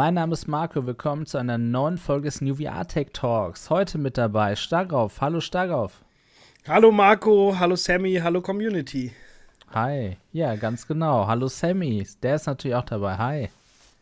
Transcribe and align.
Mein 0.00 0.14
Name 0.14 0.32
ist 0.32 0.48
Marco, 0.48 0.86
willkommen 0.86 1.26
zu 1.26 1.36
einer 1.36 1.58
neuen 1.58 1.98
Folge 1.98 2.24
des 2.24 2.40
New 2.40 2.54
VR 2.54 2.88
Tech 2.88 3.08
Talks. 3.12 3.68
Heute 3.68 3.98
mit 3.98 4.16
dabei 4.16 4.56
Stargauf. 4.56 5.20
Hallo 5.20 5.40
Stargauf. 5.40 6.02
Hallo 6.66 6.90
Marco, 6.90 7.54
hallo 7.58 7.76
Sammy, 7.76 8.14
hallo 8.14 8.40
Community. 8.40 9.12
Hi, 9.74 10.16
ja, 10.32 10.56
ganz 10.56 10.86
genau. 10.86 11.26
Hallo 11.26 11.48
Sammy, 11.48 12.06
der 12.22 12.36
ist 12.36 12.46
natürlich 12.46 12.76
auch 12.76 12.86
dabei. 12.86 13.18
Hi. 13.18 13.48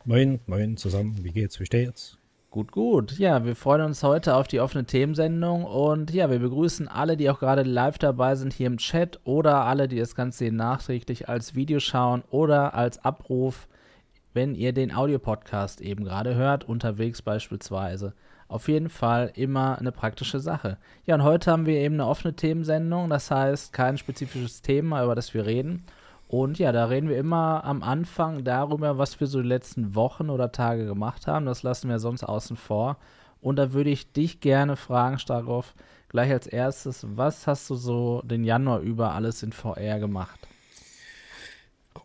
Moin, 0.04 0.38
moin 0.46 0.76
zusammen, 0.76 1.16
wie 1.24 1.32
geht's, 1.32 1.58
wie 1.58 1.66
steht's? 1.66 2.16
Gut, 2.52 2.70
gut. 2.70 3.18
Ja, 3.18 3.44
wir 3.44 3.56
freuen 3.56 3.82
uns 3.82 4.04
heute 4.04 4.36
auf 4.36 4.46
die 4.46 4.60
offene 4.60 4.84
Themensendung 4.84 5.64
und 5.64 6.12
ja, 6.12 6.30
wir 6.30 6.38
begrüßen 6.38 6.86
alle, 6.86 7.16
die 7.16 7.28
auch 7.28 7.40
gerade 7.40 7.64
live 7.64 7.98
dabei 7.98 8.36
sind 8.36 8.52
hier 8.52 8.68
im 8.68 8.76
Chat 8.76 9.18
oder 9.24 9.64
alle, 9.64 9.88
die 9.88 9.98
das 9.98 10.14
Ganze 10.14 10.52
nachträglich 10.52 11.28
als 11.28 11.56
Video 11.56 11.80
schauen 11.80 12.22
oder 12.30 12.74
als 12.74 13.04
Abruf 13.04 13.66
wenn 14.38 14.54
ihr 14.54 14.72
den 14.72 14.94
Audiopodcast 14.94 15.80
eben 15.80 16.04
gerade 16.04 16.36
hört, 16.36 16.62
unterwegs 16.62 17.22
beispielsweise. 17.22 18.12
Auf 18.46 18.68
jeden 18.68 18.88
Fall 18.88 19.32
immer 19.34 19.80
eine 19.80 19.90
praktische 19.90 20.38
Sache. 20.38 20.78
Ja, 21.06 21.16
und 21.16 21.24
heute 21.24 21.50
haben 21.50 21.66
wir 21.66 21.74
eben 21.74 21.94
eine 21.94 22.06
offene 22.06 22.36
Themensendung, 22.36 23.10
das 23.10 23.32
heißt 23.32 23.72
kein 23.72 23.98
spezifisches 23.98 24.62
Thema, 24.62 25.02
über 25.02 25.16
das 25.16 25.34
wir 25.34 25.44
reden. 25.44 25.82
Und 26.28 26.60
ja, 26.60 26.70
da 26.70 26.84
reden 26.84 27.08
wir 27.08 27.18
immer 27.18 27.64
am 27.64 27.82
Anfang 27.82 28.44
darüber, 28.44 28.96
was 28.96 29.18
wir 29.18 29.26
so 29.26 29.42
die 29.42 29.48
letzten 29.48 29.96
Wochen 29.96 30.30
oder 30.30 30.52
Tage 30.52 30.86
gemacht 30.86 31.26
haben. 31.26 31.44
Das 31.44 31.64
lassen 31.64 31.88
wir 31.88 31.98
sonst 31.98 32.22
außen 32.22 32.56
vor. 32.56 32.96
Und 33.40 33.56
da 33.56 33.72
würde 33.72 33.90
ich 33.90 34.12
dich 34.12 34.38
gerne 34.38 34.76
fragen, 34.76 35.18
Starov, 35.18 35.74
gleich 36.10 36.30
als 36.30 36.46
erstes, 36.46 37.04
was 37.16 37.48
hast 37.48 37.68
du 37.70 37.74
so 37.74 38.22
den 38.24 38.44
Januar 38.44 38.78
über 38.78 39.14
alles 39.14 39.42
in 39.42 39.50
VR 39.50 39.98
gemacht? 39.98 40.38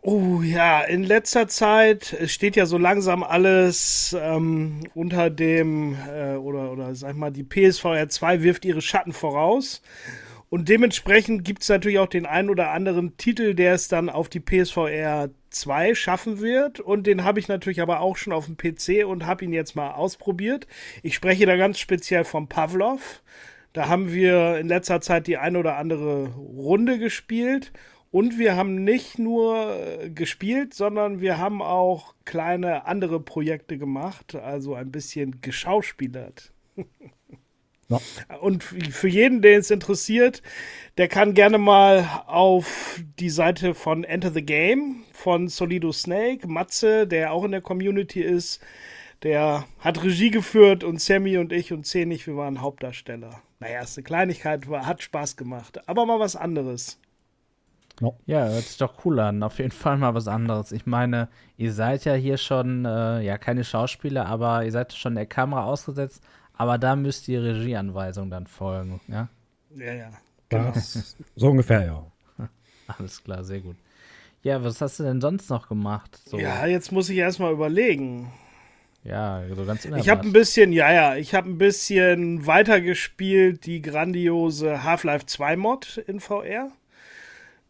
Oh 0.06 0.42
ja, 0.42 0.82
in 0.82 1.02
letzter 1.02 1.48
Zeit 1.48 2.14
steht 2.26 2.56
ja 2.56 2.66
so 2.66 2.76
langsam 2.76 3.22
alles 3.22 4.14
ähm, 4.20 4.80
unter 4.94 5.30
dem, 5.30 5.96
äh, 6.06 6.34
oder, 6.34 6.72
oder 6.72 6.94
sag 6.94 7.12
ich 7.12 7.16
mal, 7.16 7.30
die 7.30 7.42
PSVR 7.42 8.10
2 8.10 8.42
wirft 8.42 8.66
ihre 8.66 8.82
Schatten 8.82 9.14
voraus. 9.14 9.80
Und 10.50 10.68
dementsprechend 10.68 11.42
gibt 11.42 11.62
es 11.62 11.70
natürlich 11.70 12.00
auch 12.00 12.06
den 12.06 12.26
einen 12.26 12.50
oder 12.50 12.72
anderen 12.72 13.16
Titel, 13.16 13.54
der 13.54 13.72
es 13.72 13.88
dann 13.88 14.10
auf 14.10 14.28
die 14.28 14.40
PSVR 14.40 15.30
2 15.48 15.94
schaffen 15.94 16.38
wird. 16.38 16.80
Und 16.80 17.06
den 17.06 17.24
habe 17.24 17.40
ich 17.40 17.48
natürlich 17.48 17.80
aber 17.80 18.00
auch 18.00 18.18
schon 18.18 18.34
auf 18.34 18.44
dem 18.44 18.58
PC 18.58 19.06
und 19.06 19.24
habe 19.24 19.46
ihn 19.46 19.54
jetzt 19.54 19.74
mal 19.74 19.92
ausprobiert. 19.92 20.66
Ich 21.02 21.14
spreche 21.14 21.46
da 21.46 21.56
ganz 21.56 21.78
speziell 21.78 22.24
vom 22.24 22.46
Pavlov. 22.46 23.22
Da 23.72 23.88
haben 23.88 24.12
wir 24.12 24.58
in 24.58 24.68
letzter 24.68 25.00
Zeit 25.00 25.28
die 25.28 25.38
eine 25.38 25.58
oder 25.58 25.78
andere 25.78 26.26
Runde 26.34 26.98
gespielt. 26.98 27.72
Und 28.14 28.38
wir 28.38 28.54
haben 28.54 28.84
nicht 28.84 29.18
nur 29.18 29.74
äh, 29.74 30.08
gespielt, 30.08 30.72
sondern 30.72 31.20
wir 31.20 31.38
haben 31.38 31.60
auch 31.60 32.14
kleine 32.24 32.86
andere 32.86 33.18
Projekte 33.18 33.76
gemacht, 33.76 34.36
also 34.36 34.76
ein 34.76 34.92
bisschen 34.92 35.40
geschauspielert. 35.40 36.52
Ja. 37.90 38.00
Und 38.40 38.64
für 38.64 39.08
jeden, 39.08 39.42
den 39.42 39.60
es 39.60 39.70
interessiert, 39.70 40.40
der 40.96 41.06
kann 41.06 41.34
gerne 41.34 41.58
mal 41.58 42.08
auf 42.26 42.98
die 43.20 43.28
Seite 43.28 43.74
von 43.74 44.04
Enter 44.04 44.30
the 44.30 44.40
Game 44.40 45.04
von 45.12 45.48
Solido 45.48 45.92
Snake, 45.92 46.48
Matze, 46.48 47.06
der 47.06 47.30
auch 47.30 47.44
in 47.44 47.50
der 47.50 47.60
Community 47.60 48.22
ist, 48.22 48.62
der 49.22 49.66
hat 49.80 50.02
Regie 50.02 50.30
geführt 50.30 50.82
und 50.82 50.98
Sammy 50.98 51.36
und 51.36 51.52
ich 51.52 51.74
und 51.74 51.84
Zenig, 51.84 52.26
wir 52.26 52.38
waren 52.38 52.62
Hauptdarsteller. 52.62 53.42
Naja, 53.60 53.82
ist 53.82 53.98
eine 53.98 54.04
Kleinigkeit, 54.04 54.66
war, 54.70 54.86
hat 54.86 55.02
Spaß 55.02 55.36
gemacht, 55.36 55.86
aber 55.86 56.06
mal 56.06 56.20
was 56.20 56.36
anderes. 56.36 56.98
No. 58.00 58.18
Ja, 58.26 58.48
hört 58.48 58.64
sich 58.64 58.76
doch 58.78 59.04
cool 59.04 59.20
an. 59.20 59.42
Auf 59.42 59.58
jeden 59.58 59.70
Fall 59.70 59.96
mal 59.96 60.14
was 60.14 60.26
anderes. 60.26 60.72
Ich 60.72 60.86
meine, 60.86 61.28
ihr 61.56 61.72
seid 61.72 62.04
ja 62.04 62.14
hier 62.14 62.38
schon, 62.38 62.84
äh, 62.84 63.20
ja, 63.20 63.38
keine 63.38 63.62
Schauspieler, 63.62 64.26
aber 64.26 64.64
ihr 64.64 64.72
seid 64.72 64.92
schon 64.92 65.14
der 65.14 65.26
Kamera 65.26 65.64
ausgesetzt. 65.64 66.22
Aber 66.56 66.78
da 66.78 66.96
müsst 66.96 67.28
ihr 67.28 67.42
Regieanweisungen 67.42 68.30
dann 68.30 68.46
folgen, 68.46 69.00
ja? 69.08 69.28
Ja, 69.76 69.92
ja. 69.92 70.10
Genau. 70.48 70.70
Das, 70.72 71.16
so 71.36 71.48
ungefähr, 71.48 71.84
ja. 71.84 72.06
Alles 72.98 73.22
klar, 73.22 73.44
sehr 73.44 73.60
gut. 73.60 73.76
Ja, 74.42 74.62
was 74.62 74.80
hast 74.80 75.00
du 75.00 75.04
denn 75.04 75.20
sonst 75.20 75.48
noch 75.48 75.68
gemacht? 75.68 76.20
So. 76.26 76.38
Ja, 76.38 76.66
jetzt 76.66 76.92
muss 76.92 77.08
ich 77.08 77.16
erstmal 77.16 77.52
überlegen. 77.52 78.30
Ja, 79.02 79.42
so 79.48 79.64
ganz 79.64 79.84
unerwartet. 79.84 80.06
Ich 80.06 80.10
habe 80.10 80.22
ein 80.22 80.32
bisschen, 80.32 80.72
ja, 80.72 80.92
ja, 80.92 81.16
ich 81.16 81.34
habe 81.34 81.48
ein 81.48 81.58
bisschen 81.58 82.46
weitergespielt, 82.46 83.66
die 83.66 83.82
grandiose 83.82 84.82
Half-Life 84.82 85.26
2 85.26 85.56
Mod 85.56 85.98
in 86.06 86.20
VR. 86.20 86.70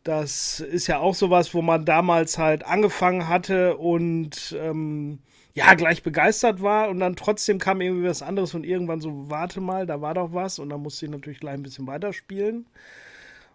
Das 0.04 0.60
ist 0.60 0.86
ja 0.86 0.98
auch 0.98 1.14
sowas, 1.14 1.54
wo 1.54 1.62
man 1.62 1.86
damals 1.86 2.36
halt 2.38 2.64
angefangen 2.64 3.26
hatte 3.26 3.78
und 3.78 4.54
ähm, 4.60 5.18
ja, 5.54 5.72
gleich 5.74 6.02
begeistert 6.02 6.60
war 6.62 6.90
und 6.90 7.00
dann 7.00 7.16
trotzdem 7.16 7.58
kam 7.58 7.80
irgendwie 7.80 8.06
was 8.08 8.22
anderes 8.22 8.54
und 8.54 8.64
irgendwann 8.64 9.00
so, 9.00 9.30
warte 9.30 9.60
mal, 9.60 9.86
da 9.86 10.02
war 10.02 10.14
doch 10.14 10.34
was 10.34 10.58
und 10.58 10.68
dann 10.68 10.82
musste 10.82 11.06
ich 11.06 11.10
natürlich 11.10 11.40
gleich 11.40 11.54
ein 11.54 11.62
bisschen 11.62 11.86
weiterspielen. 11.86 12.66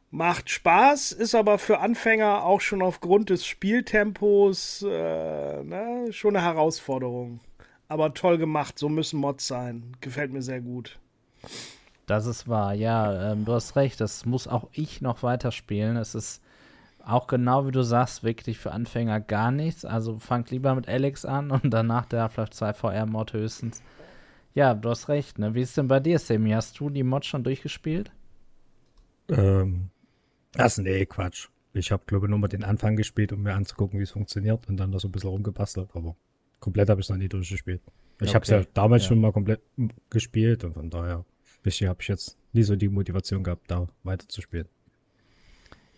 Macht 0.10 0.50
Spaß, 0.50 1.12
ist 1.12 1.36
aber 1.36 1.60
für 1.60 1.80
Anfänger 1.80 2.44
auch 2.44 2.62
schon 2.62 2.81
aufgrund 2.81 3.30
des 3.30 3.46
Spieltempos 3.46 4.81
äh, 4.81 5.64
ne, 5.64 6.08
schon 6.12 6.36
eine 6.36 6.44
Herausforderung. 6.44 7.42
Aber 7.88 8.14
toll 8.16 8.40
gemacht, 8.40 8.80
so 8.80 8.90
müssen 8.90 9.20
Mods 9.20 9.46
sein. 9.48 9.96
Gefällt 10.02 10.31
mir 10.34 10.42
sehr 10.42 10.62
gut. 10.62 10.98
Das 12.09 12.25
ist 12.25 12.47
wahr, 12.47 12.74
ja, 12.74 13.31
ähm, 13.31 13.46
du 13.46 13.53
hast 13.53 13.75
recht, 13.75 14.02
das 14.02 14.25
muss 14.25 14.47
auch 14.47 14.68
ich 14.72 15.00
noch 15.00 15.22
weiterspielen. 15.22 15.96
Es 15.96 16.16
ist 16.16 16.42
auch 17.06 17.28
genau 17.28 17.68
wie 17.68 17.72
du 17.72 17.84
sagst, 17.84 18.24
wirklich 18.24 18.58
für 18.58 18.72
Anfänger 18.72 19.20
gar 19.20 19.52
nichts. 19.52 19.86
Also 19.86 20.18
fangt 20.18 20.50
lieber 20.50 20.74
mit 20.74 20.88
Alex 20.88 21.24
an 21.24 21.52
und 21.52 21.69
danach 21.69 22.08
der 22.08 22.24
Half-Life 22.24 22.52
2 22.52 22.74
VR-Mod 22.74 23.34
höchstens. 23.34 23.84
Ja, 24.56 24.74
du 24.74 24.90
hast 24.90 25.08
recht, 25.08 25.38
ne? 25.38 25.53
Wie 25.53 25.62
ist 25.62 25.78
denn 25.78 25.88
bei 25.88 26.00
dir, 26.00 26.18
Sammy? 26.18 26.50
Hast 26.50 26.80
du 26.80 26.90
die 26.90 27.03
Mod 27.03 27.25
schon 27.25 27.44
durchgespielt? 27.44 28.12
Ähm, 29.30 29.90
das 30.53 30.80
nee, 30.80 31.06
Quatsch. 31.06 31.50
Ich 31.74 31.92
habe, 31.92 32.02
glaube 32.08 32.25
ich, 32.25 32.30
nur 32.31 32.40
mal 32.40 32.48
den 32.48 32.64
Anfang 32.64 32.96
gespielt, 32.96 33.31
um 33.34 33.44
mir 33.44 33.53
anzugucken, 33.53 34.00
wie 34.00 34.03
es 34.03 34.12
funktioniert 34.12 34.68
und 34.68 34.78
dann 34.78 34.92
da 34.92 34.98
so 34.98 35.08
ein 35.08 35.12
bisschen 35.12 35.30
rumgebastelt, 35.30 35.90
aber 35.94 36.16
komplett 36.59 36.90
habe 36.90 37.02
ich 37.02 37.06
es 37.06 37.12
noch 37.12 37.18
nie 37.18 37.30
durchgespielt. 37.30 37.81
Ich 38.19 38.30
okay. 38.30 38.34
habe 38.34 38.44
es 38.44 38.50
ja 38.50 38.64
damals 38.74 39.03
ja. 39.03 39.09
schon 39.09 39.22
mal 39.22 39.31
komplett 39.31 39.62
gespielt 40.09 40.64
und 40.64 40.74
von 40.74 40.90
daher 40.90 41.24
bisher 41.64 41.90
habe 41.90 42.02
ich 42.02 42.08
jetzt 42.08 42.38
nie 42.53 42.64
so 42.64 42.75
die 42.75 42.90
Motivation 42.90 43.44
gehabt, 43.44 43.70
da 43.70 43.88
weiterzuspielen. 44.03 44.68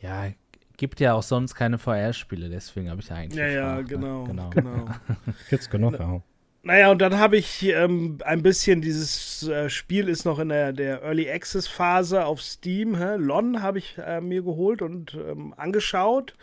Ja, 0.02 0.32
gibt 0.78 1.00
ja 1.00 1.14
auch 1.14 1.24
sonst 1.24 1.54
keine 1.54 1.78
VR-Spiele, 1.78 2.50
deswegen 2.50 2.90
habe 2.90 3.02
ich 3.02 3.10
ja 3.10 3.16
eigentlich. 3.16 3.38
Ja, 3.40 3.82
gefragt, 3.82 3.92
ja, 3.92 3.98
genau. 3.98 4.22
Ne? 4.24 4.28
genau. 4.28 4.50
genau. 4.50 4.86
Jetzt 5.52 5.70
genug, 5.70 6.00
ja. 6.00 6.22
Naja, 6.64 6.92
und 6.92 7.02
dann 7.02 7.18
habe 7.18 7.38
ich 7.38 7.64
ähm, 7.64 8.20
ein 8.24 8.44
bisschen 8.44 8.82
dieses 8.82 9.48
äh, 9.48 9.70
Spiel 9.70 10.08
ist 10.08 10.26
noch 10.26 10.38
in 10.38 10.50
der, 10.50 10.74
der 10.74 11.02
Early 11.02 11.30
Access 11.30 11.68
Phase 11.68 12.26
auf 12.26 12.42
Steam. 12.42 12.96
Hä? 12.96 13.16
Lon 13.18 13.64
habe 13.64 13.80
ich 13.80 13.98
äh, 13.98 14.22
mir 14.22 14.44
geholt 14.44 14.84
und 14.84 15.16
ähm, 15.16 15.56
angeschaut. 15.58 16.36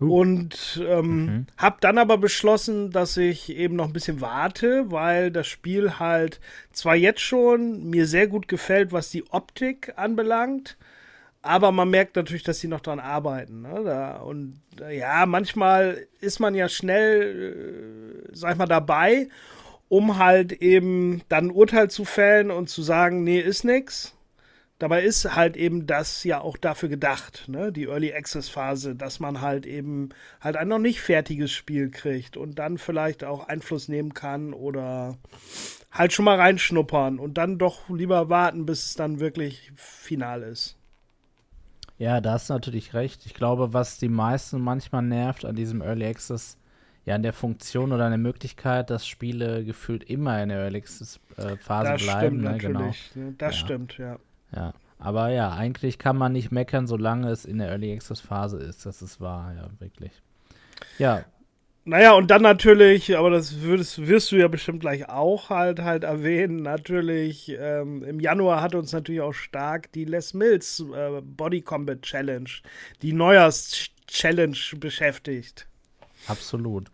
Uh. 0.00 0.20
Und 0.20 0.80
ähm, 0.86 1.24
mhm. 1.24 1.46
habe 1.56 1.78
dann 1.80 1.98
aber 1.98 2.18
beschlossen, 2.18 2.90
dass 2.90 3.16
ich 3.16 3.50
eben 3.50 3.76
noch 3.76 3.86
ein 3.86 3.92
bisschen 3.92 4.20
warte, 4.20 4.90
weil 4.90 5.30
das 5.30 5.46
Spiel 5.46 5.98
halt 5.98 6.40
zwar 6.72 6.94
jetzt 6.94 7.20
schon 7.20 7.90
mir 7.90 8.06
sehr 8.06 8.28
gut 8.28 8.48
gefällt, 8.48 8.92
was 8.92 9.10
die 9.10 9.24
Optik 9.30 9.94
anbelangt, 9.96 10.76
aber 11.42 11.72
man 11.72 11.90
merkt 11.90 12.16
natürlich, 12.16 12.42
dass 12.42 12.60
sie 12.60 12.68
noch 12.68 12.80
dran 12.80 13.00
arbeiten. 13.00 13.62
Ne? 13.62 13.82
Da, 13.84 14.18
und 14.18 14.60
äh, 14.80 14.98
ja, 14.98 15.24
manchmal 15.26 16.06
ist 16.20 16.40
man 16.40 16.54
ja 16.54 16.68
schnell, 16.68 18.26
äh, 18.30 18.36
sag 18.36 18.52
ich 18.52 18.58
mal, 18.58 18.66
dabei, 18.66 19.28
um 19.88 20.18
halt 20.18 20.52
eben 20.52 21.22
dann 21.28 21.46
ein 21.46 21.50
Urteil 21.50 21.90
zu 21.90 22.04
fällen 22.04 22.50
und 22.50 22.68
zu 22.68 22.82
sagen, 22.82 23.24
nee, 23.24 23.40
ist 23.40 23.64
nix. 23.64 24.14
Dabei 24.78 25.02
ist 25.02 25.34
halt 25.34 25.56
eben 25.56 25.86
das 25.86 26.22
ja 26.22 26.40
auch 26.40 26.56
dafür 26.56 26.88
gedacht, 26.88 27.48
ne? 27.48 27.72
die 27.72 27.86
Early 27.86 28.12
Access 28.12 28.48
Phase, 28.48 28.94
dass 28.94 29.18
man 29.18 29.40
halt 29.40 29.66
eben 29.66 30.10
halt 30.40 30.56
ein 30.56 30.68
noch 30.68 30.78
nicht 30.78 31.00
fertiges 31.00 31.50
Spiel 31.50 31.90
kriegt 31.90 32.36
und 32.36 32.60
dann 32.60 32.78
vielleicht 32.78 33.24
auch 33.24 33.48
Einfluss 33.48 33.88
nehmen 33.88 34.14
kann 34.14 34.52
oder 34.52 35.18
halt 35.90 36.12
schon 36.12 36.24
mal 36.24 36.36
reinschnuppern 36.36 37.18
und 37.18 37.38
dann 37.38 37.58
doch 37.58 37.88
lieber 37.88 38.28
warten, 38.28 38.66
bis 38.66 38.84
es 38.86 38.94
dann 38.94 39.18
wirklich 39.18 39.72
final 39.74 40.42
ist. 40.42 40.76
Ja, 41.98 42.20
da 42.20 42.34
hast 42.34 42.48
du 42.48 42.54
natürlich 42.54 42.94
recht. 42.94 43.26
Ich 43.26 43.34
glaube, 43.34 43.72
was 43.72 43.98
die 43.98 44.08
meisten 44.08 44.60
manchmal 44.60 45.02
nervt 45.02 45.44
an 45.44 45.56
diesem 45.56 45.82
Early 45.82 46.06
Access, 46.06 46.56
ja, 47.04 47.16
in 47.16 47.24
der 47.24 47.32
Funktion 47.32 47.92
oder 47.92 48.04
in 48.04 48.12
der 48.12 48.18
Möglichkeit, 48.18 48.90
dass 48.90 49.08
Spiele 49.08 49.64
gefühlt 49.64 50.04
immer 50.04 50.40
in 50.40 50.50
der 50.50 50.58
Early 50.58 50.78
Access 50.78 51.18
äh, 51.36 51.56
Phase 51.56 51.92
das 51.92 52.02
bleiben. 52.02 52.38
Stimmt 52.38 52.42
ne? 52.42 52.58
Genau. 52.58 52.78
natürlich. 52.78 53.10
Genau. 53.14 53.34
Das 53.38 53.54
ja. 53.54 53.64
stimmt, 53.64 53.98
ja. 53.98 54.18
Ja. 54.54 54.72
Aber 54.98 55.28
ja, 55.30 55.52
eigentlich 55.52 55.98
kann 55.98 56.16
man 56.16 56.32
nicht 56.32 56.50
meckern, 56.50 56.86
solange 56.86 57.30
es 57.30 57.44
in 57.44 57.58
der 57.58 57.68
Early 57.68 57.92
Access 57.92 58.20
Phase 58.20 58.58
ist. 58.58 58.84
Das 58.84 59.00
ist 59.00 59.20
wahr, 59.20 59.54
ja, 59.54 59.68
wirklich. 59.78 60.12
Ja, 60.98 61.24
naja, 61.88 62.12
und 62.12 62.30
dann 62.30 62.42
natürlich, 62.42 63.16
aber 63.16 63.30
das 63.30 63.62
würdest, 63.62 64.06
wirst 64.06 64.30
du 64.30 64.36
ja 64.36 64.48
bestimmt 64.48 64.80
gleich 64.80 65.08
auch 65.08 65.48
halt 65.48 65.80
halt 65.80 66.04
erwähnen, 66.04 66.60
natürlich, 66.60 67.56
ähm, 67.58 68.04
im 68.04 68.20
Januar 68.20 68.60
hat 68.60 68.74
uns 68.74 68.92
natürlich 68.92 69.22
auch 69.22 69.32
stark 69.32 69.90
die 69.92 70.04
Les 70.04 70.34
Mills 70.34 70.84
äh, 70.94 71.22
Body 71.22 71.62
Combat 71.62 72.02
Challenge, 72.02 72.50
die 73.00 73.14
Neujahrs-Challenge 73.14 74.58
beschäftigt. 74.76 75.66
Absolut. 76.26 76.90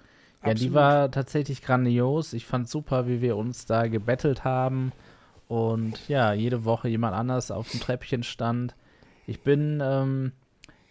Ja, 0.47 0.55
die 0.55 0.73
war 0.73 1.11
tatsächlich 1.11 1.61
grandios. 1.61 2.33
Ich 2.33 2.47
fand 2.47 2.69
super, 2.69 3.09
wie 3.09 3.21
wir 3.21 3.37
uns 3.37 3.67
da 3.67 3.89
gebettelt 3.89 4.45
haben 4.45 4.93
und 5.55 6.09
ja, 6.09 6.33
jede 6.33 6.65
Woche 6.65 6.89
jemand 6.89 7.15
anders 7.15 7.53
auf 7.53 7.71
dem 7.71 7.79
Treppchen 7.79 8.25
stand. 8.25 8.75
Ich 9.25 9.43
bin, 9.43 9.81
ähm, 9.81 10.33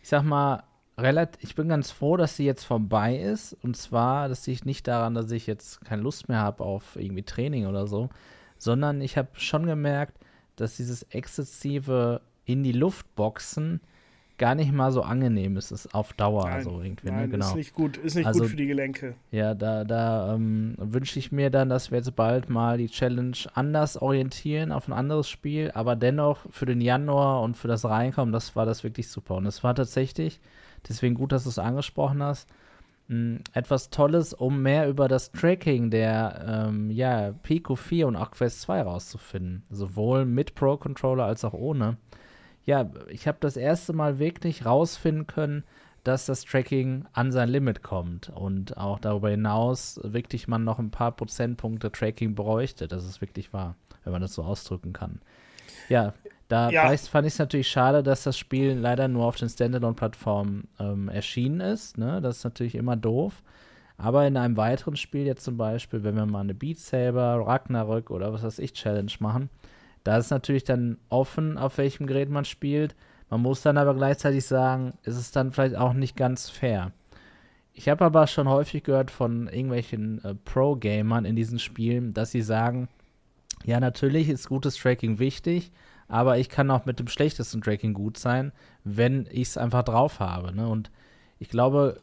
ich 0.02 0.08
sag 0.08 0.24
mal, 0.24 0.64
relativ, 0.98 1.44
ich 1.44 1.56
bin 1.56 1.68
ganz 1.68 1.92
froh, 1.92 2.16
dass 2.16 2.38
sie 2.38 2.46
jetzt 2.46 2.64
vorbei 2.64 3.18
ist. 3.18 3.58
Und 3.62 3.76
zwar, 3.76 4.30
das 4.30 4.48
liegt 4.48 4.66
nicht 4.66 4.88
daran, 4.88 5.16
dass 5.16 5.30
ich 5.32 5.48
jetzt 5.48 5.84
keine 5.84 6.02
Lust 6.02 6.30
mehr 6.30 6.40
habe 6.40 6.64
auf 6.64 6.96
irgendwie 6.96 7.24
Training 7.24 7.66
oder 7.66 7.88
so, 7.88 8.08
sondern 8.58 9.02
ich 9.02 9.18
habe 9.18 9.28
schon 9.34 9.66
gemerkt, 9.66 10.18
dass 10.56 10.78
dieses 10.78 11.04
exzessive 11.10 12.22
in 12.46 12.64
die 12.64 12.72
Luft 12.72 13.14
boxen 13.16 13.82
gar 14.38 14.56
nicht 14.56 14.72
mal 14.72 14.92
so 14.92 15.02
angenehm 15.04 15.58
ist, 15.58 15.72
ist 15.72 15.94
auf 15.94 16.14
Dauer 16.14 16.50
nein, 16.50 16.64
so 16.64 16.82
irgendwie. 16.82 17.08
Ne? 17.08 17.14
Nein, 17.14 17.22
ne? 17.24 17.30
genau. 17.30 17.48
ist 17.48 17.56
nicht 17.56 17.74
gut, 17.74 17.98
ist 17.98 18.16
nicht 18.16 18.26
also, 18.26 18.42
gut 18.42 18.50
für 18.50 18.56
die 18.56 18.68
Gelenke. 18.68 19.16
Ja, 19.32 19.54
da, 19.54 19.84
da 19.84 20.34
ähm, 20.34 20.76
wünsche 20.78 21.20
ich 21.20 21.32
mir 21.32 21.50
dann, 21.50 21.70
dass 21.70 21.92
wir 21.92 21.98
jetzt 22.00 22.16
bald 22.16 22.50
mal 22.50 22.78
die 22.78 22.88
Challenge 22.88 23.38
anders 23.54 23.98
orientieren 23.98 24.72
auf 24.72 24.88
ein 24.88 24.94
anderes 24.94 25.30
Spiel, 25.30 25.72
aber 25.74 25.96
dennoch 25.96 26.40
für 26.50 26.66
den 26.66 26.82
Januar 26.82 27.42
und 27.42 27.56
für 27.56 27.68
das 27.68 27.86
Reinkommen, 27.86 28.34
das 28.34 28.56
war 28.56 28.66
das 28.66 28.84
wirklich 28.84 29.08
super. 29.10 29.36
Und 29.36 29.46
es 29.46 29.64
war 29.64 29.76
tatsächlich, 29.76 30.40
deswegen 30.88 31.16
gut, 31.16 31.32
dass 31.32 31.44
du 31.44 31.50
es 31.50 31.60
angesprochen 31.60 32.24
hast, 32.24 32.50
mh, 33.08 33.40
etwas 33.54 33.92
Tolles, 33.92 34.34
um 34.34 34.62
mehr 34.62 34.90
über 34.90 35.08
das 35.08 35.32
Tracking 35.32 35.92
der 35.92 36.68
ähm, 36.70 36.90
ja, 36.90 37.34
Pico 37.44 37.76
4 37.76 38.08
und 38.08 38.16
auch 38.16 38.32
Quest 38.32 38.62
2 38.62 38.82
rauszufinden. 38.82 39.64
Sowohl 39.70 40.26
mit 40.26 40.56
Pro-Controller 40.56 41.26
als 41.26 41.46
auch 41.46 41.54
ohne 41.54 41.98
ja, 42.66 42.90
ich 43.10 43.28
habe 43.28 43.38
das 43.42 43.58
erste 43.58 43.94
Mal 43.94 44.20
wirklich 44.20 44.66
rausfinden 44.66 45.28
können, 45.28 45.64
dass 46.04 46.26
das 46.26 46.44
Tracking 46.44 47.06
an 47.14 47.32
sein 47.32 47.50
Limit 47.50 47.82
kommt 47.82 48.30
und 48.30 48.78
auch 48.78 49.00
darüber 49.00 49.30
hinaus 49.30 50.00
wirklich 50.04 50.48
man 50.48 50.64
noch 50.64 50.80
ein 50.80 50.92
paar 50.92 51.14
Prozentpunkte 51.14 51.92
Tracking 51.92 52.36
bräuchte. 52.36 52.88
Das 52.88 53.06
ist 53.06 53.22
wirklich 53.22 53.54
wahr, 53.54 53.76
wenn 54.04 54.12
man 54.12 54.22
das 54.22 54.34
so 54.34 54.44
ausdrücken 54.44 54.92
kann. 54.92 55.22
Ja, 55.88 56.14
da 56.50 56.70
ja. 56.70 56.96
fand 56.98 57.26
ich 57.26 57.34
es 57.34 57.40
natürlich 57.40 57.70
schade, 57.70 58.04
dass 58.04 58.24
das 58.24 58.38
Spiel 58.38 58.74
leider 58.74 59.08
nur 59.08 59.26
auf 59.26 59.38
den 59.38 59.50
Standalone-Plattformen 59.50 60.68
ähm, 60.80 61.10
erschienen 61.10 61.62
ist. 61.62 61.98
Ne? 61.98 62.22
Das 62.22 62.38
ist 62.38 62.44
natürlich 62.44 62.76
immer 62.76 62.96
doof. 62.96 63.42
Aber 63.98 64.28
in 64.28 64.36
einem 64.36 64.58
weiteren 64.58 64.98
Spiel, 64.98 65.26
jetzt 65.26 65.44
zum 65.44 65.56
Beispiel, 65.56 66.04
wenn 66.04 66.16
wir 66.16 66.26
mal 66.26 66.42
eine 66.42 66.54
Beat 66.54 66.80
Saber, 66.80 67.42
Ragnarök 67.46 68.10
oder 68.10 68.34
was 68.34 68.44
weiß 68.44 68.60
ich, 68.60 68.74
Challenge 68.74 69.12
machen, 69.20 69.50
da 70.04 70.18
ist 70.18 70.32
natürlich 70.32 70.64
dann 70.64 70.98
offen, 71.10 71.58
auf 71.58 71.78
welchem 71.78 72.08
Gerät 72.08 72.30
man 72.30 72.46
spielt. 72.46 72.96
Man 73.30 73.42
muss 73.42 73.62
dann 73.62 73.78
aber 73.78 73.96
gleichzeitig 73.96 74.46
sagen, 74.46 74.94
ist 75.04 75.16
es 75.16 75.32
dann 75.32 75.52
vielleicht 75.52 75.76
auch 75.76 75.94
nicht 75.94 76.16
ganz 76.16 76.50
fair. 76.50 76.92
Ich 77.74 77.90
habe 77.90 78.06
aber 78.06 78.28
schon 78.28 78.48
häufig 78.48 78.84
gehört 78.84 79.10
von 79.10 79.48
irgendwelchen 79.48 80.24
äh, 80.24 80.36
Pro-Gamern 80.36 81.26
in 81.26 81.36
diesen 81.36 81.58
Spielen, 81.58 82.14
dass 82.14 82.32
sie 82.32 82.42
sagen, 82.42 82.88
ja, 83.66 83.80
natürlich 83.80 84.30
ist 84.30 84.50
gutes 84.50 84.76
Tracking 84.76 85.20
wichtig, 85.20 85.72
aber 86.08 86.38
ich 86.38 86.50
kann 86.50 86.70
auch 86.70 86.86
mit 86.86 87.00
dem 87.00 87.08
schlechtesten 87.08 87.62
Tracking 87.62 87.94
gut 87.94 88.18
sein, 88.18 88.52
wenn 88.84 89.28
ich 89.32 89.50
es 89.50 89.58
einfach 89.58 89.84
drauf 89.84 90.20
habe. 90.20 90.54
Ne? 90.54 90.68
Und 90.68 90.92
ich 91.40 91.50
glaube, 91.50 92.02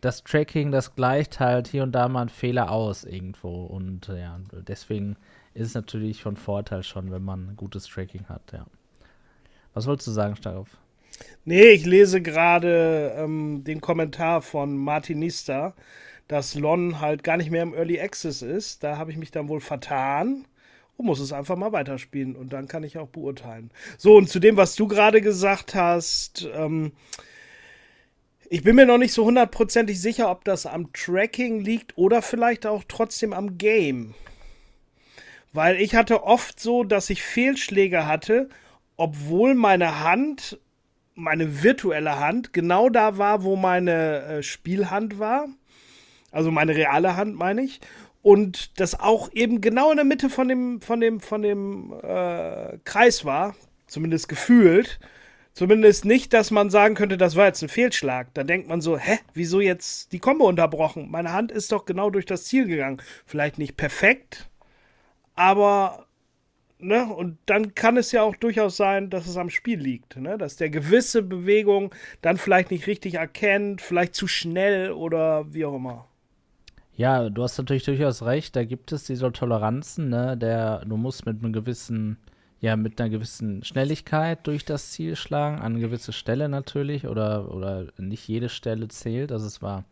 das 0.00 0.22
Tracking, 0.22 0.70
das 0.70 0.94
gleicht 0.94 1.40
halt 1.40 1.68
hier 1.68 1.82
und 1.82 1.92
da 1.92 2.08
mal 2.08 2.22
einen 2.22 2.28
Fehler 2.30 2.70
aus 2.70 3.04
irgendwo. 3.04 3.64
Und 3.64 4.08
ja, 4.08 4.38
deswegen 4.66 5.16
ist 5.54 5.68
es 5.68 5.74
natürlich 5.74 6.22
von 6.22 6.36
Vorteil 6.36 6.82
schon, 6.82 7.10
wenn 7.10 7.22
man 7.22 7.56
gutes 7.56 7.86
Tracking 7.86 8.26
hat, 8.28 8.52
ja. 8.52 8.66
Was 9.72 9.86
wolltest 9.86 10.08
du 10.08 10.12
sagen, 10.12 10.36
Starov? 10.36 10.68
Nee, 11.44 11.70
ich 11.70 11.84
lese 11.84 12.20
gerade 12.22 13.14
ähm, 13.16 13.64
den 13.64 13.80
Kommentar 13.80 14.42
von 14.42 14.76
Martinista, 14.76 15.74
dass 16.28 16.54
Lon 16.54 17.00
halt 17.00 17.22
gar 17.22 17.36
nicht 17.36 17.50
mehr 17.50 17.62
im 17.62 17.74
Early 17.74 18.00
Access 18.00 18.42
ist. 18.42 18.82
Da 18.82 18.98
habe 18.98 19.10
ich 19.10 19.16
mich 19.16 19.30
dann 19.30 19.48
wohl 19.48 19.60
vertan 19.60 20.46
und 20.96 21.06
muss 21.06 21.20
es 21.20 21.32
einfach 21.32 21.56
mal 21.56 21.72
weiterspielen 21.72 22.36
und 22.36 22.52
dann 22.52 22.68
kann 22.68 22.84
ich 22.84 22.98
auch 22.98 23.08
beurteilen. 23.08 23.70
So, 23.98 24.16
und 24.16 24.28
zu 24.28 24.40
dem, 24.40 24.56
was 24.56 24.74
du 24.74 24.88
gerade 24.88 25.20
gesagt 25.20 25.74
hast, 25.74 26.48
ähm, 26.54 26.92
ich 28.48 28.62
bin 28.62 28.76
mir 28.76 28.86
noch 28.86 28.98
nicht 28.98 29.12
so 29.12 29.24
hundertprozentig 29.24 30.00
sicher, 30.00 30.30
ob 30.30 30.44
das 30.44 30.66
am 30.66 30.92
Tracking 30.92 31.60
liegt 31.60 31.96
oder 31.98 32.22
vielleicht 32.22 32.66
auch 32.66 32.84
trotzdem 32.86 33.32
am 33.32 33.58
Game. 33.58 34.14
Weil 35.54 35.80
ich 35.80 35.94
hatte 35.94 36.24
oft 36.24 36.58
so, 36.58 36.82
dass 36.82 37.08
ich 37.10 37.22
Fehlschläge 37.22 38.06
hatte, 38.06 38.48
obwohl 38.96 39.54
meine 39.54 40.00
Hand, 40.00 40.58
meine 41.14 41.62
virtuelle 41.62 42.18
Hand, 42.18 42.52
genau 42.52 42.88
da 42.88 43.18
war, 43.18 43.44
wo 43.44 43.54
meine 43.54 44.22
äh, 44.22 44.42
Spielhand 44.42 45.20
war. 45.20 45.46
Also 46.32 46.50
meine 46.50 46.74
reale 46.74 47.16
Hand, 47.16 47.36
meine 47.36 47.62
ich. 47.62 47.80
Und 48.20 48.80
das 48.80 48.98
auch 48.98 49.32
eben 49.32 49.60
genau 49.60 49.90
in 49.90 49.96
der 49.96 50.04
Mitte 50.04 50.28
von 50.28 50.48
dem, 50.48 50.80
von 50.80 51.00
dem, 51.00 51.20
von 51.20 51.42
dem 51.42 51.94
äh, 52.02 52.78
Kreis 52.84 53.24
war, 53.24 53.54
zumindest 53.86 54.28
gefühlt. 54.28 54.98
Zumindest 55.52 56.04
nicht, 56.04 56.32
dass 56.32 56.50
man 56.50 56.68
sagen 56.68 56.96
könnte, 56.96 57.16
das 57.16 57.36
war 57.36 57.46
jetzt 57.46 57.62
ein 57.62 57.68
Fehlschlag. 57.68 58.34
Da 58.34 58.42
denkt 58.42 58.66
man 58.66 58.80
so, 58.80 58.98
hä, 58.98 59.20
wieso 59.34 59.60
jetzt 59.60 60.10
die 60.10 60.18
Kombo 60.18 60.48
unterbrochen? 60.48 61.12
Meine 61.12 61.32
Hand 61.32 61.52
ist 61.52 61.70
doch 61.70 61.84
genau 61.84 62.10
durch 62.10 62.26
das 62.26 62.46
Ziel 62.46 62.66
gegangen. 62.66 63.00
Vielleicht 63.24 63.58
nicht 63.58 63.76
perfekt, 63.76 64.48
aber, 65.34 66.06
ne, 66.78 67.06
und 67.06 67.38
dann 67.46 67.74
kann 67.74 67.96
es 67.96 68.12
ja 68.12 68.22
auch 68.22 68.36
durchaus 68.36 68.76
sein, 68.76 69.10
dass 69.10 69.26
es 69.26 69.36
am 69.36 69.50
Spiel 69.50 69.80
liegt, 69.80 70.16
ne, 70.16 70.38
dass 70.38 70.56
der 70.56 70.70
gewisse 70.70 71.22
Bewegung 71.22 71.94
dann 72.22 72.36
vielleicht 72.36 72.70
nicht 72.70 72.86
richtig 72.86 73.14
erkennt, 73.14 73.80
vielleicht 73.80 74.14
zu 74.14 74.26
schnell 74.26 74.92
oder 74.92 75.52
wie 75.52 75.64
auch 75.64 75.76
immer. 75.76 76.06
Ja, 76.96 77.28
du 77.28 77.42
hast 77.42 77.58
natürlich 77.58 77.84
durchaus 77.84 78.22
recht, 78.22 78.54
da 78.54 78.64
gibt 78.64 78.92
es 78.92 79.04
diese 79.04 79.32
Toleranzen, 79.32 80.10
ne, 80.10 80.36
der, 80.36 80.84
du 80.84 80.96
musst 80.96 81.26
mit 81.26 81.42
einem 81.42 81.52
gewissen, 81.52 82.18
ja, 82.60 82.76
mit 82.76 83.00
einer 83.00 83.10
gewissen 83.10 83.64
Schnelligkeit 83.64 84.46
durch 84.46 84.64
das 84.64 84.92
Ziel 84.92 85.16
schlagen, 85.16 85.56
an 85.56 85.72
eine 85.72 85.80
gewisse 85.80 86.12
Stelle 86.12 86.48
natürlich, 86.48 87.08
oder, 87.08 87.52
oder 87.52 87.88
nicht 87.98 88.28
jede 88.28 88.48
Stelle 88.48 88.86
zählt, 88.88 89.32
das 89.32 89.42
ist 89.42 89.60
wahr. 89.60 89.84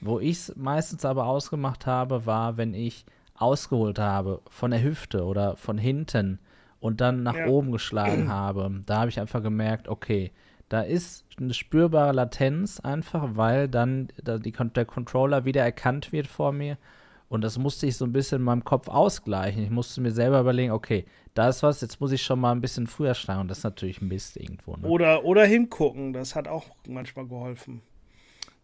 Wo 0.00 0.20
ich 0.20 0.36
es 0.36 0.56
meistens 0.56 1.04
aber 1.04 1.26
ausgemacht 1.26 1.86
habe, 1.86 2.24
war, 2.24 2.56
wenn 2.56 2.72
ich 2.72 3.04
ausgeholt 3.38 3.98
habe 3.98 4.42
von 4.48 4.70
der 4.70 4.82
Hüfte 4.82 5.24
oder 5.24 5.56
von 5.56 5.78
hinten 5.78 6.38
und 6.80 7.00
dann 7.00 7.22
nach 7.22 7.36
ja. 7.36 7.46
oben 7.46 7.72
geschlagen 7.72 8.28
habe, 8.32 8.82
da 8.86 9.00
habe 9.00 9.10
ich 9.10 9.20
einfach 9.20 9.42
gemerkt, 9.42 9.88
okay, 9.88 10.32
da 10.68 10.82
ist 10.82 11.24
eine 11.38 11.54
spürbare 11.54 12.12
Latenz 12.12 12.80
einfach, 12.80 13.30
weil 13.32 13.68
dann 13.68 14.08
da 14.22 14.38
die, 14.38 14.52
der 14.52 14.84
Controller 14.84 15.44
wieder 15.44 15.62
erkannt 15.62 16.12
wird 16.12 16.26
vor 16.26 16.52
mir. 16.52 16.76
Und 17.30 17.42
das 17.42 17.58
musste 17.58 17.86
ich 17.86 17.96
so 17.96 18.06
ein 18.06 18.12
bisschen 18.12 18.38
in 18.38 18.44
meinem 18.44 18.64
Kopf 18.64 18.88
ausgleichen. 18.88 19.62
Ich 19.62 19.70
musste 19.70 20.00
mir 20.00 20.12
selber 20.12 20.40
überlegen, 20.40 20.72
okay, 20.72 21.04
da 21.34 21.48
ist 21.48 21.62
was, 21.62 21.80
jetzt 21.80 22.00
muss 22.00 22.12
ich 22.12 22.22
schon 22.22 22.40
mal 22.40 22.52
ein 22.52 22.60
bisschen 22.60 22.86
früher 22.86 23.14
schlagen. 23.14 23.42
Und 23.42 23.48
das 23.48 23.58
ist 23.58 23.64
natürlich 23.64 24.00
Mist 24.00 24.36
irgendwo. 24.36 24.76
Ne? 24.76 24.88
Oder, 24.88 25.24
oder 25.24 25.44
hingucken, 25.44 26.12
das 26.12 26.34
hat 26.34 26.48
auch 26.48 26.66
manchmal 26.86 27.26
geholfen. 27.26 27.82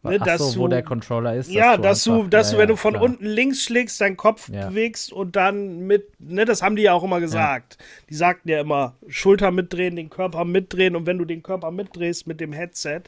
Ne, 0.04 0.18
Ach 0.20 0.38
so, 0.38 0.52
du, 0.52 0.58
wo 0.58 0.68
der 0.68 0.82
Controller 0.82 1.34
ist. 1.34 1.50
Ja, 1.50 1.78
dass 1.78 2.04
du, 2.04 2.24
dass 2.24 2.50
ja, 2.50 2.56
du, 2.56 2.62
wenn 2.62 2.68
du 2.68 2.76
von 2.76 2.92
klar. 2.92 3.04
unten 3.04 3.24
links 3.24 3.62
schlägst, 3.62 4.00
deinen 4.02 4.18
Kopf 4.18 4.50
ja. 4.50 4.68
bewegst 4.68 5.12
und 5.12 5.34
dann 5.34 5.86
mit, 5.86 6.12
ne, 6.20 6.44
das 6.44 6.60
haben 6.60 6.76
die 6.76 6.82
ja 6.82 6.92
auch 6.92 7.02
immer 7.02 7.20
gesagt. 7.20 7.78
Ja. 7.78 7.86
Die 8.10 8.14
sagten 8.14 8.48
ja 8.50 8.60
immer, 8.60 8.96
Schulter 9.08 9.50
mitdrehen, 9.50 9.96
den 9.96 10.10
Körper 10.10 10.44
mitdrehen 10.44 10.94
und 10.94 11.06
wenn 11.06 11.16
du 11.16 11.24
den 11.24 11.42
Körper 11.42 11.70
mitdrehst 11.70 12.26
mit 12.26 12.38
dem 12.40 12.52
Headset, 12.52 13.02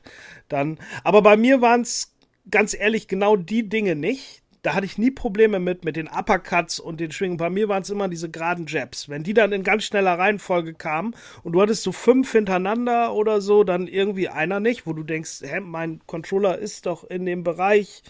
dann. 0.49 0.79
Aber 1.05 1.21
bei 1.21 1.37
mir 1.37 1.61
waren 1.61 1.83
es 1.83 2.15
ganz 2.51 2.75
ehrlich 2.75 3.09
genau 3.09 3.37
die 3.37 3.69
Dinge 3.69 3.95
nicht 3.95 4.43
da 4.67 4.75
hatte 4.75 4.85
ich 4.85 4.99
nie 4.99 5.13
Probleme 5.13 5.61
mit, 5.61 5.85
mit 5.85 5.95
den 5.95 6.09
Uppercuts 6.09 6.81
und 6.81 6.99
den 6.99 7.13
Schwingen. 7.13 7.37
Bei 7.37 7.51
mir 7.51 7.69
waren 7.69 7.83
es 7.83 7.91
immer 7.91 8.09
diese 8.09 8.29
geraden 8.29 8.67
Jabs. 8.67 9.09
Wenn 9.09 9.23
die 9.23 9.33
dann 9.33 9.53
in 9.53 9.63
ganz 9.63 9.85
schneller 9.85 10.19
Reihenfolge 10.19 10.75
kamen 10.75 11.15
und 11.45 11.53
du 11.53 11.63
hattest 11.63 11.85
so 11.85 11.93
fünf 11.93 12.33
hintereinander 12.33 13.15
oder 13.15 13.41
so, 13.41 13.63
dann 13.63 13.87
irgendwie 13.87 14.29
einer 14.29 14.59
nicht, 14.59 14.85
wo 14.85 14.93
du 14.93 15.05
denkst, 15.05 15.43
hä, 15.43 15.61
mein 15.61 16.01
Controller 16.07 16.59
ist 16.59 16.87
doch 16.87 17.05
in 17.05 17.27
dem 17.27 17.45
Bereich 17.45 18.03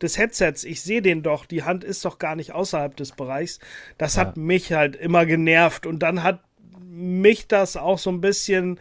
des 0.00 0.16
Headsets. 0.16 0.64
Ich 0.64 0.80
sehe 0.80 1.02
den 1.02 1.22
doch. 1.22 1.44
Die 1.44 1.64
Hand 1.64 1.84
ist 1.84 2.06
doch 2.06 2.18
gar 2.18 2.36
nicht 2.36 2.52
außerhalb 2.52 2.96
des 2.96 3.12
Bereichs. 3.12 3.58
Das 3.98 4.16
ja. 4.16 4.22
hat 4.22 4.38
mich 4.38 4.72
halt 4.72 4.96
immer 4.96 5.26
genervt. 5.26 5.84
Und 5.84 5.98
dann 5.98 6.22
hat 6.22 6.40
mich 6.88 7.48
das 7.48 7.76
auch 7.76 7.98
so 7.98 8.08
ein 8.08 8.22
bisschen, 8.22 8.80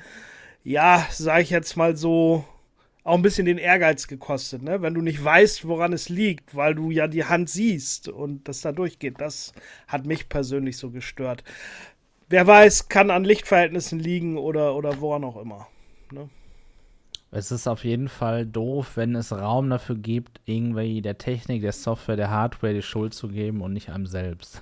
ja, 0.63 1.05
sag 1.11 1.41
ich 1.41 1.49
jetzt 1.49 1.75
mal 1.75 1.97
so, 1.97 2.45
auch 3.07 3.15
ein 3.15 3.21
bisschen 3.21 3.45
den 3.45 3.57
Ehrgeiz 3.57 4.07
gekostet, 4.07 4.61
ne? 4.63 4.81
Wenn 4.81 4.93
du 4.93 5.01
nicht 5.01 5.23
weißt, 5.23 5.65
woran 5.65 5.93
es 5.93 6.09
liegt, 6.09 6.55
weil 6.55 6.75
du 6.75 6.91
ja 6.91 7.07
die 7.07 7.23
Hand 7.23 7.49
siehst 7.49 8.09
und 8.09 8.49
das 8.49 8.59
da 8.59 8.73
durchgeht. 8.73 9.21
Das 9.21 9.53
hat 9.87 10.05
mich 10.05 10.27
persönlich 10.27 10.77
so 10.77 10.91
gestört. 10.91 11.41
Wer 12.27 12.45
weiß, 12.45 12.89
kann 12.89 13.09
an 13.09 13.23
Lichtverhältnissen 13.23 13.99
liegen 13.99 14.37
oder, 14.37 14.75
oder 14.75 14.99
woran 14.99 15.23
auch 15.23 15.37
immer. 15.37 15.69
Ne? 16.11 16.29
Es 17.31 17.49
ist 17.49 17.65
auf 17.67 17.85
jeden 17.85 18.09
Fall 18.09 18.45
doof, 18.45 18.91
wenn 18.95 19.15
es 19.15 19.31
Raum 19.31 19.69
dafür 19.69 19.95
gibt, 19.95 20.41
irgendwie 20.43 21.01
der 21.01 21.17
Technik, 21.17 21.61
der 21.61 21.71
Software, 21.71 22.17
der 22.17 22.29
Hardware 22.29 22.73
die 22.73 22.81
Schuld 22.81 23.13
zu 23.13 23.29
geben 23.29 23.61
und 23.61 23.71
nicht 23.71 23.89
einem 23.89 24.05
selbst. 24.05 24.61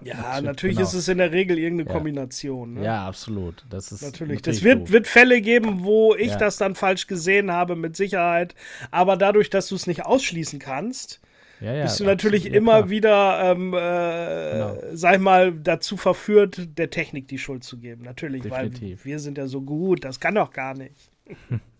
Ja, 0.04 0.40
natürlich 0.40 0.76
genau. 0.76 0.88
ist 0.88 0.94
es 0.94 1.08
in 1.08 1.18
der 1.18 1.32
Regel 1.32 1.58
irgendeine 1.58 1.88
ja. 1.88 1.94
Kombination. 1.94 2.74
Ne? 2.74 2.84
Ja, 2.84 3.06
absolut. 3.06 3.64
Das 3.68 3.92
ist 3.92 4.02
natürlich. 4.02 4.38
natürlich 4.38 4.42
das 4.42 4.62
wird, 4.62 4.90
wird 4.90 5.06
Fälle 5.06 5.40
geben, 5.40 5.84
wo 5.84 6.14
ich 6.14 6.32
ja. 6.32 6.38
das 6.38 6.56
dann 6.56 6.74
falsch 6.74 7.06
gesehen 7.06 7.50
habe, 7.52 7.76
mit 7.76 7.96
Sicherheit. 7.96 8.54
Aber 8.90 9.16
dadurch, 9.16 9.50
dass 9.50 9.68
du 9.68 9.74
es 9.74 9.86
nicht 9.86 10.04
ausschließen 10.04 10.58
kannst, 10.58 11.20
ja, 11.60 11.74
ja, 11.74 11.82
bist 11.84 12.00
du 12.00 12.04
natürlich 12.04 12.42
absolut, 12.42 12.56
immer 12.56 12.90
wieder, 12.90 13.52
ähm, 13.52 13.72
äh, 13.72 14.52
genau. 14.52 14.76
sag 14.94 15.14
ich 15.14 15.20
mal, 15.20 15.52
dazu 15.52 15.96
verführt, 15.96 16.76
der 16.76 16.90
Technik 16.90 17.28
die 17.28 17.38
Schuld 17.38 17.62
zu 17.62 17.78
geben. 17.78 18.02
Natürlich, 18.02 18.42
Definitiv. 18.42 19.00
weil 19.00 19.04
wir 19.04 19.18
sind 19.20 19.38
ja 19.38 19.46
so 19.46 19.60
gut, 19.62 20.04
das 20.04 20.18
kann 20.18 20.34
doch 20.34 20.52
gar 20.52 20.74
nicht. 20.74 21.10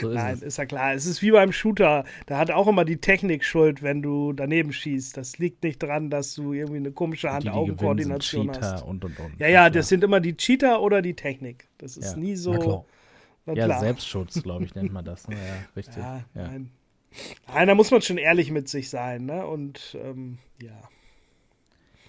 So 0.00 0.10
ist 0.10 0.14
Nein, 0.14 0.34
es. 0.34 0.42
ist 0.42 0.58
ja 0.58 0.66
klar. 0.66 0.94
Es 0.94 1.06
ist 1.06 1.22
wie 1.22 1.30
beim 1.30 1.52
Shooter. 1.52 2.04
Da 2.26 2.38
hat 2.38 2.50
auch 2.50 2.66
immer 2.66 2.84
die 2.84 2.98
Technik 2.98 3.44
Schuld, 3.44 3.82
wenn 3.82 4.02
du 4.02 4.32
daneben 4.32 4.72
schießt. 4.72 5.16
Das 5.16 5.38
liegt 5.38 5.62
nicht 5.62 5.82
dran, 5.82 6.10
dass 6.10 6.34
du 6.34 6.52
irgendwie 6.52 6.78
eine 6.78 6.92
komische 6.92 7.32
Hand-Augen-Koordination 7.32 8.50
hast. 8.60 8.82
Und, 8.82 9.04
und, 9.04 9.18
und. 9.18 9.38
Ja, 9.38 9.48
ja, 9.48 9.70
das 9.70 9.88
sind 9.88 10.04
immer 10.04 10.20
die 10.20 10.36
Cheater 10.36 10.82
oder 10.82 11.02
die 11.02 11.14
Technik. 11.14 11.68
Das 11.78 11.96
ist 11.96 12.12
ja. 12.12 12.18
nie 12.18 12.36
so. 12.36 12.52
Na 12.52 12.58
klar. 12.58 12.84
Na 13.46 13.54
klar. 13.54 13.68
Ja, 13.68 13.78
Selbstschutz, 13.80 14.42
glaube 14.42 14.64
ich, 14.64 14.74
nennt 14.74 14.92
man 14.92 15.04
das. 15.04 15.28
Ne? 15.28 15.36
Ja, 15.36 15.66
richtig. 15.76 15.96
Ja, 15.96 16.16
ja. 16.34 16.48
Nein. 16.48 16.70
nein. 17.52 17.66
da 17.66 17.74
muss 17.74 17.90
man 17.90 18.02
schon 18.02 18.18
ehrlich 18.18 18.50
mit 18.50 18.68
sich 18.68 18.90
sein. 18.90 19.26
Ne? 19.26 19.46
Und 19.46 19.96
ähm, 20.02 20.38
ja. 20.62 20.88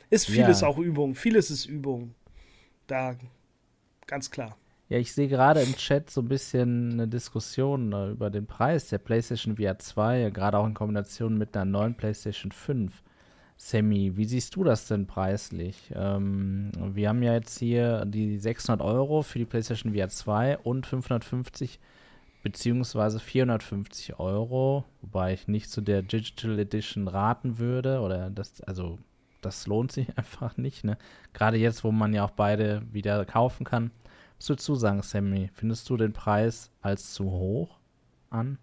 Ist 0.09 0.25
vieles 0.25 0.63
auch 0.63 0.79
Übung. 0.79 1.13
Vieles 1.13 1.51
ist 1.51 1.65
Übung. 1.65 2.15
Da, 2.87 3.15
ganz 4.07 4.31
klar. 4.31 4.57
Ja, 4.89 4.97
ich 4.97 5.13
sehe 5.13 5.27
gerade 5.27 5.61
im 5.61 5.75
Chat 5.75 6.09
so 6.09 6.21
ein 6.21 6.27
bisschen 6.27 6.93
eine 6.93 7.07
Diskussion 7.07 7.93
äh, 7.93 8.09
über 8.09 8.31
den 8.31 8.47
Preis 8.47 8.89
der 8.89 8.97
PlayStation 8.97 9.57
VR 9.57 9.77
2, 9.77 10.31
gerade 10.31 10.57
auch 10.57 10.65
in 10.65 10.73
Kombination 10.73 11.37
mit 11.37 11.55
einer 11.55 11.65
neuen 11.65 11.93
PlayStation 11.93 12.51
5. 12.51 13.03
Sammy, 13.55 14.17
wie 14.17 14.25
siehst 14.25 14.55
du 14.55 14.63
das 14.63 14.87
denn 14.87 15.05
preislich? 15.05 15.91
Ähm, 15.93 16.71
wir 16.93 17.09
haben 17.09 17.21
ja 17.21 17.33
jetzt 17.33 17.59
hier 17.59 18.03
die 18.05 18.39
600 18.39 18.81
Euro 18.83 19.21
für 19.21 19.37
die 19.37 19.45
PlayStation 19.45 19.93
VR 19.93 20.09
2 20.09 20.57
und 20.57 20.87
550 20.87 21.79
beziehungsweise 22.41 23.19
450 23.19 24.17
Euro, 24.17 24.85
wobei 25.01 25.33
ich 25.33 25.47
nicht 25.47 25.69
zu 25.69 25.81
der 25.81 26.01
Digital 26.01 26.57
Edition 26.57 27.07
raten 27.07 27.59
würde 27.59 27.99
oder 27.99 28.31
das, 28.31 28.61
also 28.61 28.97
das 29.41 29.67
lohnt 29.67 29.91
sich 29.91 30.07
einfach 30.17 30.57
nicht, 30.57 30.83
ne? 30.83 30.97
Gerade 31.33 31.57
jetzt, 31.57 31.83
wo 31.83 31.91
man 31.91 32.11
ja 32.13 32.23
auch 32.23 32.31
beide 32.31 32.81
wieder 32.91 33.23
kaufen 33.25 33.65
kann. 33.65 33.91
Was 34.39 34.49
würdest 34.49 34.67
du 34.69 34.75
sagen, 34.75 35.01
Sammy? 35.01 35.49
Findest 35.53 35.89
du 35.89 35.97
den 35.97 36.13
Preis 36.13 36.71
als 36.81 37.13
zu 37.13 37.25
hoch 37.25 37.77
an? 38.29 38.57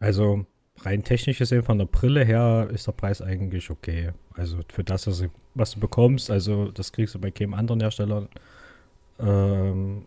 Also 0.00 0.44
rein 0.80 1.02
technisch 1.02 1.38
gesehen 1.38 1.62
von 1.62 1.78
der 1.78 1.86
Brille 1.86 2.24
her 2.24 2.68
ist 2.72 2.86
der 2.86 2.92
Preis 2.92 3.22
eigentlich 3.22 3.70
okay. 3.70 4.12
Also 4.34 4.58
für 4.68 4.84
das, 4.84 5.06
was 5.54 5.70
du, 5.72 5.80
bekommst, 5.80 6.30
also 6.30 6.70
das 6.70 6.92
kriegst 6.92 7.14
du 7.14 7.20
bei 7.20 7.30
keinem 7.30 7.54
anderen 7.54 7.80
Hersteller. 7.80 8.28
Ähm, 9.20 10.06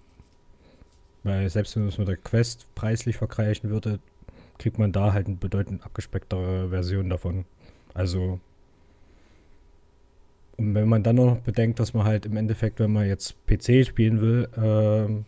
weil 1.24 1.50
selbst 1.50 1.76
wenn 1.76 1.84
man 1.84 1.90
es 1.90 1.98
mit 1.98 2.08
der 2.08 2.18
Quest 2.18 2.74
preislich 2.76 3.18
vergleichen 3.18 3.70
würde, 3.70 4.00
kriegt 4.58 4.78
man 4.78 4.92
da 4.92 5.14
halt 5.14 5.28
eine 5.28 5.36
bedeutend 5.38 5.86
abgespecktere 5.86 6.70
Version 6.70 7.10
davon. 7.10 7.46
Also 7.94 8.40
und 10.58 10.76
wenn 10.76 10.88
man 10.88 11.04
dann 11.04 11.16
noch 11.16 11.40
bedenkt, 11.40 11.80
dass 11.80 11.94
man 11.94 12.06
halt 12.06 12.26
im 12.26 12.38
Endeffekt, 12.38 12.80
wenn 12.80 12.92
man 12.92 13.08
jetzt 13.08 13.36
PC 13.48 13.86
spielen 13.86 14.22
will, 14.22 14.48
äh, 14.56 15.24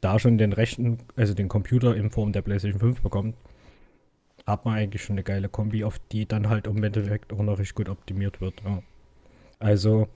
da 0.00 0.18
schon 0.18 0.38
den 0.38 0.52
rechten, 0.52 0.98
also 1.16 1.34
den 1.34 1.48
Computer 1.48 1.94
in 1.94 2.10
Form 2.10 2.32
der 2.32 2.42
PlayStation 2.42 2.80
5 2.80 3.02
bekommt, 3.02 3.36
hat 4.46 4.64
man 4.64 4.74
eigentlich 4.74 5.02
schon 5.02 5.14
eine 5.14 5.22
geile 5.22 5.48
Kombi, 5.48 5.84
auf 5.84 5.98
die 6.12 6.26
dann 6.26 6.48
halt 6.48 6.66
im 6.66 6.82
Endeffekt 6.82 7.32
auch 7.32 7.42
noch 7.42 7.58
richtig 7.58 7.74
gut 7.74 7.88
optimiert 7.88 8.40
wird. 8.40 8.54
Ja. 8.64 8.82
Also, 9.58 10.08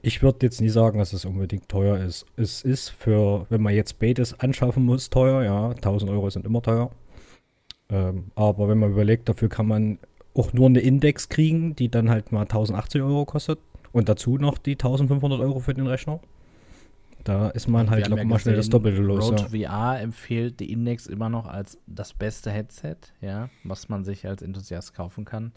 ich 0.00 0.22
würde 0.22 0.46
jetzt 0.46 0.60
nie 0.60 0.68
sagen, 0.68 0.98
dass 0.98 1.12
es 1.12 1.24
unbedingt 1.24 1.68
teuer 1.68 1.98
ist. 1.98 2.24
Es 2.36 2.62
ist 2.62 2.88
für, 2.88 3.46
wenn 3.50 3.62
man 3.62 3.74
jetzt 3.74 3.98
beides 3.98 4.38
anschaffen 4.40 4.84
muss, 4.84 5.10
teuer, 5.10 5.42
ja. 5.42 5.70
1000 5.70 6.10
Euro 6.10 6.30
sind 6.30 6.46
immer 6.46 6.62
teuer. 6.62 6.90
Ähm, 7.90 8.30
aber 8.34 8.68
wenn 8.68 8.78
man 8.78 8.90
überlegt, 8.90 9.28
dafür 9.28 9.48
kann 9.48 9.66
man 9.66 9.98
auch 10.38 10.52
nur 10.52 10.66
eine 10.66 10.80
Index 10.80 11.28
kriegen, 11.28 11.74
die 11.74 11.90
dann 11.90 12.10
halt 12.10 12.32
mal 12.32 12.42
1080 12.42 13.02
Euro 13.02 13.24
kostet. 13.24 13.58
Und 13.92 14.08
dazu 14.08 14.36
noch 14.36 14.58
die 14.58 14.72
1500 14.72 15.40
Euro 15.40 15.60
für 15.60 15.74
den 15.74 15.86
Rechner. 15.86 16.20
Da 17.24 17.48
ist 17.48 17.68
man 17.68 17.90
halt 17.90 18.08
locker 18.08 18.22
ja 18.22 18.28
mal 18.28 18.38
schnell 18.38 18.56
das 18.56 18.68
Doppelte 18.68 19.02
los. 19.02 19.30
Rode 19.30 19.56
ja. 19.56 19.70
VR 19.70 20.00
empfiehlt 20.00 20.60
die 20.60 20.72
Index 20.72 21.06
immer 21.06 21.28
noch 21.28 21.46
als 21.46 21.78
das 21.86 22.14
beste 22.14 22.50
Headset, 22.50 22.96
ja, 23.20 23.50
was 23.64 23.88
man 23.88 24.04
sich 24.04 24.26
als 24.26 24.40
Enthusiast 24.40 24.94
kaufen 24.94 25.24
kann. 25.24 25.52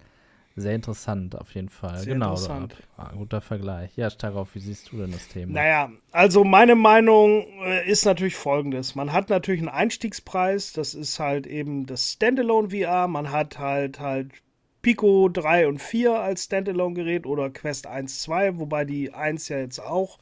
Sehr 0.58 0.76
interessant 0.76 1.40
auf 1.40 1.54
jeden 1.56 1.70
Fall. 1.70 1.98
Sehr 2.00 2.14
genau, 2.14 2.32
interessant. 2.32 2.76
Da, 2.98 3.14
guter 3.16 3.40
Vergleich. 3.40 3.96
Ja, 3.96 4.10
Starov, 4.10 4.54
wie 4.54 4.60
siehst 4.60 4.92
du 4.92 4.98
denn 4.98 5.12
das 5.12 5.30
Thema? 5.30 5.54
Naja, 5.54 5.92
also 6.12 6.44
meine 6.44 6.76
Meinung 6.76 7.46
äh, 7.64 7.90
ist 7.90 8.06
natürlich 8.06 8.36
folgendes. 8.36 8.96
Man 8.96 9.14
hat 9.14 9.30
natürlich 9.30 9.62
einen 9.62 9.70
Einstiegspreis, 9.70 10.74
das 10.74 10.94
ist 10.94 11.20
halt 11.20 11.48
eben 11.48 11.86
das 11.86 12.12
Standalone 12.12 12.72
VR. 12.72 13.08
Man 13.08 13.32
hat 13.32 13.60
halt 13.60 14.02
halt 14.02 14.34
Pico 14.82 15.30
3 15.30 15.68
und 15.68 15.82
4 15.82 16.20
als 16.20 16.46
Standalone-Gerät 16.46 17.26
oder 17.26 17.50
Quest 17.50 17.88
1, 17.88 18.22
2, 18.22 18.58
wobei 18.58 18.86
die 18.86 19.14
1 19.14 19.50
ja 19.50 19.60
jetzt 19.60 19.80
auch 19.80 20.18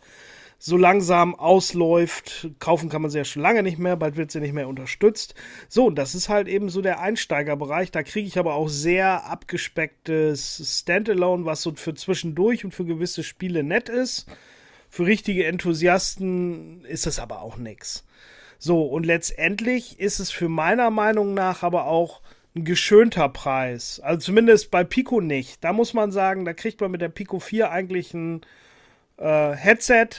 so 0.62 0.76
langsam 0.76 1.36
ausläuft. 1.36 2.50
Kaufen 2.60 2.90
kann 2.90 3.02
man 3.02 3.10
sie 3.10 3.18
ja 3.18 3.24
schon 3.24 3.42
lange 3.42 3.64
nicht 3.64 3.80
mehr, 3.80 3.96
bald 3.96 4.18
wird 4.18 4.30
sie 4.30 4.42
nicht 4.42 4.54
mehr 4.54 4.68
unterstützt. 4.68 5.34
So, 5.70 5.90
das 5.90 6.14
ist 6.14 6.28
halt 6.28 6.50
eben 6.50 6.68
so 6.70 6.82
der 6.82 7.00
Einsteigerbereich. 7.00 7.92
Da 7.92 8.04
kriege 8.04 8.28
ich 8.28 8.38
aber 8.38 8.56
auch 8.56 8.68
sehr 8.68 9.26
abgespecktes 9.26 10.82
Standalone, 10.82 11.46
was 11.46 11.62
so 11.62 11.74
für 11.76 11.94
zwischendurch 11.94 12.66
und 12.66 12.74
für 12.74 12.86
gewisse 12.86 13.24
Spiele 13.24 13.64
nett 13.64 13.88
ist. 13.88 14.28
Für 14.90 15.06
richtige 15.06 15.46
Enthusiasten 15.46 16.84
ist 16.84 17.08
es 17.08 17.20
aber 17.20 17.42
auch 17.42 17.58
nix. 17.58 18.04
So, 18.58 18.84
und 18.84 19.06
letztendlich 19.06 20.00
ist 20.02 20.20
es 20.20 20.32
für 20.32 20.50
meiner 20.50 20.90
Meinung 20.90 21.34
nach 21.34 21.64
aber 21.64 21.86
auch 21.86 22.20
ein 22.56 22.66
geschönter 22.66 23.30
Preis. 23.30 24.00
Also 24.00 24.20
zumindest 24.20 24.72
bei 24.72 24.84
Pico 24.84 25.22
nicht. 25.22 25.64
Da 25.64 25.74
muss 25.74 25.94
man 25.94 26.12
sagen, 26.12 26.46
da 26.46 26.54
kriegt 26.54 26.82
man 26.82 26.92
mit 26.92 27.02
der 27.02 27.10
Pico 27.10 27.40
4 27.40 27.72
eigentlich 27.72 28.14
ein 28.14 28.42
äh, 29.18 29.52
Headset, 29.52 30.10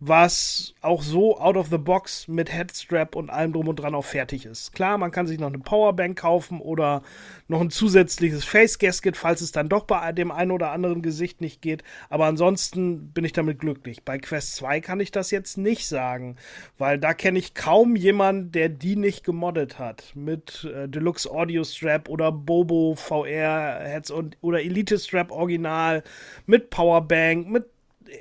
was 0.00 0.74
auch 0.80 1.02
so 1.02 1.38
out 1.38 1.58
of 1.58 1.68
the 1.68 1.76
box 1.76 2.26
mit 2.26 2.50
Headstrap 2.50 3.14
und 3.14 3.28
allem 3.28 3.52
drum 3.52 3.68
und 3.68 3.76
dran 3.76 3.94
auch 3.94 4.04
fertig 4.04 4.46
ist. 4.46 4.72
Klar, 4.72 4.96
man 4.96 5.10
kann 5.10 5.26
sich 5.26 5.38
noch 5.38 5.48
eine 5.48 5.58
Powerbank 5.58 6.18
kaufen 6.18 6.62
oder 6.62 7.02
noch 7.48 7.60
ein 7.60 7.68
zusätzliches 7.68 8.46
Face 8.46 8.78
Gasket, 8.78 9.18
falls 9.18 9.42
es 9.42 9.52
dann 9.52 9.68
doch 9.68 9.84
bei 9.84 10.12
dem 10.12 10.30
einen 10.30 10.52
oder 10.52 10.70
anderen 10.70 11.02
Gesicht 11.02 11.42
nicht 11.42 11.60
geht. 11.60 11.84
Aber 12.08 12.24
ansonsten 12.24 13.12
bin 13.12 13.26
ich 13.26 13.34
damit 13.34 13.58
glücklich. 13.58 14.02
Bei 14.02 14.16
Quest 14.16 14.56
2 14.56 14.80
kann 14.80 15.00
ich 15.00 15.10
das 15.10 15.30
jetzt 15.30 15.58
nicht 15.58 15.86
sagen, 15.86 16.36
weil 16.78 16.98
da 16.98 17.12
kenne 17.12 17.38
ich 17.38 17.52
kaum 17.52 17.94
jemanden, 17.94 18.52
der 18.52 18.70
die 18.70 18.96
nicht 18.96 19.22
gemoddet 19.22 19.78
hat. 19.78 20.12
Mit 20.14 20.64
äh, 20.64 20.88
Deluxe 20.88 21.30
Audio 21.30 21.62
Strap 21.62 22.08
oder 22.08 22.32
Bobo 22.32 22.94
VR 22.94 23.80
Heads 23.84 24.10
und 24.10 24.38
oder 24.40 24.62
Elite 24.62 24.98
Strap 24.98 25.30
Original 25.30 26.02
mit 26.46 26.70
Powerbank, 26.70 27.48
mit 27.48 27.66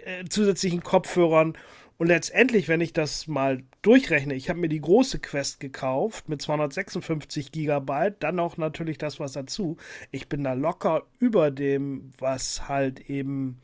äh, 0.06 0.26
zusätzlichen 0.30 0.84
Kopfhörern. 0.84 1.58
Und 1.98 2.08
letztendlich, 2.08 2.70
wenn 2.70 2.80
ich 2.80 2.94
das 2.94 3.28
mal 3.28 3.62
durchrechne, 3.82 4.34
ich 4.34 4.50
habe 4.50 4.60
mir 4.60 4.70
die 4.70 4.80
große 4.80 5.20
Quest 5.20 5.60
gekauft 5.60 6.30
mit 6.30 6.42
256 6.42 7.52
Gigabyte, 7.52 8.16
dann 8.24 8.40
auch 8.40 8.56
natürlich 8.56 8.98
das, 8.98 9.20
was 9.20 9.34
dazu. 9.34 9.76
Ich 10.10 10.30
bin 10.30 10.46
da 10.46 10.54
locker 10.54 11.04
über 11.20 11.52
dem, 11.52 12.12
was 12.18 12.70
halt 12.70 13.10
eben 13.10 13.60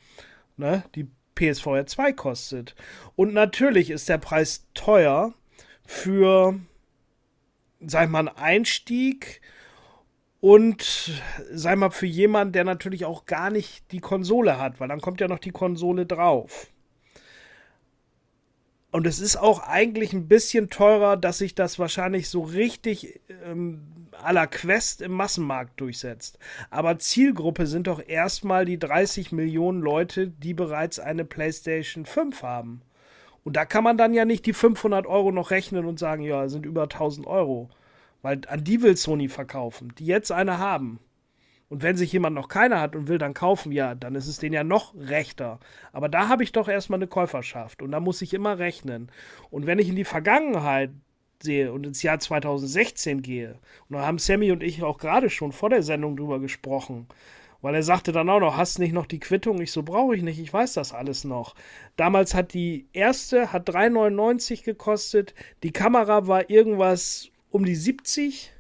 ne, 0.58 0.84
die 0.96 1.08
PSVR 1.36 1.86
2 1.86 2.14
kostet. 2.14 2.76
Und 3.16 3.34
natürlich 3.34 3.90
ist 3.90 4.10
der 4.10 4.18
Preis 4.18 4.68
teuer 4.74 5.34
für, 5.86 6.60
sag 7.80 8.06
ich 8.06 8.10
mal, 8.10 8.28
einen 8.28 8.38
Einstieg 8.38 9.42
und 10.46 11.12
sei 11.52 11.76
mal 11.76 11.90
für 11.90 12.06
jemanden, 12.06 12.54
der 12.54 12.66
natürlich 12.66 13.04
auch 13.06 13.26
gar 13.26 13.50
nicht 13.50 13.92
die 13.92 14.00
Konsole 14.00 14.60
hat, 14.60 14.80
weil 14.80 14.88
dann 14.88 15.02
kommt 15.02 15.20
ja 15.20 15.28
noch 15.28 15.40
die 15.40 15.50
Konsole 15.50 16.06
drauf. 16.06 16.68
Und 18.92 19.08
es 19.08 19.20
ist 19.20 19.38
auch 19.38 19.68
eigentlich 19.68 20.14
ein 20.14 20.28
bisschen 20.28 20.70
teurer, 20.70 21.18
dass 21.18 21.40
sich 21.40 21.56
das 21.56 21.80
wahrscheinlich 21.80 22.30
so 22.30 22.44
richtig 22.44 23.20
ähm, 23.44 23.88
à 24.24 24.34
la 24.34 24.46
Quest 24.46 25.02
im 25.02 25.14
Massenmarkt 25.14 25.82
durchsetzt. 25.82 26.38
Aber 26.70 27.00
Zielgruppe 27.00 27.66
sind 27.66 27.88
doch 27.88 28.08
erstmal 28.08 28.66
die 28.66 28.78
30 28.78 29.32
Millionen 29.32 29.82
Leute, 29.82 30.28
die 30.28 30.54
bereits 30.54 31.00
eine 31.00 31.26
PlayStation 31.26 32.06
5 32.06 32.44
haben. 32.44 32.82
Und 33.44 33.56
da 33.56 33.66
kann 33.66 33.84
man 33.84 33.98
dann 33.98 34.14
ja 34.14 34.26
nicht 34.26 34.46
die 34.46 34.54
500 34.54 35.08
Euro 35.08 35.32
noch 35.32 35.50
rechnen 35.50 35.86
und 35.86 35.98
sagen, 35.98 36.22
ja, 36.22 36.48
sind 36.50 36.68
über 36.68 36.84
1000 36.84 37.26
Euro. 37.26 37.72
Weil 38.26 38.42
an 38.48 38.64
die 38.64 38.82
will 38.82 38.98
Sony 38.98 39.30
verkaufen, 39.30 39.94
die 40.00 40.08
jetzt 40.08 40.32
eine 40.32 40.58
haben. 40.58 41.00
Und 41.70 41.84
wenn 41.84 41.96
sich 41.96 42.12
jemand 42.12 42.34
noch 42.34 42.48
keine 42.48 42.82
hat 42.82 42.96
und 42.96 43.08
will 43.08 43.20
dann 43.20 43.36
kaufen, 43.36 43.72
ja, 43.72 43.94
dann 43.94 44.16
ist 44.16 44.26
es 44.26 44.40
denen 44.40 44.56
ja 44.56 44.64
noch 44.64 44.96
rechter. 44.96 45.60
Aber 45.92 46.10
da 46.10 46.28
habe 46.28 46.44
ich 46.44 46.52
doch 46.52 46.68
erstmal 46.68 46.98
eine 46.98 47.06
Käuferschaft 47.06 47.84
und 47.84 47.92
da 47.92 48.00
muss 48.00 48.24
ich 48.24 48.34
immer 48.34 48.58
rechnen. 48.58 49.12
Und 49.52 49.68
wenn 49.68 49.78
ich 49.78 49.90
in 49.90 49.96
die 49.96 50.06
Vergangenheit 50.06 50.90
sehe 51.40 51.72
und 51.72 51.86
ins 51.86 52.02
Jahr 52.02 52.18
2016 52.18 53.22
gehe, 53.22 53.60
und 53.90 53.98
da 53.98 54.08
haben 54.08 54.18
Sammy 54.18 54.52
und 54.52 54.64
ich 54.64 54.82
auch 54.82 54.98
gerade 54.98 55.30
schon 55.30 55.52
vor 55.52 55.70
der 55.70 55.84
Sendung 55.84 56.18
drüber 56.18 56.40
gesprochen, 56.40 57.06
weil 57.62 57.76
er 57.76 57.84
sagte 57.84 58.12
dann 58.12 58.30
auch 58.32 58.40
noch, 58.40 58.58
hast 58.58 58.80
nicht 58.80 58.94
noch 58.94 59.06
die 59.06 59.20
Quittung? 59.20 59.62
Ich 59.62 59.72
so, 59.72 59.84
brauche 59.84 60.16
ich 60.16 60.24
nicht, 60.24 60.40
ich 60.40 60.52
weiß 60.52 60.74
das 60.74 60.96
alles 60.96 61.26
noch. 61.26 61.54
Damals 61.96 62.34
hat 62.34 62.56
die 62.56 62.88
erste, 62.92 63.54
hat 63.54 63.70
3,99 63.70 64.64
gekostet, 64.64 65.36
die 65.62 65.72
Kamera 65.72 66.26
war 66.26 66.50
irgendwas 66.50 67.30
um 67.56 67.64
die 67.64 67.76
70 67.76 68.52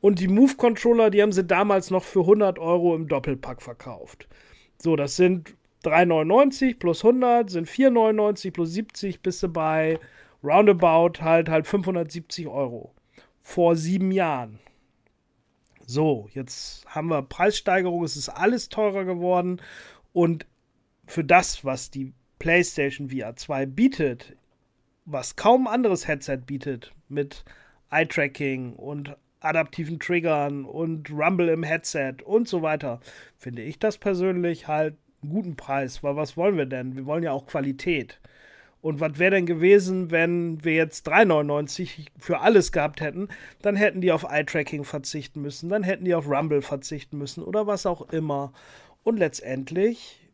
Und 0.00 0.20
die 0.20 0.28
Move-Controller, 0.28 1.10
die 1.10 1.22
haben 1.22 1.32
sie 1.32 1.44
damals 1.44 1.90
noch 1.90 2.02
für 2.02 2.20
100 2.20 2.58
Euro 2.58 2.94
im 2.94 3.08
Doppelpack 3.08 3.60
verkauft. 3.60 4.28
So, 4.78 4.96
das 4.96 5.16
sind 5.16 5.54
3,99 5.84 6.78
plus 6.78 7.04
100, 7.04 7.50
sind 7.50 7.68
4,99 7.68 8.52
plus 8.52 8.72
70, 8.72 9.20
bist 9.20 9.42
du 9.42 9.48
bei 9.48 9.98
roundabout 10.42 11.20
halt 11.20 11.48
halt 11.48 11.66
570 11.66 12.46
Euro. 12.46 12.94
Vor 13.42 13.76
sieben 13.76 14.10
Jahren. 14.10 14.58
So, 15.86 16.28
jetzt 16.32 16.86
haben 16.86 17.08
wir 17.08 17.22
Preissteigerung, 17.22 18.02
es 18.02 18.16
ist 18.16 18.28
alles 18.28 18.68
teurer 18.68 19.04
geworden 19.04 19.60
und 20.12 20.46
für 21.06 21.22
das, 21.22 21.64
was 21.64 21.90
die 21.90 22.12
PlayStation 22.38 23.10
VR 23.10 23.36
2 23.36 23.66
bietet, 23.66 24.36
was 25.04 25.36
kaum 25.36 25.66
anderes 25.68 26.08
Headset 26.08 26.38
bietet, 26.46 26.92
mit 27.08 27.44
Eye-Tracking 27.90 28.74
und 28.74 29.16
adaptiven 29.40 29.98
Triggern 29.98 30.64
und 30.64 31.10
Rumble 31.10 31.48
im 31.48 31.62
Headset 31.62 32.16
und 32.24 32.48
so 32.48 32.62
weiter, 32.62 33.00
finde 33.38 33.62
ich 33.62 33.78
das 33.78 33.98
persönlich 33.98 34.66
halt 34.66 34.96
einen 35.22 35.32
guten 35.32 35.56
Preis, 35.56 36.02
weil 36.02 36.16
was 36.16 36.36
wollen 36.36 36.56
wir 36.56 36.66
denn? 36.66 36.96
Wir 36.96 37.06
wollen 37.06 37.22
ja 37.22 37.32
auch 37.32 37.46
Qualität. 37.46 38.20
Und 38.82 39.00
was 39.00 39.18
wäre 39.18 39.32
denn 39.32 39.46
gewesen, 39.46 40.10
wenn 40.10 40.62
wir 40.62 40.74
jetzt 40.74 41.08
3,99 41.08 42.06
für 42.18 42.40
alles 42.40 42.70
gehabt 42.70 43.00
hätten? 43.00 43.28
Dann 43.62 43.74
hätten 43.74 44.00
die 44.00 44.12
auf 44.12 44.24
Eye-Tracking 44.24 44.84
verzichten 44.84 45.42
müssen, 45.42 45.70
dann 45.70 45.82
hätten 45.82 46.04
die 46.04 46.14
auf 46.14 46.28
Rumble 46.28 46.62
verzichten 46.62 47.18
müssen 47.18 47.42
oder 47.42 47.66
was 47.66 47.86
auch 47.86 48.10
immer. 48.10 48.52
Und 49.02 49.18
letztendlich 49.18 50.25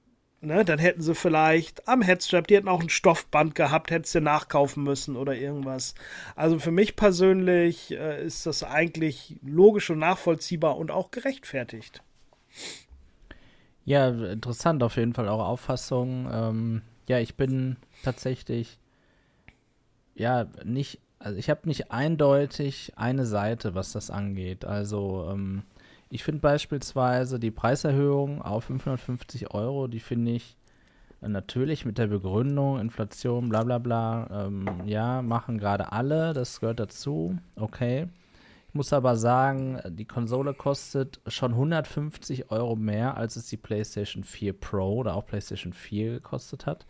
Ne, 0.44 0.64
dann 0.64 0.80
hätten 0.80 1.02
sie 1.02 1.14
vielleicht 1.14 1.86
am 1.86 2.02
Headstrap, 2.02 2.48
die 2.48 2.56
hätten 2.56 2.66
auch 2.66 2.82
ein 2.82 2.88
Stoffband 2.88 3.54
gehabt, 3.54 3.92
hätten 3.92 4.06
sie 4.06 4.20
nachkaufen 4.20 4.82
müssen 4.82 5.14
oder 5.14 5.36
irgendwas. 5.36 5.94
Also 6.34 6.58
für 6.58 6.72
mich 6.72 6.96
persönlich 6.96 7.92
äh, 7.92 8.26
ist 8.26 8.44
das 8.44 8.64
eigentlich 8.64 9.36
logisch 9.42 9.88
und 9.90 10.00
nachvollziehbar 10.00 10.78
und 10.78 10.90
auch 10.90 11.12
gerechtfertigt. 11.12 12.02
Ja, 13.84 14.08
interessant 14.08 14.82
auf 14.82 14.96
jeden 14.96 15.14
Fall 15.14 15.28
eure 15.28 15.44
Auffassung. 15.44 16.28
Ähm, 16.32 16.82
ja, 17.06 17.20
ich 17.20 17.36
bin 17.36 17.76
tatsächlich 18.02 18.80
ja 20.16 20.48
nicht, 20.64 20.98
also 21.20 21.38
ich 21.38 21.50
habe 21.50 21.68
nicht 21.68 21.92
eindeutig 21.92 22.94
eine 22.96 23.26
Seite, 23.26 23.76
was 23.76 23.92
das 23.92 24.10
angeht. 24.10 24.64
Also 24.64 25.28
ähm, 25.30 25.62
ich 26.12 26.24
finde 26.24 26.40
beispielsweise 26.40 27.40
die 27.40 27.50
Preiserhöhung 27.50 28.42
auf 28.42 28.64
550 28.64 29.54
Euro, 29.54 29.86
die 29.86 29.98
finde 29.98 30.32
ich 30.32 30.58
äh, 31.22 31.28
natürlich 31.28 31.86
mit 31.86 31.96
der 31.96 32.08
Begründung, 32.08 32.78
Inflation, 32.78 33.48
bla 33.48 33.64
bla 33.64 33.78
bla, 33.78 34.28
ähm, 34.30 34.66
ja, 34.84 35.22
machen 35.22 35.56
gerade 35.56 35.90
alle, 35.90 36.34
das 36.34 36.60
gehört 36.60 36.80
dazu, 36.80 37.38
okay. 37.56 38.08
Ich 38.68 38.74
muss 38.74 38.92
aber 38.92 39.16
sagen, 39.16 39.80
die 39.88 40.04
Konsole 40.04 40.52
kostet 40.52 41.18
schon 41.28 41.52
150 41.52 42.50
Euro 42.50 42.76
mehr, 42.76 43.16
als 43.16 43.36
es 43.36 43.46
die 43.46 43.56
PlayStation 43.56 44.22
4 44.22 44.52
Pro 44.52 44.96
oder 44.96 45.14
auch 45.14 45.24
PlayStation 45.24 45.72
4 45.72 46.12
gekostet 46.12 46.66
hat. 46.66 46.86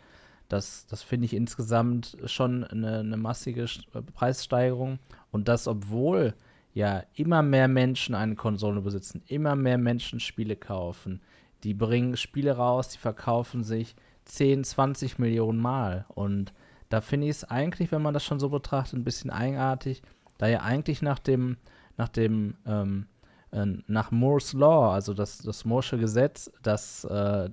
Das, 0.49 0.85
das 0.87 1.01
finde 1.01 1.25
ich 1.25 1.33
insgesamt 1.33 2.17
schon 2.25 2.65
eine, 2.65 2.99
eine 2.99 3.17
massige 3.17 3.67
Preissteigerung. 4.15 4.99
Und 5.31 5.47
das, 5.47 5.67
obwohl 5.67 6.33
ja 6.73 7.03
immer 7.13 7.43
mehr 7.43 7.67
Menschen 7.67 8.15
eine 8.15 8.35
Konsole 8.35 8.81
besitzen, 8.81 9.21
immer 9.27 9.55
mehr 9.55 9.77
Menschen 9.77 10.19
Spiele 10.19 10.55
kaufen. 10.55 11.21
Die 11.63 11.73
bringen 11.73 12.17
Spiele 12.17 12.57
raus, 12.57 12.89
die 12.89 12.97
verkaufen 12.97 13.63
sich 13.63 13.95
10, 14.25 14.63
20 14.63 15.19
Millionen 15.19 15.59
Mal. 15.59 16.05
Und 16.09 16.53
da 16.89 17.01
finde 17.01 17.27
ich 17.27 17.31
es 17.31 17.43
eigentlich, 17.43 17.91
wenn 17.91 18.01
man 18.01 18.13
das 18.13 18.25
schon 18.25 18.39
so 18.39 18.49
betrachtet, 18.49 18.99
ein 18.99 19.03
bisschen 19.03 19.29
eigenartig, 19.29 20.01
da 20.37 20.47
ja 20.47 20.61
eigentlich 20.61 21.01
nach 21.01 21.19
dem, 21.19 21.57
nach 21.97 22.09
dem, 22.09 22.55
ähm, 22.65 23.05
äh, 23.51 23.65
nach 23.87 24.11
Moore's 24.11 24.53
Law, 24.53 24.93
also 24.93 25.13
das, 25.13 25.37
das 25.39 25.65
Moore'sche 25.65 25.97
Gesetz, 25.97 26.51
dass 26.63 27.03
äh, 27.05 27.49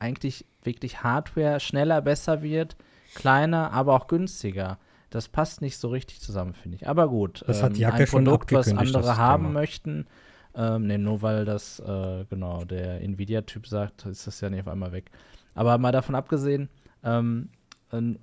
eigentlich 0.00 0.44
wirklich 0.62 1.02
Hardware 1.02 1.60
schneller, 1.60 2.02
besser 2.02 2.42
wird, 2.42 2.76
kleiner, 3.14 3.72
aber 3.72 3.94
auch 3.94 4.08
günstiger 4.08 4.78
das 5.10 5.28
passt 5.28 5.60
nicht 5.60 5.76
so 5.76 5.88
richtig 5.88 6.20
zusammen, 6.20 6.54
finde 6.54 6.76
ich. 6.76 6.88
Aber 6.88 7.08
gut, 7.08 7.44
das 7.46 7.62
hat 7.62 7.78
ähm, 7.78 7.90
ein 7.90 8.06
Produkt, 8.06 8.52
was 8.52 8.72
andere 8.72 9.16
haben 9.16 9.46
Thema. 9.46 9.60
möchten, 9.60 10.06
ähm, 10.54 10.86
ne, 10.86 10.98
nur 10.98 11.20
weil 11.22 11.44
das, 11.44 11.80
äh, 11.80 12.24
genau, 12.30 12.64
der 12.64 13.02
Nvidia-Typ 13.02 13.66
sagt, 13.66 14.06
ist 14.06 14.26
das 14.26 14.40
ja 14.40 14.50
nicht 14.50 14.60
auf 14.60 14.68
einmal 14.68 14.92
weg. 14.92 15.10
Aber 15.54 15.76
mal 15.78 15.92
davon 15.92 16.14
abgesehen, 16.14 16.68
ähm, 17.02 17.50
äh, 17.92 18.14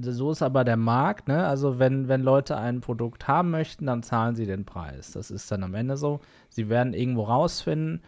so 0.00 0.30
ist 0.30 0.42
aber 0.42 0.64
der 0.64 0.78
Markt, 0.78 1.28
ne? 1.28 1.46
Also 1.46 1.78
wenn, 1.78 2.08
wenn 2.08 2.22
Leute 2.22 2.56
ein 2.56 2.80
Produkt 2.80 3.28
haben 3.28 3.50
möchten, 3.50 3.84
dann 3.84 4.02
zahlen 4.02 4.34
sie 4.34 4.46
den 4.46 4.64
Preis. 4.64 5.12
Das 5.12 5.30
ist 5.30 5.50
dann 5.52 5.62
am 5.62 5.74
Ende 5.74 5.98
so. 5.98 6.20
Sie 6.48 6.70
werden 6.70 6.94
irgendwo 6.94 7.24
rausfinden, 7.24 8.00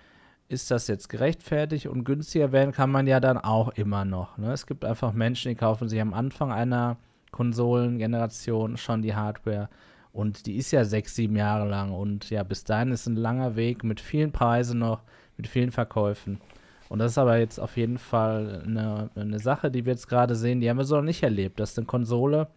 ist 0.49 0.71
das 0.71 0.87
jetzt 0.87 1.09
gerechtfertigt 1.09 1.89
und 1.89 2.05
günstiger 2.05 2.53
werden 2.53 2.73
kann 2.73 2.91
man 2.91 3.07
ja 3.07 3.21
dann 3.21 3.37
auch 3.37 3.69
immer 3.71 4.07
noch. 4.07 4.39
Ne? 4.39 4.51
Es 4.53 4.67
gibt 4.67 4.87
einfach 4.87 5.13
Menschen, 5.13 5.51
die 5.51 5.57
kaufen 5.57 5.89
sich 5.91 6.01
am 6.01 6.15
Anfang 6.15 6.51
einer 6.51 6.97
Konsolengeneration 7.31 8.77
schon 8.77 9.03
die 9.03 9.15
Hardware. 9.15 9.69
Und 10.13 10.47
die 10.47 10.57
ist 10.57 10.71
ja 10.71 10.85
sechs, 10.85 11.15
sieben 11.15 11.37
Jahre 11.37 11.69
lang. 11.69 11.93
Und 11.93 12.31
ja, 12.31 12.43
bis 12.43 12.65
dahin 12.65 12.93
ist 12.93 13.07
ein 13.07 13.17
langer 13.17 13.57
Weg 13.57 13.85
mit 13.85 14.01
vielen 14.01 14.33
Preisen 14.33 14.79
noch, 14.79 15.03
mit 15.37 15.47
vielen 15.47 15.71
Verkäufen. 15.71 16.41
Und 16.89 17.01
das 17.01 17.13
ist 17.13 17.19
aber 17.19 17.39
jetzt 17.39 17.59
auf 17.59 17.77
jeden 17.77 17.99
Fall 17.99 18.63
eine, 18.67 19.11
eine 19.15 19.39
Sache, 19.39 19.71
die 19.71 19.85
wir 19.85 19.93
jetzt 19.93 20.09
gerade 20.09 20.35
sehen, 20.35 20.61
die 20.61 20.71
haben 20.71 20.79
wir 20.79 20.85
so 20.85 20.97
noch 20.97 21.03
nicht 21.03 21.23
erlebt, 21.23 21.61
dass 21.61 21.77
eine 21.77 21.87
Konsole 21.87 22.49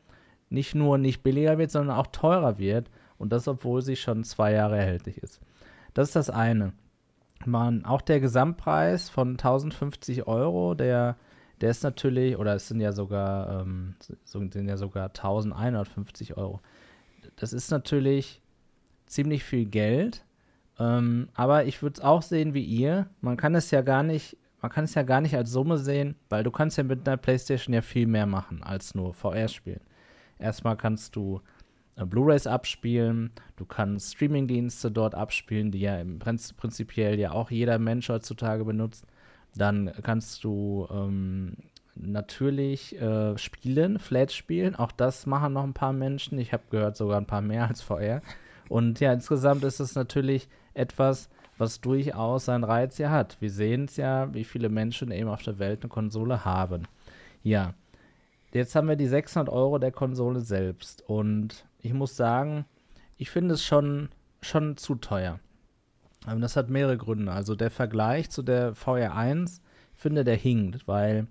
nicht 0.50 0.74
nur 0.74 0.98
nicht 0.98 1.24
billiger 1.24 1.58
wird, 1.58 1.72
sondern 1.72 1.98
auch 1.98 2.08
teurer 2.08 2.58
wird. 2.58 2.90
Und 3.18 3.32
das, 3.32 3.48
obwohl 3.48 3.82
sie 3.82 3.96
schon 3.96 4.24
zwei 4.24 4.54
Jahre 4.54 4.78
erhältlich 4.78 5.18
ist. 5.18 5.42
Das 5.94 6.10
ist 6.10 6.16
das 6.16 6.30
eine. 6.30 6.74
Man, 7.46 7.86
auch 7.86 8.02
der 8.02 8.20
Gesamtpreis 8.20 9.10
von 9.10 9.32
1050 9.32 10.28
Euro, 10.28 10.74
der 10.76 11.18
der 11.62 11.70
ist 11.70 11.84
natürlich, 11.84 12.38
oder 12.38 12.56
es 12.56 12.68
sind 12.68 12.82
ja 12.82 12.92
sogar, 12.92 13.62
ähm, 13.62 13.96
sind 14.26 14.68
ja 14.68 14.78
sogar 14.78 15.10
1150 15.10 16.38
Euro. 16.38 16.60
Das 17.36 17.54
ist 17.54 17.72
natürlich 17.72 18.42
ziemlich 19.06 19.44
viel 19.44 19.66
Geld. 19.66 20.26
Ähm, 20.80 21.30
aber 21.34 21.66
ich 21.66 21.84
würde 21.84 21.96
es 21.96 22.02
auch 22.02 22.22
sehen 22.22 22.54
wie 22.54 22.64
ihr. 22.64 23.08
Man 23.22 23.38
kann 23.38 23.54
es 23.54 23.70
ja 23.72 23.82
gar 23.82 24.04
nicht, 24.04 24.38
man 24.62 24.72
kann 24.72 24.86
es 24.86 24.96
ja 24.96 25.04
gar 25.04 25.22
nicht 25.22 25.36
als 25.36 25.52
Summe 25.52 25.78
sehen, 25.78 26.16
weil 26.30 26.44
du 26.44 26.52
kannst 26.52 26.78
ja 26.78 26.84
mit 26.84 27.08
einer 27.08 27.18
Playstation 27.18 27.74
ja 27.74 27.82
viel 27.82 28.08
mehr 28.08 28.26
machen 28.26 28.64
als 28.64 28.96
nur 28.96 29.14
VR 29.14 29.48
spielen. 29.48 29.82
Erstmal 30.40 30.78
kannst 30.78 31.16
du 31.16 31.42
äh, 31.98 32.06
Blu-rays 32.06 32.48
abspielen, 32.48 33.32
du 33.58 33.66
kannst 33.66 34.16
Streamingdienste 34.16 34.92
dort 34.92 35.14
abspielen, 35.14 35.72
die 35.72 35.82
ja 35.82 36.00
im 36.00 36.18
Prinzip, 36.18 36.58
prinzipiell 36.58 37.20
ja 37.20 37.32
auch 37.32 37.52
jeder 37.52 37.78
Mensch 37.78 38.10
heutzutage 38.10 38.66
benutzt. 38.66 39.06
Dann 39.56 39.92
kannst 40.04 40.44
du 40.44 40.88
ähm, 40.92 41.58
natürlich 41.96 43.00
äh, 43.00 43.38
spielen, 43.38 44.00
Flat 44.00 44.32
spielen. 44.32 44.76
Auch 44.76 44.92
das 44.92 45.26
machen 45.26 45.54
noch 45.54 45.64
ein 45.64 45.74
paar 45.74 45.94
Menschen. 45.94 46.40
Ich 46.40 46.54
habe 46.54 46.64
gehört, 46.70 46.98
sogar 46.98 47.18
ein 47.18 47.28
paar 47.28 47.42
mehr 47.42 47.68
als 47.68 47.82
VR. 47.82 48.22
Und 48.70 49.00
ja, 49.00 49.12
insgesamt 49.12 49.64
ist 49.64 49.80
es 49.80 49.96
natürlich 49.96 50.48
etwas, 50.74 51.30
was 51.58 51.82
durchaus 51.82 52.46
seinen 52.46 52.64
Reiz 52.64 52.98
ja 52.98 53.10
hat. 53.10 53.38
Wir 53.40 53.52
sehen 53.52 53.86
es 53.86 53.98
ja, 53.98 54.34
wie 54.34 54.46
viele 54.46 54.70
Menschen 54.70 55.12
eben 55.12 55.30
auf 55.30 55.44
der 55.44 55.60
Welt 55.60 55.84
eine 55.84 55.90
Konsole 55.90 56.46
haben. 56.46 56.88
Ja, 57.44 57.74
jetzt 58.54 58.76
haben 58.76 58.88
wir 58.88 58.96
die 58.96 59.08
600 59.08 59.54
Euro 59.54 59.78
der 59.78 59.92
Konsole 59.92 60.40
selbst. 60.40 61.04
Und 61.08 61.66
ich 61.80 61.94
muss 61.94 62.16
sagen, 62.16 62.66
ich 63.18 63.30
finde 63.30 63.56
es 63.56 63.64
schon, 63.64 64.10
schon 64.42 64.78
zu 64.78 64.96
teuer. 64.96 65.40
Das 66.26 66.56
hat 66.56 66.70
mehrere 66.70 66.98
Gründe. 66.98 67.32
Also 67.32 67.56
der 67.56 67.72
Vergleich 67.72 68.30
zu 68.30 68.44
der 68.44 68.76
VR1, 68.76 69.62
ich 69.94 70.00
finde, 70.00 70.24
der 70.24 70.36
hinkt, 70.36 70.88
weil 70.88 71.28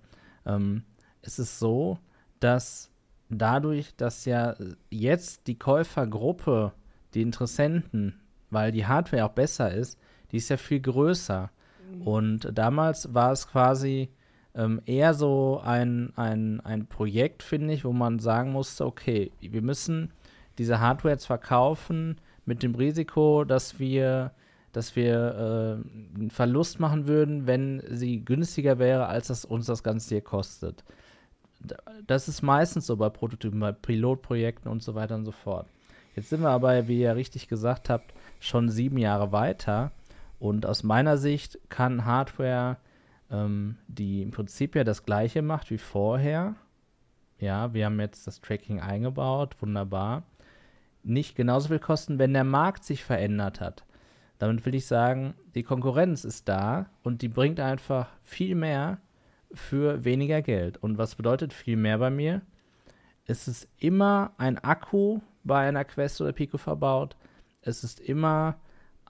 ähm, 0.47 0.83
es 1.23 1.39
ist 1.39 1.59
so, 1.59 1.99
dass 2.41 2.91
dadurch, 3.29 3.95
dass 3.97 4.25
ja 4.25 4.57
jetzt 4.91 5.47
die 5.47 5.59
Käufergruppe, 5.59 6.73
die 7.15 7.23
Interessenten, 7.23 8.21
weil 8.51 8.73
die 8.73 8.87
Hardware 8.87 9.27
auch 9.27 9.33
besser 9.33 9.73
ist, 9.73 9.99
die 10.33 10.39
ist 10.39 10.49
ja 10.49 10.57
viel 10.57 10.81
größer. 10.81 11.51
Mhm. 11.93 12.03
Und 12.03 12.59
damals 12.59 13.15
war 13.15 13.33
es 13.33 13.47
quasi 13.47 14.11
ähm, 14.55 14.81
eher 14.87 15.15
so 15.15 15.61
ein, 15.65 16.13
ein, 16.17 16.61
ein 16.61 16.87
Projekt, 16.87 17.43
finde 17.43 17.75
ich, 17.75 17.85
wo 17.85 17.93
man 17.93 18.19
sagen 18.19 18.53
musste, 18.53 18.87
okay, 18.87 19.31
wir 19.41 19.63
müssen 19.63 20.13
diese 20.59 20.81
Hardware 20.81 21.15
jetzt 21.15 21.27
verkaufen 21.27 22.17
mit 22.45 22.63
dem 22.63 22.75
Risiko, 22.75 23.45
dass 23.45 23.79
wir 23.79 24.33
dass 24.73 24.97
wir 24.97 25.83
äh, 26.15 26.19
einen 26.19 26.31
Verlust 26.31 26.81
machen 26.81 27.07
würden, 27.07 27.47
wenn 27.47 27.83
sie 27.89 28.25
günstiger 28.25 28.79
wäre, 28.79 29.07
als 29.07 29.29
das 29.29 29.45
uns 29.45 29.67
das 29.67 29.83
Ganze 29.83 30.09
hier 30.11 30.23
kostet. 30.23 30.85
Das 32.07 32.29
ist 32.29 32.43
meistens 32.43 32.87
so 32.87 32.97
bei 32.97 33.11
Prototypen, 33.11 33.61
bei 33.61 33.73
Pilotprojekten 33.73 34.71
und 34.71 34.83
so 34.83 34.95
weiter 34.95 35.15
und 35.15 35.25
so 35.25 35.33
fort. 35.33 35.67
Jetzt 36.17 36.31
sind 36.31 36.43
wir 36.43 36.51
aber, 36.51 36.89
wie 36.89 37.01
ihr 37.01 37.17
richtig 37.17 37.49
gesagt 37.49 37.91
habt, 37.91 38.15
schon 38.41 38.69
sieben 38.69 38.99
Jahre 38.99 39.33
weiter. 39.33 39.93
Und 40.39 40.65
aus 40.65 40.83
meiner 40.83 41.19
Sicht 41.19 41.59
kann 41.69 42.07
Hardware, 42.07 42.79
ähm, 43.31 43.77
die 43.89 44.23
im 44.23 44.31
Prinzip 44.31 44.75
ja 44.75 44.85
das 44.85 45.05
gleiche 45.05 45.43
macht 45.43 45.71
wie 45.71 45.79
vorher, 45.79 46.55
ja, 47.39 47.73
wir 47.73 47.87
haben 47.87 48.01
jetzt 48.01 48.27
das 48.27 48.41
Tracking 48.41 48.81
eingebaut, 48.81 49.57
wunderbar, 49.61 50.25
nicht 51.03 51.37
genauso 51.37 51.69
viel 51.69 51.79
kosten, 51.79 52.19
wenn 52.19 52.35
der 52.35 52.45
Markt 52.45 52.85
sich 52.85 53.03
verändert 53.03 53.61
hat. 53.61 53.85
Damit 54.41 54.65
will 54.65 54.75
ich 54.75 54.87
sagen, 54.87 55.35
die 55.55 55.63
Konkurrenz 55.63 56.25
ist 56.25 56.49
da 56.49 56.87
und 57.03 57.21
die 57.21 57.29
bringt 57.29 57.61
einfach 57.61 58.09
viel 58.23 58.55
mehr 58.55 58.99
für 59.53 60.03
weniger 60.03 60.41
Geld. 60.41 60.79
Und 60.79 60.97
was 60.97 61.15
bedeutet 61.15 61.53
viel 61.53 61.77
mehr 61.77 61.99
bei 61.99 62.09
mir? 62.09 62.41
Es 63.27 63.49
ist 63.49 63.69
immer 63.77 64.33
ein 64.39 64.57
Akku 64.57 65.21
bei 65.45 65.69
einer 65.69 65.85
Quest 65.85 66.23
oder 66.23 66.33
Pico 66.33 66.57
verbaut. 66.57 67.17
Es 67.61 67.85
ist 67.85 68.01
immer 68.01 68.57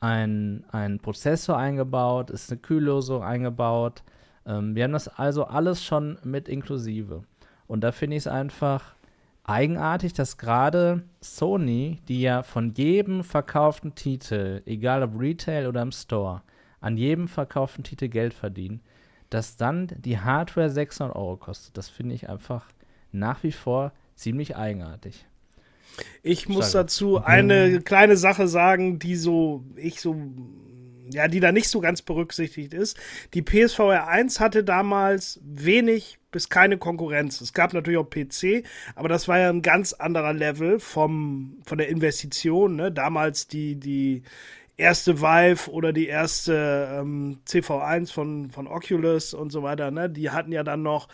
ein, 0.01 0.65
ein 0.73 0.99
Prozessor 0.99 1.57
eingebaut, 1.57 2.31
es 2.31 2.45
ist 2.45 2.51
eine 2.51 2.61
Kühllösung 2.61 3.23
eingebaut. 3.23 4.03
Ähm, 4.45 4.75
wir 4.75 4.83
haben 4.83 4.93
das 4.93 5.07
also 5.07 5.45
alles 5.45 5.85
schon 5.85 6.19
mit 6.25 6.49
inklusive. 6.49 7.23
Und 7.69 7.85
da 7.85 7.93
finde 7.93 8.17
ich 8.17 8.25
es 8.25 8.27
einfach 8.27 8.97
eigenartig, 9.51 10.13
dass 10.13 10.39
gerade 10.39 11.03
Sony, 11.21 11.99
die 12.09 12.21
ja 12.21 12.43
von 12.43 12.71
jedem 12.71 13.25
verkauften 13.25 13.95
Titel, 13.95 14.63
egal 14.65 15.03
ob 15.03 15.19
Retail 15.19 15.67
oder 15.67 15.83
im 15.83 15.93
Store, 15.93 16.43
an 16.81 16.97
jedem 16.97 17.29
verkauften 17.29 17.85
Titel 17.85 18.09
Geld 18.09 18.33
verdienen, 18.33 18.81
dass 19.29 19.57
dann 19.57 19.89
die 19.99 20.19
Hardware 20.19 20.71
600 20.71 21.15
Euro 21.17 21.37
kostet. 21.37 21.77
Das 21.77 21.89
finde 21.89 22.15
ich 22.15 22.29
einfach 22.29 22.67
nach 23.13 23.43
wie 23.43 23.53
vor 23.53 23.93
ziemlich 24.15 24.57
eigenartig. 24.57 25.27
Ich 26.23 26.49
muss 26.49 26.73
Schade. 26.73 26.85
dazu 26.85 27.19
eine 27.19 27.81
kleine 27.81 28.17
Sache 28.17 28.47
sagen, 28.47 29.01
die 29.01 29.17
so, 29.17 29.65
ich 29.75 30.01
so, 30.01 30.17
ja, 31.13 31.27
die 31.27 31.41
da 31.41 31.51
nicht 31.51 31.69
so 31.69 31.81
ganz 31.81 32.03
berücksichtigt 32.03 32.73
ist. 32.73 32.97
Die 33.35 33.43
PSVR 33.43 34.07
1 34.07 34.39
hatte 34.39 34.63
damals 34.63 35.41
wenig 35.43 36.20
bis 36.31 36.49
keine 36.49 36.79
Konkurrenz. 36.79 37.41
Es 37.41 37.53
gab 37.53 37.73
natürlich 37.73 37.99
auch 37.99 38.09
PC, 38.09 38.65
aber 38.95 39.09
das 39.09 39.29
war 39.29 39.39
ja 39.39 39.51
ein 39.51 39.63
ganz 39.63 39.93
anderer 39.93 40.33
Level 40.33 40.81
vom, 40.81 41.59
von 41.65 41.79
der 41.79 41.89
Investition. 41.89 42.77
Ne? 42.77 42.93
Damals 42.93 43.49
die, 43.49 43.77
die 43.77 44.23
erste 44.77 45.21
Vive 45.21 45.71
oder 45.71 45.93
die 45.93 46.07
erste 46.07 46.89
ähm, 47.01 47.41
CV1 47.47 48.13
von, 48.13 48.51
von 48.51 48.67
Oculus 48.67 49.35
und 49.35 49.51
so 49.51 49.63
weiter, 49.63 49.91
ne? 49.91 50.09
die 50.09 50.31
hatten 50.31 50.53
ja 50.53 50.63
dann 50.63 50.83
noch 50.83 51.09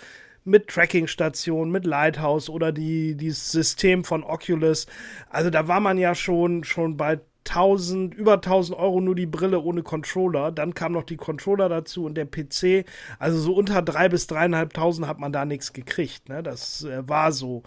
mit 0.44 0.68
Tracking-Station, 0.68 1.70
mit 1.70 1.84
Lighthouse 1.84 2.48
oder 2.48 2.70
die, 2.70 3.16
dieses 3.16 3.50
System 3.50 4.04
von 4.04 4.22
Oculus. 4.22 4.86
Also 5.28 5.50
da 5.50 5.66
war 5.66 5.80
man 5.80 5.98
ja 5.98 6.14
schon, 6.14 6.62
schon 6.62 6.96
bei 6.96 7.18
1000, 7.48 8.14
über 8.14 8.34
1000 8.34 8.78
Euro 8.78 9.00
nur 9.00 9.14
die 9.14 9.26
Brille 9.26 9.60
ohne 9.60 9.82
Controller. 9.82 10.52
Dann 10.52 10.74
kam 10.74 10.92
noch 10.92 11.04
die 11.04 11.16
Controller 11.16 11.68
dazu 11.68 12.04
und 12.04 12.14
der 12.14 12.26
PC. 12.26 12.86
Also 13.18 13.38
so 13.38 13.54
unter 13.54 13.82
3 13.82 14.08
bis 14.08 14.28
3.500 14.28 15.06
hat 15.06 15.18
man 15.18 15.32
da 15.32 15.44
nichts 15.44 15.72
gekriegt. 15.72 16.28
Ne? 16.28 16.42
Das 16.42 16.84
äh, 16.84 17.08
war 17.08 17.32
so. 17.32 17.62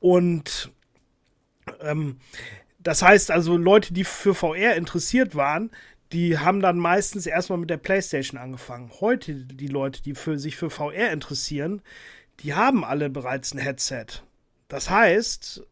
Und 0.00 0.72
ähm, 1.80 2.18
das 2.78 3.02
heißt 3.02 3.30
also, 3.30 3.56
Leute, 3.56 3.92
die 3.92 4.04
für 4.04 4.34
VR 4.34 4.76
interessiert 4.76 5.34
waren, 5.34 5.70
die 6.12 6.38
haben 6.38 6.60
dann 6.60 6.78
meistens 6.78 7.26
erstmal 7.26 7.58
mit 7.58 7.70
der 7.70 7.78
PlayStation 7.78 8.38
angefangen. 8.38 8.90
Heute 9.00 9.34
die 9.34 9.66
Leute, 9.66 10.02
die 10.02 10.14
für 10.14 10.38
sich 10.38 10.56
für 10.56 10.70
VR 10.70 11.10
interessieren, 11.10 11.82
die 12.40 12.54
haben 12.54 12.84
alle 12.84 13.10
bereits 13.10 13.52
ein 13.54 13.58
Headset. 13.58 14.06
Das 14.68 14.90
heißt, 14.90 15.66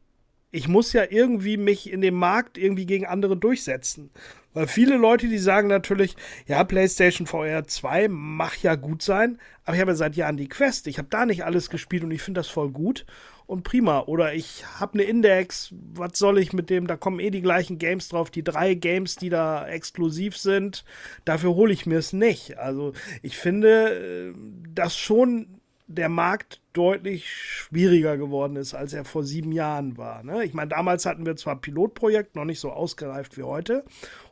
ich 0.54 0.68
muss 0.68 0.92
ja 0.92 1.02
irgendwie 1.10 1.56
mich 1.56 1.90
in 1.90 2.00
dem 2.00 2.14
Markt 2.14 2.58
irgendwie 2.58 2.86
gegen 2.86 3.06
andere 3.06 3.36
durchsetzen. 3.36 4.10
Weil 4.52 4.68
viele 4.68 4.96
Leute, 4.96 5.26
die 5.26 5.38
sagen 5.38 5.66
natürlich, 5.66 6.14
ja, 6.46 6.62
PlayStation 6.62 7.26
VR 7.26 7.66
2 7.66 8.06
mag 8.06 8.62
ja 8.62 8.76
gut 8.76 9.02
sein, 9.02 9.40
aber 9.64 9.74
ich 9.74 9.80
habe 9.80 9.90
ja 9.90 9.96
seit 9.96 10.14
Jahren 10.14 10.36
die 10.36 10.48
Quest. 10.48 10.86
Ich 10.86 10.98
habe 10.98 11.08
da 11.10 11.26
nicht 11.26 11.44
alles 11.44 11.70
gespielt 11.70 12.04
und 12.04 12.12
ich 12.12 12.22
finde 12.22 12.38
das 12.38 12.46
voll 12.46 12.70
gut 12.70 13.04
und 13.46 13.64
prima. 13.64 14.02
Oder 14.02 14.34
ich 14.34 14.64
habe 14.78 14.94
eine 14.94 15.02
Index, 15.02 15.74
was 15.92 16.16
soll 16.16 16.38
ich 16.38 16.52
mit 16.52 16.70
dem? 16.70 16.86
Da 16.86 16.96
kommen 16.96 17.18
eh 17.18 17.30
die 17.30 17.42
gleichen 17.42 17.78
Games 17.78 18.08
drauf, 18.08 18.30
die 18.30 18.44
drei 18.44 18.74
Games, 18.74 19.16
die 19.16 19.30
da 19.30 19.66
exklusiv 19.66 20.36
sind. 20.36 20.84
Dafür 21.24 21.56
hole 21.56 21.72
ich 21.72 21.84
mir 21.84 21.98
es 21.98 22.12
nicht. 22.12 22.58
Also 22.58 22.92
ich 23.22 23.36
finde, 23.36 24.32
äh, 24.32 24.34
dass 24.72 24.96
schon 24.96 25.60
der 25.87 26.09
Markt 26.09 26.61
deutlich 26.73 27.31
schwieriger 27.31 28.16
geworden 28.16 28.57
ist, 28.57 28.75
als 28.75 28.92
er 28.94 29.05
vor 29.05 29.23
sieben 29.23 29.53
Jahren 29.53 29.99
war. 29.99 30.23
Ne? 30.23 30.44
Ich 30.44 30.55
meine, 30.55 30.68
damals 30.68 31.05
hatten 31.05 31.27
wir 31.27 31.37
zwar 31.37 31.61
Pilotprojekt, 31.61 32.37
noch 32.37 32.47
nicht 32.47 32.61
so 32.61 32.70
ausgereift 32.70 33.37
wie 33.37 33.42
heute. 33.42 33.85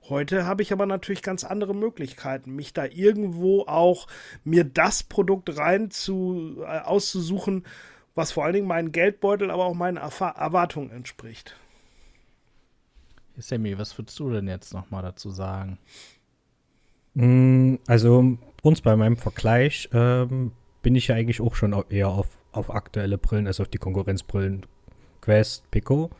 Heute 0.08 0.46
habe 0.46 0.62
ich 0.62 0.72
aber 0.72 0.86
natürlich 0.86 1.22
ganz 1.22 1.44
andere 1.44 1.74
Möglichkeiten, 1.74 2.54
mich 2.54 2.72
da 2.72 2.86
irgendwo 2.86 3.62
auch 3.62 4.06
mir 4.44 4.64
das 4.64 5.02
Produkt 5.02 5.58
rein 5.58 5.90
zu, 5.90 6.62
äh, 6.62 6.80
auszusuchen, 6.80 7.64
was 8.14 8.32
vor 8.32 8.44
allen 8.44 8.54
Dingen 8.54 8.66
meinen 8.66 8.92
Geldbeutel, 8.92 9.50
aber 9.50 9.66
auch 9.66 9.74
meinen 9.74 9.98
Erfa 9.98 10.30
Erwartungen 10.30 10.90
entspricht. 10.90 11.56
Sammy, 13.36 13.78
was 13.78 13.96
würdest 13.98 14.18
du 14.18 14.30
denn 14.30 14.48
jetzt 14.48 14.74
nochmal 14.74 15.02
dazu 15.02 15.30
sagen? 15.30 15.78
Mm, 17.14 17.76
also, 17.86 18.38
uns 18.62 18.80
bei 18.80 18.96
meinem 18.96 19.16
Vergleich 19.16 19.88
ähm, 19.92 20.52
bin 20.82 20.94
ich 20.94 21.08
ja 21.08 21.14
eigentlich 21.14 21.40
auch 21.40 21.54
schon 21.54 21.74
eher 21.90 22.08
auf, 22.08 22.28
auf 22.52 22.74
aktuelle 22.74 23.18
Brillen, 23.18 23.46
also 23.46 23.62
auf 23.62 23.68
die 23.68 23.78
Konkurrenzbrillen 23.78 24.66
Quest, 25.20 25.70
Pico. 25.70 26.10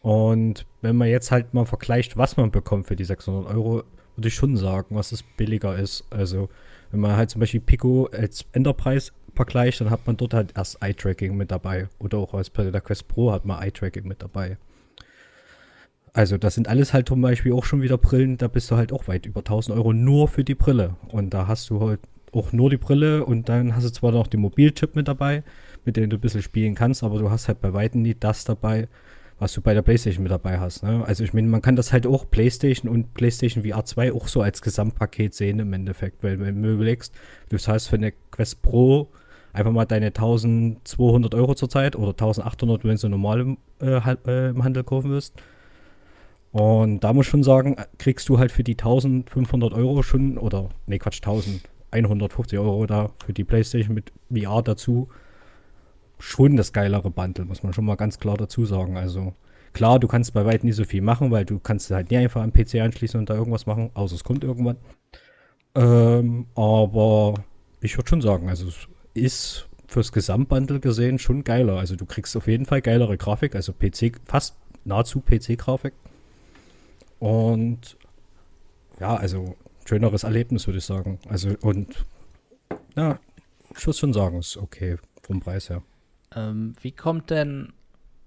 Und 0.00 0.66
wenn 0.82 0.96
man 0.96 1.08
jetzt 1.08 1.30
halt 1.32 1.52
mal 1.54 1.64
vergleicht, 1.64 2.16
was 2.16 2.36
man 2.36 2.50
bekommt 2.50 2.86
für 2.86 2.96
die 2.96 3.04
600 3.04 3.52
Euro, 3.52 3.82
würde 4.14 4.28
ich 4.28 4.34
schon 4.34 4.56
sagen, 4.56 4.94
was 4.94 5.12
es 5.12 5.22
billiger 5.22 5.76
ist. 5.76 6.04
Also, 6.10 6.48
wenn 6.90 7.00
man 7.00 7.16
halt 7.16 7.30
zum 7.30 7.40
Beispiel 7.40 7.60
Pico 7.60 8.08
als 8.12 8.46
Enterprise 8.52 9.12
vergleicht, 9.34 9.80
dann 9.80 9.90
hat 9.90 10.06
man 10.06 10.16
dort 10.16 10.34
halt 10.34 10.52
erst 10.56 10.82
Eye-Tracking 10.82 11.36
mit 11.36 11.50
dabei. 11.50 11.88
Oder 11.98 12.18
auch 12.18 12.34
als 12.34 12.50
bei 12.50 12.70
der 12.70 12.80
Quest 12.80 13.08
Pro 13.08 13.32
hat 13.32 13.44
man 13.44 13.62
Eye-Tracking 13.62 14.06
mit 14.06 14.22
dabei. 14.22 14.58
Also, 16.12 16.38
das 16.38 16.54
sind 16.54 16.68
alles 16.68 16.94
halt 16.94 17.08
zum 17.08 17.20
Beispiel 17.20 17.52
auch 17.52 17.64
schon 17.64 17.82
wieder 17.82 17.98
Brillen, 17.98 18.38
da 18.38 18.48
bist 18.48 18.70
du 18.70 18.76
halt 18.76 18.92
auch 18.92 19.08
weit 19.08 19.26
über 19.26 19.40
1000 19.40 19.76
Euro 19.76 19.92
nur 19.92 20.28
für 20.28 20.44
die 20.44 20.54
Brille. 20.54 20.96
Und 21.08 21.30
da 21.30 21.46
hast 21.46 21.68
du 21.68 21.80
halt 21.80 22.00
auch 22.32 22.52
nur 22.52 22.70
die 22.70 22.76
Brille 22.76 23.24
und 23.24 23.48
dann 23.48 23.74
hast 23.74 23.84
du 23.84 23.90
zwar 23.90 24.12
noch 24.12 24.26
den 24.26 24.40
Mobilchip 24.40 24.96
mit 24.96 25.08
dabei, 25.08 25.42
mit 25.84 25.96
dem 25.96 26.10
du 26.10 26.16
ein 26.16 26.20
bisschen 26.20 26.42
spielen 26.42 26.74
kannst, 26.74 27.02
aber 27.02 27.18
du 27.18 27.30
hast 27.30 27.48
halt 27.48 27.60
bei 27.60 27.72
weitem 27.72 28.02
nie 28.02 28.16
das 28.18 28.44
dabei, 28.44 28.88
was 29.38 29.52
du 29.52 29.60
bei 29.60 29.74
der 29.74 29.82
PlayStation 29.82 30.22
mit 30.22 30.32
dabei 30.32 30.58
hast. 30.58 30.82
Ne? 30.82 31.04
Also 31.06 31.24
ich 31.24 31.32
meine, 31.32 31.48
man 31.48 31.62
kann 31.62 31.76
das 31.76 31.92
halt 31.92 32.06
auch 32.06 32.30
PlayStation 32.30 32.90
und 32.90 33.14
PlayStation 33.14 33.64
VR 33.64 33.84
2 33.84 34.12
auch 34.12 34.28
so 34.28 34.40
als 34.40 34.62
Gesamtpaket 34.62 35.34
sehen 35.34 35.58
im 35.58 35.72
Endeffekt, 35.72 36.22
weil 36.22 36.40
wenn 36.40 36.62
du 36.62 36.72
überlegst, 36.72 37.14
du 37.50 37.58
zahlst 37.58 37.88
für 37.88 37.96
eine 37.96 38.12
Quest 38.30 38.62
Pro 38.62 39.10
einfach 39.52 39.72
mal 39.72 39.86
deine 39.86 40.06
1200 40.06 41.34
Euro 41.34 41.54
zurzeit 41.54 41.96
oder 41.96 42.10
1800, 42.10 42.84
wenn 42.84 42.96
du 42.96 43.08
normal 43.08 43.40
im, 43.40 43.58
äh, 43.80 44.00
äh, 44.26 44.50
im 44.50 44.64
Handel 44.64 44.84
kaufen 44.84 45.10
wirst. 45.10 45.34
Und 46.52 47.00
da 47.00 47.12
muss 47.12 47.26
ich 47.26 47.30
schon 47.30 47.42
sagen, 47.42 47.76
kriegst 47.98 48.28
du 48.28 48.38
halt 48.38 48.52
für 48.52 48.64
die 48.64 48.72
1500 48.72 49.74
Euro 49.74 50.02
schon, 50.02 50.38
oder, 50.38 50.70
nee, 50.86 50.98
Quatsch, 50.98 51.18
1000, 51.18 51.60
150 51.90 52.58
Euro 52.58 52.86
da 52.86 53.10
für 53.24 53.32
die 53.32 53.44
PlayStation 53.44 53.94
mit 53.94 54.12
VR 54.30 54.62
dazu 54.62 55.08
schon 56.18 56.56
das 56.56 56.72
geilere 56.72 57.10
Bundle, 57.10 57.44
muss 57.44 57.62
man 57.62 57.72
schon 57.72 57.84
mal 57.84 57.96
ganz 57.96 58.18
klar 58.18 58.36
dazu 58.36 58.64
sagen. 58.64 58.96
Also 58.96 59.34
klar, 59.72 59.98
du 59.98 60.08
kannst 60.08 60.32
bei 60.32 60.44
weitem 60.44 60.66
nicht 60.66 60.76
so 60.76 60.84
viel 60.84 61.02
machen, 61.02 61.30
weil 61.30 61.44
du 61.44 61.58
kannst 61.58 61.90
halt 61.90 62.10
nie 62.10 62.18
einfach 62.18 62.42
am 62.42 62.52
PC 62.52 62.76
anschließen 62.76 63.20
und 63.20 63.30
da 63.30 63.34
irgendwas 63.34 63.66
machen, 63.66 63.90
außer 63.94 64.14
es 64.14 64.24
kommt 64.24 64.44
irgendwann. 64.44 64.78
Ähm, 65.74 66.46
aber 66.54 67.34
ich 67.80 67.96
würde 67.96 68.08
schon 68.08 68.22
sagen, 68.22 68.48
also 68.48 68.68
es 68.68 68.88
ist 69.14 69.68
fürs 69.86 70.12
Gesamtbundle 70.12 70.80
gesehen 70.80 71.18
schon 71.18 71.44
geiler. 71.44 71.78
Also 71.78 71.96
du 71.96 72.06
kriegst 72.06 72.36
auf 72.36 72.46
jeden 72.46 72.66
Fall 72.66 72.80
geilere 72.80 73.16
Grafik, 73.16 73.54
also 73.54 73.72
PC, 73.72 74.12
fast 74.24 74.56
nahezu 74.84 75.20
PC-Grafik. 75.20 75.92
Und 77.18 77.96
ja, 79.00 79.14
also 79.16 79.56
schöneres 79.86 80.24
Erlebnis, 80.24 80.66
würde 80.66 80.78
ich 80.78 80.84
sagen. 80.84 81.18
Also, 81.28 81.56
und 81.60 82.04
ja, 82.96 83.18
ich 83.76 83.86
würde 83.86 83.98
schon 83.98 84.12
sagen, 84.12 84.38
ist 84.38 84.56
okay 84.56 84.96
vom 85.22 85.40
Preis 85.40 85.70
her. 85.70 85.82
Ähm, 86.34 86.74
wie 86.80 86.92
kommt 86.92 87.30
denn 87.30 87.72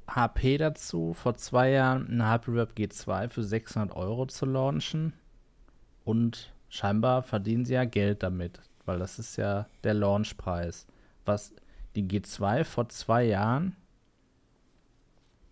HP 0.08 0.58
dazu, 0.58 1.14
vor 1.14 1.36
zwei 1.36 1.72
Jahren 1.72 2.08
eine 2.10 2.28
HP 2.28 2.52
Rev 2.52 2.74
G2 2.74 3.30
für 3.30 3.44
600 3.44 3.96
Euro 3.96 4.26
zu 4.28 4.46
launchen? 4.46 5.14
Und 6.04 6.54
scheinbar 6.70 7.24
verdienen 7.24 7.66
sie 7.66 7.74
ja 7.74 7.86
Geld 7.86 8.24
damit, 8.24 8.62
weil 8.86 9.00
das 9.00 9.20
ist 9.20 9.36
ja 9.38 9.68
der 9.84 9.94
Launchpreis. 9.94 10.88
Was 11.26 11.54
die 11.96 12.04
G2 12.08 12.64
vor 12.64 12.90
zwei 12.90 13.26
Jahren 13.26 13.76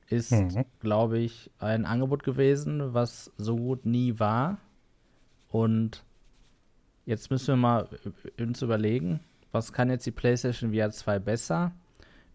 ist, 0.08 0.32
mhm. 0.32 0.66
glaube 0.80 1.20
ich, 1.20 1.52
ein 1.60 1.86
Angebot 1.86 2.24
gewesen, 2.24 2.94
was 2.94 3.32
so 3.38 3.56
gut 3.56 3.86
nie 3.86 4.20
war. 4.20 4.58
Und 5.58 6.04
jetzt 7.08 7.32
müssen 7.32 7.48
wir 7.48 7.56
mal 7.56 7.90
uns 8.40 8.62
überlegen, 8.62 9.22
was 9.52 9.74
kann 9.74 9.90
jetzt 9.90 10.06
die 10.06 10.12
PlayStation 10.12 10.72
VR 10.72 10.92
2 10.92 11.18
besser? 11.18 11.72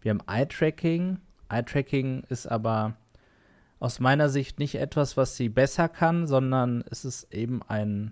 Wir 0.01 0.09
haben 0.09 0.19
Eye-Tracking. 0.27 1.19
Eye-Tracking 1.47 2.23
ist 2.27 2.47
aber 2.47 2.97
aus 3.79 4.01
meiner 4.01 4.27
Sicht 4.27 4.59
nicht 4.59 4.75
etwas, 4.75 5.15
was 5.15 5.37
sie 5.37 5.47
besser 5.47 5.87
kann, 5.87 6.27
sondern 6.27 6.83
es 6.91 7.05
ist 7.05 7.33
eben 7.33 7.61
ein 7.63 8.11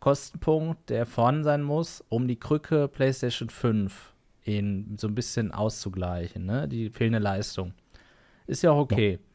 Kostenpunkt, 0.00 0.88
der 0.88 1.04
vorhanden 1.04 1.44
sein 1.44 1.62
muss, 1.62 2.02
um 2.08 2.26
die 2.26 2.40
Krücke 2.40 2.88
PlayStation 2.88 3.50
5 3.50 4.14
in 4.44 4.96
so 4.96 5.08
ein 5.08 5.14
bisschen 5.14 5.52
auszugleichen, 5.52 6.46
ne? 6.46 6.66
die 6.68 6.88
fehlende 6.88 7.18
Leistung. 7.18 7.74
Ist 8.46 8.62
ja 8.62 8.70
auch 8.70 8.78
okay. 8.78 9.12
Ja. 9.12 9.27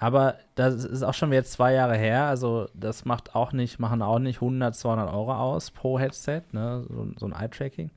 Aber 0.00 0.36
das 0.54 0.82
ist 0.84 1.02
auch 1.02 1.12
schon 1.12 1.30
wieder 1.30 1.44
zwei 1.44 1.74
Jahre 1.74 1.96
her. 1.96 2.24
Also 2.24 2.68
das 2.72 3.04
macht 3.04 3.34
auch 3.34 3.52
nicht, 3.52 3.78
machen 3.78 4.00
auch 4.00 4.18
nicht 4.18 4.36
100, 4.36 4.74
200 4.74 5.12
Euro 5.12 5.34
aus 5.34 5.70
pro 5.70 5.98
Headset, 5.98 6.42
ne? 6.52 6.84
so, 6.88 7.06
so 7.18 7.26
ein 7.26 7.32
Eye-Tracking. 7.32 7.90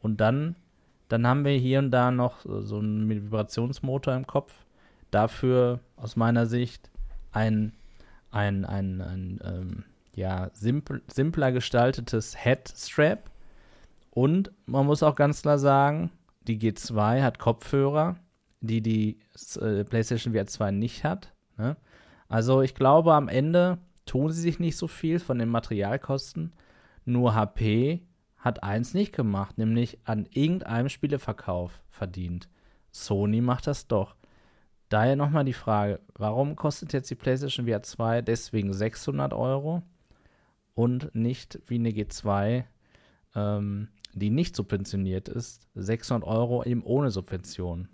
Und 0.00 0.22
dann, 0.22 0.56
dann 1.08 1.26
haben 1.26 1.44
wir 1.44 1.52
hier 1.52 1.80
und 1.80 1.90
da 1.90 2.10
noch 2.10 2.38
so 2.44 2.78
einen 2.78 3.10
Vibrationsmotor 3.10 4.14
im 4.14 4.26
Kopf. 4.26 4.54
Dafür 5.10 5.80
aus 5.96 6.16
meiner 6.16 6.46
Sicht 6.46 6.90
ein, 7.30 7.72
ein, 8.30 8.64
ein, 8.64 9.02
ein 9.02 9.40
ähm, 9.44 9.84
ja, 10.14 10.48
simpl, 10.54 11.02
simpler 11.08 11.52
gestaltetes 11.52 12.42
Headstrap. 12.42 13.30
Und 14.10 14.50
man 14.64 14.86
muss 14.86 15.02
auch 15.02 15.14
ganz 15.14 15.42
klar 15.42 15.58
sagen, 15.58 16.10
die 16.48 16.58
G2 16.58 17.22
hat 17.22 17.38
Kopfhörer, 17.38 18.16
die 18.62 18.80
die 18.80 19.18
äh, 19.60 19.84
PlayStation 19.84 20.32
VR 20.32 20.46
2 20.46 20.70
nicht 20.70 21.04
hat. 21.04 21.33
Ne? 21.56 21.76
Also 22.28 22.62
ich 22.62 22.74
glaube, 22.74 23.14
am 23.14 23.28
Ende 23.28 23.78
tun 24.06 24.30
sie 24.30 24.40
sich 24.40 24.58
nicht 24.58 24.76
so 24.76 24.88
viel 24.88 25.18
von 25.18 25.38
den 25.38 25.48
Materialkosten. 25.48 26.52
Nur 27.04 27.34
HP 27.34 28.02
hat 28.36 28.62
eins 28.62 28.94
nicht 28.94 29.14
gemacht, 29.14 29.56
nämlich 29.58 29.98
an 30.04 30.26
irgendeinem 30.30 30.88
Spieleverkauf 30.88 31.82
verdient. 31.88 32.48
Sony 32.90 33.40
macht 33.40 33.66
das 33.66 33.88
doch. 33.88 34.16
Daher 34.88 35.16
nochmal 35.16 35.44
die 35.44 35.54
Frage, 35.54 36.00
warum 36.14 36.54
kostet 36.54 36.92
jetzt 36.92 37.10
die 37.10 37.14
PlayStation 37.14 37.66
VR 37.66 37.82
2 37.82 38.22
deswegen 38.22 38.72
600 38.72 39.32
Euro 39.32 39.82
und 40.74 41.14
nicht 41.14 41.58
wie 41.66 41.76
eine 41.76 41.90
G2, 41.90 42.64
ähm, 43.34 43.88
die 44.12 44.30
nicht 44.30 44.54
subventioniert 44.54 45.28
ist, 45.28 45.66
600 45.74 46.28
Euro 46.28 46.62
eben 46.64 46.82
ohne 46.82 47.10
Subvention? 47.10 47.88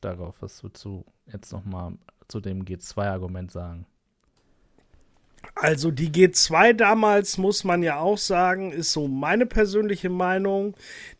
Darauf. 0.00 0.36
Was 0.40 0.62
würdest 0.62 0.84
du 0.84 1.04
jetzt 1.32 1.52
nochmal 1.52 1.92
zu 2.28 2.40
dem 2.40 2.64
G2-Argument 2.64 3.50
sagen? 3.50 3.86
Also 5.54 5.90
die 5.90 6.10
G2 6.10 6.72
damals, 6.72 7.36
muss 7.36 7.64
man 7.64 7.82
ja 7.82 7.98
auch 7.98 8.18
sagen, 8.18 8.72
ist 8.72 8.92
so 8.92 9.06
meine 9.06 9.46
persönliche 9.46 10.08
Meinung. 10.08 10.74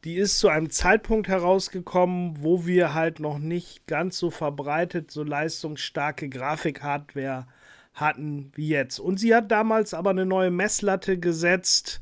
Die 0.04 0.16
ist 0.16 0.38
zu 0.38 0.48
einem 0.48 0.70
Zeitpunkt 0.70 1.28
herausgekommen, 1.28 2.42
wo 2.42 2.66
wir 2.66 2.94
halt 2.94 3.20
noch 3.20 3.38
nicht 3.38 3.86
ganz 3.86 4.18
so 4.18 4.30
verbreitet, 4.30 5.10
so 5.10 5.22
leistungsstarke 5.22 6.28
Grafikhardware 6.28 7.46
hatten 7.94 8.52
wie 8.54 8.68
jetzt. 8.68 8.98
Und 8.98 9.18
sie 9.18 9.34
hat 9.34 9.50
damals 9.50 9.92
aber 9.92 10.10
eine 10.10 10.24
neue 10.26 10.50
Messlatte 10.50 11.18
gesetzt, 11.18 12.00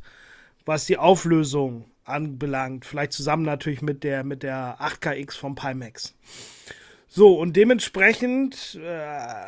was 0.65 0.87
die 0.87 0.99
Auflösung 0.99 1.87
anbelangt. 2.05 2.85
Vielleicht 2.85 3.13
zusammen 3.13 3.45
natürlich 3.45 3.83
mit 3.83 4.05
der, 4.05 4.25
mit 4.25 4.43
der 4.43 4.79
8KX 4.81 5.37
vom 5.37 5.55
Pimax. 5.55 6.15
So, 7.13 7.41
und 7.41 7.57
dementsprechend 7.57 8.79
äh, 8.81 9.07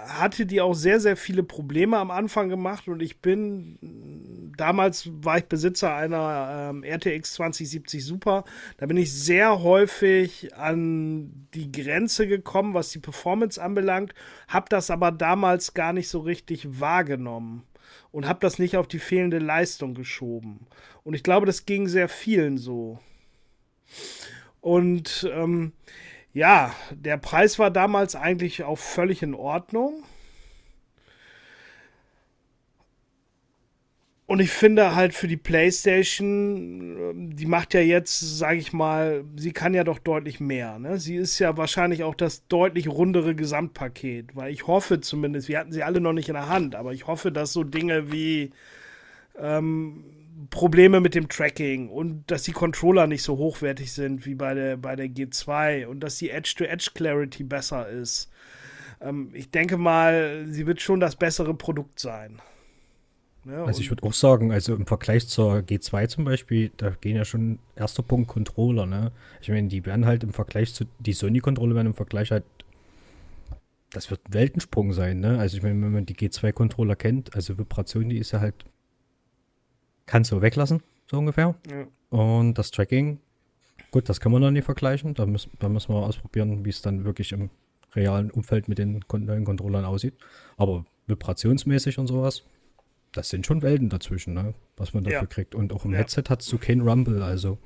hatte 0.09 0.47
die 0.47 0.61
auch 0.61 0.75
sehr, 0.75 0.99
sehr 0.99 1.17
viele 1.17 1.45
Probleme 1.45 1.97
am 1.97 2.11
Anfang 2.11 2.49
gemacht 2.49 2.89
und 2.89 3.01
ich 3.01 3.21
bin, 3.21 3.79
damals 4.57 5.09
war 5.23 5.39
ich 5.39 5.45
Besitzer 5.45 5.95
einer 5.95 6.71
ähm, 6.71 6.83
RTX 6.83 7.35
2070 7.35 8.05
Super, 8.05 8.45
da 8.79 8.87
bin 8.87 8.97
ich 8.97 9.13
sehr 9.13 9.63
häufig 9.63 10.57
an 10.57 11.47
die 11.55 11.71
Grenze 11.71 12.27
gekommen, 12.27 12.75
was 12.75 12.91
die 12.91 12.99
Performance 12.99 13.63
anbelangt, 13.63 14.13
habe 14.49 14.67
das 14.69 14.91
aber 14.91 15.13
damals 15.13 15.73
gar 15.73 15.93
nicht 15.93 16.09
so 16.09 16.19
richtig 16.19 16.81
wahrgenommen 16.81 17.63
und 18.11 18.27
habe 18.27 18.41
das 18.41 18.59
nicht 18.59 18.77
auf 18.77 18.89
die 18.89 18.99
fehlende 18.99 19.39
Leistung 19.39 19.95
geschoben. 19.95 20.67
Und 21.05 21.15
ich 21.15 21.23
glaube, 21.23 21.47
das 21.47 21.65
ging 21.65 21.87
sehr 21.87 22.09
vielen 22.09 22.59
so. 22.59 22.99
Und 24.61 25.31
ähm, 25.33 25.73
ja, 26.35 26.75
der 26.91 27.19
Preis 27.19 27.59
war 27.59 27.71
damals 27.71 28.17
eigentlich 28.17 28.65
auch 28.65 28.79
völlig 28.79 29.23
in 29.23 29.35
Ordnung. 29.35 30.05
Und 34.33 34.41
ich 34.41 34.51
finde 34.51 34.95
halt 34.95 35.13
für 35.13 35.29
die 35.29 35.37
PlayStation, 35.37 36.97
ähm, 36.97 37.37
die 37.37 37.45
macht 37.45 37.75
ja 37.75 37.81
jetzt, 37.81 38.19
sage 38.39 38.57
ich 38.57 38.73
mal, 38.73 39.25
sie 39.37 39.53
kann 39.53 39.75
ja 39.75 39.85
doch 39.85 39.99
deutlich 39.99 40.41
mehr. 40.41 40.79
Ne? 40.79 40.99
Sie 40.99 41.17
ist 41.17 41.39
ja 41.39 41.59
wahrscheinlich 41.59 42.03
auch 42.03 42.15
das 42.15 42.47
deutlich 42.47 42.89
rundere 42.89 43.35
Gesamtpaket, 43.35 44.35
weil 44.35 44.51
ich 44.51 44.67
hoffe 44.67 45.03
zumindest, 45.03 45.49
wir 45.49 45.59
hatten 45.59 45.73
sie 45.73 45.83
alle 45.83 46.01
noch 46.01 46.15
nicht 46.15 46.31
in 46.31 46.35
der 46.35 46.49
Hand, 46.49 46.75
aber 46.77 46.95
ich 46.95 47.07
hoffe, 47.07 47.31
dass 47.31 47.53
so 47.53 47.63
Dinge 47.63 48.11
wie 48.11 48.53
ähm, 49.39 50.05
Probleme 50.51 51.01
mit 51.01 51.15
dem 51.15 51.29
Tracking 51.29 51.89
und 51.89 52.31
dass 52.31 52.43
die 52.43 52.53
Controller 52.53 53.07
nicht 53.07 53.23
so 53.23 53.37
hochwertig 53.39 53.93
sind 53.93 54.27
wie 54.27 54.35
bei 54.35 54.55
der, 54.55 54.77
bei 54.77 54.97
der 54.97 55.07
G2 55.07 55.87
und 55.87 56.01
dass 56.01 56.19
die 56.19 56.31
Edge-to-Edge-Clarity 56.31 57.45
besser 57.45 57.89
ist. 57.89 58.31
Ähm, 59.01 59.31
ich 59.33 59.51
denke 59.51 59.77
mal, 59.77 60.47
sie 60.49 60.67
wird 60.67 60.81
schon 60.81 61.01
das 61.01 61.17
bessere 61.17 61.55
Produkt 61.55 62.01
sein. 62.01 62.41
Ja, 63.45 63.65
also 63.65 63.81
ich 63.81 63.91
würde 63.91 64.05
auch 64.05 64.13
sagen, 64.13 64.53
also 64.53 64.75
im 64.75 64.87
Vergleich 64.87 65.27
zur 65.27 65.57
G2 65.57 66.07
zum 66.09 66.25
Beispiel, 66.25 66.71
da 66.77 66.91
gehen 66.91 67.17
ja 67.17 67.25
schon 67.25 67.59
erster 67.75 68.05
Punkt 68.05 68.29
Controller, 68.29 68.87
ne? 68.87 69.11
Ich 69.41 69.49
meine, 69.49 69.67
die 69.67 69.85
werden 69.85 70.07
halt 70.07 70.23
im 70.23 70.33
Vergleich 70.33 70.73
zu, 70.75 70.85
die 71.01 71.13
Sony-Controller 71.13 71.75
werden 71.75 71.89
im 71.89 71.95
Vergleich 71.95 72.31
halt, 72.31 72.45
das 73.91 74.11
wird 74.11 74.21
ein 74.29 74.35
Weltensprung 74.35 74.93
sein, 74.93 75.19
ne? 75.19 75.39
Also 75.41 75.57
ich 75.57 75.63
meine, 75.65 75.83
wenn 75.83 75.93
man 75.93 76.07
die 76.07 76.15
G2-Controller 76.15 76.95
kennt, 76.95 77.35
also 77.35 77.59
Vibration, 77.59 78.09
die 78.11 78.19
ist 78.19 78.31
ja 78.31 78.39
halt 78.39 78.65
kannst 80.07 80.33
du 80.33 80.43
weglassen, 80.43 80.83
so 81.11 81.19
ungefähr. 81.19 81.55
Ja. 81.71 81.87
Und 82.17 82.55
das 82.55 82.71
Tracking, 82.71 83.19
gut, 83.91 84.09
das 84.09 84.21
kann 84.21 84.33
man 84.33 84.43
noch 84.43 84.51
nicht 84.51 84.65
vergleichen. 84.65 85.15
Da 85.15 85.27
müssen, 85.27 85.51
da 85.59 85.69
müssen 85.69 85.95
wir 85.95 86.03
ausprobieren, 86.03 86.65
wie 86.65 86.71
es 86.71 86.83
dann 86.83 87.05
wirklich 87.05 87.33
im 87.33 87.51
realen 87.95 88.31
Umfeld 88.31 88.69
mit 88.69 88.79
den 88.79 89.05
neuen 89.13 89.45
Controllern 89.45 89.85
aussieht. 89.85 90.15
Aber 90.57 90.85
vibrationsmäßig 91.07 91.99
und 91.99 92.07
sowas, 92.07 92.43
das 93.13 93.29
sind 93.29 93.47
schon 93.47 93.63
Welten 93.63 93.89
dazwischen, 93.89 94.35
ne? 94.35 94.55
was 94.77 94.95
man 94.95 95.05
dafür 95.05 95.21
ja. 95.21 95.27
kriegt. 95.27 95.55
Und 95.55 95.73
auch 95.73 95.85
im 95.85 95.93
ja. 95.93 95.99
Headset 95.99 96.25
hast 96.29 96.51
du 96.53 96.59
kein 96.59 96.81
Rumble, 96.81 97.23
also 97.23 97.59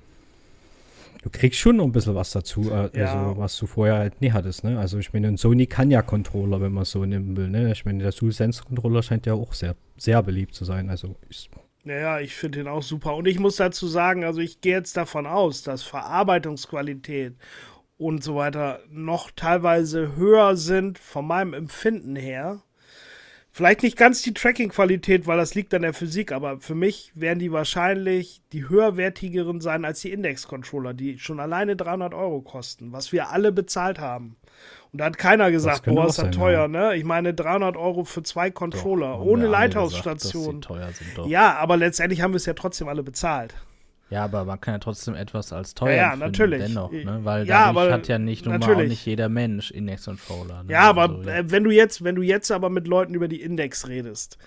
du 1.23 1.31
kriegst 1.31 1.59
schon 1.59 1.77
noch 1.77 1.85
ein 1.85 1.93
bisschen 1.93 2.15
was 2.15 2.31
dazu, 2.31 2.71
äh, 2.71 2.91
ja. 2.97 3.13
also 3.13 3.39
was 3.39 3.57
du 3.57 3.67
vorher 3.67 3.97
halt 3.97 4.21
nie 4.21 4.33
hattest. 4.33 4.65
Ne? 4.65 4.79
Also 4.79 4.99
ich 4.99 5.13
meine, 5.13 5.37
Sony 5.39 5.67
kann 5.67 5.91
ja 5.91 6.03
Controller, 6.03 6.61
wenn 6.61 6.73
man 6.73 6.85
so 6.85 7.05
nehmen 7.05 7.37
will. 7.37 7.49
Ne? 7.49 7.73
Ich 7.73 7.85
meine, 7.85 8.03
der 8.03 8.13
DualSense-Controller 8.13 9.03
scheint 9.03 9.27
ja 9.27 9.35
auch 9.35 9.53
sehr, 9.53 9.77
sehr 9.97 10.23
beliebt 10.23 10.55
zu 10.55 10.65
sein. 10.65 10.91
Also 10.91 11.17
ich 11.29 11.51
naja, 11.87 12.19
ich 12.19 12.35
finde 12.35 12.59
den 12.59 12.69
auch 12.69 12.83
super. 12.83 13.15
Und 13.15 13.27
ich 13.29 13.39
muss 13.39 13.57
dazu 13.57 13.87
sagen, 13.87 14.25
also 14.25 14.41
ich 14.41 14.61
gehe 14.61 14.75
jetzt 14.75 14.97
davon 14.97 15.25
aus, 15.25 15.63
dass 15.63 15.85
Verarbeitungsqualität 15.85 17.37
und 17.97 18.25
so 18.25 18.35
weiter 18.35 18.81
noch 18.91 19.31
teilweise 19.31 20.17
höher 20.17 20.57
sind 20.57 20.99
von 20.99 21.27
meinem 21.27 21.55
Empfinden 21.55 22.17
her. 22.17 22.63
Vielleicht 23.53 23.85
nicht 23.85 23.97
ganz 23.97 24.21
die 24.21 24.35
Tracking-Qualität, 24.35 25.27
weil 25.27 25.39
das 25.39 25.55
liegt 25.55 25.73
an 25.73 25.83
der 25.83 25.95
Physik, 25.95 26.33
aber 26.33 26.61
für 26.61 26.75
mich 26.75 27.13
werden 27.15 27.39
die 27.39 27.53
wahrscheinlich 27.53 28.43
die 28.53 28.69
höherwertigeren 28.69 29.61
sein 29.61 29.85
als 29.85 30.01
die 30.01 30.11
Index-Controller, 30.11 30.93
die 30.93 31.19
schon 31.19 31.41
alleine 31.41 31.77
300 31.77 32.13
Euro 32.13 32.43
kosten, 32.43 32.93
was 32.93 33.13
wir 33.13 33.31
alle 33.31 33.53
bezahlt 33.53 33.99
haben. 33.99 34.37
Und 34.93 35.01
da 35.01 35.07
hat 35.07 35.19
keiner 35.19 35.51
gesagt, 35.51 35.85
boah, 35.85 36.07
ist 36.07 36.19
das 36.19 36.31
teuer, 36.31 36.63
ja. 36.63 36.69
ne? 36.69 36.97
Ich 36.97 37.05
meine, 37.05 37.35
300 37.35 37.77
Euro 37.77 38.05
für 38.05 38.23
zwei 38.23 38.51
Controller, 38.51 39.13
doch, 39.13 39.21
ohne 39.21 39.47
Lighthausstation. 39.47 40.65
Ja, 41.27 41.57
aber 41.57 41.77
letztendlich 41.77 42.23
haben 42.23 42.33
wir 42.33 42.39
es 42.39 42.47
ja 42.47 42.55
trotzdem 42.55 42.89
alle 42.89 43.03
bezahlt. 43.03 43.55
Ja, 44.09 44.25
aber 44.25 44.45
man 44.45 44.61
kann 44.61 44.75
ja 44.75 44.79
trotzdem 44.79 45.15
etwas 45.15 45.53
als 45.53 45.75
teuer 45.75 45.97
ja, 45.97 46.11
ja 46.11 46.17
natürlich. 46.17 46.63
dennoch, 46.63 46.93
ne? 46.93 47.21
Weil 47.23 47.47
ja, 47.47 47.73
dadurch 47.73 47.93
hat 47.93 48.09
ja 48.09 48.19
nicht 48.19 48.47
nur 48.47 48.55
auch 48.55 48.77
nicht 48.77 49.05
jeder 49.05 49.29
Mensch 49.29 49.73
Index-Controller. 49.73 50.63
Ne? 50.63 50.73
Ja, 50.73 50.83
aber 50.83 51.03
also, 51.03 51.23
ja. 51.23 51.39
Äh, 51.39 51.51
wenn 51.51 51.65
du 51.65 51.71
jetzt, 51.71 52.05
wenn 52.05 52.15
du 52.15 52.23
jetzt 52.23 52.53
aber 52.53 52.71
mit 52.71 52.87
Leuten 52.87 53.15
über 53.15 53.27
die 53.27 53.43
Index 53.43 53.89
redest, 53.89 54.39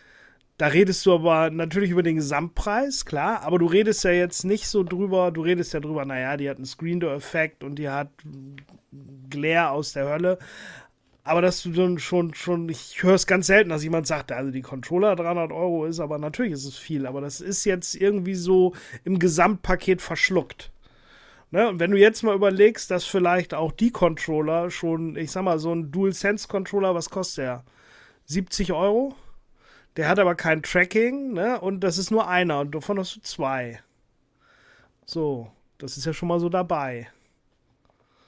da 0.58 0.67
redest 0.67 1.06
du 1.06 1.13
aber 1.13 1.49
natürlich 1.49 1.89
über 1.89 2.04
den 2.04 2.15
Gesamtpreis, 2.15 3.06
klar, 3.06 3.43
aber 3.43 3.60
du 3.60 3.65
redest 3.65 4.04
ja 4.06 4.12
jetzt 4.12 4.45
nicht 4.45 4.67
so 4.67 4.84
drüber, 4.84 5.32
du 5.32 5.41
redest 5.41 5.73
ja 5.73 5.82
drüber, 5.82 6.06
naja, 6.06 6.38
die 6.38 6.49
hat 6.49 6.58
einen 6.58 6.65
Screen-Door-Effekt 6.65 7.63
und 7.63 7.75
die 7.75 7.89
hat 7.89 8.10
Glare 9.29 9.71
aus 9.71 9.93
der 9.93 10.09
Hölle. 10.09 10.39
Aber 11.23 11.41
dass 11.41 11.61
du 11.61 11.71
dann 11.71 11.99
schon, 11.99 12.33
schon, 12.33 12.67
ich 12.69 13.03
höre 13.03 13.13
es 13.13 13.27
ganz 13.27 13.47
selten, 13.47 13.69
dass 13.69 13.83
jemand 13.83 14.07
sagt, 14.07 14.31
also 14.31 14.51
die 14.51 14.61
Controller 14.61 15.15
300 15.15 15.51
Euro 15.51 15.85
ist, 15.85 15.99
aber 15.99 16.17
natürlich 16.17 16.53
ist 16.53 16.65
es 16.65 16.77
viel, 16.77 17.05
aber 17.05 17.21
das 17.21 17.39
ist 17.39 17.65
jetzt 17.65 17.95
irgendwie 17.95 18.35
so 18.35 18.73
im 19.03 19.19
Gesamtpaket 19.19 20.01
verschluckt. 20.01 20.71
Ne? 21.51 21.67
Und 21.67 21.79
wenn 21.79 21.91
du 21.91 21.97
jetzt 21.97 22.23
mal 22.23 22.35
überlegst, 22.35 22.89
dass 22.91 23.05
vielleicht 23.05 23.53
auch 23.53 23.71
die 23.71 23.91
Controller 23.91 24.71
schon, 24.71 25.15
ich 25.17 25.31
sag 25.31 25.43
mal, 25.43 25.59
so 25.59 25.73
ein 25.73 25.91
DualSense-Controller, 25.91 26.95
was 26.95 27.09
kostet 27.09 27.43
der? 27.43 27.63
70 28.25 28.73
Euro? 28.73 29.15
Der 29.97 30.07
hat 30.07 30.19
aber 30.19 30.35
kein 30.35 30.61
Tracking, 30.61 31.33
ne? 31.33 31.59
Und 31.59 31.81
das 31.81 31.97
ist 31.97 32.11
nur 32.11 32.27
einer 32.27 32.59
und 32.59 32.73
davon 32.75 32.99
hast 32.99 33.15
du 33.15 33.21
zwei. 33.21 33.81
So, 35.05 35.51
das 35.79 35.97
ist 35.97 36.05
ja 36.05 36.13
schon 36.13 36.27
mal 36.29 36.39
so 36.39 36.49
dabei. 36.49 37.07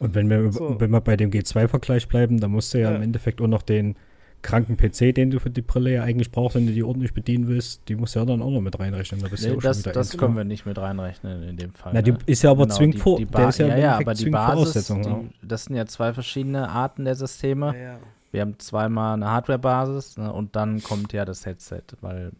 Und 0.01 0.15
wenn 0.15 0.29
wir, 0.29 0.51
so. 0.51 0.79
wenn 0.79 0.89
wir 0.89 1.01
bei 1.01 1.15
dem 1.15 1.29
G2-Vergleich 1.29 2.07
bleiben, 2.07 2.39
dann 2.39 2.51
musst 2.51 2.73
du 2.73 2.79
ja, 2.79 2.89
ja, 2.89 2.95
im 2.95 3.03
Endeffekt 3.03 3.39
auch 3.41 3.47
noch 3.47 3.61
den 3.61 3.95
kranken 4.41 4.75
PC, 4.75 5.13
den 5.13 5.29
du 5.29 5.39
für 5.39 5.51
die 5.51 5.61
Brille 5.61 5.93
ja 5.93 6.03
eigentlich 6.03 6.31
brauchst, 6.31 6.55
wenn 6.55 6.65
du 6.65 6.73
die 6.73 6.81
ordentlich 6.81 7.13
bedienen 7.13 7.47
willst, 7.47 7.87
die 7.87 7.95
musst 7.95 8.15
du 8.15 8.19
ja 8.19 8.25
dann 8.25 8.41
auch 8.41 8.49
noch 8.49 8.61
mit 8.61 8.79
reinrechnen. 8.79 9.21
Da 9.21 9.27
bist 9.27 9.45
nee, 9.45 9.55
das 9.61 9.83
das 9.83 10.17
können 10.17 10.35
wir 10.35 10.43
nicht 10.43 10.65
mit 10.65 10.79
reinrechnen 10.79 11.43
in 11.43 11.57
dem 11.57 11.73
Fall. 11.73 11.91
Na, 11.93 12.01
die 12.01 12.13
ne? 12.13 12.17
ist 12.25 12.41
ja 12.41 12.49
aber 12.49 12.63
genau, 12.63 12.75
zwingend 12.75 12.99
vor. 12.99 13.17
Die, 13.17 13.25
die 13.25 13.33
ja, 13.37 13.49
ja, 13.51 13.77
ja 13.77 13.97
aber 13.99 14.15
die 14.15 14.29
Basis, 14.31 14.87
die, 14.87 15.29
das 15.47 15.65
sind 15.65 15.75
ja 15.75 15.85
zwei 15.85 16.13
verschiedene 16.13 16.69
Arten 16.69 17.05
der 17.05 17.15
Systeme. 17.15 17.67
Ja, 17.67 17.83
ja. 17.83 17.99
Wir 18.31 18.41
haben 18.41 18.57
zweimal 18.57 19.13
eine 19.13 19.29
Hardware-Basis 19.29 20.17
ne, 20.17 20.31
und 20.33 20.55
dann 20.55 20.81
kommt 20.81 21.13
ja 21.13 21.25
das 21.25 21.45
Headset, 21.45 21.83
weil 21.99 22.31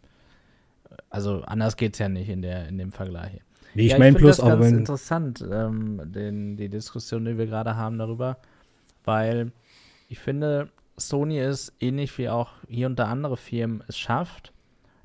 also 1.10 1.42
anders 1.42 1.76
geht 1.76 1.92
es 1.92 1.98
ja 1.98 2.08
nicht 2.08 2.28
in, 2.28 2.42
der, 2.42 2.66
in 2.68 2.78
dem 2.78 2.92
Vergleich. 2.92 3.40
Nee, 3.74 3.86
ich 3.86 3.92
ja, 3.92 3.98
meine 3.98 4.16
bloß, 4.16 4.36
das 4.36 4.40
aber 4.44 4.60
ganz 4.60 4.72
interessant, 4.72 5.44
ähm, 5.50 6.00
den, 6.04 6.56
die 6.56 6.68
Diskussion, 6.68 7.24
die 7.24 7.38
wir 7.38 7.46
gerade 7.46 7.76
haben 7.76 7.98
darüber, 7.98 8.38
weil 9.04 9.52
ich 10.08 10.18
finde, 10.18 10.68
Sony 10.96 11.40
ist 11.40 11.72
ähnlich 11.80 12.16
wie 12.18 12.28
auch 12.28 12.50
hier 12.68 12.88
da 12.90 13.06
andere 13.06 13.36
Firmen 13.36 13.82
es 13.88 13.98
schafft, 13.98 14.52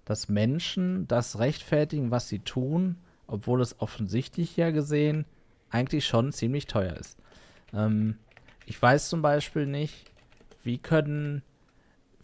dass 0.05 0.29
Menschen 0.29 1.07
das 1.07 1.39
rechtfertigen, 1.39 2.11
was 2.11 2.27
sie 2.27 2.39
tun, 2.39 2.97
obwohl 3.25 3.61
es 3.61 3.79
offensichtlich 3.79 4.57
ja 4.57 4.71
gesehen 4.71 5.25
eigentlich 5.69 6.05
schon 6.05 6.31
ziemlich 6.31 6.65
teuer 6.65 6.95
ist. 6.95 7.17
Ähm, 7.73 8.17
ich 8.65 8.81
weiß 8.81 9.09
zum 9.09 9.21
Beispiel 9.21 9.65
nicht, 9.65 10.11
wie 10.63 10.77
können 10.77 11.41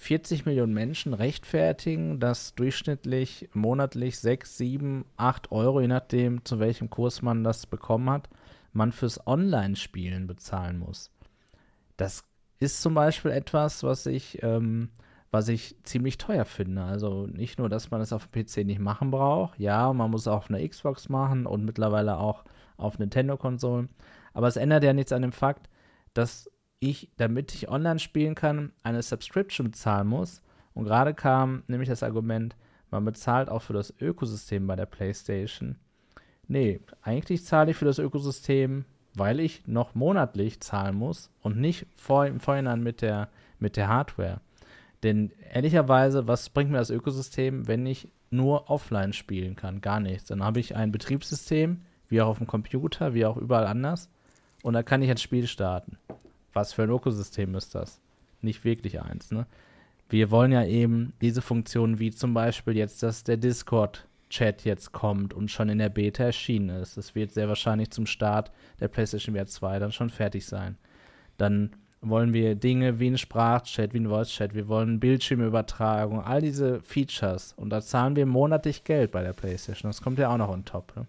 40 0.03 0.45
Millionen 0.45 0.73
Menschen 0.73 1.13
rechtfertigen, 1.13 2.19
dass 2.19 2.55
durchschnittlich 2.55 3.49
monatlich 3.53 4.19
6, 4.19 4.57
7, 4.57 5.05
8 5.15 5.51
Euro, 5.53 5.79
je 5.79 5.87
nachdem, 5.87 6.43
zu 6.43 6.59
welchem 6.59 6.89
Kurs 6.89 7.21
man 7.21 7.45
das 7.45 7.65
bekommen 7.65 8.09
hat, 8.09 8.29
man 8.73 8.91
fürs 8.91 9.25
Online-Spielen 9.25 10.27
bezahlen 10.27 10.79
muss. 10.79 11.09
Das 11.95 12.25
ist 12.59 12.81
zum 12.81 12.93
Beispiel 12.93 13.31
etwas, 13.31 13.83
was 13.83 14.05
ich, 14.05 14.43
ähm, 14.43 14.89
was 15.31 15.47
ich 15.47 15.77
ziemlich 15.83 16.17
teuer 16.17 16.43
finde. 16.43 16.83
Also 16.83 17.25
nicht 17.27 17.57
nur, 17.57 17.69
dass 17.69 17.89
man 17.89 18.01
es 18.01 18.11
auf 18.11 18.27
dem 18.27 18.43
PC 18.43 18.65
nicht 18.65 18.79
machen 18.79 19.09
braucht, 19.09 19.57
ja, 19.57 19.93
man 19.93 20.11
muss 20.11 20.27
auch 20.27 20.37
auf 20.37 20.49
einer 20.49 20.67
Xbox 20.67 21.07
machen 21.07 21.45
und 21.45 21.63
mittlerweile 21.63 22.17
auch 22.17 22.43
auf 22.75 22.99
Nintendo-Konsolen. 22.99 23.87
Aber 24.33 24.47
es 24.47 24.57
ändert 24.57 24.83
ja 24.83 24.91
nichts 24.91 25.13
an 25.13 25.21
dem 25.21 25.31
Fakt, 25.31 25.69
dass 26.13 26.51
ich, 26.89 27.09
damit 27.17 27.53
ich 27.53 27.69
online 27.69 27.99
spielen 27.99 28.35
kann, 28.35 28.71
eine 28.83 29.01
Subscription 29.01 29.71
bezahlen 29.71 30.07
muss. 30.07 30.41
Und 30.73 30.85
gerade 30.85 31.13
kam 31.13 31.63
nämlich 31.67 31.89
das 31.89 32.03
Argument, 32.03 32.55
man 32.91 33.05
bezahlt 33.05 33.49
auch 33.49 33.61
für 33.61 33.73
das 33.73 33.93
Ökosystem 33.99 34.67
bei 34.67 34.75
der 34.75 34.85
PlayStation. 34.85 35.77
Nee, 36.47 36.81
eigentlich 37.01 37.45
zahle 37.45 37.71
ich 37.71 37.77
für 37.77 37.85
das 37.85 37.99
Ökosystem 37.99 38.85
weil 39.15 39.39
ich 39.39 39.67
noch 39.67 39.95
monatlich 39.95 40.59
zahlen 40.59 40.95
muss 40.95 41.29
und 41.41 41.57
nicht 41.57 41.85
vor, 41.95 42.25
im 42.25 42.39
Vorhinein 42.39 42.81
mit 42.81 43.01
der, 43.01 43.29
mit 43.59 43.77
der 43.77 43.87
Hardware. 43.87 44.41
Denn 45.03 45.31
ehrlicherweise, 45.51 46.27
was 46.27 46.49
bringt 46.49 46.71
mir 46.71 46.77
das 46.77 46.89
Ökosystem, 46.89 47.67
wenn 47.67 47.85
ich 47.85 48.07
nur 48.31 48.69
offline 48.69 49.13
spielen 49.13 49.55
kann? 49.55 49.81
Gar 49.81 49.99
nichts. 49.99 50.29
Dann 50.29 50.43
habe 50.43 50.59
ich 50.59 50.75
ein 50.75 50.91
Betriebssystem, 50.91 51.81
wie 52.09 52.21
auch 52.21 52.29
auf 52.29 52.37
dem 52.37 52.47
Computer, 52.47 53.13
wie 53.13 53.25
auch 53.25 53.37
überall 53.37 53.67
anders, 53.67 54.09
und 54.63 54.73
da 54.73 54.83
kann 54.83 55.01
ich 55.01 55.09
ein 55.09 55.17
Spiel 55.17 55.45
starten. 55.47 55.97
Was 56.53 56.73
für 56.73 56.83
ein 56.83 56.89
Ökosystem 56.89 57.55
ist 57.55 57.75
das? 57.75 57.99
Nicht 58.41 58.63
wirklich 58.63 59.01
eins, 59.01 59.31
ne? 59.31 59.45
Wir 60.09 60.29
wollen 60.29 60.51
ja 60.51 60.63
eben 60.65 61.13
diese 61.21 61.41
Funktionen 61.41 61.97
wie 61.97 62.11
zum 62.11 62.33
Beispiel 62.33 62.77
jetzt, 62.77 63.01
dass 63.01 63.23
der 63.23 63.37
Discord 63.37 64.05
Chat 64.29 64.63
jetzt 64.63 64.91
kommt 64.91 65.33
und 65.33 65.49
schon 65.49 65.69
in 65.69 65.77
der 65.77 65.89
Beta 65.89 66.23
erschienen 66.23 66.69
ist. 66.69 66.97
Es 66.97 67.15
wird 67.15 67.31
sehr 67.31 67.47
wahrscheinlich 67.47 67.91
zum 67.91 68.05
Start 68.05 68.51
der 68.79 68.87
PlayStation 68.87 69.35
VR 69.35 69.45
2 69.45 69.79
dann 69.79 69.91
schon 69.91 70.09
fertig 70.09 70.45
sein. 70.45 70.77
Dann 71.37 71.75
wollen 72.01 72.33
wir 72.33 72.55
Dinge 72.55 72.99
wie 72.99 73.07
ein 73.07 73.17
Sprachchat, 73.17 73.93
wie 73.93 73.99
ein 73.99 74.09
Voice-Chat, 74.09 74.53
wir 74.53 74.67
wollen 74.67 74.99
Bildschirmübertragung, 74.99 76.21
all 76.21 76.41
diese 76.41 76.81
Features. 76.81 77.53
Und 77.53 77.69
da 77.69 77.81
zahlen 77.81 78.15
wir 78.15 78.25
monatlich 78.25 78.83
Geld 78.83 79.11
bei 79.11 79.23
der 79.23 79.33
PlayStation. 79.33 79.89
Das 79.89 80.01
kommt 80.01 80.19
ja 80.19 80.29
auch 80.29 80.37
noch 80.37 80.49
on 80.49 80.65
top. 80.65 80.95
Ne? 80.95 81.05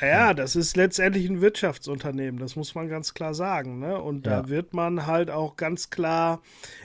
Ja, 0.00 0.34
das 0.34 0.56
ist 0.56 0.76
letztendlich 0.76 1.28
ein 1.28 1.40
Wirtschaftsunternehmen, 1.40 2.40
das 2.40 2.56
muss 2.56 2.74
man 2.74 2.88
ganz 2.88 3.12
klar 3.12 3.34
sagen. 3.34 3.80
Ne? 3.80 4.00
Und 4.00 4.26
ja. 4.26 4.42
da 4.42 4.48
wird 4.48 4.72
man 4.72 5.06
halt 5.06 5.30
auch 5.30 5.56
ganz 5.56 5.90
klar 5.90 6.40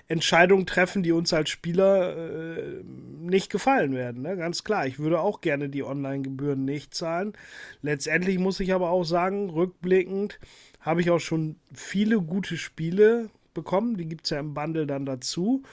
Entscheidungen 0.07 0.65
treffen, 0.65 1.03
die 1.03 1.11
uns 1.11 1.31
als 1.31 1.49
Spieler 1.49 2.57
äh, 2.57 2.83
nicht 2.83 3.51
gefallen 3.51 3.93
werden. 3.93 4.21
Ne? 4.23 4.35
Ganz 4.35 4.63
klar, 4.63 4.85
ich 4.87 4.99
würde 4.99 5.21
auch 5.21 5.41
gerne 5.41 5.69
die 5.69 5.83
Online-Gebühren 5.83 6.65
nicht 6.65 6.93
zahlen. 6.93 7.33
Letztendlich 7.81 8.37
muss 8.37 8.59
ich 8.59 8.73
aber 8.73 8.89
auch 8.89 9.05
sagen, 9.05 9.49
rückblickend 9.49 10.39
habe 10.81 11.01
ich 11.01 11.09
auch 11.09 11.19
schon 11.19 11.55
viele 11.73 12.21
gute 12.21 12.57
Spiele 12.57 13.29
bekommen. 13.53 13.97
Die 13.97 14.07
gibt 14.07 14.25
es 14.25 14.31
ja 14.31 14.39
im 14.39 14.53
Bundle 14.53 14.87
dann 14.87 15.05
dazu. 15.05 15.63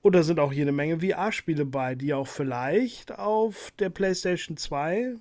Und 0.00 0.14
da 0.14 0.22
sind 0.22 0.38
auch 0.38 0.52
jede 0.52 0.72
Menge 0.72 1.00
VR-Spiele 1.00 1.64
bei, 1.64 1.94
die 1.94 2.14
auch 2.14 2.28
vielleicht 2.28 3.18
auf 3.18 3.72
der 3.78 3.88
PlayStation 3.88 4.56
2 4.56 5.16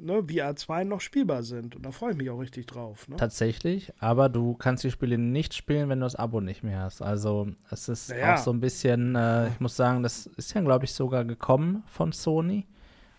ne, 0.00 0.24
VR 0.24 0.56
2 0.56 0.84
noch 0.84 1.00
spielbar 1.00 1.42
sind. 1.42 1.76
Und 1.76 1.84
da 1.84 1.92
freue 1.92 2.12
ich 2.12 2.16
mich 2.16 2.30
auch 2.30 2.38
richtig 2.38 2.66
drauf. 2.66 3.08
Ne? 3.08 3.16
Tatsächlich, 3.16 3.92
aber 3.98 4.28
du 4.28 4.54
kannst 4.54 4.84
die 4.84 4.90
Spiele 4.90 5.18
nicht 5.18 5.54
spielen, 5.54 5.88
wenn 5.88 6.00
du 6.00 6.06
das 6.06 6.16
Abo 6.16 6.40
nicht 6.40 6.62
mehr 6.62 6.80
hast. 6.80 7.02
Also 7.02 7.48
es 7.70 7.88
ist 7.88 8.10
naja. 8.10 8.34
auch 8.34 8.38
so 8.38 8.52
ein 8.52 8.60
bisschen, 8.60 9.14
äh, 9.14 9.48
ich 9.48 9.60
muss 9.60 9.76
sagen, 9.76 10.02
das 10.02 10.26
ist 10.26 10.54
ja, 10.54 10.60
glaube 10.60 10.84
ich, 10.84 10.92
sogar 10.92 11.24
gekommen 11.24 11.82
von 11.86 12.12
Sony. 12.12 12.66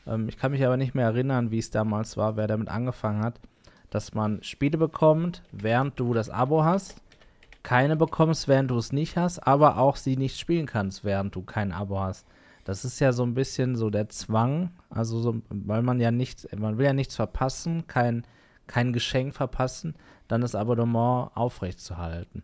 Ähm, 0.07 0.27
ich 0.27 0.37
kann 0.37 0.51
mich 0.51 0.65
aber 0.65 0.77
nicht 0.77 0.95
mehr 0.95 1.05
erinnern, 1.05 1.51
wie 1.51 1.59
es 1.59 1.69
damals 1.69 2.17
war, 2.17 2.35
wer 2.35 2.47
damit 2.47 2.69
angefangen 2.69 3.23
hat, 3.23 3.39
dass 3.89 4.13
man 4.13 4.41
Spiele 4.43 4.77
bekommt, 4.77 5.43
während 5.51 5.99
du 5.99 6.13
das 6.13 6.29
Abo 6.29 6.63
hast. 6.63 7.01
Keine 7.63 7.95
bekommst, 7.95 8.47
während 8.47 8.71
du 8.71 8.77
es 8.77 8.91
nicht 8.91 9.17
hast, 9.17 9.39
aber 9.39 9.77
auch 9.77 9.95
sie 9.95 10.17
nicht 10.17 10.39
spielen 10.39 10.65
kannst, 10.65 11.03
während 11.03 11.35
du 11.35 11.43
kein 11.43 11.71
Abo 11.71 11.99
hast. 11.99 12.25
Das 12.63 12.85
ist 12.85 12.99
ja 12.99 13.11
so 13.11 13.23
ein 13.23 13.33
bisschen 13.33 13.75
so 13.75 13.89
der 13.89 14.09
Zwang, 14.09 14.71
also 14.89 15.19
so, 15.19 15.41
weil 15.49 15.81
man 15.81 15.99
ja 15.99 16.11
nichts, 16.11 16.47
man 16.57 16.77
will 16.77 16.85
ja 16.85 16.93
nichts 16.93 17.15
verpassen, 17.15 17.87
kein, 17.87 18.25
kein 18.67 18.93
Geschenk 18.93 19.35
verpassen, 19.35 19.95
dann 20.27 20.41
das 20.41 20.55
Abonnement 20.55 21.31
aufrechtzuerhalten. 21.35 22.43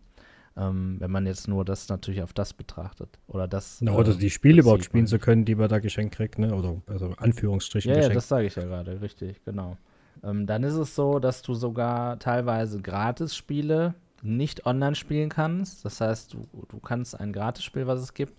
Ähm, 0.56 0.96
wenn 1.00 1.12
man 1.12 1.28
jetzt 1.28 1.48
nur 1.48 1.64
das 1.64 1.88
natürlich 1.88 2.24
auf 2.24 2.34
das 2.34 2.54
betrachtet. 2.54 3.20
Oder 3.28 3.48
das. 3.48 3.78
Na, 3.82 3.94
oder 3.94 4.14
äh, 4.14 4.18
die 4.18 4.32
Spiele 4.32 4.62
überhaupt 4.62 4.86
spielen 4.86 5.06
zu 5.06 5.20
können, 5.20 5.46
die 5.46 5.54
man 5.54 5.70
da 5.70 5.78
geschenkt 5.78 6.16
kriegt, 6.16 6.40
ne? 6.40 6.56
Oder 6.56 6.82
also 6.88 7.14
Anführungsstrichen. 7.18 7.94
Ja, 7.94 8.02
ja 8.02 8.10
das 8.10 8.28
sage 8.28 8.48
ich 8.48 8.56
ja 8.56 8.64
gerade, 8.64 9.00
richtig, 9.00 9.44
genau. 9.46 9.78
Ähm, 10.24 10.48
dann 10.48 10.64
ist 10.64 10.74
es 10.74 10.96
so, 10.96 11.20
dass 11.20 11.44
du 11.44 11.54
sogar 11.54 12.18
teilweise 12.18 12.82
Gratis-Spiele 12.82 13.94
nicht 14.24 14.66
online 14.66 14.96
spielen 14.96 15.30
kannst. 15.30 15.86
Das 15.86 16.02
heißt, 16.02 16.34
du, 16.34 16.48
du 16.68 16.80
kannst 16.80 17.20
ein 17.20 17.34
Gratisspiel, 17.34 17.86
was 17.86 18.02
es 18.02 18.16
gibt, 18.16 18.34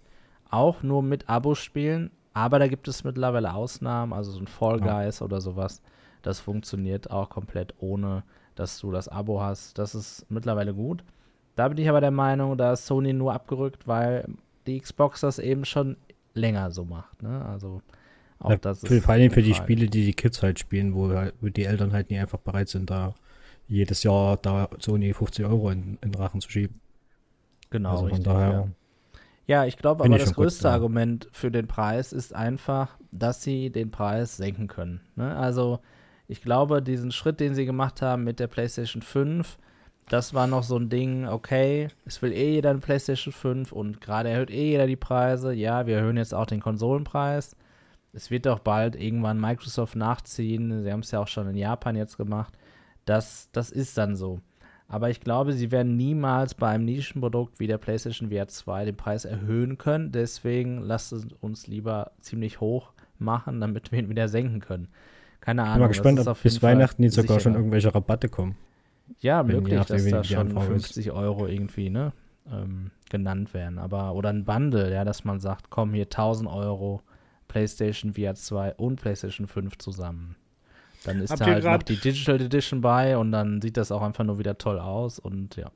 auch 0.51 0.83
nur 0.83 1.03
mit 1.03 1.29
Abos 1.29 1.59
spielen, 1.59 2.11
aber 2.33 2.59
da 2.59 2.69
gibt 2.69 2.89
es 2.89 3.05
mittlerweile 3.05 3.55
Ausnahmen, 3.55 4.13
also 4.13 4.31
so 4.31 4.41
ein 4.41 4.47
Fall 4.47 4.81
Guys 4.81 5.21
ja. 5.21 5.27
oder 5.27 5.41
sowas. 5.41 5.83
Das 6.23 6.41
funktioniert 6.41 7.11
auch 7.11 7.29
komplett 7.29 7.75
ohne, 7.79 8.23
dass 8.55 8.81
du 8.81 8.91
das 8.91 9.09
Abo 9.09 9.41
hast. 9.41 9.79
Das 9.79 9.95
ist 9.95 10.27
mittlerweile 10.31 10.75
gut. 10.75 11.05
Da 11.57 11.69
bin 11.69 11.79
ich 11.79 11.89
aber 11.89 12.01
der 12.01 12.11
Meinung, 12.11 12.57
da 12.57 12.73
ist 12.73 12.87
Sony 12.87 13.13
nur 13.13 13.33
abgerückt, 13.33 13.89
weil 13.89 14.29
die 14.67 14.79
Xbox 14.79 15.21
das 15.21 15.39
eben 15.39 15.65
schon 15.65 15.97
länger 16.35 16.71
so 16.71 16.85
macht. 16.85 17.23
Ne? 17.23 17.45
Also 17.45 17.83
auch 18.39 18.51
ja, 18.51 18.57
das 18.57 18.81
für, 18.81 18.97
ist 18.97 19.05
vor 19.05 19.15
allem 19.15 19.31
für 19.31 19.43
die 19.43 19.55
Spiele, 19.55 19.87
die 19.87 20.07
die 20.07 20.13
Kids 20.15 20.43
halt 20.43 20.59
spielen, 20.59 20.95
wo, 20.95 21.09
halt, 21.09 21.35
wo 21.41 21.49
die 21.49 21.65
Eltern 21.65 21.93
halt 21.93 22.11
nicht 22.11 22.21
einfach 22.21 22.39
bereit 22.39 22.69
sind, 22.69 22.91
da 22.91 23.15
jedes 23.67 24.03
Jahr 24.03 24.37
da 24.37 24.69
Sony 24.79 25.13
50 25.13 25.45
Euro 25.45 25.71
in, 25.71 25.99
in 26.01 26.15
Rachen 26.15 26.41
zu 26.41 26.51
schieben. 26.51 26.81
Genau, 27.71 27.91
also 27.91 28.05
richtig, 28.07 28.25
daher, 28.25 28.51
ja. 28.51 28.69
Ja, 29.49 29.65
ich 29.65 29.79
glaube 29.79 30.05
aber 30.05 30.19
das 30.19 30.35
größte 30.35 30.65
gut, 30.65 30.73
Argument 30.73 31.29
für 31.33 31.51
den 31.51 31.67
Preis 31.67 32.13
ist 32.13 32.35
einfach, 32.35 32.99
dass 33.11 33.43
sie 33.43 33.71
den 33.71 33.91
Preis 33.91 34.37
senken 34.37 34.69
können. 34.69 35.01
Ne? 35.17 35.35
Also 35.35 35.81
ich 36.29 36.43
glaube, 36.43 36.83
diesen 36.83 37.11
Schritt, 37.11 37.41
den 37.41 37.55
sie 37.55 37.65
gemacht 37.65 38.03
haben 38.03 38.25
mit 38.25 38.41
der 38.41 38.47
PlayStation 38.47 39.01
5, 39.01 39.57
das 40.11 40.35
war 40.35 40.47
noch 40.47 40.63
so 40.63 40.77
ein 40.77 40.91
Ding, 40.91 41.27
okay, 41.27 41.89
es 42.05 42.21
will 42.21 42.33
eh 42.33 42.53
jeder 42.53 42.71
eine 42.71 42.81
PlayStation 42.81 43.33
5 43.33 43.73
und 43.73 44.03
gerade 44.03 44.29
erhöht 44.29 44.51
eh 44.51 44.71
jeder 44.71 44.87
die 44.87 44.97
Preise. 44.97 45.55
Ja, 45.55 45.87
wir 45.87 45.97
erhöhen 45.97 46.19
jetzt 46.19 46.35
auch 46.35 46.47
den 46.47 46.61
Konsolenpreis. 46.61 47.57
Es 48.13 48.31
wird 48.31 48.45
doch 48.45 48.59
bald 48.59 48.97
irgendwann 48.97 49.41
Microsoft 49.41 49.97
nachziehen. 49.97 50.83
Sie 50.83 50.93
haben 50.93 51.01
es 51.01 51.11
ja 51.11 51.21
auch 51.21 51.29
schon 51.29 51.49
in 51.49 51.57
Japan 51.57 51.97
jetzt 51.97 52.19
gemacht. 52.19 52.53
Das, 53.07 53.49
das 53.53 53.71
ist 53.71 53.97
dann 53.97 54.15
so. 54.15 54.41
Aber 54.91 55.11
ich 55.11 55.21
glaube, 55.21 55.53
sie 55.53 55.71
werden 55.71 55.97
niemals 55.97 56.55
bei 56.55 56.69
einem 56.69 56.87
Nischenprodukt 56.87 57.61
wie 57.61 57.67
der 57.67 57.77
PlayStation 57.77 58.31
VR 58.31 58.49
2 58.49 58.87
den 58.87 58.97
Preis 58.97 59.27
erhöhen 59.27 59.77
können. 59.77 60.13
Deswegen 60.13 60.81
lasst 60.81 61.13
es 61.13 61.27
uns 61.41 61.67
lieber 61.67 62.13
ziemlich 62.21 62.61
hoch 62.61 62.93
machen, 63.19 63.61
damit 63.61 63.93
wir 63.93 63.99
ihn 63.99 64.09
wieder 64.09 64.29
senken 64.29 64.61
können. 64.61 64.89
Keine 65.41 65.65
Ahnung. 65.65 65.91
Ich 65.91 66.01
bin 66.01 66.15
mal 66.15 66.23
gespannt, 66.23 66.37
ob 66.37 66.43
bis 66.43 66.63
Weihnachten 66.63 67.03
jetzt 67.03 67.17
sogar 67.17 67.39
schon 67.39 67.55
irgendwelche 67.55 67.95
Rabatte 67.95 68.31
kommen. 68.31 68.57
Ja, 69.21 69.47
Wenn 69.47 69.57
möglich, 69.57 69.85
dass 69.85 70.05
da 70.07 70.25
schon 70.25 70.59
50 70.59 71.13
Euro 71.13 71.47
irgendwie 71.47 71.91
ne, 71.91 72.13
ähm, 72.51 72.91
genannt 73.11 73.53
werden. 73.53 73.79
Aber, 73.79 74.15
oder 74.15 74.31
ein 74.31 74.45
Bundle, 74.45 74.93
ja, 74.93 75.05
dass 75.05 75.25
man 75.25 75.39
sagt, 75.39 75.69
komm, 75.69 75.93
hier 75.93 76.05
1000 76.05 76.49
Euro 76.49 77.03
PlayStation 77.47 78.15
VR 78.15 78.35
2 78.35 78.75
und 78.75 78.97
PlayStation 79.01 79.47
5 79.47 79.79
zusammen. 79.79 80.37
Dann 81.05 81.21
ist 81.21 81.31
Habt 81.31 81.41
da 81.41 81.47
halt 81.47 81.65
noch 81.65 81.83
die 81.83 81.97
Digital 81.97 82.41
Edition 82.41 82.81
bei 82.81 83.17
und 83.17 83.33
dann 83.33 83.61
sieht 83.61 83.77
das 83.77 83.93
auch 83.93 84.03
einfach 84.03 84.25
nur 84.25 84.39
wieder 84.39 84.59
toll 84.59 84.79
aus 84.79 85.19
und 85.19 85.57
ja. 85.57 85.71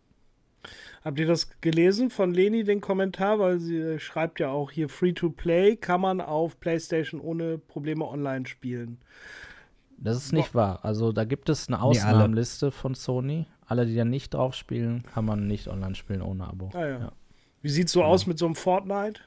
Habt 1.04 1.18
ihr 1.18 1.26
das 1.26 1.48
gelesen 1.60 2.10
von 2.10 2.32
Leni, 2.32 2.62
den 2.62 2.80
Kommentar? 2.80 3.38
Weil 3.40 3.58
sie 3.58 3.98
schreibt 3.98 4.38
ja 4.38 4.50
auch 4.50 4.70
hier 4.70 4.88
Free-to-Play 4.88 5.76
kann 5.76 6.00
man 6.00 6.20
auf 6.20 6.60
PlayStation 6.60 7.20
ohne 7.20 7.58
Probleme 7.58 8.06
online 8.06 8.46
spielen. 8.46 8.98
Das 9.98 10.16
ist 10.16 10.32
nicht 10.32 10.54
wahr. 10.54 10.80
Also 10.84 11.12
da 11.12 11.24
gibt 11.24 11.48
es 11.48 11.68
eine 11.68 11.80
Ausnahmenliste 11.80 12.70
von 12.70 12.94
Sony. 12.94 13.46
Alle, 13.66 13.86
die 13.86 13.94
da 13.94 14.04
nicht 14.04 14.34
drauf 14.34 14.54
spielen, 14.54 15.04
kann 15.04 15.24
man 15.24 15.46
nicht 15.46 15.68
online 15.68 15.94
spielen 15.94 16.22
ohne 16.22 16.46
Abo. 16.46 16.70
Ah, 16.74 16.86
ja. 16.86 16.98
Ja. 16.98 17.12
Wie 17.62 17.68
sieht 17.68 17.86
es 17.86 17.92
so 17.92 18.00
ja. 18.00 18.06
aus 18.06 18.26
mit 18.26 18.38
so 18.38 18.46
einem 18.46 18.56
Fortnite? 18.56 19.20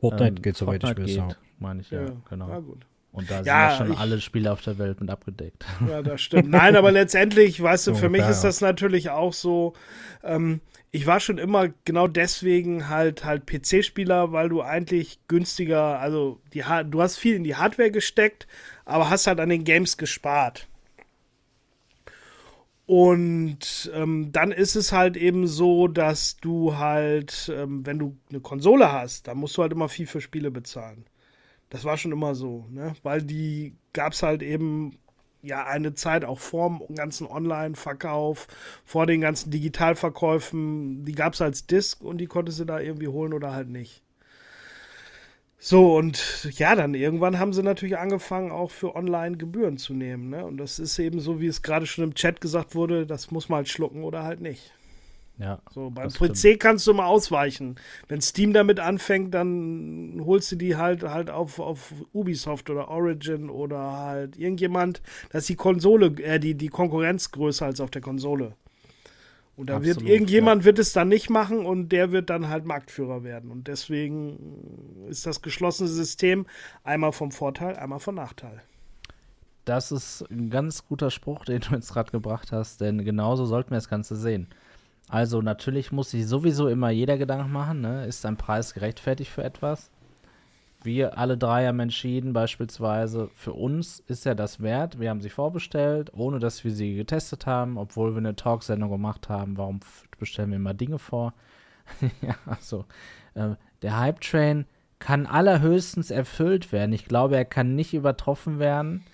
Fortnite 0.00 0.36
ähm, 0.36 0.42
geht 0.42 0.56
soweit 0.56 0.84
ich 0.84 1.18
weiß. 1.18 1.36
Meine 1.58 1.80
ich, 1.80 1.90
ja, 1.90 2.06
genau. 2.28 2.48
Na 2.48 2.60
gut. 2.60 2.86
Und 3.12 3.30
da 3.30 3.36
sind 3.36 3.46
ja 3.46 3.76
schon 3.76 3.92
ich, 3.92 3.98
alle 3.98 4.20
Spiele 4.20 4.50
auf 4.50 4.62
der 4.62 4.78
Welt 4.78 5.00
mit 5.00 5.10
abgedeckt. 5.10 5.64
Ja, 5.88 6.02
das 6.02 6.22
stimmt. 6.22 6.48
Nein, 6.50 6.76
aber 6.76 6.90
letztendlich, 6.92 7.62
weißt 7.62 7.88
du, 7.88 7.94
für 7.94 8.08
mich 8.08 8.26
ist 8.26 8.42
das 8.42 8.60
natürlich 8.60 9.10
auch 9.10 9.34
so. 9.34 9.74
Ähm, 10.24 10.60
ich 10.90 11.06
war 11.06 11.20
schon 11.20 11.38
immer 11.38 11.68
genau 11.84 12.06
deswegen 12.06 12.88
halt 12.88 13.24
halt 13.24 13.46
PC-Spieler, 13.46 14.32
weil 14.32 14.48
du 14.48 14.62
eigentlich 14.62 15.20
günstiger, 15.28 15.98
also 15.98 16.40
die, 16.52 16.64
du 16.86 17.02
hast 17.02 17.16
viel 17.16 17.34
in 17.34 17.44
die 17.44 17.56
Hardware 17.56 17.90
gesteckt, 17.90 18.46
aber 18.84 19.08
hast 19.08 19.26
halt 19.26 19.40
an 19.40 19.48
den 19.48 19.64
Games 19.64 19.96
gespart. 19.96 20.68
Und 22.86 23.90
ähm, 23.94 24.32
dann 24.32 24.52
ist 24.52 24.74
es 24.74 24.92
halt 24.92 25.16
eben 25.16 25.46
so, 25.46 25.88
dass 25.88 26.36
du 26.38 26.76
halt, 26.76 27.50
ähm, 27.54 27.86
wenn 27.86 27.98
du 27.98 28.16
eine 28.28 28.40
Konsole 28.40 28.92
hast, 28.92 29.28
dann 29.28 29.38
musst 29.38 29.56
du 29.56 29.62
halt 29.62 29.72
immer 29.72 29.88
viel 29.88 30.06
für 30.06 30.20
Spiele 30.20 30.50
bezahlen. 30.50 31.06
Das 31.72 31.84
war 31.84 31.96
schon 31.96 32.12
immer 32.12 32.34
so, 32.34 32.66
ne? 32.68 32.92
Weil 33.02 33.22
die 33.22 33.74
gab 33.94 34.12
es 34.12 34.22
halt 34.22 34.42
eben 34.42 34.98
ja 35.40 35.64
eine 35.64 35.94
Zeit 35.94 36.22
auch 36.22 36.38
vor 36.38 36.68
dem 36.86 36.94
ganzen 36.94 37.26
Online-Verkauf, 37.26 38.46
vor 38.84 39.06
den 39.06 39.22
ganzen 39.22 39.50
Digitalverkäufen, 39.50 41.02
die 41.02 41.14
gab 41.14 41.32
es 41.32 41.40
als 41.40 41.66
Disc 41.66 42.02
und 42.02 42.18
die 42.18 42.26
konntest 42.26 42.60
du 42.60 42.66
da 42.66 42.78
irgendwie 42.78 43.08
holen 43.08 43.32
oder 43.32 43.54
halt 43.54 43.70
nicht. 43.70 44.02
So, 45.58 45.96
und 45.96 46.46
ja, 46.58 46.74
dann 46.74 46.92
irgendwann 46.92 47.38
haben 47.38 47.54
sie 47.54 47.62
natürlich 47.62 47.96
angefangen, 47.96 48.52
auch 48.52 48.70
für 48.70 48.94
Online 48.94 49.38
Gebühren 49.38 49.78
zu 49.78 49.94
nehmen. 49.94 50.28
Ne? 50.28 50.44
Und 50.44 50.58
das 50.58 50.78
ist 50.78 50.98
eben 50.98 51.20
so, 51.20 51.40
wie 51.40 51.46
es 51.46 51.62
gerade 51.62 51.86
schon 51.86 52.04
im 52.04 52.14
Chat 52.14 52.42
gesagt 52.42 52.74
wurde, 52.74 53.06
das 53.06 53.30
muss 53.30 53.48
man 53.48 53.58
halt 53.58 53.68
schlucken 53.70 54.04
oder 54.04 54.24
halt 54.24 54.42
nicht. 54.42 54.74
Ja. 55.38 55.58
So, 55.70 55.90
beim 55.90 56.08
PC 56.08 56.36
stimmt. 56.36 56.60
kannst 56.60 56.86
du 56.86 56.94
mal 56.94 57.06
ausweichen. 57.06 57.76
Wenn 58.08 58.20
Steam 58.20 58.52
damit 58.52 58.78
anfängt, 58.78 59.34
dann 59.34 60.22
holst 60.24 60.52
du 60.52 60.56
die 60.56 60.76
halt 60.76 61.02
halt 61.02 61.30
auf, 61.30 61.58
auf 61.58 61.92
Ubisoft 62.12 62.70
oder 62.70 62.88
Origin 62.88 63.50
oder 63.50 63.92
halt 63.92 64.38
irgendjemand, 64.38 65.02
da 65.30 65.38
ist 65.38 65.48
die 65.48 65.56
Konsole, 65.56 66.06
äh, 66.22 66.38
die, 66.38 66.54
die 66.54 66.68
Konkurrenz 66.68 67.30
größer 67.30 67.66
als 67.66 67.80
auf 67.80 67.90
der 67.90 68.02
Konsole. 68.02 68.54
Und 69.56 69.68
da 69.68 69.82
wird 69.82 70.00
irgendjemand 70.02 70.62
ja. 70.62 70.66
wird 70.66 70.78
es 70.78 70.92
dann 70.92 71.08
nicht 71.08 71.28
machen 71.28 71.66
und 71.66 71.90
der 71.90 72.10
wird 72.10 72.30
dann 72.30 72.48
halt 72.48 72.64
Marktführer 72.64 73.22
werden. 73.22 73.50
Und 73.50 73.68
deswegen 73.68 75.06
ist 75.08 75.26
das 75.26 75.42
geschlossene 75.42 75.88
System 75.88 76.46
einmal 76.84 77.12
vom 77.12 77.30
Vorteil, 77.32 77.76
einmal 77.76 78.00
vom 78.00 78.14
Nachteil. 78.14 78.62
Das 79.64 79.92
ist 79.92 80.24
ein 80.30 80.50
ganz 80.50 80.86
guter 80.86 81.10
Spruch, 81.10 81.44
den 81.44 81.60
du 81.60 81.74
jetzt 81.74 81.92
gerade 81.92 82.10
gebracht 82.10 82.50
hast, 82.50 82.80
denn 82.80 83.04
genauso 83.04 83.44
sollten 83.44 83.70
wir 83.70 83.76
das 83.76 83.88
Ganze 83.88 84.16
sehen. 84.16 84.48
Also 85.08 85.42
natürlich 85.42 85.92
muss 85.92 86.10
sich 86.10 86.26
sowieso 86.26 86.68
immer 86.68 86.90
jeder 86.90 87.18
Gedanken 87.18 87.52
machen, 87.52 87.80
ne? 87.80 88.06
ist 88.06 88.24
ein 88.24 88.36
Preis 88.36 88.74
gerechtfertigt 88.74 89.30
für 89.30 89.44
etwas? 89.44 89.90
Wir 90.84 91.16
alle 91.16 91.38
drei 91.38 91.66
haben 91.66 91.78
entschieden, 91.78 92.32
beispielsweise 92.32 93.28
für 93.34 93.52
uns 93.52 94.00
ist 94.00 94.24
ja 94.24 94.34
das 94.34 94.60
wert. 94.60 94.98
Wir 94.98 95.10
haben 95.10 95.20
sie 95.20 95.28
vorbestellt, 95.28 96.10
ohne 96.12 96.40
dass 96.40 96.64
wir 96.64 96.72
sie 96.72 96.96
getestet 96.96 97.46
haben, 97.46 97.78
obwohl 97.78 98.12
wir 98.12 98.18
eine 98.18 98.34
Talksendung 98.34 98.90
gemacht 98.90 99.28
haben. 99.28 99.56
Warum 99.58 99.78
bestellen 100.18 100.50
wir 100.50 100.56
immer 100.56 100.74
Dinge 100.74 100.98
vor? 100.98 101.34
ja, 102.20 102.34
also 102.46 102.84
äh, 103.34 103.50
der 103.82 103.98
Hype 103.98 104.20
Train 104.20 104.66
kann 104.98 105.26
allerhöchstens 105.26 106.10
erfüllt 106.10 106.72
werden. 106.72 106.92
Ich 106.92 107.06
glaube, 107.06 107.36
er 107.36 107.44
kann 107.44 107.74
nicht 107.74 107.94
übertroffen 107.94 108.58
werden. 108.58 109.04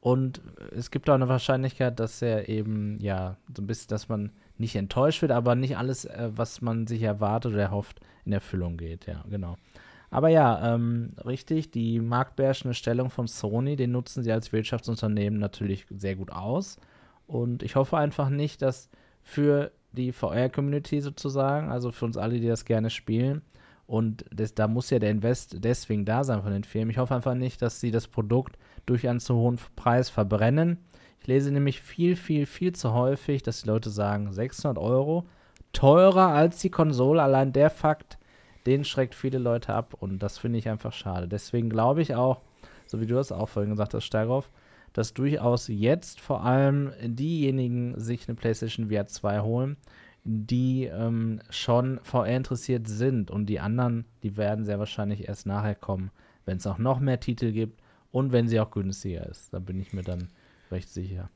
Und 0.00 0.40
es 0.74 0.90
gibt 0.90 1.10
auch 1.10 1.14
eine 1.14 1.28
Wahrscheinlichkeit, 1.28 2.00
dass 2.00 2.22
er 2.22 2.48
eben, 2.48 2.98
ja, 3.00 3.36
so 3.54 3.62
ein 3.62 3.66
bisschen, 3.66 3.88
dass 3.88 4.08
man 4.08 4.32
nicht 4.60 4.76
enttäuscht 4.76 5.22
wird, 5.22 5.32
aber 5.32 5.54
nicht 5.54 5.76
alles, 5.76 6.04
äh, 6.04 6.30
was 6.34 6.60
man 6.60 6.86
sich 6.86 7.02
erwartet 7.02 7.52
oder 7.54 7.62
erhofft, 7.62 8.00
in 8.24 8.32
Erfüllung 8.32 8.76
geht. 8.76 9.06
Ja, 9.06 9.24
genau. 9.28 9.56
Aber 10.10 10.28
ja, 10.28 10.74
ähm, 10.74 11.10
richtig, 11.24 11.70
die 11.70 12.00
marktbeherrschende 12.00 12.74
Stellung 12.74 13.10
von 13.10 13.26
Sony, 13.26 13.76
den 13.76 13.92
nutzen 13.92 14.22
sie 14.22 14.32
als 14.32 14.52
Wirtschaftsunternehmen 14.52 15.38
natürlich 15.38 15.86
sehr 15.90 16.16
gut 16.16 16.30
aus. 16.32 16.78
Und 17.26 17.62
ich 17.62 17.76
hoffe 17.76 17.96
einfach 17.96 18.28
nicht, 18.28 18.60
dass 18.60 18.90
für 19.22 19.70
die 19.92 20.12
VR-Community 20.12 21.00
sozusagen, 21.00 21.70
also 21.70 21.92
für 21.92 22.04
uns 22.04 22.16
alle, 22.16 22.40
die 22.40 22.48
das 22.48 22.64
gerne 22.64 22.90
spielen, 22.90 23.42
und 23.86 24.24
das, 24.32 24.54
da 24.54 24.68
muss 24.68 24.90
ja 24.90 25.00
der 25.00 25.10
Invest 25.10 25.64
deswegen 25.64 26.04
da 26.04 26.22
sein 26.22 26.42
von 26.42 26.52
den 26.52 26.62
Firmen. 26.62 26.90
Ich 26.90 26.98
hoffe 26.98 27.12
einfach 27.12 27.34
nicht, 27.34 27.60
dass 27.60 27.80
sie 27.80 27.90
das 27.90 28.06
Produkt 28.06 28.56
durch 28.86 29.08
einen 29.08 29.18
zu 29.18 29.34
hohen 29.34 29.58
Preis 29.74 30.10
verbrennen 30.10 30.78
ich 31.20 31.26
lese 31.26 31.52
nämlich 31.52 31.80
viel, 31.80 32.16
viel, 32.16 32.46
viel 32.46 32.72
zu 32.72 32.94
häufig, 32.94 33.42
dass 33.42 33.62
die 33.62 33.68
Leute 33.68 33.90
sagen, 33.90 34.32
600 34.32 34.78
Euro, 34.78 35.26
teurer 35.72 36.28
als 36.28 36.60
die 36.60 36.70
Konsole. 36.70 37.22
Allein 37.22 37.52
der 37.52 37.70
Fakt, 37.70 38.18
den 38.66 38.84
schreckt 38.84 39.14
viele 39.14 39.38
Leute 39.38 39.74
ab 39.74 39.94
und 39.98 40.18
das 40.22 40.38
finde 40.38 40.58
ich 40.58 40.68
einfach 40.68 40.92
schade. 40.92 41.28
Deswegen 41.28 41.68
glaube 41.68 42.00
ich 42.00 42.14
auch, 42.14 42.40
so 42.86 43.00
wie 43.00 43.06
du 43.06 43.14
das 43.14 43.32
auch 43.32 43.48
vorhin 43.48 43.70
gesagt 43.70 43.94
hast, 43.94 44.04
Steigroff, 44.04 44.50
dass 44.92 45.14
durchaus 45.14 45.68
jetzt 45.68 46.20
vor 46.20 46.44
allem 46.44 46.92
diejenigen 47.02 47.98
sich 48.00 48.26
eine 48.26 48.34
PlayStation 48.34 48.88
VR 48.88 49.06
2 49.06 49.40
holen, 49.40 49.76
die 50.24 50.84
ähm, 50.86 51.40
schon 51.50 52.00
VR 52.02 52.26
interessiert 52.36 52.88
sind 52.88 53.30
und 53.30 53.46
die 53.46 53.60
anderen, 53.60 54.06
die 54.22 54.36
werden 54.36 54.64
sehr 54.64 54.78
wahrscheinlich 54.78 55.28
erst 55.28 55.46
nachher 55.46 55.74
kommen, 55.74 56.10
wenn 56.44 56.56
es 56.56 56.66
auch 56.66 56.78
noch 56.78 56.98
mehr 56.98 57.20
Titel 57.20 57.52
gibt 57.52 57.80
und 58.10 58.32
wenn 58.32 58.48
sie 58.48 58.58
auch 58.58 58.70
günstiger 58.70 59.26
ist. 59.26 59.52
Da 59.52 59.58
bin 59.58 59.80
ich 59.80 59.92
mir 59.92 60.02
dann 60.02 60.28
recht 60.72 60.88
sicher. 60.88 61.30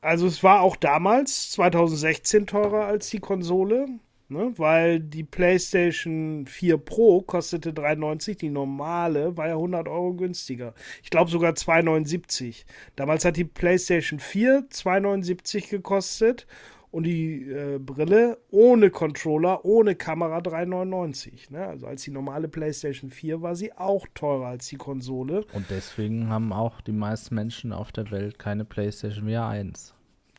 Also 0.00 0.26
es 0.26 0.42
war 0.42 0.60
auch 0.60 0.76
damals, 0.76 1.50
2016, 1.52 2.46
teurer 2.46 2.86
als 2.86 3.10
die 3.10 3.18
Konsole, 3.18 3.86
ne? 4.28 4.52
weil 4.56 5.00
die 5.00 5.24
PlayStation 5.24 6.46
4 6.46 6.78
Pro 6.78 7.22
kostete 7.22 7.72
3,90, 7.72 8.38
die 8.38 8.50
normale 8.50 9.36
war 9.36 9.48
ja 9.48 9.54
100 9.54 9.88
Euro 9.88 10.14
günstiger. 10.14 10.74
Ich 11.02 11.10
glaube 11.10 11.30
sogar 11.30 11.52
2,79. 11.52 12.64
Damals 12.94 13.24
hat 13.24 13.36
die 13.36 13.44
PlayStation 13.44 14.20
4 14.20 14.68
2,79 14.70 15.68
gekostet 15.68 16.46
und 16.90 17.04
die 17.04 17.50
äh, 17.50 17.78
Brille 17.78 18.38
ohne 18.50 18.90
Controller, 18.90 19.64
ohne 19.64 19.94
Kamera 19.94 20.38
3,99. 20.38 21.52
Ne? 21.52 21.66
Also 21.66 21.86
als 21.86 22.02
die 22.02 22.10
normale 22.10 22.48
PlayStation 22.48 23.10
4 23.10 23.42
war 23.42 23.54
sie 23.54 23.72
auch 23.72 24.06
teurer 24.14 24.46
als 24.46 24.68
die 24.68 24.76
Konsole. 24.76 25.44
Und 25.52 25.66
deswegen 25.70 26.28
haben 26.28 26.52
auch 26.52 26.80
die 26.80 26.92
meisten 26.92 27.34
Menschen 27.34 27.72
auf 27.72 27.92
der 27.92 28.10
Welt 28.10 28.38
keine 28.38 28.64
PlayStation 28.64 29.28
VR 29.28 29.48
1. 29.48 29.94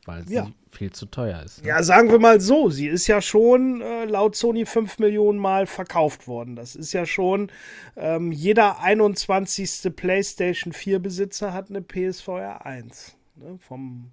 Weil 0.05 0.27
sie 0.27 0.35
ja. 0.35 0.47
viel 0.71 0.91
zu 0.91 1.05
teuer 1.05 1.43
ist. 1.43 1.61
Ne? 1.61 1.69
Ja, 1.69 1.83
sagen 1.83 2.09
wir 2.09 2.17
mal 2.17 2.41
so, 2.41 2.69
sie 2.69 2.87
ist 2.87 3.05
ja 3.05 3.21
schon 3.21 3.81
äh, 3.81 4.05
laut 4.05 4.35
Sony 4.35 4.65
5 4.65 4.97
Millionen 4.97 5.37
Mal 5.37 5.67
verkauft 5.67 6.27
worden. 6.27 6.55
Das 6.55 6.75
ist 6.75 6.93
ja 6.93 7.05
schon, 7.05 7.51
ähm, 7.95 8.31
jeder 8.31 8.81
21. 8.81 9.95
PlayStation 9.95 10.73
4 10.73 10.99
Besitzer 10.99 11.53
hat 11.53 11.69
eine 11.69 11.81
PSVR 11.81 12.65
1. 12.65 13.17
Ne? 13.35 13.59
Vom 13.59 14.11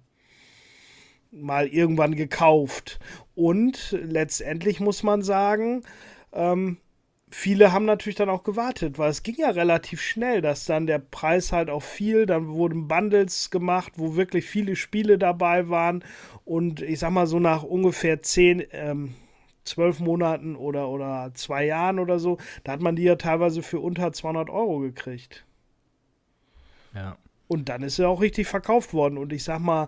mal 1.31 1.67
irgendwann 1.67 2.15
gekauft. 2.15 2.99
Und 3.35 3.97
letztendlich 4.01 4.79
muss 4.79 5.03
man 5.03 5.21
sagen, 5.21 5.83
ähm, 6.33 6.77
viele 7.29 7.71
haben 7.71 7.85
natürlich 7.85 8.15
dann 8.15 8.29
auch 8.29 8.43
gewartet, 8.43 8.97
weil 8.97 9.09
es 9.09 9.23
ging 9.23 9.35
ja 9.37 9.49
relativ 9.49 10.01
schnell, 10.01 10.41
dass 10.41 10.65
dann 10.65 10.87
der 10.87 10.99
Preis 10.99 11.51
halt 11.51 11.69
auch 11.69 11.83
fiel. 11.83 12.25
Dann 12.25 12.47
wurden 12.47 12.87
Bundles 12.87 13.49
gemacht, 13.49 13.93
wo 13.97 14.15
wirklich 14.15 14.45
viele 14.45 14.75
Spiele 14.75 15.17
dabei 15.17 15.69
waren. 15.69 16.03
Und 16.45 16.81
ich 16.81 16.99
sag 16.99 17.11
mal 17.11 17.27
so 17.27 17.39
nach 17.39 17.63
ungefähr 17.63 18.21
zehn, 18.21 18.63
ähm, 18.71 19.15
zwölf 19.65 19.99
Monaten 19.99 20.55
oder, 20.55 20.87
oder 20.89 21.31
zwei 21.33 21.65
Jahren 21.65 21.99
oder 21.99 22.19
so, 22.19 22.37
da 22.63 22.71
hat 22.71 22.81
man 22.81 22.95
die 22.95 23.03
ja 23.03 23.17
teilweise 23.17 23.61
für 23.61 23.79
unter 23.79 24.13
200 24.13 24.49
Euro 24.49 24.79
gekriegt. 24.79 25.45
Ja. 26.95 27.17
Und 27.47 27.69
dann 27.69 27.83
ist 27.83 27.99
er 27.99 28.09
auch 28.09 28.21
richtig 28.21 28.47
verkauft 28.47 28.93
worden. 28.93 29.17
Und 29.17 29.31
ich 29.33 29.43
sag 29.43 29.59
mal, 29.59 29.87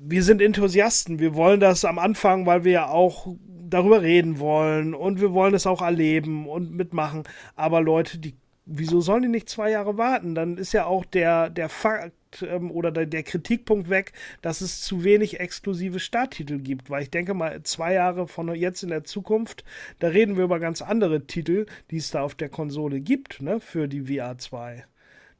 wir 0.00 0.22
sind 0.22 0.42
Enthusiasten. 0.42 1.18
Wir 1.18 1.34
wollen 1.34 1.60
das 1.60 1.84
am 1.84 1.98
Anfang, 1.98 2.46
weil 2.46 2.64
wir 2.64 2.72
ja 2.72 2.88
auch 2.88 3.34
darüber 3.68 4.02
reden 4.02 4.38
wollen 4.38 4.94
und 4.94 5.20
wir 5.20 5.32
wollen 5.32 5.54
es 5.54 5.66
auch 5.66 5.82
erleben 5.82 6.48
und 6.48 6.72
mitmachen. 6.72 7.24
Aber 7.54 7.80
Leute, 7.80 8.18
die, 8.18 8.34
wieso 8.64 9.00
sollen 9.00 9.22
die 9.22 9.28
nicht 9.28 9.48
zwei 9.48 9.70
Jahre 9.70 9.98
warten? 9.98 10.34
Dann 10.34 10.56
ist 10.56 10.72
ja 10.72 10.86
auch 10.86 11.04
der, 11.04 11.50
der 11.50 11.68
Fakt 11.68 12.42
ähm, 12.42 12.70
oder 12.70 12.90
der, 12.90 13.06
der, 13.06 13.22
Kritikpunkt 13.22 13.90
weg, 13.90 14.12
dass 14.42 14.60
es 14.60 14.80
zu 14.80 15.04
wenig 15.04 15.40
exklusive 15.40 16.00
Starttitel 16.00 16.58
gibt. 16.58 16.90
Weil 16.90 17.02
ich 17.02 17.10
denke 17.10 17.34
mal, 17.34 17.62
zwei 17.62 17.94
Jahre 17.94 18.26
von 18.26 18.54
jetzt 18.54 18.82
in 18.82 18.88
der 18.90 19.04
Zukunft, 19.04 19.64
da 19.98 20.08
reden 20.08 20.36
wir 20.36 20.44
über 20.44 20.60
ganz 20.60 20.82
andere 20.82 21.26
Titel, 21.26 21.66
die 21.90 21.98
es 21.98 22.10
da 22.10 22.22
auf 22.22 22.34
der 22.34 22.48
Konsole 22.48 23.00
gibt, 23.00 23.42
ne, 23.42 23.60
für 23.60 23.88
die 23.88 24.14
VR 24.14 24.38
2. 24.38 24.84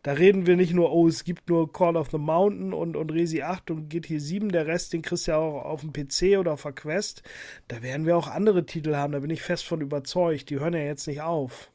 Da 0.03 0.13
reden 0.13 0.47
wir 0.47 0.57
nicht 0.57 0.73
nur, 0.73 0.93
oh, 0.93 1.09
es 1.09 1.25
gibt 1.25 1.49
nur 1.49 1.73
Call 1.73 1.97
of 1.97 2.11
the 2.11 2.19
Mountain 2.19 2.73
und, 2.73 2.97
und 2.97 3.11
Resi 3.11 3.43
8 3.43 3.73
und 3.73 3.89
GT 3.89 4.21
7, 4.21 4.51
der 4.51 4.67
Rest, 4.67 4.93
den 4.93 5.03
kriegst 5.03 5.27
du 5.27 5.33
ja 5.33 5.39
auch 5.39 5.65
auf 5.65 5.81
dem 5.81 5.93
PC 5.93 6.39
oder 6.39 6.53
auf 6.53 6.63
der 6.63 6.73
Quest. 6.73 7.23
Da 7.67 7.83
werden 7.83 8.07
wir 8.07 8.17
auch 8.17 8.29
andere 8.29 8.65
Titel 8.65 8.95
haben, 8.95 9.13
da 9.13 9.19
bin 9.19 9.31
ich 9.31 9.43
fest 9.43 9.65
von 9.65 9.81
überzeugt. 9.81 10.51
Die 10.51 10.61
hören 10.61 10.75
ja 10.75 10.81
jetzt 10.81 11.09
nicht 11.09 11.21
auf. 11.21 11.71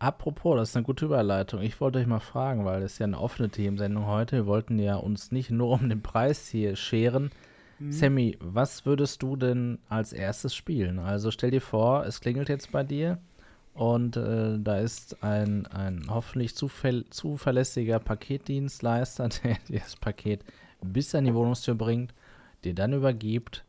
Apropos, 0.00 0.56
das 0.56 0.70
ist 0.70 0.76
eine 0.76 0.84
gute 0.84 1.06
Überleitung. 1.06 1.62
Ich 1.62 1.80
wollte 1.80 2.00
euch 2.00 2.06
mal 2.06 2.20
fragen, 2.20 2.64
weil 2.64 2.82
es 2.82 2.98
ja 2.98 3.06
eine 3.06 3.20
offene 3.20 3.48
Themensendung 3.48 4.06
heute. 4.06 4.36
Wir 4.36 4.46
wollten 4.46 4.78
ja 4.78 4.96
uns 4.96 5.30
nicht 5.30 5.50
nur 5.50 5.70
um 5.70 5.88
den 5.88 6.02
Preis 6.02 6.48
hier 6.48 6.74
scheren. 6.74 7.30
Mhm. 7.78 7.92
Sammy, 7.92 8.36
was 8.40 8.84
würdest 8.84 9.22
du 9.22 9.36
denn 9.36 9.78
als 9.88 10.12
erstes 10.12 10.54
spielen? 10.54 10.98
Also 10.98 11.30
stell 11.30 11.52
dir 11.52 11.60
vor, 11.60 12.04
es 12.04 12.20
klingelt 12.20 12.48
jetzt 12.48 12.72
bei 12.72 12.82
dir 12.82 13.18
und 13.74 14.16
äh, 14.16 14.58
da 14.60 14.78
ist 14.78 15.22
ein, 15.22 15.66
ein 15.66 16.06
hoffentlich 16.08 16.54
zuverlässiger 16.56 17.98
Paketdienstleister, 17.98 19.28
der 19.44 19.56
dir 19.68 19.80
das 19.80 19.96
Paket 19.96 20.44
bis 20.80 21.14
an 21.14 21.24
die 21.24 21.34
Wohnungstür 21.34 21.74
bringt, 21.74 22.14
dir 22.62 22.74
dann 22.74 22.92
übergibt 22.92 23.64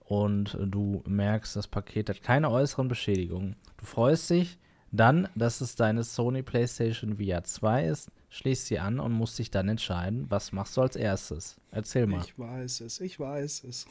und 0.00 0.56
du 0.60 1.02
merkst, 1.06 1.56
das 1.56 1.66
Paket 1.66 2.10
hat 2.10 2.22
keine 2.22 2.50
äußeren 2.50 2.88
Beschädigungen. 2.88 3.56
Du 3.78 3.86
freust 3.86 4.28
dich 4.30 4.58
dann, 4.92 5.28
dass 5.34 5.60
es 5.60 5.74
deine 5.74 6.04
Sony 6.04 6.42
PlayStation 6.42 7.16
VR 7.16 7.42
2 7.42 7.86
ist, 7.86 8.10
schließt 8.30 8.66
sie 8.66 8.78
an 8.78 9.00
und 9.00 9.12
musst 9.12 9.38
dich 9.38 9.50
dann 9.50 9.68
entscheiden, 9.68 10.26
was 10.28 10.52
machst 10.52 10.76
du 10.76 10.82
als 10.82 10.96
erstes? 10.96 11.56
Erzähl 11.70 12.06
mal. 12.06 12.22
Ich 12.24 12.38
weiß 12.38 12.80
es, 12.80 13.00
ich 13.00 13.18
weiß 13.18 13.64
es. 13.64 13.86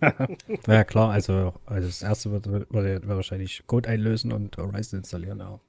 ja, 0.66 0.84
klar, 0.84 1.10
also, 1.10 1.54
also 1.66 1.86
das 1.86 2.02
erste 2.02 2.30
wird, 2.32 2.50
wird, 2.50 2.72
wird, 2.72 3.08
wahrscheinlich 3.08 3.62
Code 3.66 3.88
einlösen 3.88 4.32
und 4.32 4.56
Horizon 4.56 5.00
installieren, 5.00 5.38
ja. 5.38 5.60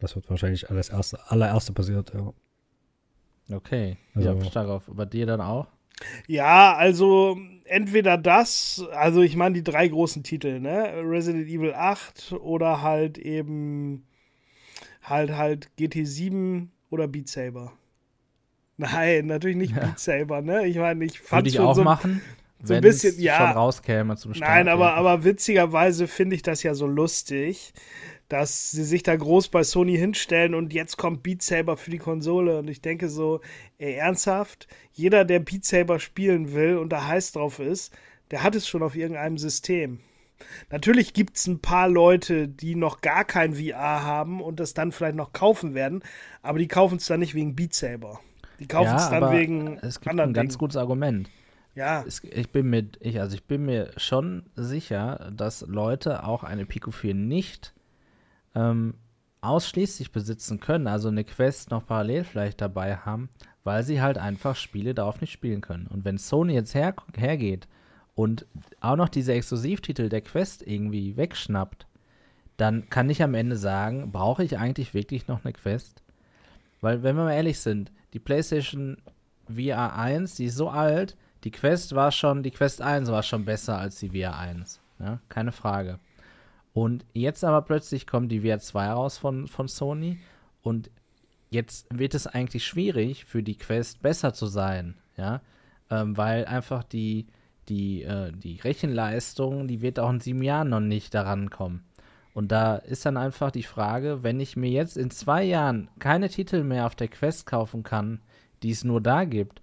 Das 0.00 0.14
wird 0.14 0.30
wahrscheinlich 0.30 0.70
alles 0.70 0.90
erste, 0.90 1.18
allererste 1.30 1.72
passiert, 1.72 2.12
ja. 2.14 2.32
Okay, 3.50 3.96
also, 4.14 4.34
ja, 4.34 4.50
darauf. 4.50 4.84
Bei 4.92 5.06
dir 5.06 5.26
dann 5.26 5.40
auch? 5.40 5.66
Ja, 6.26 6.76
also 6.76 7.36
entweder 7.64 8.18
das, 8.18 8.84
also 8.92 9.22
ich 9.22 9.36
meine 9.36 9.54
die 9.54 9.64
drei 9.64 9.88
großen 9.88 10.22
Titel, 10.22 10.60
ne? 10.60 11.02
Resident 11.02 11.48
Evil 11.48 11.74
8 11.74 12.34
oder 12.40 12.82
halt 12.82 13.18
eben 13.18 14.06
halt 15.02 15.32
halt 15.32 15.70
GT7 15.78 16.68
oder 16.90 17.08
Beat 17.08 17.28
Saber. 17.28 17.72
Nein, 18.76 19.26
natürlich 19.26 19.56
nicht 19.56 19.74
ja. 19.74 19.86
Beat 19.86 19.98
Saber, 19.98 20.42
ne? 20.42 20.66
Ich 20.66 20.76
meine, 20.76 21.04
ich 21.04 21.20
fand 21.20 21.40
Würde 21.40 21.48
ich 21.48 21.60
auch 21.60 21.74
so, 21.74 21.82
machen, 21.82 22.20
so 22.62 22.74
ein 22.74 22.80
bisschen, 22.80 23.18
ja. 23.20 23.36
schon 23.36 23.46
rauskäme 23.56 24.16
zum 24.16 24.34
Start. 24.34 24.50
Nein, 24.50 24.68
aber, 24.68 24.94
aber 24.94 25.24
witzigerweise 25.24 26.06
finde 26.06 26.36
ich 26.36 26.42
das 26.42 26.62
ja 26.62 26.74
so 26.74 26.86
lustig, 26.86 27.72
dass 28.28 28.70
sie 28.70 28.84
sich 28.84 29.02
da 29.02 29.16
groß 29.16 29.48
bei 29.48 29.62
Sony 29.62 29.96
hinstellen 29.96 30.54
und 30.54 30.72
jetzt 30.72 30.96
kommt 30.96 31.22
Beat 31.22 31.42
Saber 31.42 31.76
für 31.76 31.90
die 31.90 31.98
Konsole 31.98 32.58
und 32.58 32.68
ich 32.68 32.82
denke 32.82 33.08
so, 33.08 33.40
ey, 33.78 33.94
ernsthaft, 33.94 34.68
jeder, 34.92 35.24
der 35.24 35.40
Beat 35.40 35.64
Saber 35.64 35.98
spielen 35.98 36.52
will 36.52 36.76
und 36.76 36.90
da 36.90 37.06
heiß 37.06 37.32
drauf 37.32 37.58
ist, 37.58 37.96
der 38.30 38.42
hat 38.42 38.54
es 38.54 38.68
schon 38.68 38.82
auf 38.82 38.96
irgendeinem 38.96 39.38
System. 39.38 40.00
Natürlich 40.70 41.12
gibt 41.14 41.36
es 41.36 41.46
ein 41.46 41.60
paar 41.60 41.88
Leute, 41.88 42.48
die 42.48 42.74
noch 42.74 43.00
gar 43.00 43.24
kein 43.24 43.54
VR 43.54 44.02
haben 44.04 44.40
und 44.40 44.60
das 44.60 44.74
dann 44.74 44.92
vielleicht 44.92 45.16
noch 45.16 45.32
kaufen 45.32 45.74
werden, 45.74 46.02
aber 46.42 46.58
die 46.58 46.68
kaufen 46.68 46.96
es 46.98 47.06
dann 47.06 47.20
nicht 47.20 47.34
wegen 47.34 47.56
Beat 47.56 47.74
Saber. 47.74 48.20
Die 48.58 48.66
kaufen 48.66 48.96
es 48.96 49.08
dann 49.08 49.32
wegen 49.32 49.78
es 49.78 50.00
gibt 50.00 50.10
anderen 50.10 50.30
ein 50.30 50.34
ganz 50.34 50.54
Dingen. 50.54 50.58
gutes 50.58 50.76
Argument. 50.76 51.30
Ja. 51.74 52.04
Es, 52.06 52.22
ich 52.24 52.50
bin 52.50 52.70
mir, 52.70 52.88
ich, 53.00 53.20
also 53.20 53.36
ich 53.36 53.44
bin 53.44 53.64
mir 53.64 53.92
schon 53.96 54.46
sicher, 54.56 55.30
dass 55.32 55.60
Leute 55.62 56.24
auch 56.24 56.42
eine 56.42 56.66
Pico 56.66 56.90
4 56.90 57.14
nicht 57.14 57.72
ähm, 58.56 58.94
ausschließlich 59.40 60.10
besitzen 60.10 60.58
können, 60.58 60.88
also 60.88 61.08
eine 61.08 61.22
Quest 61.22 61.70
noch 61.70 61.86
parallel 61.86 62.24
vielleicht 62.24 62.60
dabei 62.60 62.96
haben, 62.96 63.28
weil 63.62 63.84
sie 63.84 64.02
halt 64.02 64.18
einfach 64.18 64.56
Spiele 64.56 64.94
darauf 64.94 65.20
nicht 65.20 65.32
spielen 65.32 65.60
können. 65.60 65.86
Und 65.86 66.04
wenn 66.04 66.18
Sony 66.18 66.54
jetzt 66.54 66.74
her, 66.74 66.94
hergeht 67.16 67.68
und 68.18 68.46
auch 68.80 68.96
noch 68.96 69.08
diese 69.08 69.32
Exklusivtitel 69.32 70.08
der 70.08 70.22
Quest 70.22 70.66
irgendwie 70.66 71.16
wegschnappt, 71.16 71.86
dann 72.56 72.90
kann 72.90 73.08
ich 73.10 73.22
am 73.22 73.32
Ende 73.32 73.56
sagen, 73.56 74.10
brauche 74.10 74.42
ich 74.42 74.58
eigentlich 74.58 74.92
wirklich 74.92 75.28
noch 75.28 75.44
eine 75.44 75.52
Quest? 75.52 76.02
Weil, 76.80 77.04
wenn 77.04 77.14
wir 77.14 77.22
mal 77.22 77.34
ehrlich 77.34 77.60
sind, 77.60 77.92
die 78.14 78.18
PlayStation 78.18 78.96
VR 79.46 79.94
1, 79.94 80.34
die 80.34 80.46
ist 80.46 80.56
so 80.56 80.68
alt, 80.68 81.16
die 81.44 81.52
Quest 81.52 81.94
war 81.94 82.10
schon, 82.10 82.42
die 82.42 82.50
Quest 82.50 82.82
1 82.82 83.08
war 83.08 83.22
schon 83.22 83.44
besser 83.44 83.78
als 83.78 84.00
die 84.00 84.10
VR 84.10 84.36
1. 84.36 84.80
Ja, 84.98 85.20
keine 85.28 85.52
Frage. 85.52 86.00
Und 86.72 87.06
jetzt 87.12 87.44
aber 87.44 87.62
plötzlich 87.62 88.04
kommt 88.04 88.32
die 88.32 88.40
VR 88.40 88.58
2 88.58 88.88
raus 88.88 89.16
von, 89.16 89.46
von 89.46 89.68
Sony 89.68 90.18
und 90.62 90.90
jetzt 91.50 91.86
wird 91.96 92.14
es 92.14 92.26
eigentlich 92.26 92.66
schwierig 92.66 93.26
für 93.26 93.44
die 93.44 93.56
Quest 93.56 94.02
besser 94.02 94.34
zu 94.34 94.46
sein, 94.46 94.96
ja, 95.16 95.40
ähm, 95.88 96.16
weil 96.16 96.46
einfach 96.46 96.82
die, 96.82 97.28
die, 97.68 98.02
äh, 98.02 98.32
die 98.32 98.56
Rechenleistung, 98.56 99.68
die 99.68 99.80
wird 99.80 99.98
auch 99.98 100.10
in 100.10 100.20
sieben 100.20 100.42
Jahren 100.42 100.70
noch 100.70 100.80
nicht 100.80 101.14
daran 101.14 101.50
kommen. 101.50 101.84
Und 102.34 102.52
da 102.52 102.76
ist 102.76 103.04
dann 103.04 103.16
einfach 103.16 103.50
die 103.50 103.62
Frage, 103.64 104.22
wenn 104.22 104.38
ich 104.40 104.56
mir 104.56 104.70
jetzt 104.70 104.96
in 104.96 105.10
zwei 105.10 105.42
Jahren 105.42 105.88
keine 105.98 106.28
Titel 106.28 106.62
mehr 106.62 106.86
auf 106.86 106.94
der 106.94 107.08
Quest 107.08 107.46
kaufen 107.46 107.82
kann, 107.82 108.20
die 108.62 108.70
es 108.70 108.84
nur 108.84 109.00
da 109.00 109.24
gibt, 109.24 109.60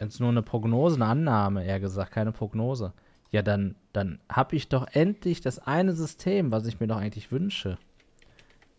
jetzt 0.00 0.20
nur 0.20 0.30
eine 0.30 0.42
Prognose, 0.42 0.96
eine 0.96 1.06
Annahme, 1.06 1.64
eher 1.64 1.80
gesagt, 1.80 2.12
keine 2.12 2.32
Prognose, 2.32 2.92
ja, 3.30 3.42
dann, 3.42 3.76
dann 3.92 4.18
habe 4.28 4.56
ich 4.56 4.68
doch 4.68 4.86
endlich 4.92 5.40
das 5.40 5.58
eine 5.58 5.92
System, 5.92 6.52
was 6.52 6.66
ich 6.66 6.80
mir 6.80 6.86
doch 6.86 6.98
eigentlich 6.98 7.32
wünsche. 7.32 7.78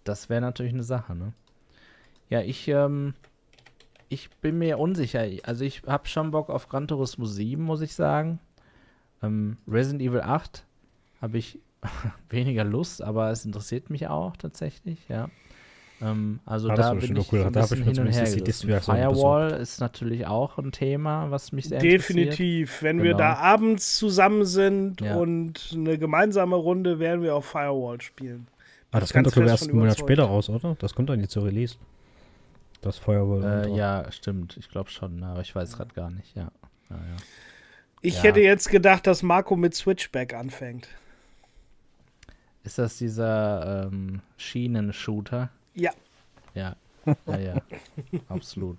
Das 0.03 0.29
wäre 0.29 0.41
natürlich 0.41 0.73
eine 0.73 0.83
Sache, 0.83 1.15
ne? 1.15 1.33
Ja, 2.29 2.41
ich, 2.41 2.67
ähm, 2.67 3.13
ich 4.13 4.29
bin 4.41 4.59
mir 4.59 4.77
unsicher. 4.77 5.25
Also 5.43 5.65
ich 5.65 5.81
habe 5.87 6.07
schon 6.07 6.31
Bock 6.31 6.49
auf 6.49 6.69
Gran 6.69 6.87
Turismo 6.87 7.25
7, 7.25 7.61
muss 7.61 7.81
ich 7.81 7.95
sagen. 7.95 8.39
Ähm, 9.23 9.57
Resident 9.67 10.01
Evil 10.01 10.21
8 10.21 10.65
habe 11.21 11.37
ich 11.37 11.59
weniger 12.29 12.63
Lust, 12.63 13.01
aber 13.01 13.31
es 13.31 13.43
interessiert 13.43 13.89
mich 13.89 14.07
auch 14.07 14.37
tatsächlich, 14.37 14.99
ja. 15.09 15.29
Ähm, 16.01 16.39
also 16.45 16.69
ah, 16.69 16.75
da 16.75 16.93
bin 16.93 17.15
ich 17.15 17.31
cool. 17.31 17.43
ein 17.43 17.51
bisschen 17.51 17.83
hin 17.83 17.99
und 17.99 18.07
her 18.07 18.81
Firewall 18.81 19.51
so 19.51 19.55
ist 19.55 19.79
natürlich 19.79 20.27
auch 20.27 20.57
ein 20.57 20.71
Thema, 20.71 21.31
was 21.31 21.51
mich 21.51 21.69
sehr 21.69 21.79
Definitiv. 21.79 22.81
Wenn 22.81 22.97
genau. 22.97 23.09
wir 23.09 23.15
da 23.15 23.35
abends 23.35 23.97
zusammen 23.97 24.45
sind 24.45 25.01
ja. 25.01 25.15
und 25.15 25.71
eine 25.73 25.97
gemeinsame 25.97 26.55
Runde, 26.55 26.99
werden 26.99 27.21
wir 27.21 27.35
auch 27.35 27.43
Firewall 27.43 28.01
spielen. 28.01 28.47
Ah, 28.91 28.99
das 28.99 29.13
kommt 29.13 29.27
doch 29.27 29.37
erst 29.37 29.69
einen 29.69 29.79
Monat 29.79 29.97
später 29.97 30.25
raus, 30.25 30.49
oder? 30.49 30.75
Das 30.79 30.93
kommt 30.93 31.09
doch 31.09 31.15
nicht 31.15 31.31
zur 31.31 31.45
Release. 31.45 31.77
Das 32.83 32.97
Firewall. 32.97 33.65
Äh, 33.65 33.75
ja, 33.75 34.11
stimmt. 34.11 34.57
Ich 34.57 34.69
glaube 34.69 34.89
schon, 34.89 35.23
aber 35.23 35.39
ich 35.39 35.55
weiß 35.55 35.77
gerade 35.77 35.93
gar 35.93 36.11
nicht. 36.11 36.35
Ja. 36.35 36.51
ja, 36.89 36.95
ja. 36.97 37.15
Ich 38.01 38.15
ja. 38.15 38.23
hätte 38.23 38.41
jetzt 38.41 38.69
gedacht, 38.69 39.07
dass 39.07 39.23
Marco 39.23 39.55
mit 39.55 39.73
Switchback 39.73 40.33
anfängt. 40.33 40.89
Ist 42.65 42.77
das 42.77 42.97
dieser 42.97 43.87
ähm, 43.87 44.21
Schienen-Shooter? 44.35 45.49
Ja. 45.75 45.91
Ja, 46.53 46.75
ja, 47.25 47.37
ja. 47.39 47.61
Absolut. 48.27 48.77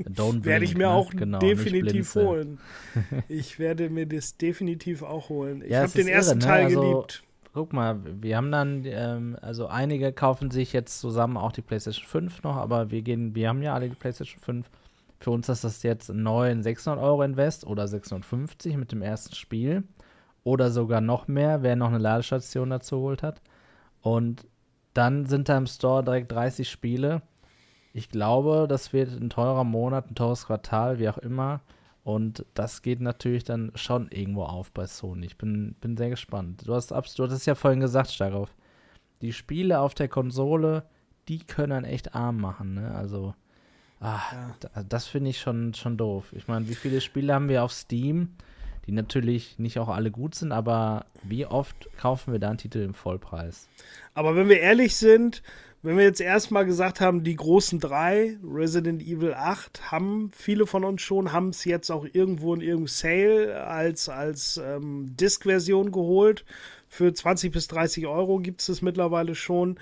Don't 0.00 0.44
werde 0.44 0.64
ich 0.64 0.74
mir 0.74 0.88
ne? 0.88 0.90
auch 0.90 1.10
genau, 1.10 1.38
definitiv 1.38 2.14
holen. 2.14 2.58
ich 3.28 3.58
werde 3.58 3.90
mir 3.90 4.06
das 4.06 4.38
definitiv 4.38 5.02
auch 5.02 5.28
holen. 5.28 5.62
Ich 5.62 5.70
ja, 5.70 5.82
habe 5.82 5.92
den 5.92 6.08
ersten 6.08 6.40
irre, 6.40 6.46
ne? 6.46 6.46
Teil 6.46 6.64
also, 6.64 6.80
geliebt 6.80 7.22
guck 7.58 7.72
mal, 7.72 7.98
wir 8.22 8.36
haben 8.36 8.52
dann, 8.52 8.84
ähm, 8.84 9.36
also 9.42 9.66
einige 9.66 10.12
kaufen 10.12 10.52
sich 10.52 10.72
jetzt 10.72 11.00
zusammen 11.00 11.36
auch 11.36 11.50
die 11.50 11.60
PlayStation 11.60 12.06
5 12.06 12.44
noch, 12.44 12.54
aber 12.54 12.92
wir 12.92 13.02
gehen, 13.02 13.34
wir 13.34 13.48
haben 13.48 13.62
ja 13.62 13.74
alle 13.74 13.88
die 13.88 13.96
PlayStation 13.96 14.40
5. 14.40 14.70
Für 15.18 15.32
uns 15.32 15.48
ist 15.48 15.64
das 15.64 15.82
jetzt 15.82 16.08
neu 16.08 16.48
ein 16.52 16.62
600 16.62 17.02
Euro 17.02 17.24
Invest 17.24 17.66
oder 17.66 17.88
650 17.88 18.76
mit 18.76 18.92
dem 18.92 19.02
ersten 19.02 19.34
Spiel. 19.34 19.82
Oder 20.44 20.70
sogar 20.70 21.00
noch 21.00 21.26
mehr, 21.26 21.64
wer 21.64 21.74
noch 21.74 21.88
eine 21.88 21.98
Ladestation 21.98 22.70
dazu 22.70 22.98
geholt 22.98 23.24
hat. 23.24 23.42
Und 24.02 24.46
dann 24.94 25.26
sind 25.26 25.48
da 25.48 25.58
im 25.58 25.66
Store 25.66 26.04
direkt 26.04 26.30
30 26.30 26.70
Spiele. 26.70 27.22
Ich 27.92 28.08
glaube, 28.08 28.66
das 28.68 28.92
wird 28.92 29.10
ein 29.20 29.30
teurer 29.30 29.64
Monat, 29.64 30.08
ein 30.08 30.14
teures 30.14 30.46
Quartal, 30.46 31.00
wie 31.00 31.08
auch 31.08 31.18
immer. 31.18 31.60
Und 32.08 32.46
das 32.54 32.80
geht 32.80 33.02
natürlich 33.02 33.44
dann 33.44 33.70
schon 33.74 34.08
irgendwo 34.10 34.44
auf 34.44 34.72
bei 34.72 34.86
Sony. 34.86 35.26
Ich 35.26 35.36
bin, 35.36 35.74
bin 35.78 35.98
sehr 35.98 36.08
gespannt. 36.08 36.66
Du 36.66 36.74
hast, 36.74 36.90
du 36.90 36.94
hast 36.96 37.32
es 37.32 37.44
ja 37.44 37.54
vorhin 37.54 37.80
gesagt, 37.80 38.10
Starov. 38.10 38.48
Die 39.20 39.34
Spiele 39.34 39.80
auf 39.80 39.92
der 39.92 40.08
Konsole, 40.08 40.84
die 41.28 41.40
können 41.40 41.68
dann 41.68 41.84
echt 41.84 42.14
arm 42.14 42.40
machen. 42.40 42.72
Ne? 42.72 42.94
Also, 42.94 43.34
ah, 44.00 44.22
ja. 44.74 44.82
das 44.84 45.06
finde 45.06 45.28
ich 45.28 45.38
schon, 45.38 45.74
schon 45.74 45.98
doof. 45.98 46.32
Ich 46.32 46.48
meine, 46.48 46.66
wie 46.70 46.76
viele 46.76 47.02
Spiele 47.02 47.34
haben 47.34 47.50
wir 47.50 47.62
auf 47.62 47.72
Steam, 47.72 48.30
die 48.86 48.92
natürlich 48.92 49.58
nicht 49.58 49.78
auch 49.78 49.88
alle 49.88 50.10
gut 50.10 50.34
sind, 50.34 50.50
aber 50.50 51.04
wie 51.24 51.44
oft 51.44 51.90
kaufen 51.98 52.32
wir 52.32 52.40
da 52.40 52.48
einen 52.48 52.56
Titel 52.56 52.78
im 52.78 52.94
Vollpreis? 52.94 53.68
Aber 54.14 54.34
wenn 54.34 54.48
wir 54.48 54.60
ehrlich 54.60 54.96
sind, 54.96 55.42
wenn 55.82 55.96
wir 55.96 56.04
jetzt 56.04 56.20
erstmal 56.20 56.66
gesagt 56.66 57.00
haben, 57.00 57.22
die 57.22 57.36
großen 57.36 57.78
drei, 57.78 58.36
Resident 58.42 59.00
Evil 59.00 59.34
8, 59.34 59.92
haben 59.92 60.30
viele 60.34 60.66
von 60.66 60.84
uns 60.84 61.02
schon, 61.02 61.32
haben 61.32 61.50
es 61.50 61.64
jetzt 61.64 61.90
auch 61.90 62.04
irgendwo 62.12 62.52
in 62.54 62.60
irgendeinem 62.60 62.88
Sale 62.88 63.64
als, 63.64 64.08
als 64.08 64.60
ähm, 64.62 65.14
Disk-Version 65.16 65.92
geholt. 65.92 66.44
Für 66.88 67.12
20 67.12 67.52
bis 67.52 67.68
30 67.68 68.06
Euro 68.06 68.38
gibt 68.38 68.60
es 68.60 68.68
es 68.68 68.82
mittlerweile 68.82 69.34
schon. 69.34 69.78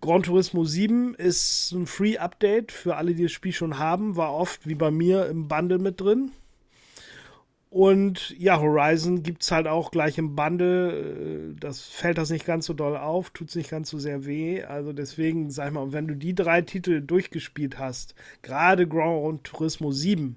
Gran 0.00 0.22
Turismo 0.22 0.64
7 0.64 1.14
ist 1.14 1.72
ein 1.72 1.86
Free-Update 1.86 2.70
für 2.70 2.96
alle, 2.96 3.14
die 3.14 3.22
das 3.22 3.32
Spiel 3.32 3.52
schon 3.52 3.78
haben. 3.78 4.16
War 4.16 4.34
oft 4.34 4.66
wie 4.66 4.74
bei 4.74 4.90
mir 4.90 5.26
im 5.26 5.48
Bundle 5.48 5.78
mit 5.78 6.00
drin. 6.00 6.32
Und 7.70 8.30
ja, 8.36 8.60
Horizon 8.60 9.22
gibt 9.22 9.44
es 9.44 9.52
halt 9.52 9.68
auch 9.68 9.92
gleich 9.92 10.18
im 10.18 10.34
Bundle. 10.34 11.52
Äh, 11.52 11.54
das 11.54 11.82
fällt 11.82 12.18
das 12.18 12.30
nicht 12.30 12.44
ganz 12.44 12.66
so 12.66 12.74
doll 12.74 12.96
auf, 12.96 13.30
tut 13.30 13.48
es 13.48 13.54
nicht 13.54 13.70
ganz 13.70 13.90
so 13.90 13.98
sehr 13.98 14.26
weh. 14.26 14.64
Also 14.64 14.92
deswegen, 14.92 15.50
sag 15.50 15.68
ich 15.68 15.72
mal, 15.72 15.92
wenn 15.92 16.08
du 16.08 16.16
die 16.16 16.34
drei 16.34 16.62
Titel 16.62 17.00
durchgespielt 17.00 17.78
hast, 17.78 18.16
gerade 18.42 18.88
Grand 18.88 19.44
Turismo 19.44 19.92
7, 19.92 20.34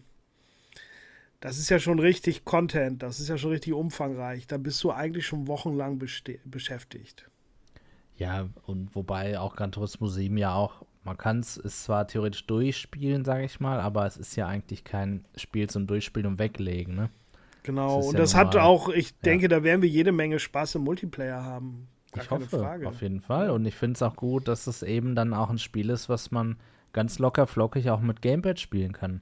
das 1.42 1.58
ist 1.58 1.70
ja 1.70 1.80
schon 1.80 1.98
richtig 2.00 2.46
Content, 2.46 3.02
das 3.02 3.20
ist 3.20 3.30
ja 3.30 3.38
schon 3.38 3.52
richtig 3.52 3.74
umfangreich. 3.74 4.46
Da 4.46 4.58
bist 4.58 4.84
du 4.84 4.92
eigentlich 4.92 5.26
schon 5.26 5.48
wochenlang 5.48 6.00
beschäftigt. 6.46 7.30
Ja, 8.16 8.48
und 8.68 8.96
wobei 8.96 9.40
auch 9.40 9.56
Gran 9.56 9.72
Turismo 9.72 10.08
7 10.08 10.38
ja 10.38 10.54
auch, 10.54 10.86
man 11.04 11.18
kann 11.18 11.40
es 11.40 11.56
zwar 11.84 12.08
theoretisch 12.08 12.46
durchspielen, 12.46 13.26
sage 13.26 13.44
ich 13.44 13.60
mal, 13.60 13.80
aber 13.80 14.06
es 14.06 14.18
ist 14.18 14.36
ja 14.36 14.48
eigentlich 14.48 14.84
kein 14.84 15.26
Spiel 15.36 15.68
zum 15.68 15.88
Durchspielen 15.88 16.34
und 16.34 16.40
Weglegen, 16.40 16.96
ne? 16.96 17.10
Genau, 17.64 17.98
das 17.98 18.08
und 18.08 18.14
ja 18.14 18.20
das 18.20 18.36
hat 18.36 18.56
auch, 18.56 18.90
ich 18.90 19.18
denke, 19.20 19.44
ja. 19.44 19.50
da 19.50 19.64
werden 19.64 19.82
wir 19.82 19.90
jede 19.90 20.12
Menge 20.12 20.40
Spaß 20.40 20.76
im 20.76 20.84
Multiplayer 20.84 21.44
haben. 21.44 21.88
Gar 22.12 22.24
ich 22.24 22.30
hoffe, 22.30 22.60
Frage. 22.60 22.88
auf 22.88 23.02
jeden 23.02 23.22
Fall. 23.22 23.50
Und 23.50 23.66
ich 23.66 23.76
finde 23.76 23.96
es 23.96 24.02
auch 24.02 24.16
gut, 24.16 24.48
dass 24.48 24.68
es 24.68 24.84
eben 24.84 25.16
dann 25.16 25.34
auch 25.34 25.50
ein 25.50 25.58
Spiel 25.58 25.90
ist, 25.90 26.10
was 26.10 26.30
man 26.30 26.58
ganz 26.92 27.18
locker 27.20 27.48
flockig 27.48 27.90
auch 27.90 28.02
mit 28.02 28.22
Gamepad 28.22 28.60
spielen 28.60 28.94
kann. 28.94 29.22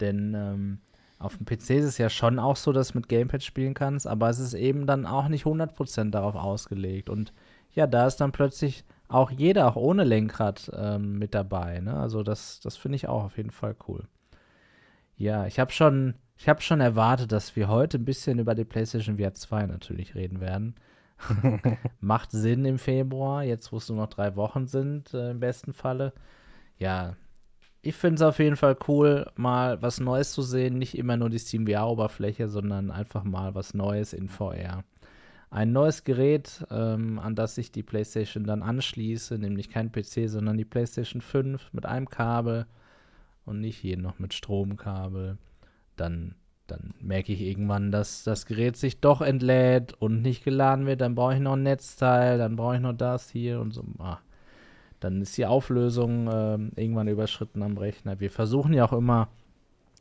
Denn 0.00 0.34
ähm, 0.34 0.78
auf 1.18 1.36
dem 1.36 1.44
PC 1.46 1.70
ist 1.70 1.84
es 1.84 1.98
ja 1.98 2.08
schon 2.08 2.38
auch 2.38 2.56
so, 2.56 2.72
dass 2.72 2.88
du 2.88 2.98
mit 2.98 3.08
Gamepad 3.08 3.42
spielen 3.42 3.74
kannst, 3.74 4.06
aber 4.06 4.28
es 4.28 4.38
ist 4.38 4.54
eben 4.54 4.86
dann 4.86 5.06
auch 5.06 5.28
nicht 5.28 5.44
100% 5.44 6.10
darauf 6.10 6.34
ausgelegt. 6.34 7.08
Und 7.08 7.32
ja, 7.70 7.86
da 7.86 8.06
ist 8.06 8.16
dann 8.16 8.32
plötzlich 8.32 8.84
auch 9.08 9.30
jeder, 9.30 9.68
auch 9.68 9.76
ohne 9.76 10.04
Lenkrad, 10.04 10.70
ähm, 10.74 11.18
mit 11.18 11.34
dabei. 11.34 11.80
Ne? 11.80 11.94
Also 11.94 12.22
das, 12.22 12.60
das 12.60 12.76
finde 12.76 12.96
ich 12.96 13.08
auch 13.08 13.24
auf 13.24 13.36
jeden 13.36 13.50
Fall 13.50 13.76
cool. 13.86 14.08
Ja, 15.16 15.46
ich 15.46 15.60
habe 15.60 15.70
schon, 15.70 16.14
ich 16.42 16.48
habe 16.48 16.60
schon 16.60 16.80
erwartet, 16.80 17.30
dass 17.30 17.54
wir 17.54 17.68
heute 17.68 17.98
ein 17.98 18.04
bisschen 18.04 18.40
über 18.40 18.56
die 18.56 18.64
PlayStation 18.64 19.18
VR 19.18 19.32
2 19.32 19.66
natürlich 19.66 20.16
reden 20.16 20.40
werden. 20.40 20.74
Macht 22.00 22.32
Sinn 22.32 22.64
im 22.64 22.80
Februar, 22.80 23.44
jetzt 23.44 23.70
wo 23.70 23.76
es 23.76 23.88
nur 23.88 23.98
noch 23.98 24.08
drei 24.08 24.34
Wochen 24.34 24.66
sind, 24.66 25.14
äh, 25.14 25.30
im 25.30 25.38
besten 25.38 25.72
Falle. 25.72 26.12
Ja, 26.80 27.14
ich 27.80 27.94
finde 27.94 28.16
es 28.16 28.22
auf 28.22 28.40
jeden 28.40 28.56
Fall 28.56 28.76
cool, 28.88 29.30
mal 29.36 29.80
was 29.82 30.00
Neues 30.00 30.32
zu 30.32 30.42
sehen. 30.42 30.78
Nicht 30.78 30.98
immer 30.98 31.16
nur 31.16 31.30
die 31.30 31.38
Steam 31.38 31.64
VR-Oberfläche, 31.64 32.48
sondern 32.48 32.90
einfach 32.90 33.22
mal 33.22 33.54
was 33.54 33.72
Neues 33.72 34.12
in 34.12 34.28
VR. 34.28 34.82
Ein 35.48 35.70
neues 35.70 36.02
Gerät, 36.02 36.66
ähm, 36.72 37.20
an 37.20 37.36
das 37.36 37.56
ich 37.56 37.70
die 37.70 37.84
PlayStation 37.84 38.42
dann 38.42 38.64
anschließe, 38.64 39.38
nämlich 39.38 39.70
kein 39.70 39.92
PC, 39.92 40.28
sondern 40.28 40.58
die 40.58 40.64
PlayStation 40.64 41.20
5 41.20 41.72
mit 41.72 41.86
einem 41.86 42.10
Kabel 42.10 42.66
und 43.44 43.60
nicht 43.60 43.78
hier 43.78 43.96
noch 43.96 44.18
mit 44.18 44.34
Stromkabel 44.34 45.38
dann, 46.02 46.34
dann 46.66 46.94
merke 47.00 47.32
ich 47.32 47.40
irgendwann, 47.40 47.90
dass 47.90 48.24
das 48.24 48.46
Gerät 48.46 48.76
sich 48.76 49.00
doch 49.00 49.22
entlädt 49.22 49.94
und 49.94 50.22
nicht 50.22 50.44
geladen 50.44 50.86
wird. 50.86 51.00
Dann 51.00 51.14
brauche 51.14 51.34
ich 51.34 51.40
noch 51.40 51.54
ein 51.54 51.62
Netzteil, 51.62 52.38
dann 52.38 52.56
brauche 52.56 52.76
ich 52.76 52.80
noch 52.82 52.92
das 52.92 53.30
hier 53.30 53.60
und 53.60 53.72
so. 53.72 53.84
Ah. 53.98 54.18
Dann 55.00 55.22
ist 55.22 55.36
die 55.36 55.46
Auflösung 55.46 56.28
äh, 56.28 56.80
irgendwann 56.80 57.08
überschritten 57.08 57.62
am 57.62 57.78
Rechner. 57.78 58.20
Wir 58.20 58.30
versuchen 58.30 58.72
ja 58.74 58.84
auch 58.84 58.92
immer 58.92 59.28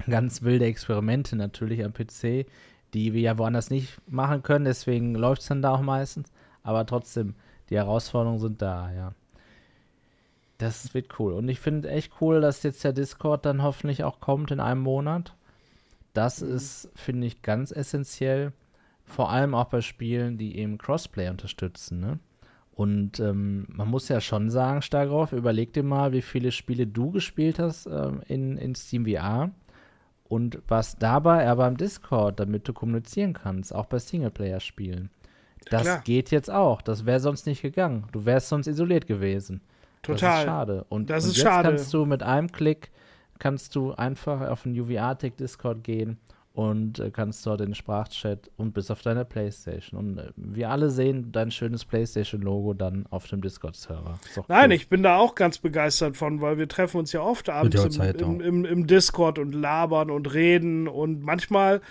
ganz 0.09 0.41
wilde 0.41 0.65
Experimente 0.65 1.35
natürlich 1.35 1.83
am 1.83 1.93
PC, 1.93 2.45
die 2.93 3.13
wir 3.13 3.21
ja 3.21 3.37
woanders 3.37 3.69
nicht 3.69 3.99
machen 4.07 4.43
können. 4.43 4.65
Deswegen 4.65 5.15
läuft 5.15 5.41
es 5.41 5.47
dann 5.47 5.61
da 5.61 5.71
auch 5.71 5.81
meistens. 5.81 6.31
Aber 6.63 6.85
trotzdem, 6.85 7.35
die 7.69 7.77
Herausforderungen 7.77 8.39
sind 8.39 8.61
da, 8.61 8.91
ja. 8.91 9.13
Das 10.57 10.93
wird 10.93 11.19
cool. 11.19 11.33
Und 11.33 11.49
ich 11.49 11.59
finde 11.59 11.89
echt 11.89 12.13
cool, 12.21 12.39
dass 12.39 12.61
jetzt 12.61 12.83
der 12.83 12.93
Discord 12.93 13.45
dann 13.45 13.63
hoffentlich 13.63 14.03
auch 14.03 14.19
kommt 14.19 14.51
in 14.51 14.59
einem 14.59 14.81
Monat. 14.81 15.33
Das 16.13 16.41
mhm. 16.41 16.55
ist, 16.55 16.89
finde 16.95 17.27
ich, 17.27 17.41
ganz 17.41 17.71
essentiell. 17.71 18.53
Vor 19.05 19.29
allem 19.29 19.55
auch 19.55 19.65
bei 19.65 19.81
Spielen, 19.81 20.37
die 20.37 20.57
eben 20.57 20.77
Crossplay 20.77 21.29
unterstützen. 21.29 21.99
Ne? 21.99 22.19
Und 22.73 23.19
ähm, 23.19 23.65
man 23.69 23.89
muss 23.89 24.07
ja 24.07 24.21
schon 24.21 24.49
sagen, 24.49 24.81
Stargroff, 24.81 25.33
überleg 25.33 25.73
dir 25.73 25.83
mal, 25.83 26.13
wie 26.13 26.21
viele 26.21 26.51
Spiele 26.51 26.87
du 26.87 27.11
gespielt 27.11 27.59
hast 27.59 27.85
ähm, 27.85 28.21
in, 28.27 28.57
in 28.57 28.75
Steam 28.75 29.05
VR 29.05 29.51
und 30.29 30.59
was 30.67 30.97
dabei 30.97 31.47
aber 31.49 31.67
im 31.67 31.75
Discord, 31.75 32.39
damit 32.39 32.67
du 32.67 32.73
kommunizieren 32.73 33.33
kannst, 33.33 33.75
auch 33.75 33.85
bei 33.85 33.99
Singleplayer-Spielen. 33.99 35.09
Das 35.69 35.85
ja, 35.85 35.97
geht 35.97 36.31
jetzt 36.31 36.49
auch. 36.49 36.81
Das 36.81 37.05
wäre 37.05 37.19
sonst 37.19 37.45
nicht 37.45 37.61
gegangen. 37.61 38.05
Du 38.13 38.25
wärst 38.25 38.49
sonst 38.49 38.67
isoliert 38.67 39.07
gewesen. 39.07 39.61
Total. 40.01 40.17
Das 40.17 40.39
ist 40.39 40.45
schade. 40.45 40.85
Und, 40.89 41.09
das 41.09 41.25
und 41.25 41.35
jetzt 41.35 41.43
schade. 41.43 41.69
kannst 41.69 41.93
du 41.93 42.05
mit 42.05 42.23
einem 42.23 42.51
Klick 42.51 42.91
kannst 43.41 43.75
du 43.75 43.91
einfach 43.93 44.47
auf 44.49 44.63
den 44.63 44.79
UVR-Tech 44.79 45.33
Discord 45.35 45.83
gehen 45.83 46.17
und 46.53 46.99
äh, 46.99 47.09
kannst 47.09 47.45
dort 47.45 47.61
in 47.61 47.69
den 47.69 47.75
Sprachchat 47.75 48.51
und 48.55 48.73
bis 48.73 48.91
auf 48.91 49.01
deine 49.01 49.25
Playstation. 49.25 49.99
Und 49.99 50.17
äh, 50.19 50.31
wir 50.35 50.69
alle 50.69 50.91
sehen 50.91 51.31
dein 51.31 51.49
schönes 51.49 51.83
Playstation-Logo 51.83 52.75
dann 52.75 53.07
auf 53.09 53.27
dem 53.27 53.41
Discord-Server. 53.41 54.19
Nein, 54.47 54.69
cool. 54.69 54.75
ich 54.75 54.89
bin 54.89 55.01
da 55.01 55.17
auch 55.17 55.33
ganz 55.33 55.57
begeistert 55.57 56.17
von, 56.17 56.39
weil 56.39 56.59
wir 56.59 56.67
treffen 56.67 56.97
uns 56.97 57.13
ja 57.13 57.21
oft 57.21 57.49
abends 57.49 57.97
im, 57.97 58.01
im, 58.01 58.41
im, 58.41 58.65
im, 58.65 58.87
Discord 58.87 59.39
und 59.39 59.53
labern 59.53 60.11
und 60.11 60.31
reden 60.33 60.87
und 60.87 61.23
manchmal 61.23 61.81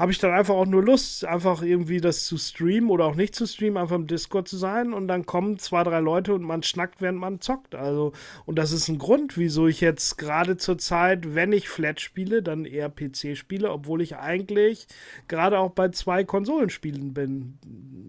habe 0.00 0.12
ich 0.12 0.18
dann 0.18 0.32
einfach 0.32 0.54
auch 0.54 0.64
nur 0.64 0.82
Lust, 0.82 1.26
einfach 1.26 1.60
irgendwie 1.60 2.00
das 2.00 2.24
zu 2.24 2.38
streamen 2.38 2.88
oder 2.88 3.04
auch 3.04 3.16
nicht 3.16 3.34
zu 3.34 3.46
streamen, 3.46 3.76
einfach 3.76 3.96
im 3.96 4.06
Discord 4.06 4.48
zu 4.48 4.56
sein 4.56 4.94
und 4.94 5.08
dann 5.08 5.26
kommen 5.26 5.58
zwei, 5.58 5.84
drei 5.84 6.00
Leute 6.00 6.32
und 6.32 6.40
man 6.40 6.62
schnackt, 6.62 7.02
während 7.02 7.18
man 7.18 7.42
zockt. 7.42 7.74
Also, 7.74 8.12
und 8.46 8.58
das 8.58 8.72
ist 8.72 8.88
ein 8.88 8.96
Grund, 8.96 9.36
wieso 9.36 9.66
ich 9.66 9.82
jetzt 9.82 10.16
gerade 10.16 10.56
zur 10.56 10.78
Zeit, 10.78 11.34
wenn 11.34 11.52
ich 11.52 11.68
Flat 11.68 12.00
spiele, 12.00 12.42
dann 12.42 12.64
eher 12.64 12.88
PC 12.88 13.36
spiele, 13.36 13.70
obwohl 13.70 14.00
ich 14.00 14.16
eigentlich 14.16 14.86
gerade 15.28 15.58
auch 15.58 15.72
bei 15.72 15.90
zwei 15.90 16.24
Konsolenspielen 16.24 17.12
bin, 17.12 17.58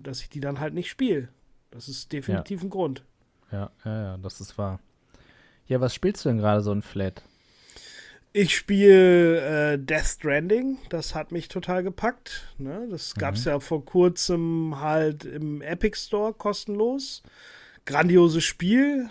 dass 0.02 0.22
ich 0.22 0.30
die 0.30 0.39
dann 0.39 0.62
halt 0.62 0.74
nicht 0.74 0.89
spiele. 0.89 1.28
Das 1.72 1.89
ist 1.89 2.14
definitiv 2.14 2.62
ja. 2.62 2.68
ein 2.68 2.70
Grund. 2.70 3.04
Ja, 3.52 3.70
ja, 3.84 4.02
ja, 4.02 4.18
das 4.18 4.39
ist 4.39 4.58
wahr. 4.58 4.80
Ja, 5.68 5.82
was 5.82 5.94
spielst 5.94 6.24
du 6.24 6.30
denn 6.30 6.38
gerade 6.38 6.62
so 6.62 6.72
ein 6.72 6.84
Flat? 6.84 7.22
Ich 8.34 8.55
spiele 8.55 9.73
äh, 9.73 9.77
Death 9.77 10.05
Stranding, 10.05 10.77
das 10.88 11.15
hat 11.15 11.34
mich 11.34 11.49
total 11.49 11.84
gepackt. 11.84 12.47
Ne? 12.57 12.88
Das 12.89 13.13
gab 13.15 13.36
es 13.36 13.43
mhm. 13.43 13.51
ja 13.51 13.59
vor 13.59 13.84
kurzem 13.84 14.79
halt 14.79 15.25
im 15.25 15.61
Epic 15.61 15.97
Store 15.97 16.34
kostenlos. 16.34 17.23
Grandioses 17.86 18.45
Spiel. 18.45 19.09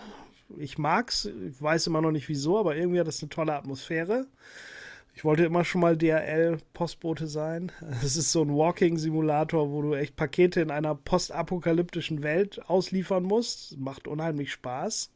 Ich 0.56 0.78
mag's. 0.78 1.26
Ich 1.26 1.60
weiß 1.60 1.86
immer 1.86 2.00
noch 2.00 2.12
nicht 2.12 2.30
wieso, 2.30 2.58
aber 2.58 2.76
irgendwie 2.76 2.98
hat 2.98 3.08
das 3.08 3.22
eine 3.22 3.28
tolle 3.28 3.54
Atmosphäre. 3.54 4.26
Ich 5.14 5.22
wollte 5.22 5.44
immer 5.44 5.66
schon 5.66 5.82
mal 5.82 5.98
DRL-Postbote 5.98 7.26
sein. 7.26 7.72
Es 8.02 8.16
ist 8.16 8.32
so 8.32 8.40
ein 8.40 8.56
Walking-Simulator, 8.56 9.70
wo 9.70 9.82
du 9.82 9.92
echt 9.92 10.16
Pakete 10.16 10.62
in 10.62 10.70
einer 10.70 10.94
postapokalyptischen 10.94 12.22
Welt 12.22 12.62
ausliefern 12.70 13.24
musst. 13.24 13.76
Macht 13.76 14.08
unheimlich 14.08 14.50
Spaß. 14.50 15.10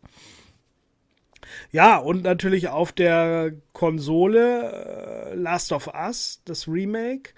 Ja, 1.71 1.97
und 1.97 2.23
natürlich 2.23 2.69
auf 2.69 2.93
der 2.93 3.53
Konsole 3.73 5.33
äh, 5.33 5.35
Last 5.35 5.73
of 5.73 5.89
Us, 5.89 6.41
das 6.45 6.69
Remake. 6.69 7.31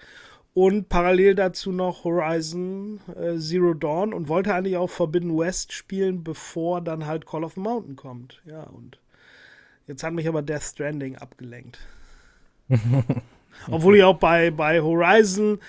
Und 0.53 0.89
parallel 0.89 1.35
dazu 1.35 1.71
noch 1.71 2.03
Horizon 2.03 2.99
äh, 3.15 3.37
Zero 3.37 3.75
Dawn 3.75 4.11
und 4.11 4.27
wollte 4.27 4.55
eigentlich 4.55 4.77
auch 4.77 4.89
Forbidden 4.89 5.37
West 5.37 5.71
spielen, 5.71 6.23
bevor 6.23 6.81
dann 6.81 7.05
halt 7.05 7.27
Call 7.27 7.43
of 7.43 7.53
the 7.53 7.59
Mountain 7.59 7.95
kommt. 7.95 8.41
Ja, 8.45 8.63
und 8.63 8.99
jetzt 9.85 10.01
hat 10.01 10.13
mich 10.13 10.27
aber 10.27 10.41
Death 10.41 10.63
Stranding 10.63 11.15
abgelenkt. 11.15 11.77
Obwohl 13.69 13.97
ich 13.97 14.03
auch 14.03 14.17
bei, 14.17 14.49
bei 14.49 14.81
Horizon 14.81 15.59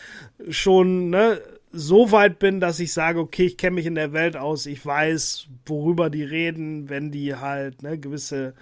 schon, 0.49 1.11
ne, 1.11 1.41
so 1.73 2.13
weit 2.13 2.39
bin, 2.39 2.61
dass 2.61 2.81
ich 2.81 2.93
sage, 2.93 3.21
okay, 3.21 3.45
ich 3.45 3.57
kenne 3.57 3.77
mich 3.77 3.87
in 3.87 3.95
der 3.95 4.13
Welt 4.13 4.37
aus, 4.37 4.67
ich 4.67 4.85
weiß, 4.85 5.49
worüber 5.67 6.11
die 6.11 6.23
reden, 6.25 6.89
wenn 6.89 7.11
die 7.11 7.35
halt 7.37 7.83
ne, 7.83 7.99
gewisse 7.99 8.55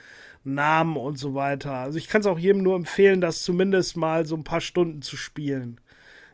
Namen 0.44 0.96
und 0.96 1.18
so 1.18 1.34
weiter. 1.34 1.72
Also 1.72 1.98
ich 1.98 2.08
kann 2.08 2.20
es 2.20 2.26
auch 2.26 2.38
jedem 2.38 2.62
nur 2.62 2.76
empfehlen, 2.76 3.20
das 3.20 3.42
zumindest 3.42 3.96
mal 3.96 4.26
so 4.26 4.36
ein 4.36 4.44
paar 4.44 4.60
Stunden 4.60 5.02
zu 5.02 5.16
spielen. 5.16 5.80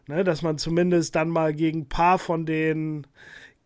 Ne, 0.09 0.25
dass 0.25 0.43
man 0.43 0.59
zumindest 0.59 1.15
dann 1.15 1.29
mal 1.29 1.55
gegen 1.55 1.83
ein 1.83 1.89
paar 1.89 2.19
von 2.19 2.45
den 2.45 3.07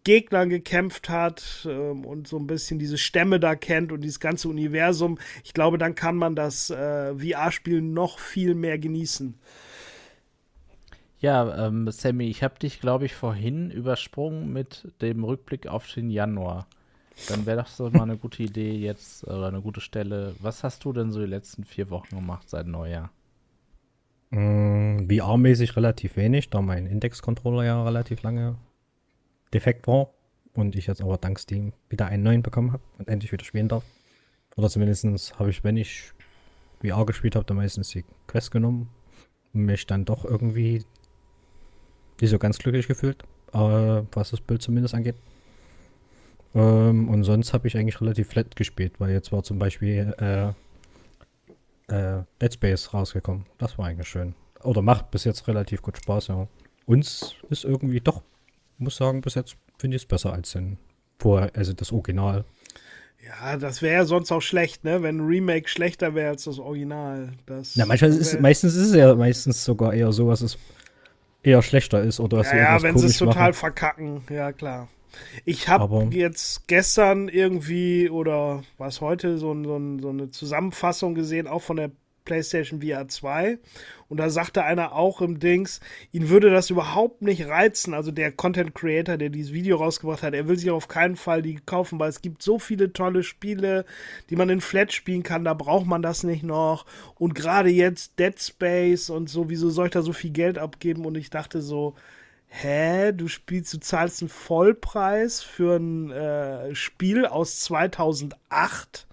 Gegnern 0.05 0.51
gekämpft 0.51 1.09
hat 1.09 1.67
ähm, 1.69 2.05
und 2.05 2.29
so 2.29 2.39
ein 2.39 2.47
bisschen 2.47 2.79
diese 2.79 2.99
Stämme 2.99 3.41
da 3.41 3.57
kennt 3.57 3.91
und 3.91 4.03
dieses 4.03 4.21
ganze 4.21 4.49
Universum. 4.49 5.19
Ich 5.43 5.55
glaube, 5.55 5.79
dann 5.79 5.95
kann 5.97 6.17
man 6.17 6.37
das 6.37 6.71
äh, 6.71 7.15
VR-Spiel 7.15 7.81
noch 7.81 8.19
viel 8.21 8.55
mehr 8.55 8.79
genießen. 8.79 9.35
Ja, 11.19 11.67
ähm, 11.67 11.91
Sammy, 11.91 12.29
ich 12.29 12.43
habe 12.43 12.59
dich, 12.59 12.81
glaube 12.81 13.07
ich, 13.07 13.15
vorhin 13.15 13.71
übersprungen 13.71 14.53
mit 14.53 14.93
dem 15.01 15.25
Rückblick 15.25 15.67
auf 15.67 15.91
den 15.93 16.11
Januar. 16.11 16.67
dann 17.31 17.47
wäre 17.47 17.57
das 17.57 17.79
doch 17.79 17.91
mal 17.91 18.03
eine 18.03 18.19
gute 18.19 18.43
Idee 18.43 18.75
jetzt 18.75 19.25
oder 19.25 19.49
eine 19.49 19.63
gute 19.63 19.81
Stelle. 19.81 20.35
Was 20.41 20.63
hast 20.63 20.85
du 20.85 20.93
denn 20.93 21.11
so 21.11 21.21
die 21.21 21.27
letzten 21.27 21.65
vier 21.65 21.89
Wochen 21.89 22.17
gemacht 22.17 22.51
seit 22.51 22.67
Neujahr? 22.67 23.11
Mm, 24.31 25.09
VR-mäßig 25.09 25.77
relativ 25.77 26.17
wenig, 26.17 26.51
da 26.51 26.61
mein 26.61 26.87
Index-Controller 26.87 27.65
ja 27.65 27.83
relativ 27.83 28.23
lange 28.23 28.57
defekt 29.55 29.87
war 29.87 30.11
und 30.53 30.77
ich 30.77 30.87
jetzt 30.87 31.01
aber 31.01 31.17
dank 31.17 31.39
Steam 31.39 31.73
wieder 31.89 32.07
einen 32.07 32.23
neuen 32.23 32.43
bekommen 32.43 32.73
habe 32.73 32.83
und 32.99 33.09
endlich 33.09 33.33
wieder 33.33 33.45
spielen 33.45 33.69
darf. 33.69 33.85
Oder 34.57 34.69
zumindest 34.69 35.39
habe 35.39 35.51
ich, 35.51 35.65
wenn 35.65 35.77
ich 35.79 36.13
VR 36.83 37.07
gespielt 37.07 37.37
habe, 37.37 37.47
dann 37.47 37.57
meistens 37.57 37.91
die 37.91 38.05
Quest 38.27 38.51
genommen 38.51 38.91
und 39.55 39.65
mich 39.65 39.87
dann 39.87 40.05
doch 40.05 40.25
irgendwie 40.25 40.85
nicht 42.21 42.31
so 42.31 42.39
ganz 42.39 42.59
glücklich 42.59 42.87
gefühlt, 42.87 43.23
äh, 43.53 43.59
was 44.13 44.31
das 44.31 44.41
Bild 44.41 44.63
zumindest 44.63 44.95
angeht. 44.95 45.17
Ähm, 46.55 47.09
und 47.09 47.25
sonst 47.25 47.53
habe 47.53 47.69
ich 47.69 47.77
eigentlich 47.77 48.01
relativ 48.01 48.29
flat 48.29 48.57
gespielt, 48.57 48.95
weil 48.99 49.11
jetzt 49.11 49.33
war 49.33 49.43
zum 49.43 49.59
Beispiel 49.59 50.15
äh, 50.19 50.49
äh, 51.95 52.23
Dead 52.41 52.53
Space 52.53 52.95
rausgekommen. 52.95 53.47
Das 53.59 53.79
war 53.79 53.87
eigentlich 53.87 54.09
schön. 54.09 54.35
Oder 54.63 54.83
macht 54.83 55.11
bis 55.11 55.25
jetzt 55.25 55.47
relativ 55.49 55.83
gut 55.83 55.99
Spaß, 55.99 56.29
ja. 56.29 56.49
Uns 56.87 57.35
ist 57.51 57.65
irgendwie 57.65 58.01
doch, 58.01 58.23
muss 58.79 58.97
sagen, 58.97 59.21
bis 59.21 59.35
jetzt 59.35 59.57
finde 59.79 59.97
ich 59.97 60.03
es 60.03 60.07
besser 60.07 60.33
als 60.33 60.53
den 60.53 60.79
vorher, 61.19 61.51
also 61.55 61.73
das 61.73 61.93
Original. 61.93 62.45
Ja, 63.25 63.57
das 63.57 63.83
wäre 63.83 63.95
ja 63.95 64.05
sonst 64.05 64.31
auch 64.31 64.41
schlecht, 64.41 64.85
ne? 64.85 65.03
Wenn 65.03 65.19
ein 65.19 65.27
Remake 65.27 65.69
schlechter 65.69 66.15
wäre 66.15 66.31
als 66.31 66.45
das 66.45 66.59
Original. 66.59 67.33
Das 67.47 67.75
Na, 67.75 67.85
manchmal 67.85 68.11
ist, 68.11 68.41
meistens 68.41 68.75
ist 68.77 68.91
es 68.91 68.95
ja 68.95 69.15
meistens 69.15 69.65
sogar 69.65 69.95
eher 69.95 70.13
so, 70.13 70.29
was 70.29 70.43
es 70.43 70.57
eher 71.47 71.63
schlechter 71.63 72.03
ist 72.03 72.21
oder 72.21 72.39
was 72.39 72.51
ja, 72.51 72.59
ja, 72.59 72.83
wenn 72.83 72.99
sie 72.99 73.07
es 73.07 73.19
total 73.19 73.51
machen. 73.51 73.55
verkacken, 73.55 74.23
ja 74.31 74.53
klar. 74.53 74.89
Ich 75.45 75.69
habe 75.69 76.09
jetzt 76.11 76.69
gestern 76.69 77.29
irgendwie 77.29 78.11
oder 78.11 78.63
was 78.77 79.01
heute 79.01 79.39
so, 79.39 79.55
so, 79.63 79.81
so 79.99 80.09
eine 80.11 80.31
Zusammenfassung 80.31 81.15
gesehen, 81.15 81.47
auch 81.47 81.63
von 81.63 81.77
der 81.77 81.91
PlayStation 82.27 82.83
VR 82.83 83.09
2. 83.09 83.59
Und 84.09 84.19
da 84.19 84.29
sagte 84.29 84.63
einer 84.63 84.93
auch 84.93 85.23
im 85.23 85.41
Dings, 85.41 85.81
ihn 86.13 86.29
würde 86.29 86.51
das 86.51 86.69
überhaupt 86.69 87.23
nicht 87.23 87.47
reizen. 87.47 87.95
Also 87.95 88.11
der 88.11 88.31
Content 88.31 88.75
Creator, 88.75 89.17
der 89.17 89.31
dieses 89.31 89.53
Video 89.53 89.79
rausgebracht 89.79 90.23
hat, 90.23 90.35
er 90.35 90.47
will 90.47 90.59
sich 90.59 90.71
auf 90.71 90.89
keinen 90.89 91.17
Fall 91.17 91.41
die 91.41 91.59
kaufen, 91.65 91.99
weil 91.99 92.11
es 92.11 92.21
gibt 92.21 92.43
so 92.43 92.59
viele 92.59 92.93
tolle 92.93 93.23
Spiele, 93.23 93.87
die 94.29 94.37
man 94.37 94.51
in 94.51 94.61
Flat 94.61 94.93
spielen 94.93 95.23
kann. 95.23 95.45
Da 95.45 95.55
braucht 95.55 95.87
man 95.87 96.03
das 96.03 96.23
nicht 96.23 96.43
noch. 96.43 96.85
Und 97.15 97.35
gerade 97.35 97.71
jetzt 97.71 98.19
Dead 98.19 98.39
Space 98.39 99.09
und 99.09 99.31
so, 99.31 99.49
wieso 99.49 99.71
soll 99.71 99.87
ich 99.87 99.93
da 99.93 100.03
so 100.03 100.13
viel 100.13 100.31
Geld 100.31 100.59
abgeben? 100.59 101.07
Und 101.07 101.17
ich 101.17 101.31
dachte 101.31 101.63
so, 101.63 101.95
hä, 102.49 103.13
du 103.13 103.29
spielst, 103.29 103.73
du 103.75 103.81
zahlst 103.81 104.23
einen 104.23 104.29
Vollpreis 104.29 105.43
für 105.43 105.77
ein 105.77 106.11
äh, 106.11 106.75
Spiel 106.75 107.27
aus 107.27 107.61
2008 107.61 109.07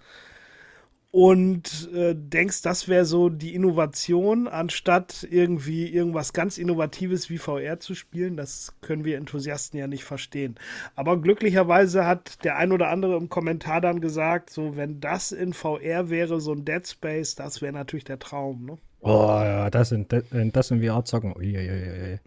und 1.14 1.92
äh, 1.94 2.12
denkst, 2.16 2.62
das 2.62 2.88
wäre 2.88 3.04
so 3.04 3.28
die 3.28 3.54
Innovation, 3.54 4.48
anstatt 4.48 5.24
irgendwie 5.30 5.86
irgendwas 5.86 6.32
ganz 6.32 6.58
Innovatives 6.58 7.30
wie 7.30 7.38
VR 7.38 7.78
zu 7.78 7.94
spielen. 7.94 8.36
Das 8.36 8.74
können 8.80 9.04
wir 9.04 9.16
Enthusiasten 9.16 9.78
ja 9.78 9.86
nicht 9.86 10.02
verstehen. 10.02 10.56
Aber 10.96 11.16
glücklicherweise 11.20 12.04
hat 12.04 12.42
der 12.42 12.56
ein 12.56 12.72
oder 12.72 12.88
andere 12.88 13.16
im 13.16 13.28
Kommentar 13.28 13.80
dann 13.80 14.00
gesagt, 14.00 14.50
so 14.50 14.76
wenn 14.76 14.98
das 14.98 15.30
in 15.30 15.52
VR 15.52 16.10
wäre, 16.10 16.40
so 16.40 16.50
ein 16.50 16.64
Dead 16.64 16.84
Space, 16.84 17.36
das 17.36 17.62
wäre 17.62 17.72
natürlich 17.72 18.04
der 18.04 18.18
Traum. 18.18 18.64
Ne? 18.64 18.78
Oh 19.00 19.38
ja, 19.40 19.70
das 19.70 19.92
in, 19.92 20.08
das 20.08 20.70
in 20.72 20.82
VR 20.82 21.04
zocken. 21.04 21.32
Uiuiui. 21.36 22.18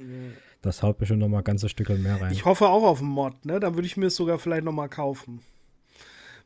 Das 0.61 0.81
haut 0.81 1.01
mir 1.01 1.07
schon 1.07 1.19
noch 1.19 1.27
mal 1.27 1.39
ein 1.39 1.43
ganzes 1.43 1.71
Stück 1.71 1.89
mehr 1.89 2.21
rein. 2.21 2.31
Ich 2.31 2.45
hoffe 2.45 2.69
auch 2.69 2.83
auf 2.83 3.01
einen 3.01 3.09
Mod, 3.09 3.45
ne? 3.45 3.59
Dann 3.59 3.75
würde 3.75 3.85
ich 3.85 3.97
mir 3.97 4.05
es 4.05 4.15
sogar 4.15 4.39
vielleicht 4.39 4.63
noch 4.63 4.71
mal 4.71 4.87
kaufen. 4.87 5.41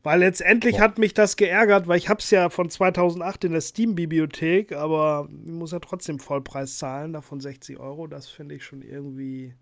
Weil 0.03 0.19
letztendlich 0.19 0.77
Boah. 0.77 0.81
hat 0.81 0.97
mich 0.97 1.13
das 1.13 1.35
geärgert, 1.35 1.87
weil 1.87 1.97
ich 1.97 2.09
habe 2.09 2.19
es 2.19 2.31
ja 2.31 2.49
von 2.49 2.69
2008 2.69 3.43
in 3.45 3.51
der 3.51 3.61
Steam-Bibliothek, 3.61 4.71
aber 4.73 5.29
ich 5.45 5.51
muss 5.51 5.71
ja 5.71 5.79
trotzdem 5.79 6.19
Vollpreis 6.19 6.77
zahlen, 6.77 7.13
davon 7.13 7.39
60 7.39 7.79
Euro. 7.79 8.07
Das 8.07 8.27
finde 8.27 8.55
ich 8.55 8.63
schon 8.63 8.81
irgendwie. 8.81 9.53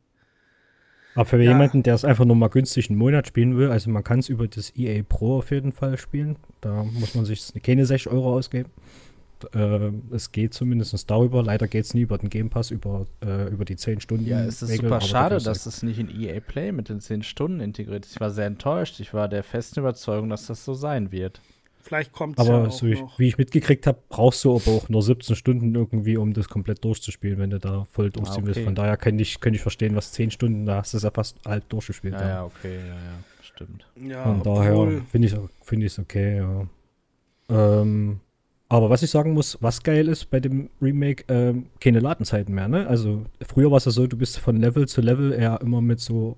Aber 1.15 1.25
für 1.25 1.41
ja. 1.41 1.51
jemanden, 1.51 1.83
der 1.83 1.95
es 1.95 2.05
einfach 2.05 2.23
nur 2.23 2.37
mal 2.37 2.47
günstig 2.47 2.89
einen 2.89 2.97
Monat 2.97 3.27
spielen 3.27 3.57
will, 3.57 3.69
also 3.69 3.89
man 3.89 4.03
kann 4.03 4.19
es 4.19 4.29
über 4.29 4.47
das 4.47 4.73
EA 4.77 5.03
Pro 5.03 5.39
auf 5.39 5.51
jeden 5.51 5.73
Fall 5.73 5.97
spielen. 5.97 6.37
Da 6.61 6.83
muss 6.83 7.15
man 7.15 7.25
sich 7.25 7.51
keine 7.61 7.85
60 7.85 8.11
Euro 8.11 8.33
ausgeben. 8.33 8.69
Äh, 9.53 9.91
es 10.11 10.31
geht 10.31 10.53
zumindest 10.53 11.09
darüber. 11.09 11.43
Leider 11.43 11.67
geht 11.67 11.85
es 11.85 11.93
nie 11.93 12.01
über 12.01 12.17
den 12.17 12.29
Game 12.29 12.49
Pass, 12.49 12.71
über, 12.71 13.07
äh, 13.23 13.49
über 13.49 13.65
die 13.65 13.75
10 13.75 14.01
Stunden. 14.01 14.25
Ja, 14.25 14.43
es 14.43 14.61
ist 14.61 14.75
super 14.77 15.01
schade, 15.01 15.37
dass 15.37 15.65
es 15.65 15.83
nicht 15.83 15.99
in 15.99 16.09
EA 16.09 16.39
Play 16.39 16.71
mit 16.71 16.89
den 16.89 16.99
10 16.99 17.23
Stunden 17.23 17.59
integriert 17.59 18.05
ist. 18.05 18.13
Ich 18.13 18.21
war 18.21 18.31
sehr 18.31 18.45
enttäuscht. 18.45 18.99
Ich 18.99 19.13
war 19.13 19.27
der 19.27 19.43
festen 19.43 19.79
Überzeugung, 19.79 20.29
dass 20.29 20.47
das 20.47 20.65
so 20.65 20.73
sein 20.73 21.11
wird. 21.11 21.41
Vielleicht 21.81 22.11
kommt 22.11 22.37
es 22.37 22.47
ja 22.47 22.65
auch 22.65 22.71
so 22.71 22.85
ich, 22.85 22.99
wie 23.17 23.27
ich 23.29 23.37
mitgekriegt 23.37 23.87
habe, 23.87 23.97
brauchst 24.09 24.43
du 24.43 24.55
aber 24.55 24.71
auch 24.71 24.89
nur 24.89 25.01
17 25.01 25.35
Stunden 25.35 25.73
irgendwie, 25.73 26.17
um 26.17 26.33
das 26.33 26.49
komplett 26.49 26.83
durchzuspielen, 26.83 27.39
wenn 27.39 27.49
du 27.49 27.59
da 27.59 27.85
voll 27.89 28.11
durchziehen 28.11 28.33
ah, 28.33 28.37
okay. 28.37 28.47
willst. 28.47 28.61
Von 28.61 28.75
daher 28.75 28.97
kann 28.97 29.17
ich, 29.17 29.39
kann 29.39 29.53
ich 29.53 29.61
verstehen, 29.61 29.95
was 29.95 30.11
10 30.11 30.31
Stunden, 30.31 30.65
da 30.65 30.77
hast 30.77 30.93
du 30.93 30.97
es 30.97 31.03
ja 31.03 31.11
fast 31.11 31.37
halb 31.45 31.67
durchgespielt. 31.69 32.13
Ja, 32.13 32.27
ja, 32.27 32.45
okay, 32.45 32.77
ja, 32.77 32.93
ja, 32.93 33.23
stimmt. 33.41 33.87
Ja, 33.95 34.23
Von 34.23 34.43
daher 34.43 35.01
finde 35.09 35.27
ich 35.27 35.33
es 35.33 35.39
find 35.61 35.99
okay, 35.99 36.37
ja. 36.37 36.67
Ähm, 37.49 38.19
aber 38.71 38.91
was 38.91 39.01
ich 39.01 39.09
sagen 39.09 39.33
muss, 39.33 39.57
was 39.61 39.81
geil 39.81 40.07
ist 40.07 40.29
bei 40.29 40.39
dem 40.39 40.69
Remake, 40.79 41.23
ähm, 41.27 41.65
keine 41.79 41.99
Ladenzeiten 41.99 42.53
mehr, 42.53 42.67
ne? 42.67 42.85
Also 42.85 43.23
früher 43.41 43.71
war 43.71 43.77
es 43.77 43.85
ja 43.85 43.91
so, 43.91 44.05
du 44.05 44.15
bist 44.15 44.37
von 44.37 44.57
Level 44.57 44.87
zu 44.87 45.01
Level 45.01 45.33
eher 45.33 45.59
immer 45.61 45.81
mit 45.81 45.99
so 45.99 46.37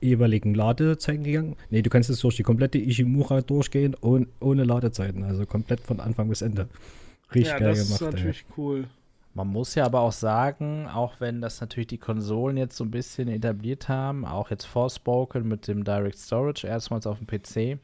jeweiligen 0.00 0.54
Ladezeiten 0.54 1.22
gegangen. 1.22 1.54
Nee, 1.70 1.82
du 1.82 1.88
kannst 1.88 2.10
jetzt 2.10 2.24
durch 2.24 2.34
die 2.34 2.42
komplette 2.42 2.78
Ishimura 2.78 3.42
durchgehen 3.42 3.94
ohne, 4.00 4.26
ohne 4.40 4.64
Ladezeiten. 4.64 5.22
Also 5.22 5.46
komplett 5.46 5.80
von 5.80 6.00
Anfang 6.00 6.28
bis 6.28 6.42
Ende. 6.42 6.68
Richtig 7.32 7.52
ja, 7.52 7.58
geil 7.60 7.74
gemacht. 7.74 7.90
Das 7.90 7.92
ist 7.92 8.00
natürlich 8.00 8.44
ey. 8.48 8.54
cool. 8.56 8.84
Man 9.34 9.46
muss 9.46 9.76
ja 9.76 9.86
aber 9.86 10.00
auch 10.00 10.12
sagen, 10.12 10.88
auch 10.88 11.20
wenn 11.20 11.40
das 11.40 11.60
natürlich 11.60 11.86
die 11.86 11.98
Konsolen 11.98 12.56
jetzt 12.56 12.76
so 12.76 12.84
ein 12.84 12.90
bisschen 12.90 13.28
etabliert 13.28 13.88
haben, 13.88 14.26
auch 14.26 14.50
jetzt 14.50 14.64
Forspoken 14.64 15.46
mit 15.46 15.68
dem 15.68 15.84
Direct 15.84 16.18
Storage 16.18 16.66
erstmals 16.66 17.06
auf 17.06 17.18
dem 17.18 17.26
PC, 17.28 17.78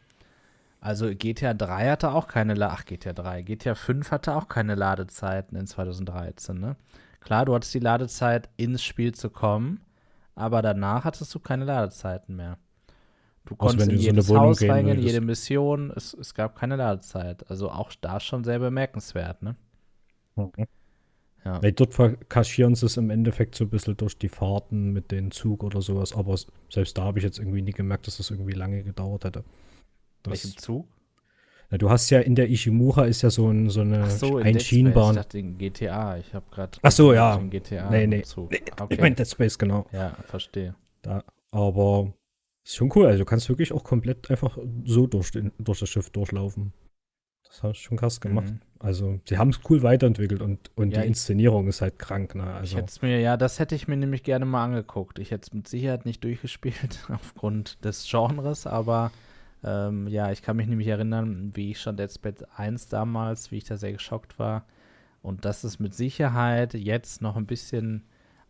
also 0.81 1.11
GTA 1.15 1.55
3 1.55 1.91
hatte 1.91 2.13
auch 2.13 2.29
keine 2.29 2.55
La 2.55 2.69
Ach, 2.69 2.85
GTA 2.85 3.13
3. 3.13 3.43
GTA 3.43 3.75
5 3.75 4.11
hatte 4.11 4.37
auch 4.37 4.49
keine 4.49 4.75
Ladezeiten 4.75 5.57
in 5.57 5.67
2013, 5.67 6.59
ne? 6.59 6.77
Klar, 7.21 7.45
du 7.45 7.55
hattest 7.55 7.75
die 7.75 7.81
Ladezeit, 7.81 8.49
ins 8.57 8.83
Spiel 8.83 9.13
zu 9.13 9.29
kommen, 9.29 9.81
aber 10.35 10.63
danach 10.63 11.05
hattest 11.05 11.35
du 11.35 11.41
keine 11.41 11.65
Ladezeiten 11.65 12.37
mehr. 12.37 12.59
Du 13.45 13.55
also 13.59 13.67
konntest 13.67 13.91
in 13.91 13.99
jedes 13.99 14.27
so 14.27 14.39
Haus 14.39 14.63
reingehen, 14.63 15.01
jede 15.01 15.21
Mission, 15.21 15.91
es, 15.97 16.15
es 16.15 16.35
gab 16.35 16.55
keine 16.55 16.77
Ladezeit. 16.77 17.51
Also 17.51 17.71
auch 17.71 17.93
da 18.01 18.21
schon 18.21 18.45
sehr 18.45 18.59
bemerkenswert, 18.59 19.43
ne? 19.43 19.57
Okay. 20.37 20.69
Ja. 21.45 21.63
Weil 21.63 21.73
dort 21.73 21.97
kaschieren 22.29 22.75
sie 22.75 22.87
es 22.87 22.97
im 22.97 23.11
Endeffekt 23.11 23.55
so 23.55 23.65
ein 23.65 23.71
bisschen 23.71 23.97
durch 23.97 24.19
die 24.19 24.29
Fahrten 24.29 24.93
mit 24.93 25.11
dem 25.11 25.31
Zug 25.31 25.65
oder 25.65 25.81
sowas, 25.81 26.13
aber 26.13 26.37
selbst 26.69 26.99
da 26.99 27.05
habe 27.05 27.19
ich 27.19 27.25
jetzt 27.25 27.39
irgendwie 27.39 27.63
nie 27.63 27.73
gemerkt, 27.73 28.07
dass 28.07 28.19
das 28.19 28.31
irgendwie 28.31 28.53
lange 28.53 28.83
gedauert 28.83 29.25
hätte. 29.25 29.45
Das, 30.23 30.33
Welchem 30.33 30.59
Zug? 30.59 30.89
Na, 31.71 31.79
du 31.79 31.91
hast 31.91 32.09
ja 32.11 32.21
in 32.21 32.35
der 32.35 32.49
Ishimura 32.49 33.05
ist 33.05 33.23
ja 33.23 33.31
so, 33.31 33.49
ein, 33.49 33.69
so 33.69 33.83
eine 33.83 34.05
Ach 34.05 34.11
so, 34.11 34.39
ein 34.39 34.59
Schienenbahn. 34.59 35.11
Ich 35.11 35.17
dachte 35.17 35.39
in 35.39 35.59
GTA. 35.59 36.17
Ich 36.19 36.35
habe 36.35 36.47
gerade. 36.51 36.79
Ach 36.83 36.93
so, 36.93 37.13
ja. 37.13 37.37
GTA 37.37 37.91
nee, 37.91 38.07
nee. 38.07 38.23
nee 38.51 38.61
okay. 38.81 38.95
Ich 38.95 39.01
meine 39.01 39.15
Dead 39.15 39.29
Space, 39.29 39.59
genau. 39.59 39.87
Ja, 39.93 40.17
verstehe. 40.27 40.75
Da, 41.03 41.25
aber 41.51 42.13
ist 42.65 42.77
schon 42.77 42.91
cool. 42.95 43.07
Also 43.07 43.19
du 43.19 43.25
kannst 43.25 43.49
wirklich 43.49 43.73
auch 43.73 43.85
komplett 43.85 44.31
einfach 44.31 44.59
so 44.85 45.07
durch, 45.07 45.31
den, 45.31 45.53
durch 45.59 45.81
das 45.81 45.89
Schiff 45.89 46.11
durchlaufen. 46.11 46.73
Das 47.49 47.63
hast 47.63 47.79
du 47.79 47.83
schon 47.83 47.97
krass 47.97 48.21
gemacht. 48.21 48.49
Mhm. 48.49 48.61
Also, 48.79 49.21
sie 49.27 49.39
haben 49.39 49.49
es 49.49 49.61
cool 49.69 49.83
weiterentwickelt 49.83 50.43
und, 50.43 50.71
und 50.77 50.95
ja, 50.95 51.01
die 51.01 51.09
Inszenierung 51.09 51.67
ist 51.67 51.81
halt 51.81 51.99
krank. 51.99 52.35
Ne? 52.35 52.45
Also. 52.45 52.79
Ich 52.79 53.03
mir, 53.03 53.21
ja, 53.21 53.37
das 53.37 53.59
hätte 53.59 53.75
ich 53.75 53.89
mir 53.89 53.97
nämlich 53.97 54.23
gerne 54.23 54.45
mal 54.45 54.65
angeguckt. 54.65 55.19
Ich 55.19 55.31
hätte 55.31 55.49
es 55.49 55.53
mit 55.53 55.67
Sicherheit 55.67 56.05
nicht 56.05 56.23
durchgespielt 56.23 57.07
aufgrund 57.09 57.83
des 57.85 58.07
Genres, 58.09 58.67
aber 58.67 59.11
ähm, 59.65 60.07
ja, 60.07 60.31
ich 60.31 60.43
kann 60.43 60.57
mich 60.57 60.67
nämlich 60.67 60.89
erinnern, 60.89 61.51
wie 61.55 61.73
ich 61.73 61.81
schon 61.81 61.97
Dead 61.97 62.13
Space 62.13 62.45
1 62.57 62.89
damals, 62.89 63.51
wie 63.51 63.59
ich 63.59 63.65
da 63.65 63.77
sehr 63.77 63.93
geschockt 63.93 64.39
war. 64.39 64.65
Und 65.23 65.45
das 65.45 65.65
ist 65.65 65.79
mit 65.79 65.95
Sicherheit 65.95 66.75
jetzt 66.75 67.23
noch 67.23 67.37
ein 67.37 67.47
bisschen 67.47 68.05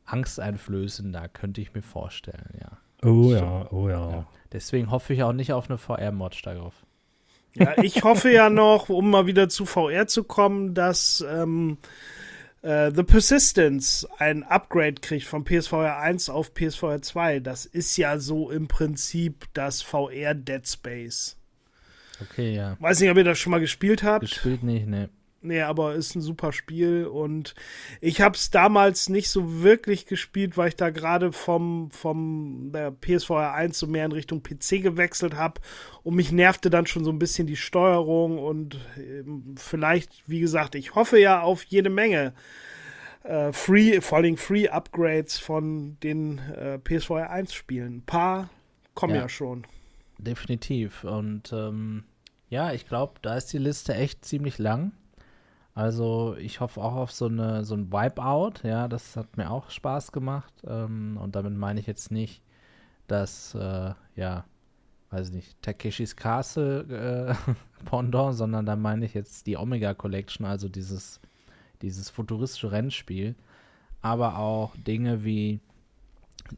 angsteinflößender, 0.04 1.28
könnte 1.28 1.60
ich 1.60 1.74
mir 1.74 1.82
vorstellen, 1.82 2.58
ja. 2.60 2.78
Oh 3.02 3.32
ja, 3.32 3.70
oh 3.70 3.88
ja. 3.88 4.10
ja. 4.10 4.26
Deswegen 4.52 4.90
hoffe 4.90 5.14
ich 5.14 5.22
auch 5.22 5.32
nicht 5.32 5.52
auf 5.52 5.68
eine 5.68 5.78
VR-Mod 5.78 6.44
darauf. 6.44 6.74
Ja, 7.54 7.82
ich 7.82 8.02
hoffe 8.02 8.30
ja 8.30 8.50
noch, 8.50 8.88
um 8.88 9.10
mal 9.10 9.26
wieder 9.26 9.48
zu 9.48 9.66
VR 9.66 10.06
zu 10.06 10.24
kommen, 10.24 10.74
dass 10.74 11.24
ähm, 11.28 11.78
äh, 12.62 12.90
The 12.94 13.02
Persistence 13.02 14.06
ein 14.18 14.42
Upgrade 14.42 14.94
kriegt 14.94 15.26
von 15.26 15.44
PSVR 15.44 15.98
1 15.98 16.30
auf 16.30 16.54
PSVR 16.54 17.02
2. 17.02 17.40
Das 17.40 17.66
ist 17.66 17.96
ja 17.96 18.18
so 18.18 18.50
im 18.50 18.68
Prinzip 18.68 19.46
das 19.54 19.82
VR 19.82 20.34
Dead 20.34 20.66
Space. 20.66 21.36
Okay, 22.20 22.54
ja. 22.54 22.76
Weiß 22.80 23.00
nicht, 23.00 23.10
ob 23.10 23.16
ihr 23.16 23.24
das 23.24 23.38
schon 23.38 23.52
mal 23.52 23.60
gespielt 23.60 24.02
habt. 24.02 24.22
Gespielt 24.22 24.62
nicht, 24.62 24.86
ne. 24.86 25.08
Nee, 25.48 25.62
aber 25.62 25.94
ist 25.94 26.14
ein 26.14 26.20
super 26.20 26.52
Spiel 26.52 27.06
und 27.06 27.54
ich 28.02 28.20
habe 28.20 28.36
es 28.36 28.50
damals 28.50 29.08
nicht 29.08 29.30
so 29.30 29.62
wirklich 29.62 30.04
gespielt, 30.04 30.58
weil 30.58 30.68
ich 30.68 30.76
da 30.76 30.90
gerade 30.90 31.32
vom, 31.32 31.90
vom 31.90 32.70
der 32.70 32.90
PSVR 32.90 33.54
1 33.54 33.78
so 33.78 33.86
mehr 33.86 34.04
in 34.04 34.12
Richtung 34.12 34.42
PC 34.42 34.82
gewechselt 34.82 35.36
habe 35.36 35.62
und 36.02 36.16
mich 36.16 36.32
nervte 36.32 36.68
dann 36.68 36.86
schon 36.86 37.02
so 37.02 37.10
ein 37.10 37.18
bisschen 37.18 37.46
die 37.46 37.56
Steuerung 37.56 38.36
und 38.38 38.78
ähm, 38.98 39.54
vielleicht, 39.56 40.22
wie 40.28 40.40
gesagt, 40.40 40.74
ich 40.74 40.94
hoffe 40.94 41.18
ja 41.18 41.40
auf 41.40 41.62
jede 41.62 41.88
Menge 41.88 42.34
äh, 43.22 43.50
Free, 43.54 44.02
vor 44.02 44.18
allem 44.18 44.36
Free 44.36 44.68
Upgrades 44.68 45.38
von 45.38 45.96
den 46.02 46.40
äh, 46.40 46.78
PSVR 46.78 47.30
1 47.30 47.54
Spielen. 47.54 47.96
Ein 47.96 48.02
paar 48.02 48.50
kommen 48.92 49.14
ja, 49.14 49.22
ja 49.22 49.28
schon. 49.30 49.66
Definitiv 50.18 51.04
und 51.04 51.54
ähm, 51.54 52.04
ja, 52.50 52.72
ich 52.74 52.86
glaube, 52.86 53.14
da 53.22 53.34
ist 53.34 53.50
die 53.54 53.58
Liste 53.58 53.94
echt 53.94 54.26
ziemlich 54.26 54.58
lang. 54.58 54.92
Also 55.78 56.34
ich 56.40 56.58
hoffe 56.58 56.80
auch 56.80 56.96
auf 56.96 57.12
so, 57.12 57.26
eine, 57.26 57.64
so 57.64 57.76
ein 57.76 57.92
Wipeout. 57.92 58.66
Ja, 58.66 58.88
das 58.88 59.16
hat 59.16 59.36
mir 59.36 59.48
auch 59.48 59.70
Spaß 59.70 60.10
gemacht. 60.10 60.52
Ähm, 60.66 61.16
und 61.22 61.36
damit 61.36 61.54
meine 61.56 61.78
ich 61.78 61.86
jetzt 61.86 62.10
nicht, 62.10 62.42
dass, 63.06 63.54
äh, 63.54 63.94
ja, 64.16 64.44
weiß 65.10 65.28
ich 65.28 65.34
nicht, 65.34 65.62
Takeshis 65.62 66.16
Castle 66.16 67.36
äh, 67.48 67.52
Pendant, 67.84 68.34
sondern 68.34 68.66
da 68.66 68.74
meine 68.74 69.04
ich 69.04 69.14
jetzt 69.14 69.46
die 69.46 69.56
Omega 69.56 69.94
Collection, 69.94 70.44
also 70.44 70.68
dieses, 70.68 71.20
dieses 71.80 72.10
futuristische 72.10 72.72
Rennspiel. 72.72 73.36
Aber 74.02 74.36
auch 74.36 74.74
Dinge 74.78 75.22
wie, 75.22 75.60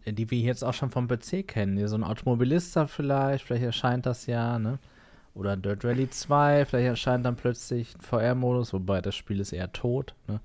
die 0.06 0.30
wir 0.30 0.38
jetzt 0.38 0.64
auch 0.64 0.72
schon 0.72 0.90
vom 0.90 1.08
PC 1.08 1.46
kennen. 1.46 1.86
So 1.88 1.94
ein 1.94 2.04
Automobilista 2.04 2.86
vielleicht, 2.86 3.44
vielleicht 3.44 3.64
erscheint 3.64 4.06
das 4.06 4.24
ja, 4.24 4.58
ne? 4.58 4.78
Oder 5.34 5.56
Dirt 5.56 5.84
Rally 5.84 6.10
2, 6.10 6.64
vielleicht 6.64 6.88
erscheint 6.88 7.24
dann 7.24 7.36
plötzlich 7.36 7.94
ein 7.94 8.00
VR-Modus, 8.00 8.72
wobei 8.72 9.00
das 9.00 9.14
Spiel 9.14 9.40
ist 9.40 9.52
eher 9.52 9.72
tot. 9.72 10.14
Ne? 10.26 10.40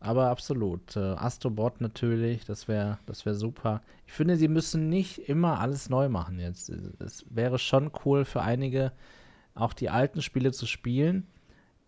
Aber 0.00 0.28
absolut. 0.28 0.96
Äh, 0.96 1.00
Astrobot 1.00 1.80
natürlich, 1.80 2.44
das 2.46 2.68
wäre 2.68 2.98
das 3.06 3.26
wär 3.26 3.34
super. 3.34 3.82
Ich 4.06 4.12
finde, 4.12 4.36
sie 4.36 4.48
müssen 4.48 4.88
nicht 4.88 5.28
immer 5.28 5.60
alles 5.60 5.90
neu 5.90 6.08
machen 6.08 6.40
jetzt. 6.40 6.70
Es 6.98 7.24
wäre 7.28 7.58
schon 7.58 7.92
cool 8.04 8.24
für 8.24 8.42
einige, 8.42 8.92
auch 9.54 9.74
die 9.74 9.90
alten 9.90 10.22
Spiele 10.22 10.52
zu 10.52 10.66
spielen. 10.66 11.26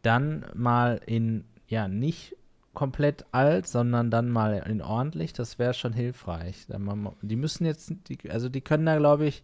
Dann 0.03 0.45
mal 0.55 1.01
in, 1.07 1.45
ja, 1.69 1.89
nicht 1.89 2.37
komplett 2.75 3.25
alt, 3.33 3.67
sondern 3.67 4.11
dann 4.11 4.31
mal 4.31 4.63
in 4.67 4.83
ordentlich. 4.83 5.33
Das 5.33 5.59
wäre 5.59 5.75
schon 5.75 5.93
hilfreich. 5.93 6.67
Die 7.23 7.37
müssen 7.37 7.65
jetzt, 7.65 7.95
die, 8.09 8.31
also 8.31 8.49
die 8.49 8.61
können 8.61 8.87
da, 8.87 8.97
glaube 8.99 9.27
ich, 9.27 9.43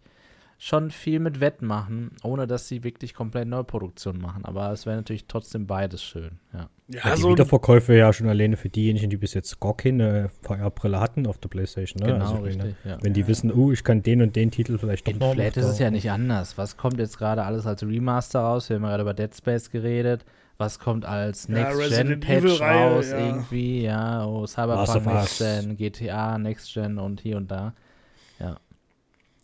schon 0.60 0.90
viel 0.90 1.20
mit 1.20 1.38
wettmachen, 1.38 2.10
ohne 2.24 2.48
dass 2.48 2.66
sie 2.66 2.82
wirklich 2.82 3.14
komplett 3.14 3.46
Neuproduktion 3.46 4.20
machen. 4.20 4.44
Aber 4.44 4.72
es 4.72 4.86
wäre 4.86 4.96
natürlich 4.96 5.26
trotzdem 5.26 5.68
beides 5.68 6.02
schön, 6.02 6.40
ja. 6.52 6.68
Ja, 6.88 7.00
ja 7.04 7.14
die 7.14 7.20
so 7.22 7.30
Wiederverkäufe 7.30 7.94
ja 7.94 8.12
schon 8.12 8.28
alleine 8.28 8.56
für 8.56 8.68
diejenigen, 8.68 9.08
die 9.08 9.16
bis 9.16 9.34
jetzt 9.34 9.60
gar 9.60 9.76
keine 9.76 10.30
VR-Brille 10.42 10.98
hatten 10.98 11.26
auf 11.26 11.38
der 11.38 11.48
Playstation. 11.48 12.02
Ne? 12.04 12.14
Genau, 12.14 12.24
also 12.24 12.42
richtig, 12.42 12.64
ne? 12.64 12.76
ja. 12.84 12.98
Wenn 13.00 13.12
die 13.12 13.20
ja, 13.20 13.28
wissen, 13.28 13.52
oh, 13.52 13.70
ich 13.70 13.84
kann 13.84 14.02
den 14.02 14.20
und 14.20 14.34
den 14.34 14.50
Titel 14.50 14.78
vielleicht 14.78 15.06
doch 15.06 15.12
noch 15.14 15.32
Vielleicht 15.32 15.58
ist 15.58 15.66
es 15.66 15.78
ja 15.78 15.90
nicht 15.90 16.10
anders. 16.10 16.58
Was 16.58 16.76
kommt 16.76 16.98
jetzt 16.98 17.18
gerade 17.18 17.44
alles 17.44 17.64
als 17.66 17.82
Remaster 17.84 18.40
raus? 18.40 18.68
Wir 18.68 18.76
haben 18.76 18.82
gerade 18.82 19.02
über 19.02 19.14
Dead 19.14 19.34
Space 19.34 19.70
geredet. 19.70 20.24
Was 20.56 20.80
kommt 20.80 21.04
als 21.04 21.48
Next-Gen-Patch 21.48 22.60
raus 22.60 23.12
irgendwie? 23.12 23.82
Ja, 23.82 24.26
oh, 24.26 24.44
Cyberpunk 24.44 25.06
Next-Gen, 25.06 25.76
GTA 25.76 26.36
Next-Gen 26.36 26.98
und 26.98 27.20
hier 27.20 27.36
und 27.36 27.48
da. 27.48 27.74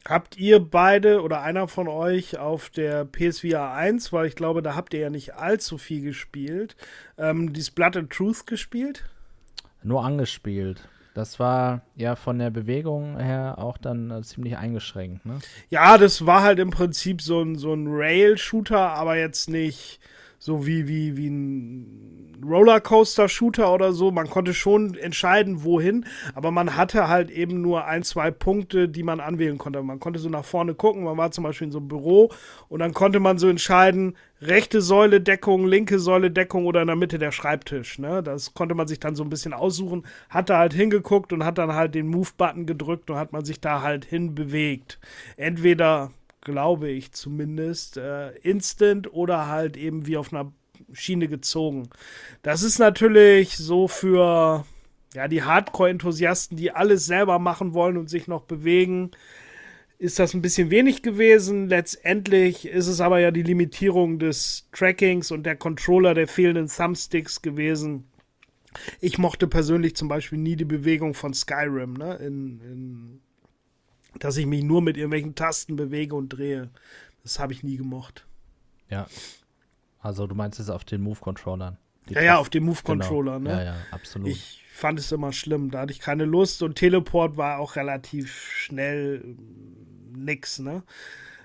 Habt 0.07 0.37
ihr 0.37 0.61
beide 0.61 1.23
oder 1.23 1.41
einer 1.41 1.67
von 1.67 1.89
euch 1.89 2.39
auf 2.39 2.69
der 2.69 3.07
PSVR 3.07 3.73
1, 3.73 4.13
weil 4.13 4.27
ich 4.27 4.37
glaube, 4.37 4.61
da 4.61 4.75
habt 4.75 4.93
ihr 4.93 5.01
ja 5.01 5.11
nicht 5.11 5.35
allzu 5.35 5.79
viel 5.79 6.03
gespielt, 6.03 6.77
ähm, 7.17 7.55
dieses 7.55 7.71
Blood 7.71 7.97
and 7.97 8.11
Truth 8.11 8.47
gespielt? 8.47 9.05
Nur 9.83 10.05
angespielt. 10.05 10.89
Das 11.15 11.39
war 11.39 11.83
ja 11.95 12.17
von 12.17 12.39
der 12.39 12.51
Bewegung 12.51 13.19
her 13.19 13.55
auch 13.59 13.79
dann 13.79 14.11
äh, 14.11 14.23
ziemlich 14.23 14.59
eingeschränkt, 14.59 15.25
ne? 15.25 15.39
Ja, 15.71 15.97
das 15.97 16.27
war 16.27 16.43
halt 16.43 16.59
im 16.59 16.71
Prinzip 16.71 17.23
so 17.23 17.41
ein, 17.41 17.57
so 17.57 17.73
ein 17.73 17.87
Rail-Shooter, 17.89 18.91
aber 18.91 19.17
jetzt 19.17 19.49
nicht 19.49 20.01
so 20.45 20.67
wie, 20.67 20.87
wie, 20.89 21.17
wie 21.17 21.31
ein 21.31 22.43
Rollercoaster-Shooter 22.47 23.73
oder 23.73 23.95
so. 23.95 24.11
Man 24.11 24.29
konnte 24.29 24.53
schon 24.53 24.95
entscheiden, 24.95 25.65
wohin, 25.65 26.05
aber 26.35 26.51
man 26.51 26.77
hatte 26.77 27.09
halt 27.09 27.31
eben 27.31 27.63
nur 27.63 27.87
ein, 27.87 28.03
zwei 28.03 28.31
Punkte, 28.31 28.91
die 28.91 29.03
man 29.03 29.21
anwählen 29.21 29.57
konnte. 29.57 29.83
Man 29.83 30.01
konnte 30.01 30.19
so 30.19 30.29
nach 30.29 30.45
vorne 30.45 30.75
gucken, 30.75 31.05
man 31.05 31.17
war 31.17 31.31
zum 31.31 31.45
Beispiel 31.45 31.69
in 31.69 31.73
so 31.73 31.79
einem 31.79 31.89
Büro 31.89 32.31
und 32.69 32.81
dann 32.81 32.93
konnte 32.93 33.21
man 33.21 33.39
so 33.39 33.49
entscheiden, 33.49 34.19
rechte 34.43 34.83
Säule 34.83 35.23
Deckung, 35.23 35.67
linke 35.67 35.99
Säule 35.99 36.31
Deckung 36.31 36.67
oder 36.67 36.83
in 36.83 36.89
der 36.89 36.97
Mitte 36.97 37.19
der 37.19 37.33
Schreibtisch. 37.33 37.99
Ne? 37.99 38.23
Das 38.23 38.53
konnte 38.53 38.75
man 38.75 38.87
sich 38.87 39.01
dann 39.01 39.15
so 39.15 39.23
ein 39.23 39.31
bisschen 39.31 39.55
aussuchen, 39.55 40.05
hat 40.29 40.51
da 40.51 40.59
halt 40.59 40.75
hingeguckt 40.75 41.33
und 41.33 41.47
hat 41.47 41.57
dann 41.57 41.73
halt 41.73 41.95
den 41.95 42.09
Move-Button 42.09 42.67
gedrückt 42.67 43.09
und 43.09 43.17
hat 43.17 43.33
man 43.33 43.47
sich 43.47 43.63
da 43.63 43.81
halt 43.81 44.05
hinbewegt. 44.05 45.01
Entweder 45.39 46.11
glaube 46.45 46.91
ich 46.91 47.13
zumindest, 47.13 47.97
äh, 47.97 48.31
instant 48.39 49.13
oder 49.13 49.49
halt 49.49 49.77
eben 49.77 50.07
wie 50.07 50.17
auf 50.17 50.33
einer 50.33 50.53
Schiene 50.93 51.29
gezogen. 51.29 51.89
Das 52.43 52.63
ist 52.63 52.79
natürlich 52.79 53.57
so 53.57 53.89
für 53.89 54.65
ja, 55.15 55.29
die 55.29 55.43
Hardcore-Enthusiasten, 55.43 56.57
die 56.57 56.73
alles 56.73 57.07
selber 57.07 57.39
machen 57.39 57.73
wollen 57.73 57.97
und 57.97 58.11
sich 58.11 58.29
noch 58.29 58.43
bewegen, 58.43 59.13
ist 59.99 60.19
das 60.19 60.35
ein 60.35 60.43
bisschen 60.43 60.71
wenig 60.71 61.03
gewesen. 61.03 61.69
Letztendlich 61.69 62.67
ist 62.67 62.89
es 62.89 63.01
aber 63.01 63.21
ja 63.21 63.31
die 63.31 63.43
Limitierung 63.43 64.19
des 64.19 64.69
Trackings 64.73 65.31
und 65.31 65.45
der 65.45 65.57
Controller 65.57 66.15
der 66.15 66.29
fehlenden 66.29 66.69
Thumbsticks 66.69 67.43
gewesen. 67.43 68.05
Ich 69.01 69.19
mochte 69.19 69.47
persönlich 69.47 69.95
zum 69.95 70.09
Beispiel 70.09 70.39
nie 70.39 70.57
die 70.57 70.65
Bewegung 70.65 71.15
von 71.15 71.33
Skyrim, 71.33 71.95
ne? 71.95 72.17
In, 72.17 72.61
in 72.61 73.21
dass 74.19 74.37
ich 74.37 74.47
mich 74.47 74.63
nur 74.63 74.83
mit 74.83 74.97
irgendwelchen 74.97 75.35
Tasten 75.35 75.77
bewege 75.77 76.15
und 76.15 76.29
drehe. 76.31 76.71
Das 77.23 77.39
habe 77.39 77.53
ich 77.53 77.63
nie 77.63 77.77
gemocht. 77.77 78.27
Ja. 78.89 79.07
Also 80.01 80.27
du 80.27 80.35
meinst 80.35 80.61
es 80.61 80.69
auf 80.69 80.85
den 80.85 81.03
Move-Controllern? 81.03 81.79
Ja, 82.11 82.23
ja, 82.23 82.39
auf 82.39 82.51
den 82.51 82.65
Move-Controller, 82.65 83.39
genau. 83.39 83.51
ne? 83.51 83.57
Ja, 83.57 83.65
ja, 83.65 83.77
absolut. 83.91 84.29
Ich 84.29 84.63
fand 84.71 84.99
es 84.99 85.11
immer 85.11 85.33
schlimm. 85.33 85.71
Da 85.71 85.81
hatte 85.81 85.93
ich 85.93 86.01
keine 86.01 86.27
Lust 86.27 86.63
und 86.63 86.75
Teleport 86.75 87.37
war 87.37 87.59
auch 87.59 87.77
relativ 87.77 88.35
schnell 88.35 89.37
nix, 90.13 90.59
ne? 90.59 90.83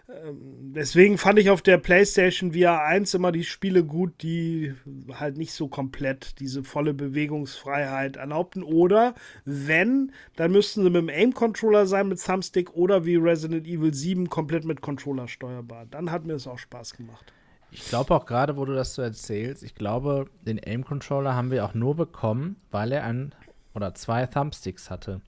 Ähm, 0.10 0.74
deswegen 0.74 1.18
fand 1.18 1.40
ich 1.40 1.50
auf 1.50 1.62
der 1.62 1.78
PlayStation 1.78 2.54
VR 2.54 2.84
1 2.84 3.14
immer 3.14 3.32
die 3.32 3.44
Spiele 3.44 3.84
gut, 3.84 4.22
die 4.22 4.74
halt 5.14 5.38
nicht 5.38 5.54
so 5.54 5.68
komplett 5.68 6.40
diese 6.40 6.64
volle 6.64 6.94
Bewegungsfreiheit 6.94 8.18
erlaubten. 8.18 8.64
Oder 8.64 9.14
wenn, 9.46 10.12
dann 10.36 10.52
müssten 10.52 10.84
sie 10.84 10.90
mit 10.90 11.02
dem 11.02 11.10
Aim-Controller 11.10 11.86
sein, 11.86 12.08
mit 12.08 12.24
Thumbstick 12.24 12.74
oder 12.74 13.06
wie 13.06 13.18
Resident 13.18 13.68
Evil 13.68 13.94
7 13.94 14.30
komplett 14.30 14.66
mit 14.66 14.82
Controller 14.82 15.28
steuerbar. 15.28 15.86
Dann 15.90 16.12
hat 16.12 16.26
mir 16.26 16.34
es 16.34 16.48
auch 16.48 16.60
Spaß 16.60 16.96
gemacht. 16.96 17.34
Ich 17.72 17.88
glaube 17.88 18.16
auch 18.16 18.26
gerade, 18.26 18.58
wo 18.58 18.66
du 18.66 18.74
das 18.74 18.96
so 18.96 19.04
erzählst, 19.04 19.62
ich 19.62 19.76
glaube, 19.76 20.26
den 20.42 20.60
Aim-Controller 20.60 21.36
haben 21.36 21.52
wir 21.52 21.64
auch 21.66 21.76
nur 21.76 21.96
bekommen, 21.96 22.56
weil 22.72 22.92
er 22.92 23.04
ein 23.04 23.36
oder 23.76 23.94
zwei 23.94 24.26
Thumbsticks 24.26 24.90
hatte. 24.90 25.22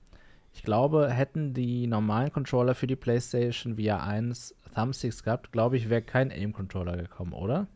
Ich 0.52 0.64
glaube, 0.64 1.08
hätten 1.08 1.54
die 1.54 1.86
normalen 1.86 2.32
Controller 2.32 2.74
für 2.74 2.88
die 2.88 2.96
PlayStation 2.96 3.76
VR 3.76 4.02
1 4.02 4.54
Thumbsticks 4.72 5.22
gehabt, 5.22 5.52
glaube 5.52 5.76
ich, 5.76 5.90
wäre 5.90 6.02
kein 6.02 6.30
Aim-Controller 6.30 6.96
gekommen, 6.96 7.32
oder? 7.32 7.66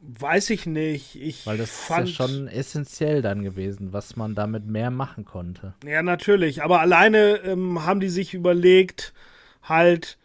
Weiß 0.00 0.50
ich 0.50 0.66
nicht. 0.66 1.16
Ich 1.16 1.46
Weil 1.46 1.56
das 1.56 1.70
fand, 1.70 2.08
ist 2.08 2.18
ja 2.18 2.26
schon 2.26 2.46
essentiell 2.46 3.22
dann 3.22 3.42
gewesen, 3.42 3.92
was 3.92 4.16
man 4.16 4.34
damit 4.34 4.66
mehr 4.66 4.90
machen 4.90 5.24
konnte. 5.24 5.74
Ja, 5.84 6.02
natürlich. 6.02 6.62
Aber 6.62 6.80
alleine 6.80 7.36
ähm, 7.44 7.86
haben 7.86 8.00
die 8.00 8.10
sich 8.10 8.34
überlegt, 8.34 9.14
halt 9.62 10.18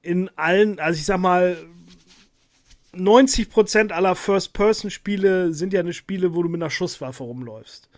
in 0.00 0.30
allen, 0.36 0.78
also 0.78 0.98
ich 0.98 1.04
sag 1.04 1.18
mal, 1.18 1.58
90% 2.94 3.92
aller 3.92 4.16
First-Person-Spiele 4.16 5.52
sind 5.52 5.74
ja 5.74 5.80
eine 5.80 5.92
Spiele, 5.92 6.34
wo 6.34 6.42
du 6.42 6.48
mit 6.48 6.62
einer 6.62 6.70
Schusswaffe 6.70 7.22
rumläufst. 7.22 7.89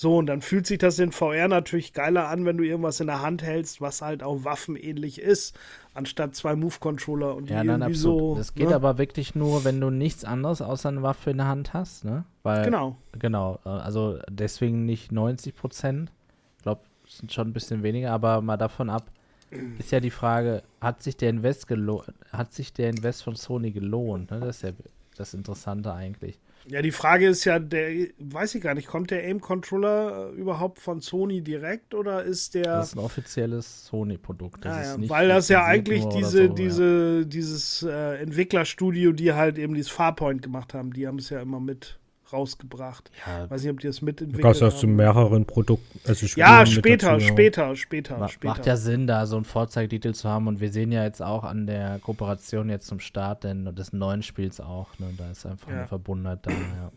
So, 0.00 0.16
und 0.16 0.28
dann 0.28 0.40
fühlt 0.40 0.66
sich 0.66 0.78
das 0.78 0.98
in 0.98 1.12
VR 1.12 1.46
natürlich 1.46 1.92
geiler 1.92 2.28
an, 2.28 2.46
wenn 2.46 2.56
du 2.56 2.64
irgendwas 2.64 3.00
in 3.00 3.08
der 3.08 3.20
Hand 3.20 3.42
hältst, 3.42 3.82
was 3.82 4.00
halt 4.00 4.22
auch 4.22 4.44
waffenähnlich 4.44 5.20
ist, 5.20 5.54
anstatt 5.92 6.34
zwei 6.34 6.56
Move-Controller 6.56 7.36
und 7.36 7.50
die 7.50 7.52
ja, 7.52 7.62
nein, 7.62 7.82
irgendwie 7.82 7.98
so. 7.98 8.34
Das 8.34 8.54
geht 8.54 8.70
ne? 8.70 8.74
aber 8.74 8.96
wirklich 8.96 9.34
nur, 9.34 9.62
wenn 9.64 9.78
du 9.78 9.90
nichts 9.90 10.24
anderes 10.24 10.62
außer 10.62 10.88
eine 10.88 11.02
Waffe 11.02 11.32
in 11.32 11.36
der 11.36 11.48
Hand 11.48 11.74
hast, 11.74 12.06
ne? 12.06 12.24
Weil, 12.42 12.64
genau. 12.64 12.96
Genau, 13.18 13.58
äh, 13.66 13.68
also 13.68 14.18
deswegen 14.30 14.86
nicht 14.86 15.12
90 15.12 15.54
Prozent. 15.54 16.10
Ich 16.56 16.62
glaube, 16.62 16.80
es 17.06 17.18
sind 17.18 17.30
schon 17.30 17.48
ein 17.48 17.52
bisschen 17.52 17.82
weniger, 17.82 18.12
aber 18.12 18.40
mal 18.40 18.56
davon 18.56 18.88
ab, 18.88 19.10
ist 19.78 19.90
ja 19.90 20.00
die 20.00 20.10
Frage, 20.10 20.62
hat 20.80 21.02
sich 21.02 21.18
der 21.18 21.28
Invest 21.28 21.66
gelohnt, 21.66 22.06
hat 22.32 22.54
sich 22.54 22.72
der 22.72 22.88
Invest 22.88 23.22
von 23.22 23.36
Sony 23.36 23.70
gelohnt? 23.70 24.30
Ne? 24.30 24.40
Das 24.40 24.56
ist 24.56 24.62
ja 24.62 24.70
das 25.18 25.34
Interessante 25.34 25.92
eigentlich. 25.92 26.38
Ja, 26.66 26.82
die 26.82 26.90
Frage 26.90 27.28
ist 27.28 27.44
ja, 27.44 27.58
der, 27.58 28.08
weiß 28.18 28.54
ich 28.54 28.62
gar 28.62 28.74
nicht, 28.74 28.88
kommt 28.88 29.10
der 29.10 29.24
Aim-Controller 29.24 30.30
überhaupt 30.30 30.78
von 30.78 31.00
Sony 31.00 31.40
direkt 31.40 31.94
oder 31.94 32.22
ist 32.22 32.54
der. 32.54 32.64
Das 32.64 32.88
ist 32.88 32.96
ein 32.96 33.00
offizielles 33.00 33.86
Sony-Produkt. 33.86 34.66
Ah, 34.66 34.82
ja, 34.82 35.08
weil 35.08 35.28
das 35.28 35.48
ja 35.48 35.64
eigentlich 35.64 36.04
diese, 36.06 36.48
so, 36.48 36.52
diese, 36.52 37.18
ja. 37.20 37.24
dieses 37.24 37.82
äh, 37.82 38.20
Entwicklerstudio, 38.20 39.12
die 39.12 39.32
halt 39.32 39.58
eben 39.58 39.74
dieses 39.74 39.90
Farpoint 39.90 40.42
gemacht 40.42 40.74
haben, 40.74 40.92
die 40.92 41.06
haben 41.06 41.18
es 41.18 41.30
ja 41.30 41.40
immer 41.40 41.60
mit 41.60 41.99
rausgebracht. 42.32 43.10
Ja, 43.26 43.50
Weiß 43.50 43.62
nicht, 43.62 43.70
ob 43.70 43.80
die 43.80 43.86
das 43.86 44.02
mitentwickelt 44.02 44.44
haben. 44.44 44.58
Du 44.58 44.66
hast 44.66 44.78
zu 44.78 44.86
mehreren 44.86 45.44
Produkten. 45.44 46.00
Also 46.06 46.26
ja, 46.36 46.64
später, 46.66 47.12
dazu, 47.12 47.26
später, 47.26 47.76
später, 47.76 48.18
Ma 48.18 48.28
später. 48.28 48.48
Macht 48.48 48.66
ja 48.66 48.76
Sinn, 48.76 49.06
da 49.06 49.26
so 49.26 49.36
einen 49.36 49.44
Vorzeigetitel 49.44 50.12
zu 50.12 50.28
haben. 50.28 50.46
Und 50.46 50.60
wir 50.60 50.70
sehen 50.70 50.92
ja 50.92 51.04
jetzt 51.04 51.22
auch 51.22 51.44
an 51.44 51.66
der 51.66 51.98
Kooperation 51.98 52.70
jetzt 52.70 52.86
zum 52.86 53.00
Start 53.00 53.44
denn 53.44 53.74
des 53.74 53.92
neuen 53.92 54.22
Spiels 54.22 54.60
auch. 54.60 54.98
Ne? 54.98 55.12
Da 55.16 55.30
ist 55.30 55.46
einfach 55.46 55.68
ja. 55.68 55.78
eine 55.78 55.86
Verbundenheit 55.86 56.40
da. 56.42 56.50
Ja. 56.50 56.92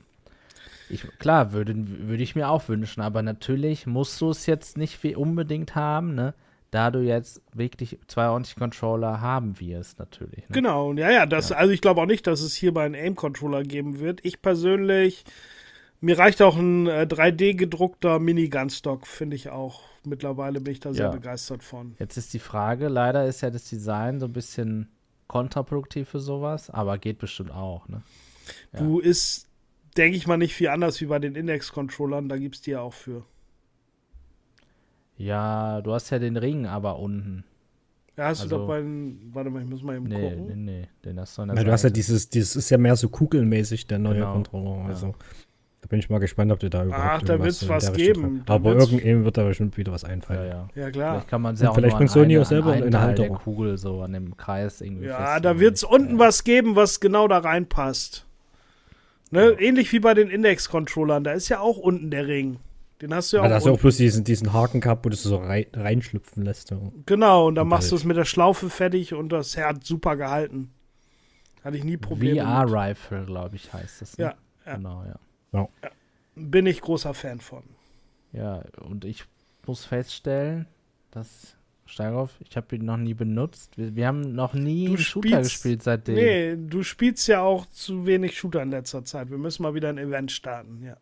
Ich, 0.89 1.03
klar, 1.19 1.53
würde, 1.53 1.73
würde 1.75 2.23
ich 2.23 2.36
mir 2.36 2.49
auch 2.49 2.67
wünschen, 2.67 3.01
aber 3.01 3.23
natürlich 3.23 3.88
musst 3.88 4.19
du 4.21 4.29
es 4.29 4.45
jetzt 4.45 4.77
nicht 4.77 5.01
wie 5.03 5.15
unbedingt 5.15 5.75
haben, 5.75 6.13
ne? 6.13 6.34
Da 6.74 6.89
du 6.89 6.99
jetzt 6.99 7.41
wirklich 7.53 7.99
zwei 8.07 8.30
ordentliche 8.30 8.59
Controller 8.59 9.21
haben 9.21 9.59
wirst, 9.59 9.99
natürlich. 9.99 10.49
Ne? 10.49 10.53
Genau, 10.53 10.91
ja, 10.93 11.11
ja, 11.11 11.26
das, 11.28 11.49
ja. 11.49 11.57
also 11.57 11.71
ich 11.71 11.82
glaube 11.82 12.01
auch 12.01 12.07
nicht, 12.07 12.26
dass 12.26 12.41
es 12.41 12.55
hierbei 12.55 12.86
einen 12.86 12.95
Aim-Controller 12.95 13.63
geben 13.63 13.99
wird. 13.99 14.21
Ich 14.24 14.41
persönlich, 14.41 15.24
mir 16.01 16.17
reicht 16.17 16.41
auch 16.41 16.57
ein 16.57 16.88
äh, 16.88 17.05
3D 17.07 17.55
gedruckter 17.55 18.17
Mini-Gunstock, 18.17 19.05
finde 19.05 19.36
ich 19.36 19.49
auch. 19.49 19.82
Mittlerweile 20.03 20.61
bin 20.61 20.74
ich 20.74 20.80
da 20.80 20.93
sehr 20.93 21.05
ja. 21.05 21.11
begeistert 21.11 21.63
von. 21.63 21.95
Jetzt 21.99 22.17
ist 22.17 22.34
die 22.34 22.39
Frage, 22.39 22.88
leider 22.88 23.28
ist 23.28 23.41
ja 23.41 23.51
das 23.51 23.69
Design 23.69 24.19
so 24.19 24.26
ein 24.26 24.34
bisschen 24.34 24.89
kontraproduktiv 25.28 26.09
für 26.09 26.19
sowas, 26.19 26.71
aber 26.71 26.97
geht 26.97 27.19
bestimmt 27.19 27.51
auch, 27.51 27.88
ne? 27.88 28.01
Ja. 28.74 28.80
Du 28.80 28.99
ist, 28.99 29.47
denke 29.95 30.17
ich 30.17 30.26
mal, 30.26 30.38
nicht 30.38 30.55
viel 30.55 30.69
anders 30.69 30.99
wie 31.01 31.05
bei 31.05 31.19
den 31.19 31.36
Index-Controllern, 31.36 32.30
da 32.30 32.38
gibt 32.38 32.55
es 32.55 32.61
die 32.61 32.71
ja 32.71 32.82
auch 32.82 32.93
für. 32.93 33.24
Ja, 35.24 35.82
du 35.82 35.93
hast 35.93 36.09
ja 36.09 36.19
den 36.19 36.36
Ring 36.36 36.65
aber 36.65 36.99
unten. 36.99 37.45
Ja, 38.17 38.26
hast 38.26 38.41
also, 38.41 38.57
du 38.57 38.61
doch 38.61 38.67
bei 38.67 38.84
warte 39.32 39.49
mal, 39.49 39.63
ich 39.63 39.69
muss 39.69 39.82
mal 39.82 39.95
eben 39.95 40.05
nee, 40.05 40.30
gucken. 40.30 40.65
Nee, 40.65 40.82
nee, 40.82 40.88
den 41.03 41.19
hast 41.19 41.38
du 41.38 41.43
an 41.43 41.47
der 41.47 41.57
ja, 41.57 41.63
Du 41.63 41.71
hast 41.71 41.84
ja 41.84 41.89
dieses, 41.89 42.30
dieses 42.30 42.55
ist 42.55 42.69
ja 42.69 42.78
mehr 42.78 42.95
so 42.95 43.09
kugelmäßig, 43.09 43.88
der 43.88 43.99
neue 43.99 44.15
genau. 44.15 44.34
Controller. 44.34 44.86
Also, 44.86 45.07
ja. 45.07 45.13
da 45.82 45.88
bin 45.88 45.99
ich 45.99 46.09
mal 46.09 46.19
gespannt, 46.19 46.51
ob 46.51 46.59
du 46.59 46.69
da 46.69 46.84
überhaupt 46.84 47.05
Ach, 47.05 47.21
da 47.24 47.39
wird 47.39 47.51
es 47.51 47.67
was 47.67 47.93
geben. 47.93 48.43
Aber 48.47 48.74
irgendjemand 48.74 49.26
wird 49.26 49.38
da 49.38 49.45
bestimmt 49.45 49.78
wieder 49.78 49.93
was 49.93 50.03
einfallen. 50.03 50.47
Ja, 50.47 50.69
ja. 50.76 50.84
ja 50.84 50.91
klar. 50.91 51.13
Vielleicht 51.13 51.30
kann 51.30 51.41
man 51.41 51.55
es 51.55 51.61
ja 51.61 51.69
auch 51.69 51.76
vielleicht 51.76 51.97
von 51.97 52.07
Sony 52.07 52.38
auch 52.38 52.45
selber 52.45 52.76
in 52.76 52.91
der 52.91 53.01
Halterung. 53.01 53.30
der 53.30 53.39
Kugel 53.39 53.78
so 53.78 54.01
an 54.01 54.13
dem 54.13 54.36
Kreis 54.36 54.82
irgendwie 54.82 55.07
Ja, 55.07 55.39
da 55.39 55.57
wird 55.57 55.78
es 55.78 55.84
unten 55.84 56.19
was 56.19 56.43
geben, 56.43 56.76
was 56.76 56.99
genau 56.99 57.28
da 57.30 57.39
reinpasst. 57.39 58.28
Ne? 59.32 59.55
Ähnlich 59.57 59.91
wie 59.93 59.99
bei 59.99 60.13
den 60.13 60.30
Index-Controllern, 60.30 61.24
da 61.24 61.32
ist 61.32 61.49
ja 61.49 61.61
auch 61.61 61.78
unten 61.78 62.11
der 62.11 62.28
Ring. 62.28 62.57
Den 63.03 63.13
hast 63.13 63.33
du 63.33 63.37
ja, 63.37 63.43
ja 63.43 63.47
auch. 63.47 63.49
Da 63.49 63.55
hast 63.55 63.65
du 63.65 63.73
auch 63.73 63.79
bloß 63.79 63.97
diesen, 63.97 64.23
diesen 64.23 64.53
Haken 64.53 64.79
gehabt, 64.79 65.03
wo 65.03 65.09
du 65.09 65.15
es 65.15 65.23
so 65.23 65.35
rein, 65.35 65.65
reinschlüpfen 65.73 66.41
lässt. 66.45 66.73
Genau, 67.05 67.47
und 67.47 67.55
dann 67.55 67.67
machst 67.67 67.91
du 67.91 67.97
es 67.97 68.05
mit 68.05 68.15
der 68.15 68.23
Schlaufe 68.23 68.69
fertig 68.69 69.13
und 69.13 69.27
das 69.27 69.57
hat 69.57 69.83
super 69.83 70.15
gehalten. 70.15 70.71
Hatte 71.65 71.75
ich 71.75 71.83
nie 71.83 71.97
Probleme. 71.97 72.39
VR-Rifle, 72.39 73.25
glaube 73.25 73.57
ich, 73.57 73.73
heißt 73.73 74.01
das. 74.01 74.17
Ne? 74.17 74.23
Ja, 74.23 74.35
ja. 74.65 74.75
Genau, 74.77 75.03
ja. 75.03 75.19
ja. 75.51 75.89
Bin 76.37 76.65
ich 76.65 76.79
großer 76.79 77.13
Fan 77.13 77.41
von. 77.41 77.63
Ja, 78.31 78.63
und 78.79 79.03
ich 79.03 79.25
muss 79.67 79.83
feststellen, 79.83 80.65
dass 81.11 81.57
Steigerhoff, 81.85 82.31
ich 82.39 82.55
habe 82.55 82.73
ihn 82.73 82.85
noch 82.85 82.95
nie 82.95 83.13
benutzt. 83.13 83.77
Wir, 83.77 83.97
wir 83.97 84.07
haben 84.07 84.33
noch 84.33 84.53
nie 84.53 84.85
du 84.85 84.95
Shooter 84.95 85.27
spielst, 85.27 85.51
gespielt 85.51 85.83
seitdem. 85.83 86.15
Nee, 86.15 86.55
du 86.55 86.83
spielst 86.83 87.27
ja 87.27 87.41
auch 87.41 87.65
zu 87.65 88.05
wenig 88.05 88.37
Shooter 88.37 88.61
in 88.61 88.71
letzter 88.71 89.03
Zeit. 89.03 89.29
Wir 89.29 89.37
müssen 89.37 89.61
mal 89.63 89.75
wieder 89.75 89.89
ein 89.89 89.97
Event 89.97 90.31
starten, 90.31 90.81
ja. 90.81 90.95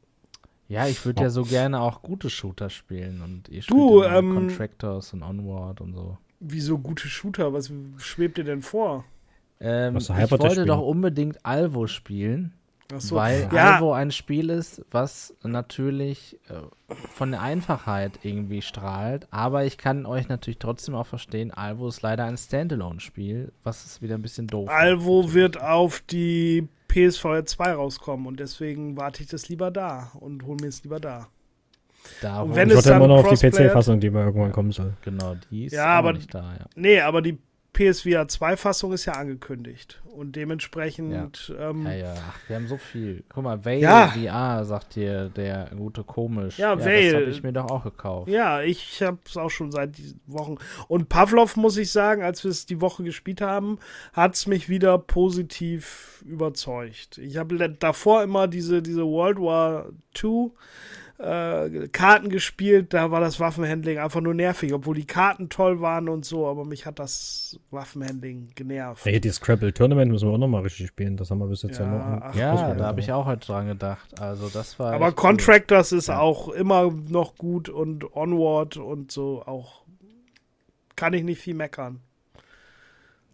Ja, 0.72 0.88
ich 0.88 1.05
würde 1.05 1.19
oh. 1.19 1.24
ja 1.24 1.30
so 1.30 1.43
gerne 1.43 1.82
auch 1.82 2.01
gute 2.01 2.30
Shooter 2.30 2.69
spielen 2.69 3.22
und 3.22 3.49
ihr 3.49 3.61
spielt 3.61 3.78
du, 3.78 4.03
ähm, 4.03 4.34
Contractors 4.34 5.11
und 5.11 5.22
Onward 5.22 5.82
und 5.82 5.93
so. 5.93 6.17
Wieso 6.39 6.78
gute 6.80 7.09
Shooter? 7.09 7.51
Was 7.51 7.69
schwebt 7.97 8.38
dir 8.38 8.45
denn 8.45 8.61
vor? 8.61 9.03
Ähm, 9.59 9.97
ich 9.97 10.07
wollte 10.09 10.49
spielen? 10.49 10.67
doch 10.67 10.80
unbedingt 10.80 11.45
Alvo 11.45 11.88
spielen, 11.88 12.53
so. 12.97 13.17
weil 13.17 13.49
ja. 13.51 13.74
Alvo 13.74 13.91
ein 13.91 14.11
Spiel 14.11 14.49
ist, 14.49 14.86
was 14.91 15.36
natürlich 15.43 16.39
äh, 16.47 16.93
von 17.09 17.32
der 17.32 17.41
Einfachheit 17.41 18.19
irgendwie 18.24 18.61
strahlt, 18.61 19.28
aber 19.30 19.65
ich 19.65 19.78
kann 19.78 20.05
euch 20.05 20.30
natürlich 20.30 20.59
trotzdem 20.59 20.95
auch 20.95 21.05
verstehen, 21.05 21.51
Alvo 21.51 21.89
ist 21.89 22.01
leider 22.01 22.24
ein 22.24 22.38
Standalone-Spiel, 22.38 23.51
was 23.65 23.84
ist 23.84 24.01
wieder 24.01 24.15
ein 24.15 24.22
bisschen 24.22 24.47
doof. 24.47 24.69
Alvo 24.69 25.34
wird 25.34 25.61
auf 25.61 25.99
die 25.99 26.69
PSVR 26.91 27.45
2 27.45 27.73
rauskommen 27.73 28.27
und 28.27 28.39
deswegen 28.39 28.97
warte 28.97 29.23
ich 29.23 29.29
das 29.29 29.47
lieber 29.47 29.71
da 29.71 30.11
und 30.19 30.45
hole 30.45 30.57
mir 30.61 30.67
es 30.67 30.83
lieber 30.83 30.99
da. 30.99 31.27
Da, 32.21 32.41
und 32.41 32.55
wenn 32.55 32.69
ich 32.69 32.75
es 32.75 32.83
dann 32.83 32.97
immer 32.97 33.07
noch 33.07 33.23
auf 33.23 33.39
die 33.39 33.49
PC-Fassung, 33.49 33.99
die 33.99 34.09
mal 34.09 34.25
irgendwann 34.25 34.51
kommen 34.51 34.71
soll. 34.71 34.93
Genau, 35.03 35.35
die 35.49 35.65
ist 35.65 35.73
ja, 35.73 35.85
aber 35.85 36.13
nicht 36.13 36.33
da, 36.33 36.41
ja. 36.41 36.65
Nee, 36.75 36.99
aber 36.99 37.21
die 37.21 37.37
PSVR 37.74 38.28
2 38.28 38.57
Fassung 38.57 38.91
ist 38.91 39.05
ja 39.05 39.13
angekündigt. 39.13 40.01
Und 40.13 40.36
dementsprechend. 40.36 41.47
Ja, 41.47 41.69
ähm, 41.69 41.86
ja, 41.86 41.93
ja. 41.93 42.13
Ach, 42.17 42.38
wir 42.47 42.57
haben 42.57 42.67
so 42.67 42.78
viel. 42.78 43.24
Guck 43.30 43.43
mal, 43.43 43.63
Vale 43.63 43.80
ja. 43.80 44.07
VR, 44.07 44.65
sagt 44.65 44.95
hier 44.95 45.30
der 45.30 45.69
gute 45.76 46.03
komisch. 46.03 46.57
Ja, 46.57 46.74
ja 46.74 46.80
Vale. 46.80 47.11
Das 47.11 47.22
habe 47.22 47.32
ich 47.32 47.43
mir 47.43 47.53
doch 47.53 47.72
auch 47.72 47.84
gekauft. 47.84 48.30
Ja, 48.30 48.61
ich 48.61 49.01
habe 49.01 49.19
es 49.26 49.38
auch 49.38 49.49
schon 49.49 49.72
seit 49.72 49.97
Wochen. 50.28 50.57
Und 50.89 51.07
Pavlov, 51.07 51.55
muss 51.55 51.78
ich 51.78 51.91
sagen, 51.91 52.24
als 52.24 52.43
wir 52.43 52.51
es 52.51 52.65
die 52.65 52.82
Woche 52.82 53.03
gespielt 53.03 53.39
haben, 53.39 53.80
hat 54.11 54.36
es 54.36 54.47
mich 54.47 54.67
wieder 54.67 54.97
positiv 54.97 56.24
überzeugt. 56.26 57.17
Ich 57.17 57.38
habe 57.38 57.69
davor 57.69 58.24
immer 58.24 58.47
diese, 58.49 58.82
diese 58.82 59.05
World 59.05 59.39
War 59.39 59.89
II 60.22 60.51
äh, 61.22 61.88
Karten 61.89 62.30
gespielt, 62.30 62.93
da 62.93 63.11
war 63.11 63.22
das 63.22 63.39
Waffenhandling 63.39 63.99
einfach 63.99 64.22
nur 64.22 64.34
nervig, 64.34 64.74
obwohl 64.74 64.95
die 64.95 65.05
Karten 65.05 65.49
toll 65.49 65.80
waren 65.80 66.09
und 66.09 66.26
so, 66.26 66.47
aber 66.47 66.65
mich 66.65 66.86
hat 66.86 66.99
das 66.99 67.59
Waffenhandling 67.69 68.49
genervt. 68.55 69.05
Hey, 69.05 69.19
das 69.19 69.36
Scrabble 69.36 69.74
Tournament 69.74 70.11
müssen 70.11 70.28
wir 70.28 70.34
auch 70.34 70.39
nochmal 70.39 70.63
richtig 70.63 70.88
spielen, 70.88 71.17
das 71.17 71.30
haben 71.30 71.39
wir 71.39 71.47
bis 71.47 71.61
jetzt 71.61 71.80
ja, 71.80 71.86
ja 71.86 72.19
noch. 72.19 72.36
Ja, 72.36 72.74
da 72.74 72.86
habe 72.86 72.99
ich 72.99 73.11
auch 73.11 73.26
heute 73.26 73.45
dran 73.45 73.67
gedacht. 73.67 74.19
Also 74.19 74.49
das 74.49 74.80
war. 74.80 74.93
Aber 74.93 75.11
Contractors 75.11 75.91
cool. 75.91 75.97
ist 75.99 76.07
ja. 76.07 76.19
auch 76.19 76.49
immer 76.49 76.91
noch 77.09 77.36
gut 77.36 77.69
und 77.69 78.15
Onward 78.15 78.78
und 78.78 79.11
so 79.11 79.43
auch. 79.45 79.82
Kann 80.95 81.13
ich 81.13 81.24
nicht 81.24 81.41
viel 81.41 81.55
meckern. 81.55 82.01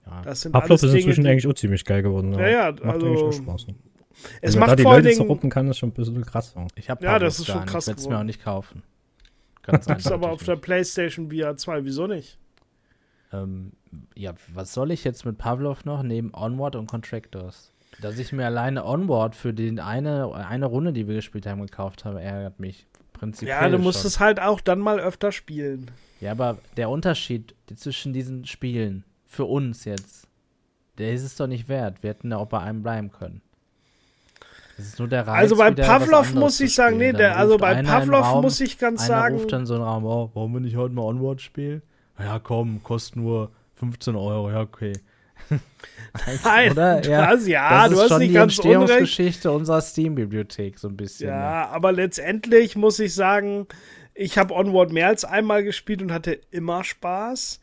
Ja. 0.06 0.22
Das 0.24 0.42
sind 0.42 0.52
Pavlov 0.52 0.82
ist 0.82 0.94
inzwischen 0.94 1.24
Dinge, 1.24 1.32
eigentlich 1.32 1.48
auch 1.48 1.54
ziemlich 1.54 1.84
geil 1.84 2.02
geworden. 2.02 2.34
Ja, 2.34 2.48
ja, 2.48 2.72
Macht 2.72 3.04
also. 3.04 3.32
Spaß. 3.32 3.68
Es 4.42 4.54
Wenn 4.54 4.62
macht 4.62 4.72
da 4.72 4.76
die 4.76 4.84
vor 4.84 4.94
Leute 4.94 5.10
Dingen, 5.10 5.18
zerruppen 5.18 5.50
kann, 5.50 5.70
ist 5.70 5.78
schon 5.78 5.90
ein 5.90 5.94
bisschen 5.94 6.26
krass. 6.26 6.56
Ich 6.76 6.90
habe 6.90 7.04
ja, 7.06 7.20
das 7.20 7.40
ist 7.40 7.48
schon 7.48 7.66
krass. 7.66 7.86
Ich 7.86 7.88
werde 7.90 8.02
es 8.02 8.10
mir 8.10 8.20
auch 8.20 8.24
nicht 8.24 8.44
kaufen. 8.44 8.84
Ganz 9.64 9.86
das 9.86 10.00
ist 10.00 10.12
aber 10.12 10.32
auf 10.32 10.44
der 10.44 10.56
PlayStation 10.56 11.30
VR 11.30 11.58
2. 11.58 11.84
Wieso 11.84 12.08
nicht? 12.08 12.38
Ähm, 13.34 13.74
ja, 14.16 14.34
was 14.54 14.74
soll 14.74 14.92
ich 14.92 15.04
jetzt 15.04 15.26
mit 15.26 15.38
Pavlov 15.38 15.86
noch 15.86 16.04
neben 16.04 16.34
Onward 16.34 16.76
und 16.76 16.88
Contractors? 16.88 17.74
Dass 18.02 18.18
ich 18.20 18.32
mir 18.32 18.46
alleine 18.46 18.86
Onward 18.86 19.36
für 19.36 19.54
den 19.54 19.80
eine, 19.80 20.34
eine 20.34 20.66
Runde, 20.66 20.94
die 20.94 21.08
wir 21.08 21.16
gespielt 21.16 21.46
haben, 21.46 21.62
gekauft 21.62 22.06
habe, 22.06 22.22
ärgert 22.22 22.60
mich 22.60 22.88
prinzipiell. 23.14 23.62
Ja, 23.62 23.70
du 23.70 23.80
musst 23.80 24.02
schon. 24.02 24.08
es 24.08 24.20
halt 24.20 24.40
auch 24.40 24.62
dann 24.62 24.80
mal 24.80 25.00
öfter 25.00 25.32
spielen. 25.32 25.92
Ja, 26.22 26.32
aber 26.32 26.58
der 26.78 26.90
Unterschied 26.90 27.56
zwischen 27.76 28.14
diesen 28.14 28.46
Spielen 28.46 29.04
für 29.26 29.46
uns 29.46 29.86
jetzt, 29.86 30.28
der 30.98 31.14
ist 31.14 31.24
es 31.24 31.36
doch 31.36 31.48
nicht 31.48 31.68
wert. 31.68 32.02
Wir 32.04 32.12
hätten 32.12 32.32
ja 32.32 32.38
auch 32.38 32.48
bei 32.48 32.60
einem 32.60 32.84
bleiben 32.84 33.12
können. 33.12 33.42
Das 34.78 34.86
ist 34.86 35.00
nur 35.00 35.08
der 35.08 35.26
Reiz, 35.26 35.40
also 35.40 35.56
bei 35.56 35.72
Pavlov 35.72 36.36
muss 36.36 36.60
ich 36.60 36.76
sagen, 36.76 36.98
nee, 36.98 37.12
der, 37.12 37.36
also 37.36 37.58
bei 37.58 37.82
Pavlov 37.82 38.42
muss 38.44 38.62
ich 38.62 38.78
ganz 38.78 39.02
einer 39.02 39.08
sagen. 39.08 39.36
ruft 39.36 39.52
dann 39.52 39.66
so 39.66 39.74
einen 39.74 39.84
Raum, 39.84 40.06
oh, 40.06 40.30
warum 40.36 40.54
wir 40.54 40.60
nicht 40.60 40.76
heute 40.76 40.94
mal 40.94 41.02
Onward 41.02 41.42
spielen? 41.42 41.82
Ja, 42.20 42.38
komm, 42.38 42.84
kostet 42.84 43.16
nur 43.16 43.52
15 43.76 44.16
Euro, 44.16 44.52
ja, 44.52 44.62
okay. 44.62 44.94
Nein, 46.44 46.72
oder? 46.72 47.04
Ja, 47.06 47.32
das, 47.32 47.48
ja 47.48 47.88
das 47.88 47.92
du 47.92 48.02
hast 48.04 48.20
nicht 48.20 48.30
die 48.30 48.34
ganz 48.34 48.54
Entstehungsgeschichte 48.54 49.50
unrecht. 49.50 49.60
unserer 49.60 49.82
Steam-Bibliothek 49.82 50.78
so 50.78 50.88
ein 50.88 50.98
bisschen. 50.98 51.30
Ja, 51.30 51.62
ja, 51.64 51.70
aber 51.70 51.92
letztendlich 51.92 52.76
muss 52.76 53.00
ich 53.00 53.14
sagen, 53.14 53.68
ich 54.14 54.38
habe 54.38 54.54
Onward 54.54 54.92
mehr 54.92 55.08
als 55.08 55.26
einmal 55.26 55.64
gespielt 55.64 56.02
und 56.02 56.12
hatte 56.12 56.40
immer 56.52 56.84
Spaß. 56.84 57.60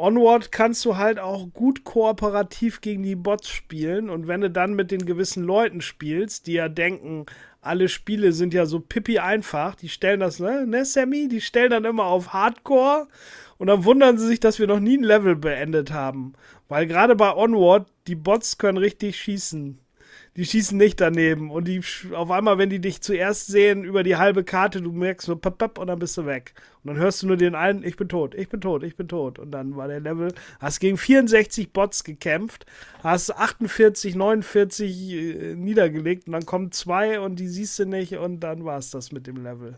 Onward 0.00 0.50
kannst 0.50 0.82
du 0.86 0.96
halt 0.96 1.18
auch 1.18 1.52
gut 1.52 1.84
kooperativ 1.84 2.80
gegen 2.80 3.02
die 3.02 3.16
Bots 3.16 3.50
spielen 3.50 4.08
und 4.08 4.28
wenn 4.28 4.40
du 4.40 4.50
dann 4.50 4.72
mit 4.72 4.90
den 4.90 5.04
gewissen 5.04 5.44
Leuten 5.44 5.82
spielst, 5.82 6.46
die 6.46 6.54
ja 6.54 6.70
denken, 6.70 7.26
alle 7.60 7.86
Spiele 7.90 8.32
sind 8.32 8.54
ja 8.54 8.64
so 8.64 8.80
pipi 8.80 9.18
einfach, 9.18 9.74
die 9.74 9.90
stellen 9.90 10.20
das, 10.20 10.40
ne, 10.40 10.66
ne, 10.66 10.86
Sammy, 10.86 11.28
die 11.28 11.42
stellen 11.42 11.70
dann 11.70 11.84
immer 11.84 12.04
auf 12.04 12.32
Hardcore 12.32 13.08
und 13.58 13.66
dann 13.66 13.84
wundern 13.84 14.16
sie 14.16 14.26
sich, 14.26 14.40
dass 14.40 14.58
wir 14.58 14.66
noch 14.66 14.80
nie 14.80 14.96
ein 14.96 15.04
Level 15.04 15.36
beendet 15.36 15.92
haben. 15.92 16.32
Weil 16.68 16.86
gerade 16.86 17.14
bei 17.14 17.34
Onward, 17.36 17.86
die 18.06 18.14
Bots 18.14 18.56
können 18.56 18.78
richtig 18.78 19.16
schießen. 19.16 19.78
Die 20.40 20.46
schießen 20.46 20.78
nicht 20.78 21.02
daneben. 21.02 21.50
Und 21.50 21.68
die 21.68 21.82
auf 22.14 22.30
einmal, 22.30 22.56
wenn 22.56 22.70
die 22.70 22.78
dich 22.78 23.02
zuerst 23.02 23.48
sehen 23.48 23.84
über 23.84 24.02
die 24.02 24.16
halbe 24.16 24.42
Karte, 24.42 24.80
du 24.80 24.90
merkst 24.90 25.28
nur 25.28 25.38
pap, 25.38 25.58
pap, 25.58 25.76
und 25.76 25.88
dann 25.88 25.98
bist 25.98 26.16
du 26.16 26.24
weg. 26.24 26.54
Und 26.82 26.88
dann 26.88 26.96
hörst 26.96 27.22
du 27.22 27.26
nur 27.26 27.36
den 27.36 27.54
einen, 27.54 27.84
ich 27.84 27.98
bin 27.98 28.08
tot, 28.08 28.34
ich 28.34 28.48
bin 28.48 28.62
tot, 28.62 28.82
ich 28.82 28.96
bin 28.96 29.06
tot. 29.06 29.38
Und 29.38 29.50
dann 29.50 29.76
war 29.76 29.86
der 29.86 30.00
Level, 30.00 30.32
hast 30.58 30.80
gegen 30.80 30.96
64 30.96 31.74
Bots 31.74 32.04
gekämpft, 32.04 32.64
hast 33.02 33.36
48, 33.36 34.14
49 34.14 35.12
äh, 35.12 35.54
niedergelegt 35.56 36.26
und 36.26 36.32
dann 36.32 36.46
kommen 36.46 36.72
zwei 36.72 37.20
und 37.20 37.36
die 37.36 37.48
siehst 37.48 37.78
du 37.78 37.84
nicht 37.84 38.14
und 38.14 38.40
dann 38.40 38.64
war 38.64 38.78
es 38.78 38.90
das 38.90 39.12
mit 39.12 39.26
dem 39.26 39.42
Level. 39.42 39.76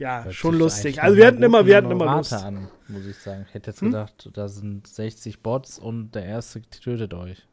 Ja, 0.00 0.24
Hört 0.24 0.34
schon 0.34 0.58
lustig. 0.58 1.04
Also 1.04 1.16
wir 1.16 1.28
hatten 1.28 1.44
immer, 1.44 1.66
wir 1.66 1.76
hatten 1.76 1.92
immer 1.92 2.16
Lust. 2.16 2.32
an, 2.32 2.66
muss 2.88 3.06
ich 3.06 3.16
sagen. 3.16 3.46
Ich 3.46 3.54
hätte 3.54 3.70
jetzt 3.70 3.80
hm? 3.80 3.92
gedacht, 3.92 4.28
da 4.32 4.48
sind 4.48 4.88
60 4.88 5.38
Bots 5.38 5.78
und 5.78 6.16
der 6.16 6.24
erste 6.24 6.62
tötet 6.62 7.14
euch. 7.14 7.46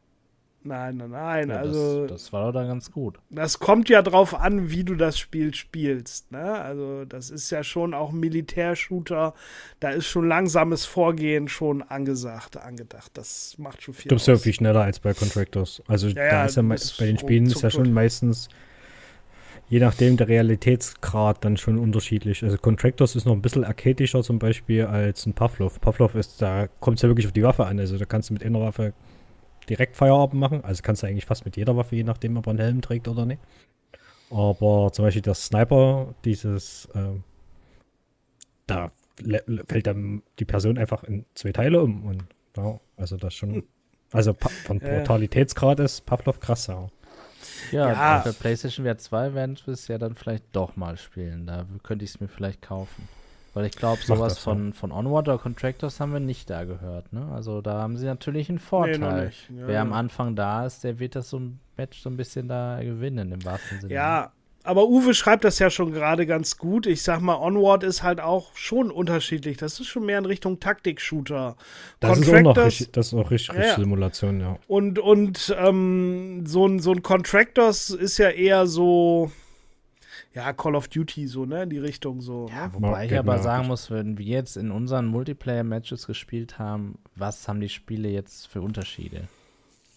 Nein, 0.64 0.96
nein, 0.96 1.10
nein. 1.10 1.48
Ja, 1.50 1.56
also 1.56 2.06
das, 2.06 2.24
das, 2.24 2.32
war 2.32 2.46
doch 2.46 2.58
dann 2.58 2.68
ganz 2.68 2.90
gut. 2.90 3.18
Das 3.30 3.58
kommt 3.58 3.88
ja 3.88 4.02
drauf 4.02 4.34
an, 4.34 4.70
wie 4.70 4.84
du 4.84 4.96
das 4.96 5.18
Spiel 5.18 5.54
spielst. 5.54 6.32
Ne? 6.32 6.60
Also 6.60 7.04
das 7.04 7.30
ist 7.30 7.50
ja 7.50 7.62
schon 7.62 7.94
auch 7.94 8.10
ein 8.10 8.20
Militärshooter. 8.20 9.34
Da 9.80 9.90
ist 9.90 10.06
schon 10.06 10.26
langsames 10.28 10.84
Vorgehen 10.84 11.48
schon 11.48 11.82
angesagt, 11.82 12.56
angedacht. 12.56 13.12
Das 13.14 13.56
macht 13.58 13.82
schon 13.82 13.94
viel. 13.94 14.08
Du 14.08 14.16
bist 14.16 14.26
ja 14.26 14.36
viel 14.36 14.52
schneller 14.52 14.82
als 14.82 14.98
bei 14.98 15.14
Contractors. 15.14 15.82
Also 15.86 16.08
ja, 16.08 16.14
da 16.14 16.22
ja, 16.22 16.44
ist 16.46 16.56
ja 16.56 16.62
bei 16.62 17.06
den 17.06 17.18
Spielen 17.18 17.46
ist 17.46 17.62
ja 17.62 17.70
schon 17.70 17.92
meistens 17.92 18.48
je 19.68 19.80
nachdem 19.80 20.16
der 20.16 20.28
Realitätsgrad 20.28 21.44
dann 21.44 21.56
schon 21.56 21.78
unterschiedlich. 21.78 22.42
Also 22.42 22.56
Contractors 22.56 23.16
ist 23.16 23.26
noch 23.26 23.34
ein 23.34 23.42
bisschen 23.42 23.64
arcadischer 23.64 24.22
zum 24.22 24.38
Beispiel 24.38 24.86
als 24.86 25.26
ein 25.26 25.34
Pavlov. 25.34 25.80
Pavlov 25.80 26.14
ist, 26.14 26.40
da 26.40 26.68
kommt 26.80 26.98
es 26.98 27.02
ja 27.02 27.08
wirklich 27.08 27.26
auf 27.26 27.32
die 27.32 27.42
Waffe 27.42 27.66
an. 27.66 27.78
Also 27.78 27.98
da 27.98 28.04
kannst 28.04 28.30
du 28.30 28.34
mit 28.34 28.44
einer 28.44 28.60
Waffe 28.60 28.94
direkt 29.68 29.96
Feierabend 29.96 30.40
machen. 30.40 30.64
Also 30.64 30.82
kannst 30.82 31.02
du 31.02 31.06
eigentlich 31.06 31.26
fast 31.26 31.44
mit 31.44 31.56
jeder 31.56 31.76
Waffe, 31.76 31.96
je 31.96 32.04
nachdem, 32.04 32.36
ob 32.36 32.46
er 32.46 32.50
einen 32.50 32.58
Helm 32.60 32.80
trägt 32.80 33.08
oder 33.08 33.26
nicht. 33.26 33.40
Aber 34.30 34.92
zum 34.92 35.04
Beispiel 35.04 35.22
der 35.22 35.34
Sniper, 35.34 36.14
dieses, 36.24 36.86
äh, 36.94 37.20
da 38.66 38.90
fällt 39.66 39.86
dann 39.86 40.22
die 40.38 40.44
Person 40.44 40.78
einfach 40.78 41.04
in 41.04 41.24
zwei 41.34 41.52
Teile 41.52 41.82
um. 41.82 42.04
Und 42.04 42.24
ja, 42.56 42.78
also 42.96 43.16
das 43.16 43.34
schon, 43.34 43.64
also 44.12 44.34
von 44.64 44.78
Brutalitätsgrad 44.78 45.80
ist 45.80 46.06
Pavlov 46.06 46.40
krasser. 46.40 46.90
Ja, 47.72 47.92
ja. 47.92 48.20
für 48.20 48.32
PlayStation 48.32 48.84
VR 48.84 48.98
2 48.98 49.34
werden 49.34 49.58
wir 49.64 49.72
es 49.74 49.88
ja 49.88 49.98
dann 49.98 50.14
vielleicht 50.14 50.44
doch 50.52 50.76
mal 50.76 50.96
spielen. 50.96 51.46
Da 51.46 51.66
könnte 51.82 52.04
ich 52.04 52.12
es 52.12 52.20
mir 52.20 52.28
vielleicht 52.28 52.62
kaufen. 52.62 53.08
Weil 53.54 53.66
ich 53.66 53.72
glaube, 53.72 54.00
sowas 54.02 54.34
das, 54.34 54.42
von, 54.42 54.68
ja. 54.68 54.72
von 54.72 54.92
Onward 54.92 55.28
oder 55.28 55.38
Contractors 55.38 56.00
haben 56.00 56.12
wir 56.12 56.20
nicht 56.20 56.50
da 56.50 56.64
gehört. 56.64 57.12
Ne? 57.12 57.26
Also 57.32 57.60
da 57.60 57.80
haben 57.80 57.96
sie 57.96 58.06
natürlich 58.06 58.48
einen 58.48 58.58
Vorteil. 58.58 59.32
Nee, 59.48 59.60
ja, 59.60 59.66
Wer 59.66 59.80
am 59.80 59.92
Anfang 59.92 60.36
da 60.36 60.66
ist, 60.66 60.84
der 60.84 60.98
wird 60.98 61.16
das 61.16 61.30
so 61.30 61.38
ein 61.38 61.58
Match 61.76 62.00
so 62.00 62.10
ein 62.10 62.16
bisschen 62.16 62.48
da 62.48 62.80
gewinnen, 62.82 63.32
im 63.32 63.44
wahrsten 63.44 63.80
Sinne. 63.80 63.94
Ja, 63.94 64.32
aber 64.64 64.86
Uwe 64.86 65.14
schreibt 65.14 65.44
das 65.44 65.58
ja 65.60 65.70
schon 65.70 65.92
gerade 65.92 66.26
ganz 66.26 66.58
gut. 66.58 66.86
Ich 66.86 67.02
sag 67.02 67.20
mal, 67.20 67.36
Onward 67.36 67.84
ist 67.84 68.02
halt 68.02 68.20
auch 68.20 68.54
schon 68.54 68.90
unterschiedlich. 68.90 69.56
Das 69.56 69.80
ist 69.80 69.86
schon 69.86 70.04
mehr 70.04 70.18
in 70.18 70.26
Richtung 70.26 70.60
Taktik-Shooter. 70.60 71.56
Das 72.00 72.18
ist 72.18 72.28
auch 72.28 72.40
noch 72.42 72.56
richtig, 72.56 72.92
das 72.92 73.06
ist 73.06 73.14
auch 73.14 73.30
richtig, 73.30 73.56
richtig 73.56 73.70
ja. 73.70 73.76
Simulation, 73.76 74.40
ja. 74.40 74.58
Und, 74.66 74.98
und 74.98 75.56
ähm, 75.58 76.44
so, 76.44 76.66
ein, 76.66 76.80
so 76.80 76.92
ein 76.92 77.02
Contractors 77.02 77.88
ist 77.88 78.18
ja 78.18 78.28
eher 78.28 78.66
so, 78.66 79.30
ja, 80.38 80.52
Call 80.52 80.76
of 80.76 80.86
Duty, 80.86 81.26
so, 81.26 81.44
ne, 81.44 81.64
in 81.64 81.70
die 81.70 81.78
Richtung 81.78 82.20
so. 82.20 82.46
Ja, 82.48 82.68
ne? 82.68 82.74
wobei 82.74 83.06
ich 83.06 83.18
aber 83.18 83.38
sagen 83.38 83.66
muss, 83.66 83.90
wenn 83.90 84.18
wir 84.18 84.24
jetzt 84.24 84.56
in 84.56 84.70
unseren 84.70 85.06
Multiplayer-Matches 85.06 86.06
gespielt 86.06 86.60
haben, 86.60 86.98
was 87.16 87.48
haben 87.48 87.60
die 87.60 87.68
Spiele 87.68 88.08
jetzt 88.08 88.46
für 88.46 88.60
Unterschiede? 88.60 89.22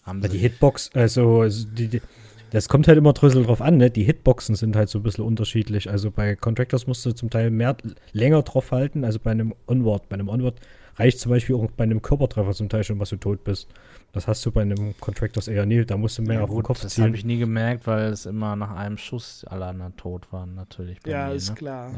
Haben 0.02 0.20
die 0.20 0.38
Hitbox, 0.38 0.90
also 0.94 1.44
die, 1.48 1.86
die 1.86 2.02
das 2.50 2.68
kommt 2.68 2.86
halt 2.86 2.98
immer 2.98 3.14
drüssel 3.14 3.44
drauf 3.44 3.62
an, 3.62 3.78
ne? 3.78 3.90
Die 3.90 4.02
Hitboxen 4.02 4.56
sind 4.56 4.76
halt 4.76 4.90
so 4.90 4.98
ein 4.98 5.02
bisschen 5.02 5.24
unterschiedlich. 5.24 5.88
Also 5.88 6.10
bei 6.10 6.36
Contractors 6.36 6.86
musst 6.86 7.06
du 7.06 7.12
zum 7.12 7.30
Teil 7.30 7.50
mehr 7.50 7.76
länger 8.12 8.42
drauf 8.42 8.72
halten, 8.72 9.04
also 9.04 9.18
bei 9.20 9.30
einem 9.30 9.54
Onward. 9.66 10.10
Bei 10.10 10.14
einem 10.14 10.28
Onward 10.28 10.56
reicht 10.96 11.20
zum 11.20 11.30
Beispiel 11.30 11.56
auch 11.56 11.70
bei 11.70 11.84
einem 11.84 12.02
Körpertreffer 12.02 12.52
zum 12.52 12.68
Teil 12.68 12.84
schon, 12.84 12.98
was 13.00 13.10
du 13.10 13.16
tot 13.16 13.44
bist. 13.44 13.68
Das 14.12 14.28
hast 14.28 14.44
du 14.44 14.52
bei 14.52 14.60
einem 14.60 14.94
Contractors 15.00 15.48
eher 15.48 15.64
nie. 15.64 15.86
Da 15.86 15.96
musst 15.96 16.18
du 16.18 16.22
mehr 16.22 16.36
ja, 16.36 16.42
auf 16.42 16.50
gut, 16.50 16.58
den 16.58 16.62
Kopf 16.64 16.80
das 16.82 16.92
ziehen. 16.94 17.04
Das 17.04 17.08
habe 17.08 17.16
ich 17.16 17.24
nie 17.24 17.38
gemerkt, 17.38 17.86
weil 17.86 18.10
es 18.10 18.26
immer 18.26 18.56
nach 18.56 18.70
einem 18.76 18.98
Schuss 18.98 19.44
alle 19.48 19.64
anderen 19.64 19.96
tot 19.96 20.30
waren, 20.32 20.54
natürlich. 20.54 20.98
ja, 21.06 21.28
mir, 21.28 21.34
ist 21.34 21.48
ne? 21.48 21.54
klar. 21.54 21.90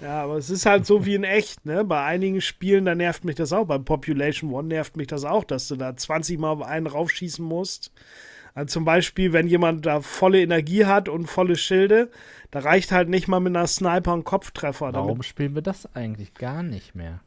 Ja. 0.00 0.06
ja. 0.06 0.22
aber 0.24 0.36
es 0.36 0.50
ist 0.50 0.66
halt 0.66 0.86
so 0.86 1.06
wie 1.06 1.14
in 1.14 1.22
echt, 1.22 1.64
ne? 1.64 1.84
Bei 1.84 2.04
einigen 2.04 2.40
Spielen, 2.40 2.84
da 2.84 2.96
nervt 2.96 3.24
mich 3.24 3.36
das 3.36 3.52
auch. 3.52 3.66
Bei 3.66 3.78
Population 3.78 4.52
One 4.52 4.68
nervt 4.68 4.96
mich 4.96 5.06
das 5.06 5.24
auch, 5.24 5.44
dass 5.44 5.68
du 5.68 5.76
da 5.76 5.96
20 5.96 6.38
Mal 6.38 6.50
auf 6.50 6.62
einen 6.62 6.88
raufschießen 6.88 7.44
musst. 7.44 7.92
Also 8.54 8.72
zum 8.72 8.84
Beispiel, 8.84 9.32
wenn 9.32 9.46
jemand 9.46 9.86
da 9.86 10.00
volle 10.00 10.42
Energie 10.42 10.84
hat 10.84 11.08
und 11.08 11.26
volle 11.26 11.56
Schilde, 11.56 12.10
da 12.50 12.58
reicht 12.58 12.90
halt 12.92 13.08
nicht 13.08 13.28
mal 13.28 13.40
mit 13.40 13.56
einer 13.56 13.66
Sniper 13.66 14.12
ein 14.12 14.24
Kopftreffer. 14.24 14.92
Warum 14.92 15.08
damit. 15.08 15.24
spielen 15.24 15.54
wir 15.54 15.62
das 15.62 15.94
eigentlich 15.94 16.34
gar 16.34 16.62
nicht 16.62 16.94
mehr? 16.94 17.20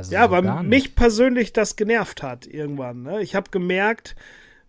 Also 0.00 0.14
ja, 0.14 0.30
weil 0.30 0.62
mich 0.62 0.94
persönlich 0.94 1.52
das 1.52 1.76
genervt 1.76 2.22
hat 2.22 2.46
irgendwann. 2.46 3.02
Ne? 3.02 3.20
Ich 3.20 3.34
habe 3.34 3.50
gemerkt, 3.50 4.16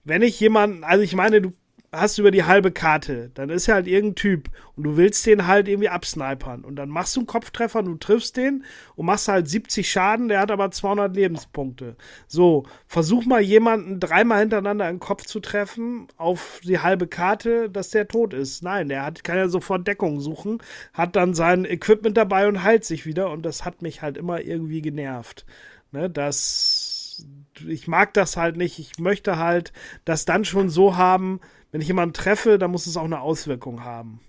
wenn 0.04 0.24
ich 0.24 0.38
jemanden, 0.42 0.84
also 0.84 1.04
ich 1.04 1.16
meine, 1.16 1.42
du 1.42 1.54
hast 1.94 2.18
über 2.18 2.32
die 2.32 2.46
halbe 2.46 2.72
Karte. 2.72 3.32
Dann 3.34 3.50
ist 3.50 3.68
er 3.68 3.76
halt 3.76 3.88
irgendein 3.88 4.16
Typ 4.16 4.50
und 4.78 4.84
du 4.84 4.98
willst 4.98 5.26
den 5.26 5.48
halt 5.48 5.68
irgendwie 5.68 5.90
absnipern. 5.90 6.64
Und 6.64 6.78
dann 6.78 6.90
machst 6.90 7.16
du 7.16 7.20
einen 7.20 7.28
Kopftreffer 7.28 7.80
und 7.80 7.86
du 7.86 7.96
triffst 7.96 8.38
den 8.38 8.64
und 8.96 9.06
machst 9.06 9.28
halt 9.28 9.50
70 9.50 9.90
Schaden, 9.92 10.30
der 10.30 10.40
hat 10.40 10.52
aber 10.52 10.72
200 10.72 11.14
Lebenspunkte. 11.14 11.98
So, 12.28 12.64
versuch 12.88 13.26
mal 13.26 13.42
jemanden 13.42 14.00
dreimal 14.00 14.40
hintereinander 14.40 14.88
in 14.90 14.96
den 14.96 15.02
Kopf 15.02 15.26
zu 15.26 15.42
treffen 15.42 16.08
auf 16.16 16.62
die 16.64 16.80
halbe 16.80 17.08
Karte, 17.08 17.70
dass 17.70 17.90
der 17.90 18.08
tot 18.08 18.34
ist. 18.34 18.64
Nein, 18.64 18.88
der 18.88 19.04
hat, 19.04 19.26
kann 19.26 19.38
ja 19.38 19.50
sofort 19.50 19.86
Deckung 19.86 20.22
suchen, 20.22 20.60
hat 20.94 21.18
dann 21.18 21.34
sein 21.34 21.66
Equipment 21.66 22.16
dabei 22.16 22.48
und 22.48 22.64
heilt 22.64 22.86
sich 22.86 23.06
wieder 23.06 23.30
und 23.32 23.46
das 23.46 23.66
hat 23.66 23.82
mich 23.82 24.02
halt 24.02 24.18
immer 24.18 24.40
irgendwie 24.40 24.82
genervt. 24.82 25.46
Ne, 25.92 26.10
das, 26.10 27.26
ich 27.68 27.90
mag 27.90 28.14
das 28.14 28.38
halt 28.38 28.56
nicht. 28.56 28.80
Ich 28.80 28.98
möchte 28.98 29.38
halt 29.38 29.74
das 30.06 30.24
dann 30.24 30.46
schon 30.46 30.70
so 30.70 30.96
haben, 30.96 31.42
wenn 31.72 31.82
ich 31.82 31.88
jemanden 31.88 32.14
treffe, 32.14 32.58
dann 32.58 32.72
muss 32.72 32.88
es 32.88 32.98
auch 32.98 33.06
eine 33.06 33.22
Auswirkung 33.22 33.84
haben. 33.84 34.20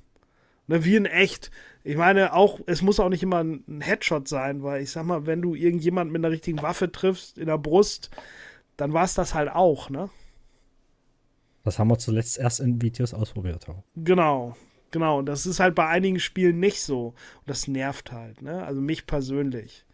Ne, 0.68 0.84
wie 0.84 0.97
in 0.97 1.07
echt. 1.07 1.51
Ich 1.84 1.97
meine, 1.97 2.32
auch, 2.34 2.61
es 2.66 2.82
muss 2.82 3.01
auch 3.01 3.09
nicht 3.09 3.22
immer 3.24 3.43
ein 3.43 3.80
Headshot 3.80 4.28
sein, 4.28 4.62
weil 4.62 4.82
ich 4.82 4.93
sag 4.93 5.05
mal, 5.05 5.26
wenn 5.26 5.43
du 5.43 5.55
irgendjemanden 5.55 6.12
mit 6.12 6.24
einer 6.24 6.32
richtigen 6.32 6.62
Waffe 6.62 6.93
triffst 6.93 7.38
in 7.38 7.47
der 7.47 7.59
Brust, 7.59 8.11
dann 8.76 8.93
war 8.93 9.05
es 9.05 9.14
das 9.14 9.34
halt 9.34 9.51
auch, 9.51 9.90
ne? 9.90 10.09
Das 11.64 11.78
haben 11.78 11.88
wir 11.88 11.99
zuletzt 11.99 12.38
erst 12.38 12.61
in 12.61 12.80
Videos 12.80 13.14
ausprobiert. 13.14 13.68
Auch. 13.68 13.82
Genau, 13.97 14.57
genau. 14.90 15.18
Und 15.18 15.26
das 15.26 15.47
ist 15.47 15.61
halt 15.61 15.74
bei 15.74 15.86
einigen 15.86 16.20
Spielen 16.20 16.59
nicht 16.59 16.82
so. 16.82 17.09
Und 17.09 17.16
das 17.47 17.68
nervt 17.68 18.12
halt, 18.12 18.43
ne? 18.43 18.64
Also 18.64 18.80
mich 18.80 19.07
persönlich. 19.07 19.84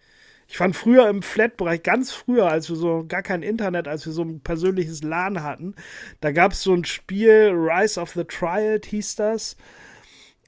Ich 0.50 0.56
fand 0.56 0.74
früher 0.74 1.10
im 1.10 1.20
Flat-Bereich, 1.20 1.82
ganz 1.82 2.10
früher, 2.10 2.50
als 2.50 2.70
wir 2.70 2.76
so 2.76 3.04
gar 3.06 3.22
kein 3.22 3.42
Internet, 3.42 3.86
als 3.86 4.06
wir 4.06 4.14
so 4.14 4.22
ein 4.22 4.40
persönliches 4.40 5.02
LAN 5.02 5.42
hatten, 5.42 5.74
da 6.22 6.32
gab 6.32 6.52
es 6.52 6.62
so 6.62 6.72
ein 6.72 6.86
Spiel, 6.86 7.50
Rise 7.52 8.00
of 8.00 8.12
the 8.12 8.24
Triad 8.24 8.86
hieß 8.86 9.16
das. 9.16 9.58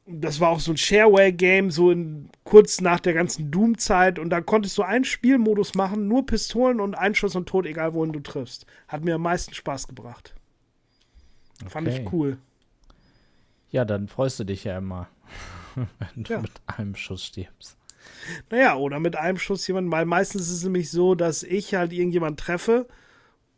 Das 0.07 0.41
war 0.41 0.49
auch 0.49 0.61
so 0.61 0.73
ein 0.73 0.79
Shareware-Game, 0.79 1.71
so 1.71 1.91
in, 1.91 2.31
kurz 2.45 2.81
nach 2.81 2.99
der 2.99 3.13
ganzen 3.13 3.51
Doom-Zeit. 3.51 4.19
Und 4.19 4.31
da 4.31 4.41
konntest 4.41 4.79
du 4.79 4.83
einen 4.83 5.05
Spielmodus 5.05 5.75
machen, 5.75 6.09
nur 6.09 6.25
Pistolen 6.25 6.81
und 6.81 6.95
Einschuss 6.95 7.37
und 7.37 7.47
Tod, 7.47 7.67
egal 7.67 7.93
wohin 7.93 8.13
du 8.13 8.21
triffst. 8.21 8.65
Hat 8.89 9.05
mir 9.05 9.17
am 9.17 9.23
meisten 9.23 9.53
Spaß 9.53 9.87
gebracht. 9.87 10.35
Okay. 11.61 11.71
Fand 11.71 11.89
ich 11.89 12.11
cool. 12.11 12.39
Ja, 13.71 13.85
dann 13.85 14.09
freust 14.09 14.41
du 14.41 14.45
dich 14.45 14.65
ja 14.65 14.79
immer, 14.79 15.09
wenn 15.75 16.25
du 16.25 16.33
ja. 16.33 16.41
mit 16.41 16.53
einem 16.67 16.97
Schuss 16.97 17.27
stirbst. 17.27 17.77
Naja, 18.51 18.77
oder 18.77 19.01
mit 19.01 19.17
einem 19.17 19.39
Schuss 19.39 19.67
jemanden, 19.67 19.93
weil 19.93 20.05
meistens 20.05 20.43
ist 20.43 20.53
es 20.53 20.65
nämlich 20.65 20.91
so, 20.91 21.15
dass 21.15 21.43
ich 21.43 21.75
halt 21.75 21.93
irgendjemanden 21.93 22.37
treffe 22.37 22.87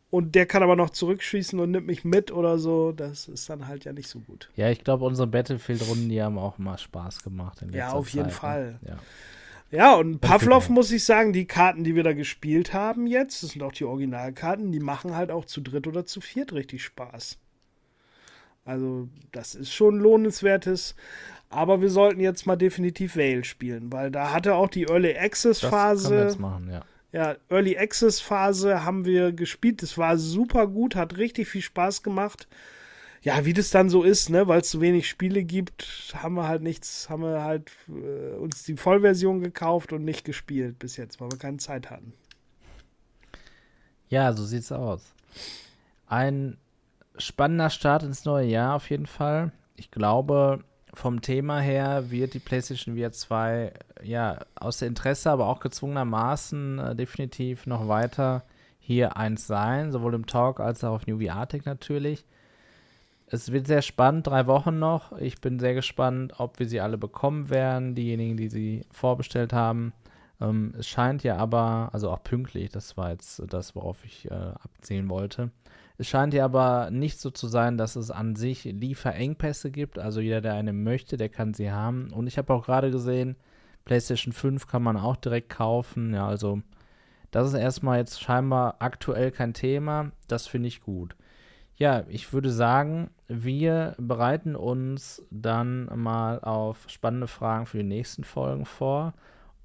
und 0.09 0.35
der 0.35 0.45
kann 0.45 0.61
aber 0.61 0.75
noch 0.75 0.91
zurückschießen 0.91 1.59
und 1.59 1.71
nimmt 1.71 1.87
mich 1.87 2.03
mit 2.03 2.31
oder 2.31 2.59
so. 2.59 2.91
Das 2.91 3.27
ist 3.27 3.49
dann 3.49 3.67
halt 3.67 3.85
ja 3.85 3.93
nicht 3.93 4.07
so 4.07 4.19
gut. 4.19 4.49
Ja, 4.55 4.69
ich 4.69 4.83
glaube, 4.83 5.05
unsere 5.05 5.27
Battlefield-Runden, 5.27 6.07
die 6.07 6.21
haben 6.21 6.37
auch 6.37 6.59
mal 6.59 6.77
Spaß 6.77 7.23
gemacht. 7.23 7.65
ja, 7.71 7.91
auf 7.91 8.05
Zeit, 8.05 8.13
jeden 8.13 8.27
ne? 8.27 8.31
Fall. 8.31 8.79
Ja. 8.87 8.99
Ja, 9.71 9.95
und 9.95 10.21
Pavlov 10.21 10.69
muss 10.69 10.91
ich 10.91 11.03
sagen, 11.03 11.33
die 11.33 11.47
Karten, 11.47 11.83
die 11.83 11.95
wir 11.95 12.03
da 12.03 12.13
gespielt 12.13 12.75
haben 12.75 13.07
jetzt, 13.07 13.41
das 13.41 13.49
sind 13.51 13.63
auch 13.63 13.71
die 13.71 13.85
Originalkarten, 13.85 14.71
die 14.71 14.79
machen 14.79 15.15
halt 15.15 15.31
auch 15.31 15.45
zu 15.45 15.61
dritt 15.61 15.87
oder 15.87 16.05
zu 16.05 16.21
viert 16.21 16.53
richtig 16.53 16.83
Spaß. 16.83 17.39
Also, 18.65 19.09
das 19.31 19.55
ist 19.55 19.73
schon 19.73 19.97
lohnenswertes. 19.97 20.93
Aber 21.53 21.81
wir 21.81 21.89
sollten 21.89 22.19
jetzt 22.19 22.45
mal 22.47 22.55
definitiv 22.55 23.15
Vale 23.15 23.43
spielen, 23.43 23.91
weil 23.91 24.09
da 24.11 24.33
hatte 24.33 24.55
auch 24.55 24.69
die 24.69 24.83
Early 24.83 25.15
Access 25.15 25.59
Phase. 25.59 26.01
Das 26.01 26.09
können 26.09 26.19
wir 26.19 26.25
jetzt 26.25 26.39
machen, 26.39 26.69
ja. 26.69 26.81
Ja, 27.11 27.35
Early 27.49 27.77
Access 27.77 28.19
Phase 28.19 28.83
haben 28.83 29.05
wir 29.05 29.31
gespielt. 29.31 29.83
Das 29.83 29.97
war 29.99 30.17
super 30.17 30.65
gut, 30.67 30.95
hat 30.95 31.17
richtig 31.17 31.47
viel 31.47 31.61
Spaß 31.61 32.01
gemacht. 32.01 32.47
Ja, 33.21 33.45
wie 33.45 33.53
das 33.53 33.69
dann 33.69 33.89
so 33.89 34.03
ist, 34.03 34.29
ne, 34.29 34.47
weil 34.47 34.61
es 34.61 34.69
zu 34.69 34.81
wenig 34.81 35.07
Spiele 35.07 35.43
gibt, 35.43 36.13
haben 36.15 36.33
wir 36.33 36.47
halt 36.47 36.61
nichts, 36.61 37.09
haben 37.09 37.23
wir 37.23 37.41
halt 37.41 37.71
äh, 37.87 38.35
uns 38.35 38.63
die 38.63 38.75
Vollversion 38.75 39.41
gekauft 39.41 39.93
und 39.93 40.03
nicht 40.03 40.25
gespielt 40.25 40.77
bis 40.79 40.97
jetzt, 40.97 41.21
weil 41.21 41.31
wir 41.31 41.37
keine 41.37 41.57
Zeit 41.57 41.89
hatten. 41.89 42.13
Ja, 44.09 44.33
so 44.33 44.43
sieht's 44.43 44.71
aus. 44.71 45.13
Ein 46.07 46.57
spannender 47.17 47.69
Start 47.69 48.03
ins 48.03 48.25
neue 48.25 48.47
Jahr 48.47 48.75
auf 48.75 48.89
jeden 48.89 49.07
Fall. 49.07 49.53
Ich 49.75 49.89
glaube, 49.89 50.63
vom 50.93 51.21
Thema 51.21 51.59
her 51.59 52.11
wird 52.11 52.33
die 52.33 52.39
PlayStation 52.39 52.97
VR 52.97 53.11
2 53.11 53.73
ja 54.03 54.39
aus 54.55 54.81
Interesse, 54.81 55.31
aber 55.31 55.47
auch 55.47 55.59
gezwungenermaßen 55.59 56.79
äh, 56.79 56.95
definitiv 56.95 57.65
noch 57.65 57.87
weiter 57.87 58.43
hier 58.79 59.17
eins 59.17 59.47
sein, 59.47 59.91
sowohl 59.91 60.13
im 60.13 60.25
Talk 60.25 60.59
als 60.59 60.83
auch 60.83 60.93
auf 60.93 61.07
New 61.07 61.17
Tech 61.45 61.65
natürlich. 61.65 62.25
Es 63.27 63.51
wird 63.51 63.65
sehr 63.65 63.81
spannend, 63.81 64.27
drei 64.27 64.45
Wochen 64.45 64.77
noch. 64.77 65.13
Ich 65.13 65.41
bin 65.41 65.57
sehr 65.57 65.73
gespannt, 65.73 66.33
ob 66.37 66.59
wir 66.59 66.67
sie 66.67 66.81
alle 66.81 66.97
bekommen 66.97 67.49
werden, 67.49 67.95
diejenigen, 67.95 68.37
die 68.37 68.49
sie 68.49 68.85
vorbestellt 68.91 69.53
haben. 69.53 69.93
Ähm, 70.39 70.75
es 70.77 70.87
scheint 70.87 71.23
ja 71.23 71.37
aber, 71.37 71.89
also 71.93 72.11
auch 72.11 72.21
pünktlich, 72.23 72.69
das 72.69 72.95
war 72.97 73.11
jetzt 73.11 73.41
das, 73.47 73.75
worauf 73.75 74.05
ich 74.05 74.29
äh, 74.29 74.33
abzielen 74.33 75.09
wollte. 75.09 75.49
Es 75.97 76.07
scheint 76.07 76.33
ja 76.33 76.45
aber 76.45 76.89
nicht 76.91 77.19
so 77.19 77.29
zu 77.29 77.47
sein, 77.47 77.77
dass 77.77 77.95
es 77.95 78.09
an 78.09 78.35
sich 78.35 78.63
Lieferengpässe 78.63 79.71
gibt. 79.71 79.99
Also 79.99 80.21
jeder, 80.21 80.41
der 80.41 80.55
eine 80.55 80.73
möchte, 80.73 81.17
der 81.17 81.29
kann 81.29 81.53
sie 81.53 81.71
haben. 81.71 82.11
Und 82.11 82.27
ich 82.27 82.37
habe 82.37 82.53
auch 82.53 82.65
gerade 82.65 82.89
gesehen, 82.89 83.35
PlayStation 83.85 84.33
5 84.33 84.67
kann 84.67 84.81
man 84.81 84.97
auch 84.97 85.15
direkt 85.15 85.49
kaufen. 85.49 86.13
Ja, 86.13 86.27
also 86.27 86.61
das 87.31 87.47
ist 87.47 87.53
erstmal 87.53 87.99
jetzt 87.99 88.21
scheinbar 88.21 88.77
aktuell 88.79 89.31
kein 89.31 89.53
Thema. 89.53 90.11
Das 90.27 90.47
finde 90.47 90.67
ich 90.67 90.81
gut. 90.81 91.15
Ja, 91.75 92.03
ich 92.07 92.33
würde 92.33 92.51
sagen, 92.51 93.09
wir 93.27 93.95
bereiten 93.97 94.55
uns 94.55 95.25
dann 95.31 95.89
mal 95.95 96.39
auf 96.39 96.85
spannende 96.87 97.27
Fragen 97.27 97.65
für 97.65 97.77
die 97.77 97.83
nächsten 97.83 98.23
Folgen 98.23 98.65
vor 98.65 99.13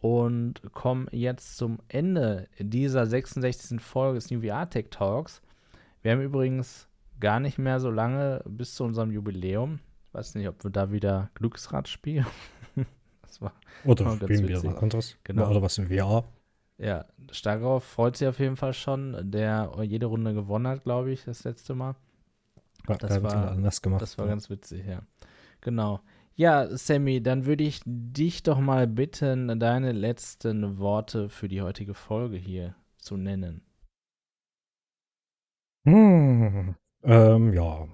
und 0.00 0.62
kommen 0.72 1.09
jetzt 1.10 1.59
zum 1.59 1.78
Ende 1.88 2.48
dieser 2.59 3.06
66. 3.06 3.80
Folge 3.80 4.14
des 4.14 4.30
New 4.30 4.40
VR 4.40 4.68
Tech 4.70 4.86
Talks. 4.90 5.42
Wir 6.03 6.12
haben 6.12 6.23
übrigens 6.23 6.89
gar 7.20 7.41
nicht 7.41 7.59
mehr 7.59 7.81
so 7.81 7.91
lange 7.91 8.43
bis 8.47 8.75
zu 8.75 8.85
unserem 8.85 9.11
Jubiläum. 9.11 9.81
Ich 10.05 10.15
weiß 10.15 10.35
nicht, 10.35 10.49
ob 10.49 10.62
wir 10.65 10.70
da 10.70 10.93
wieder 10.93 11.31
Glücksrad 11.35 11.89
spielen. 11.89 12.27
das 13.23 13.41
war 13.41 13.53
Oder 13.85 14.12
spielen 14.12 14.49
wir 14.49 14.62
was 14.62 14.77
anderes. 14.77 15.16
Genau. 15.25 15.51
Oder 15.51 15.62
was 15.62 15.79
in 15.79 15.89
VR. 15.89 16.25
Ja, 16.79 17.07
Starkov 17.33 17.85
freut 17.85 18.16
sich 18.16 18.29
auf 18.29 18.39
jeden 18.39 18.57
Fall 18.57 18.73
schon, 18.73 19.31
der 19.31 19.73
jede 19.83 20.07
Runde 20.07 20.33
gewonnen 20.33 20.69
hat, 20.69 20.85
glaube 20.85 21.11
ich, 21.11 21.25
das 21.25 21.43
letzte 21.43 21.75
Mal. 21.75 21.97
Ja, 22.89 22.97
das, 22.97 23.23
war, 23.23 23.51
anders 23.51 23.83
gemacht, 23.83 24.01
das 24.01 24.16
war 24.16 24.27
ja. 24.27 24.31
ganz 24.31 24.49
witzig, 24.49 24.87
ja. 24.87 25.03
Genau. 25.61 26.01
Ja, 26.37 26.69
Sammy, 26.77 27.20
dann 27.20 27.47
würde 27.47 27.65
ich 27.65 27.81
dich 27.85 28.45
doch 28.45 28.61
mal 28.61 28.87
bitten, 28.87 29.59
deine 29.59 29.91
letzten 29.91 30.79
Worte 30.79 31.29
für 31.29 31.49
die 31.49 31.62
heutige 31.62 31.95
Folge 31.95 32.37
hier 32.37 32.77
zu 32.97 33.16
nennen. 33.16 33.62
Hm, 35.89 36.74
ähm, 37.05 37.55
ja. 37.55 37.89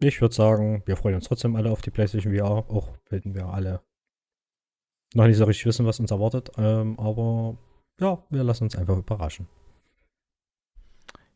Ich 0.00 0.20
würde 0.20 0.34
sagen, 0.34 0.82
wir 0.86 0.96
freuen 0.96 1.16
uns 1.16 1.26
trotzdem 1.26 1.56
alle 1.56 1.70
auf 1.70 1.82
die 1.82 1.90
PlayStation 1.90 2.34
VR, 2.34 2.64
auch 2.68 2.96
wenn 3.10 3.34
wir 3.34 3.46
alle 3.46 3.80
noch 5.14 5.26
nicht 5.26 5.36
so 5.36 5.44
richtig 5.44 5.66
wissen, 5.66 5.86
was 5.86 6.00
uns 6.00 6.10
erwartet. 6.10 6.50
Ähm, 6.56 6.98
aber 6.98 7.56
ja, 8.00 8.22
wir 8.30 8.44
lassen 8.44 8.64
uns 8.64 8.76
einfach 8.76 8.96
überraschen. 8.96 9.46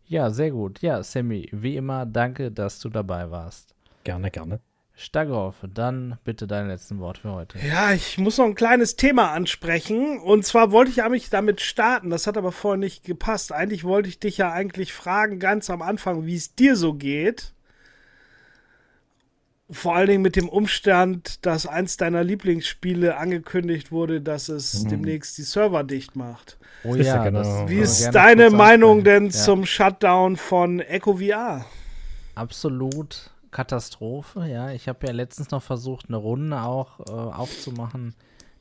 Ja, 0.05 0.31
sehr 0.31 0.51
gut. 0.51 0.83
Ja, 0.83 1.03
Sammy, 1.03 1.49
wie 1.53 1.77
immer, 1.77 2.05
danke, 2.05 2.51
dass 2.51 2.81
du 2.81 2.89
dabei 2.89 3.31
warst. 3.31 3.75
Gerne, 4.05 4.31
gerne. 4.31 4.61
Stagroff, 4.95 5.57
dann 5.73 6.19
bitte 6.23 6.47
deine 6.47 6.69
letzten 6.69 6.99
Worte 6.99 7.23
für 7.23 7.33
heute. 7.33 7.59
Ja, 7.59 7.93
ich 7.93 8.19
muss 8.19 8.39
noch 8.39 8.45
ein 8.45 8.55
kleines 8.55 8.97
Thema 8.97 9.33
ansprechen. 9.33 10.19
Und 10.21 10.45
zwar 10.45 10.71
wollte 10.71 10.91
ich 10.91 11.03
eigentlich 11.03 11.31
damit 11.31 11.61
starten. 11.61 12.11
Das 12.11 12.27
hat 12.27 12.37
aber 12.37 12.53
vorher 12.53 12.79
nicht 12.79 13.05
gepasst. 13.05 13.53
Eigentlich 13.53 13.85
wollte 13.85 14.09
ich 14.09 14.21
dich 14.21 14.39
ja 14.39 14.53
eigentlich 14.53 14.93
fragen, 14.93 15.39
ganz 15.39 15.71
am 15.71 15.83
Anfang, 15.83 16.27
wie 16.27 16.37
es 16.37 16.55
dir 16.55 16.77
so 16.77 16.95
geht. 16.95 17.53
Vor 19.71 19.97
allen 19.97 20.09
Dingen 20.09 20.23
mit 20.23 20.37
dem 20.37 20.51
Umstand, 20.51 21.47
dass 21.47 21.67
eins 21.67 21.97
deiner 21.97 22.23
Lieblingsspiele 22.23 23.17
angekündigt 23.17 23.91
wurde, 23.91 24.21
dass 24.21 24.51
es 24.51 24.85
mhm. 24.85 24.89
demnächst 24.91 25.39
die 25.39 25.43
Server 25.43 25.83
dicht 25.83 26.15
macht. 26.15 26.59
Oh 26.85 26.95
ja, 26.95 27.25
genau. 27.25 27.69
Wie 27.69 27.79
ist 27.79 28.11
deine 28.11 28.51
Meinung 28.51 29.03
denn 29.05 29.27
ja. 29.27 29.31
zum 29.31 29.65
Shutdown 29.65 30.37
von 30.37 30.81
Echo 30.81 31.17
VR? 31.17 31.65
Absolut 32.35 33.33
Katastrophe, 33.53 34.49
ja. 34.49 34.71
Ich 34.73 34.89
habe 34.89 35.07
ja 35.07 35.13
letztens 35.13 35.51
noch 35.51 35.63
versucht, 35.63 36.07
eine 36.09 36.17
Runde 36.17 36.61
auch 36.61 36.99
äh, 37.01 37.13
aufzumachen. 37.13 38.15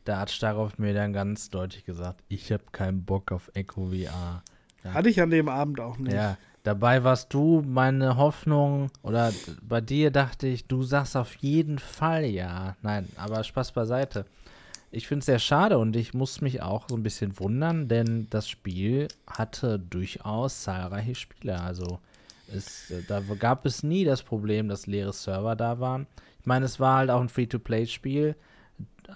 Da 0.03 0.19
hat 0.19 0.31
Starov 0.31 0.77
mir 0.77 0.93
dann 0.93 1.13
ganz 1.13 1.49
deutlich 1.49 1.85
gesagt, 1.85 2.23
ich 2.27 2.51
habe 2.51 2.63
keinen 2.71 3.03
Bock 3.05 3.31
auf 3.31 3.49
Echo 3.53 3.87
VR. 3.87 4.43
Ja. 4.83 4.93
Hatte 4.93 5.09
ich 5.09 5.21
an 5.21 5.29
dem 5.29 5.47
Abend 5.47 5.79
auch 5.79 5.97
nicht. 5.97 6.13
Ja, 6.13 6.37
dabei 6.63 7.03
warst 7.03 7.33
du 7.33 7.63
meine 7.65 8.17
Hoffnung 8.17 8.91
oder 9.03 9.31
bei 9.61 9.79
dir 9.79 10.11
dachte 10.11 10.47
ich, 10.47 10.67
du 10.67 10.83
sagst 10.83 11.15
auf 11.15 11.35
jeden 11.35 11.79
Fall 11.79 12.25
ja. 12.25 12.75
Nein, 12.81 13.07
aber 13.15 13.43
Spaß 13.43 13.71
beiseite. 13.71 14.25
Ich 14.93 15.07
finde 15.07 15.19
es 15.19 15.27
sehr 15.27 15.39
schade 15.39 15.77
und 15.77 15.95
ich 15.95 16.13
muss 16.13 16.41
mich 16.41 16.61
auch 16.61 16.89
so 16.89 16.95
ein 16.95 17.03
bisschen 17.03 17.39
wundern, 17.39 17.87
denn 17.87 18.27
das 18.29 18.49
Spiel 18.49 19.07
hatte 19.25 19.79
durchaus 19.79 20.63
zahlreiche 20.63 21.15
Spieler. 21.15 21.63
Also 21.63 21.99
es, 22.55 22.91
äh, 22.91 23.03
da 23.07 23.21
gab 23.39 23.65
es 23.65 23.83
nie 23.83 24.03
das 24.03 24.23
Problem, 24.23 24.67
dass 24.67 24.87
leere 24.87 25.13
Server 25.13 25.55
da 25.55 25.79
waren. 25.79 26.07
Ich 26.39 26.45
meine, 26.45 26.65
es 26.65 26.79
war 26.79 26.97
halt 26.97 27.09
auch 27.09 27.21
ein 27.21 27.29
Free-to-Play-Spiel. 27.29 28.35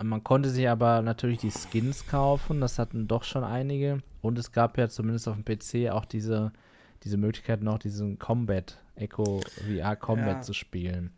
Man 0.01 0.23
konnte 0.23 0.49
sich 0.49 0.67
aber 0.67 1.01
natürlich 1.01 1.39
die 1.39 1.51
Skins 1.51 2.05
kaufen, 2.05 2.59
das 2.59 2.79
hatten 2.79 3.07
doch 3.07 3.23
schon 3.23 3.43
einige. 3.43 4.01
Und 4.21 4.37
es 4.37 4.51
gab 4.51 4.77
ja 4.77 4.89
zumindest 4.89 5.27
auf 5.27 5.35
dem 5.35 5.45
PC 5.45 5.91
auch 5.91 6.05
diese, 6.05 6.51
diese 7.03 7.17
Möglichkeit 7.17 7.61
noch, 7.61 7.79
diesen 7.79 8.19
Combat, 8.19 8.77
Echo 8.95 9.41
VR 9.65 9.95
Combat 9.95 10.37
ja. 10.37 10.41
zu 10.41 10.53
spielen. 10.53 11.11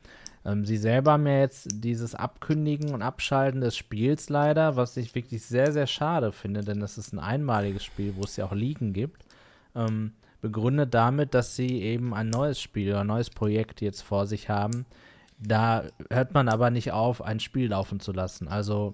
Ähm, 0.45 0.65
sie 0.65 0.77
selber 0.77 1.13
haben 1.13 1.27
ja 1.27 1.39
jetzt 1.39 1.67
dieses 1.73 2.15
Abkündigen 2.15 2.93
und 2.93 3.01
Abschalten 3.01 3.61
des 3.61 3.75
Spiels 3.75 4.29
leider, 4.29 4.75
was 4.75 4.95
ich 4.95 5.13
wirklich 5.13 5.43
sehr, 5.43 5.71
sehr 5.71 5.87
schade 5.87 6.31
finde, 6.31 6.61
denn 6.61 6.79
das 6.79 6.97
ist 6.97 7.13
ein 7.13 7.19
einmaliges 7.19 7.83
Spiel, 7.83 8.13
wo 8.15 8.21
es 8.21 8.37
ja 8.37 8.45
auch 8.45 8.53
Ligen 8.53 8.93
gibt. 8.93 9.25
Ähm, 9.75 10.13
begründet 10.41 10.93
damit, 10.93 11.33
dass 11.33 11.55
sie 11.55 11.81
eben 11.81 12.13
ein 12.13 12.29
neues 12.29 12.61
Spiel 12.61 12.89
oder 12.89 13.01
ein 13.01 13.07
neues 13.07 13.29
Projekt 13.29 13.81
jetzt 13.81 14.01
vor 14.01 14.27
sich 14.27 14.49
haben. 14.49 14.85
Da 15.39 15.85
hört 16.09 16.33
man 16.33 16.49
aber 16.49 16.71
nicht 16.71 16.91
auf, 16.91 17.21
ein 17.21 17.39
Spiel 17.39 17.69
laufen 17.69 17.99
zu 17.99 18.11
lassen. 18.11 18.47
Also 18.47 18.91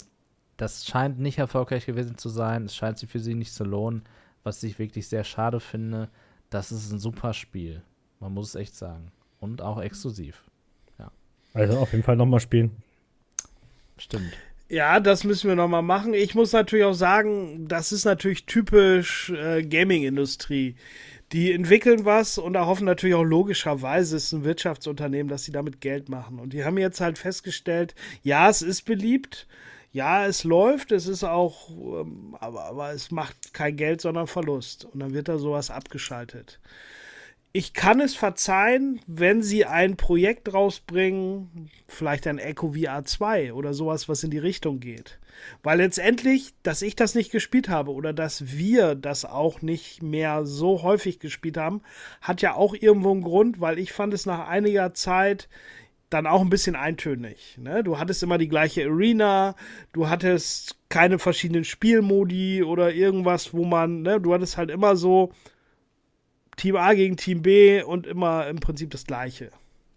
das 0.57 0.85
scheint 0.85 1.19
nicht 1.19 1.37
erfolgreich 1.37 1.85
gewesen 1.85 2.17
zu 2.17 2.29
sein. 2.29 2.65
Es 2.65 2.75
scheint 2.75 2.97
sich 2.97 3.09
für 3.09 3.19
sie 3.19 3.35
nicht 3.35 3.53
zu 3.53 3.63
lohnen, 3.63 4.03
was 4.43 4.61
ich 4.63 4.79
wirklich 4.79 5.07
sehr 5.07 5.23
schade 5.23 5.59
finde. 5.59 6.09
Das 6.49 6.71
ist 6.71 6.91
ein 6.91 6.99
super 6.99 7.33
Spiel. 7.33 7.81
Man 8.19 8.33
muss 8.33 8.49
es 8.49 8.55
echt 8.55 8.75
sagen. 8.75 9.11
Und 9.39 9.61
auch 9.61 9.81
exklusiv. 9.81 10.43
Ja. 10.99 11.11
Also 11.53 11.77
auf 11.77 11.91
jeden 11.91 12.03
Fall 12.03 12.15
nochmal 12.15 12.39
spielen. 12.39 12.71
Stimmt. 13.97 14.33
Ja, 14.69 14.99
das 14.99 15.23
müssen 15.23 15.49
wir 15.49 15.55
nochmal 15.55 15.81
machen. 15.81 16.13
Ich 16.13 16.33
muss 16.35 16.51
natürlich 16.51 16.85
auch 16.85 16.93
sagen, 16.93 17.67
das 17.67 17.91
ist 17.91 18.05
natürlich 18.05 18.45
typisch 18.45 19.29
äh, 19.29 19.61
Gaming-Industrie 19.63 20.75
die 21.31 21.51
entwickeln 21.51 22.05
was 22.05 22.37
und 22.37 22.55
erhoffen 22.55 22.85
natürlich 22.85 23.15
auch 23.15 23.23
logischerweise, 23.23 24.17
es 24.17 24.25
ist 24.25 24.33
ein 24.33 24.43
Wirtschaftsunternehmen, 24.43 25.29
dass 25.29 25.43
sie 25.43 25.51
damit 25.51 25.81
Geld 25.81 26.09
machen. 26.09 26.39
Und 26.39 26.53
die 26.53 26.63
haben 26.63 26.77
jetzt 26.77 27.01
halt 27.01 27.17
festgestellt, 27.17 27.95
ja, 28.21 28.49
es 28.49 28.61
ist 28.61 28.83
beliebt, 28.83 29.47
ja, 29.91 30.25
es 30.25 30.43
läuft, 30.43 30.91
es 30.91 31.07
ist 31.07 31.23
auch, 31.23 31.69
ähm, 31.69 32.35
aber, 32.39 32.65
aber 32.65 32.91
es 32.91 33.11
macht 33.11 33.53
kein 33.53 33.75
Geld, 33.75 34.01
sondern 34.01 34.27
Verlust. 34.27 34.85
Und 34.85 34.99
dann 34.99 35.13
wird 35.13 35.27
da 35.27 35.37
sowas 35.37 35.71
abgeschaltet 35.71 36.59
ich 37.55 37.73
kann 37.73 38.01
es 38.01 38.15
verzeihen, 38.15 38.99
wenn 39.05 39.43
sie 39.43 39.65
ein 39.65 39.95
Projekt 39.95 40.51
rausbringen, 40.51 41.69
vielleicht 41.87 42.25
ein 42.25 42.39
Echo 42.39 42.73
VR 42.73 43.05
2 43.05 43.53
oder 43.53 43.75
sowas, 43.75 44.09
was 44.09 44.23
in 44.23 44.31
die 44.31 44.39
Richtung 44.39 44.79
geht. 44.79 45.19
Weil 45.61 45.77
letztendlich, 45.77 46.53
dass 46.63 46.81
ich 46.81 46.95
das 46.95 47.15
nicht 47.15 47.31
gespielt 47.31 47.69
habe 47.69 47.91
oder 47.91 48.13
dass 48.13 48.51
wir 48.55 48.95
das 48.95 49.25
auch 49.25 49.61
nicht 49.61 50.01
mehr 50.03 50.45
so 50.45 50.83
häufig 50.83 51.19
gespielt 51.19 51.57
haben, 51.57 51.81
hat 52.21 52.41
ja 52.41 52.55
auch 52.55 52.73
irgendwo 52.73 53.11
einen 53.11 53.23
Grund, 53.23 53.59
weil 53.61 53.79
ich 53.79 53.93
fand 53.93 54.13
es 54.13 54.25
nach 54.25 54.47
einiger 54.47 54.93
Zeit 54.93 55.49
dann 56.09 56.27
auch 56.27 56.41
ein 56.41 56.49
bisschen 56.49 56.75
eintönig. 56.75 57.57
Ne? 57.57 57.83
Du 57.83 57.97
hattest 57.97 58.21
immer 58.21 58.37
die 58.37 58.47
gleiche 58.47 58.85
Arena, 58.85 59.55
du 59.93 60.09
hattest 60.09 60.77
keine 60.89 61.17
verschiedenen 61.17 61.63
Spielmodi 61.63 62.63
oder 62.63 62.93
irgendwas, 62.93 63.53
wo 63.53 63.65
man, 63.65 64.03
ne, 64.03 64.21
du 64.21 64.33
hattest 64.33 64.57
halt 64.57 64.69
immer 64.69 64.95
so, 64.95 65.31
Team 66.55 66.75
A 66.75 66.93
gegen 66.93 67.17
Team 67.17 67.41
B 67.41 67.81
und 67.81 68.05
immer 68.05 68.47
im 68.47 68.57
Prinzip 68.57 68.91
das 68.91 69.05
Gleiche. 69.05 69.49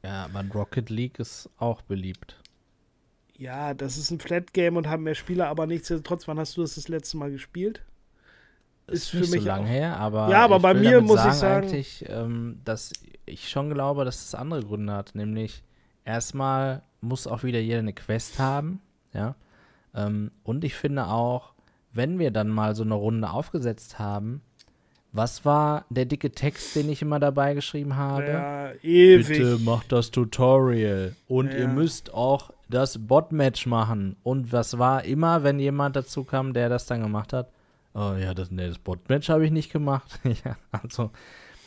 Ja, 0.03 0.25
aber 0.25 0.45
Rocket 0.55 0.89
League 0.89 1.19
ist 1.19 1.51
auch 1.59 1.83
beliebt. 1.83 2.37
Ja, 3.39 3.75
das 3.75 3.99
ist 3.99 4.11
ein 4.11 4.19
Flat 4.19 4.53
Game 4.53 4.77
und 4.77 4.89
haben 4.89 5.03
mehr 5.03 5.15
Spieler, 5.15 5.49
aber 5.49 5.67
nichtsdestotrotz, 5.67 6.27
wann 6.27 6.39
hast 6.39 6.57
du 6.57 6.63
das 6.63 6.77
das 6.77 6.89
letzte 6.89 7.17
Mal 7.19 7.31
gespielt? 7.31 7.83
Ist, 8.87 9.03
ist 9.03 9.09
für 9.11 9.19
mich 9.19 9.43
so 9.43 9.49
lange 9.49 9.67
her, 9.67 9.97
aber 9.99 10.31
ja, 10.31 10.45
aber 10.45 10.61
bei 10.61 10.73
mir 10.73 11.01
muss 11.01 11.17
sagen, 11.17 11.31
ich 11.31 11.37
sagen, 11.37 11.67
eigentlich, 11.67 12.05
ähm, 12.09 12.61
dass 12.65 12.93
ich 13.27 13.49
schon 13.49 13.69
glaube, 13.69 14.05
dass 14.05 14.25
es 14.25 14.35
andere 14.35 14.63
Gründe 14.63 14.93
hat, 14.93 15.15
nämlich 15.15 15.63
erstmal 16.05 16.83
muss 17.01 17.27
auch 17.27 17.43
wieder 17.43 17.59
jeder 17.59 17.81
eine 17.81 17.93
Quest 17.93 18.39
haben, 18.39 18.81
ja, 19.13 19.35
ähm, 19.95 20.31
und 20.45 20.65
ich 20.65 20.75
finde 20.75 21.09
auch, 21.09 21.53
wenn 21.93 22.19
wir 22.19 22.31
dann 22.31 22.49
mal 22.49 22.75
so 22.75 22.85
eine 22.85 22.95
Runde 22.95 23.29
aufgesetzt 23.31 23.99
haben, 23.99 24.41
Was 25.17 25.47
war 25.47 25.87
der 25.89 26.05
dicke 26.05 26.31
Text, 26.31 26.77
den 26.77 26.91
ich 26.91 27.01
immer 27.01 27.19
dabei 27.19 27.55
geschrieben 27.55 27.97
habe? 27.97 28.29
Ja, 28.29 28.73
ewig. 28.83 29.29
Bitte 29.29 29.59
macht 29.65 29.91
das 29.91 30.11
Tutorial. 30.11 31.17
Und 31.27 31.55
ja. 31.55 31.61
ihr 31.61 31.69
müsst 31.69 32.13
auch 32.13 32.51
das 32.69 32.99
Bot-Match 32.99 33.67
machen. 33.67 34.17
Und 34.23 34.53
was 34.53 34.79
war 34.79 35.05
immer, 35.05 35.43
wenn 35.43 35.59
jemand 35.59 35.97
dazu 35.97 36.25
kam, 36.25 36.53
der 36.53 36.69
das 36.69 36.87
dann 36.87 37.03
gemacht 37.03 37.33
hat? 37.33 37.51
Oh 37.95 38.15
ja, 38.21 38.35
das, 38.35 38.51
nee, 38.51 38.67
das 38.67 38.79
Bot-Match 38.79 39.29
habe 39.29 39.45
ich 39.47 39.51
nicht 39.51 39.73
gemacht. 39.73 40.21
ja, 40.25 40.57
also 40.71 41.11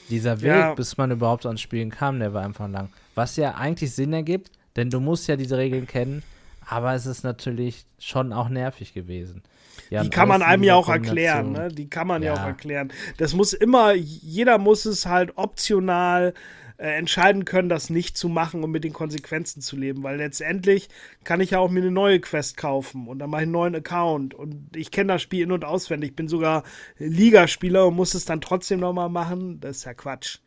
dieser 0.10 0.42
Weg, 0.42 0.50
ja. 0.50 0.74
bis 0.74 0.98
man 0.98 1.12
überhaupt 1.12 1.46
ans 1.46 1.62
Spielen 1.62 1.90
kam, 1.90 2.20
der 2.20 2.34
war 2.34 2.44
einfach 2.44 2.68
lang. 2.68 2.90
Was 3.16 3.36
ja 3.36 3.56
eigentlich 3.56 3.94
Sinn 3.94 4.14
ergibt, 4.14 4.52
denn 4.76 4.90
du 4.90 5.00
musst 5.00 5.28
ja 5.28 5.36
diese 5.36 5.58
Regeln 5.58 5.88
kennen, 5.88 6.24
aber 6.68 6.94
es 6.94 7.06
ist 7.06 7.24
natürlich 7.24 7.86
schon 8.00 8.34
auch 8.34 8.50
nervig 8.50 8.94
gewesen. 8.94 9.44
Ja, 9.90 10.04
die 10.04 10.10
kann 10.10 10.28
man 10.28 10.42
einem 10.42 10.64
ja 10.64 10.76
auch 10.76 10.90
erklären, 10.90 11.52
ne? 11.52 11.70
Die 11.70 11.90
kann 11.90 12.06
man 12.06 12.22
ja. 12.22 12.34
ja. 12.34 12.42
auch 12.42 12.46
erklären. 12.46 12.92
Das 13.18 13.34
muss 13.34 13.54
immer, 13.54 13.94
jeder 13.94 14.58
muss 14.58 14.86
es 14.86 15.06
halt 15.06 15.36
optional 15.36 16.34
äh, 16.80 16.98
entscheiden 16.98 17.44
können, 17.44 17.68
das 17.68 17.90
nicht 17.90 18.18
zu 18.18 18.30
machen 18.30 18.64
und 18.64 18.72
mit 18.72 18.86
den 18.86 18.94
Konsequenzen 18.94 19.62
zu 19.62 19.76
leben, 19.76 20.02
weil 20.02 20.18
letztendlich 20.18 20.88
kann 21.26 21.42
ich 21.42 21.52
ja 21.52 21.60
auch 21.60 21.70
mir 21.70 21.82
eine 21.82 21.92
neue 21.92 22.22
Quest 22.22 22.56
kaufen 22.56 23.08
und 23.08 23.20
dann 23.20 23.30
mache 23.30 23.42
ich 23.42 23.48
einen 23.48 23.52
neuen 23.52 23.76
Account 23.76 24.34
und 24.34 24.76
ich 24.76 24.90
kenne 24.90 25.14
das 25.14 25.22
Spiel 25.22 25.44
in- 25.44 25.52
und 25.52 25.66
auswendig. 25.66 26.12
Ich 26.12 26.16
bin 26.16 26.30
sogar 26.30 26.64
Ligaspieler 26.98 27.88
und 27.88 27.96
muss 27.96 28.14
es 28.14 28.24
dann 28.24 28.40
trotzdem 28.40 28.80
nochmal 28.80 29.10
machen. 29.10 29.60
Das 29.60 29.78
ist 29.78 29.86
ja 29.86 29.94
Quatsch. 29.94 30.40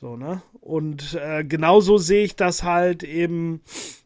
So, 0.00 0.16
ne? 0.16 0.42
Und 0.60 1.14
äh, 1.14 1.44
genauso 1.44 1.98
sehe 1.98 2.24
ich 2.24 2.36
das 2.36 2.62
halt 2.62 3.02
eben 3.02 3.62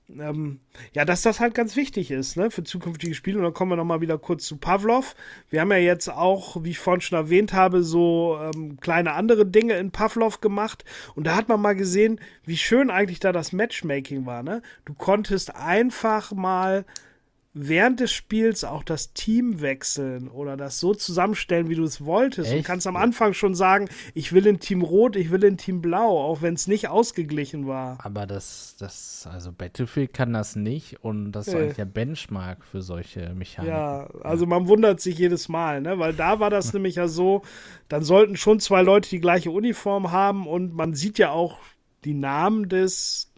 ähm, 0.09 0.61
ja, 0.93 1.05
dass 1.05 1.23
das 1.23 1.41
halt 1.41 1.55
ganz 1.55 1.77
wichtig 1.77 2.11
ist, 2.11 2.37
ne, 2.37 2.51
für 2.51 2.65
zukünftige 2.65 3.15
Spiele. 3.15 3.39
Und 3.39 3.45
dann 3.45 3.55
kommen 3.55 3.73
wir 3.73 3.77
nochmal 3.77 4.01
wieder 4.01 4.19
kurz 4.19 4.45
zu 4.45 4.57
Pavlov. 4.57 5.15
Wir 5.51 5.61
haben 5.61 5.71
ja 5.71 5.79
jetzt 5.79 6.09
auch, 6.09 6.63
wie 6.63 6.71
ich 6.71 6.79
vorhin 6.79 7.01
schon 7.01 7.19
erwähnt 7.19 7.53
habe, 7.53 7.83
so 7.83 8.39
ähm, 8.41 8.79
kleine 8.81 9.13
andere 9.13 9.47
Dinge 9.47 9.75
in 9.75 9.91
Pavlov 9.91 10.41
gemacht. 10.41 10.85
Und 11.15 11.27
da 11.27 11.37
hat 11.37 11.49
man 11.49 11.61
mal 11.61 11.75
gesehen, 11.75 12.21
wie 12.45 12.57
schön 12.57 12.91
eigentlich 12.91 13.21
da 13.21 13.33
das 13.33 13.53
Matchmaking 13.53 14.27
war, 14.27 14.43
ne? 14.43 14.63
Du 14.85 14.95
konntest 14.95 15.57
einfach 15.57 16.33
mal 16.33 16.85
während 17.59 18.01
des 18.01 18.13
Spiels 18.13 18.65
auch 18.65 18.85
das 18.85 19.15
Team 19.15 19.63
wechseln 19.63 20.29
oder 20.29 20.59
das 20.59 20.79
so 20.79 20.93
zusammenstellen, 20.93 21.71
wie 21.71 21.75
du 21.75 21.85
es 21.85 22.05
wolltest. 22.05 22.51
Echt? 22.53 22.59
Du 22.59 22.63
kannst 22.67 22.87
am 22.87 22.97
Anfang 22.97 23.33
schon 23.33 23.55
sagen, 23.55 23.89
ich 24.13 24.35
will 24.35 24.47
in 24.47 24.61
Team 24.61 24.83
Rot, 24.83 25.17
ich 25.17 25.31
will 25.31 25.43
in 25.43 25.57
Team 25.57 25.81
Blau, 25.81 26.23
auch 26.23 26.43
wenn 26.43 26.53
es 26.53 26.67
nicht 26.67 26.89
ausgeglichen 26.89 27.67
war. 27.67 27.99
Aber 28.05 28.27
das, 28.27 28.77
das, 28.79 29.27
also 29.33 29.53
Battlefield 29.53 30.13
kann 30.13 30.35
das 30.35 30.55
nicht 30.55 31.03
und 31.03 31.33
das 31.33 31.49
ist 31.49 31.55
äh. 31.55 31.57
eigentlich 31.57 31.77
der 31.77 31.87
Benchmark 31.87 32.63
für 32.63 32.83
solche 32.83 33.33
Mechaniken. 33.35 33.75
Ja, 33.75 34.07
also 34.23 34.45
man 34.45 34.69
wundert 34.69 35.01
sich 35.01 35.17
jedes 35.17 35.49
Mal, 35.49 35.81
ne? 35.81 35.99
Weil 35.99 36.13
da 36.13 36.39
war 36.41 36.51
das 36.51 36.73
nämlich 36.75 36.97
ja 36.97 37.09
so, 37.09 37.41
dann 37.89 38.03
sollten 38.03 38.37
schon 38.37 38.61
zwei 38.61 38.83
Leute 38.83 39.09
die 39.09 39.21
gleiche 39.21 39.51
Uniform 39.51 40.13
haben 40.13 40.47
und 40.47 40.75
man 40.75 40.93
sieht 40.93 41.17
ja 41.17 41.31
auch 41.31 41.59
die 42.05 42.15
Namen 42.15 42.69
des 42.69 43.33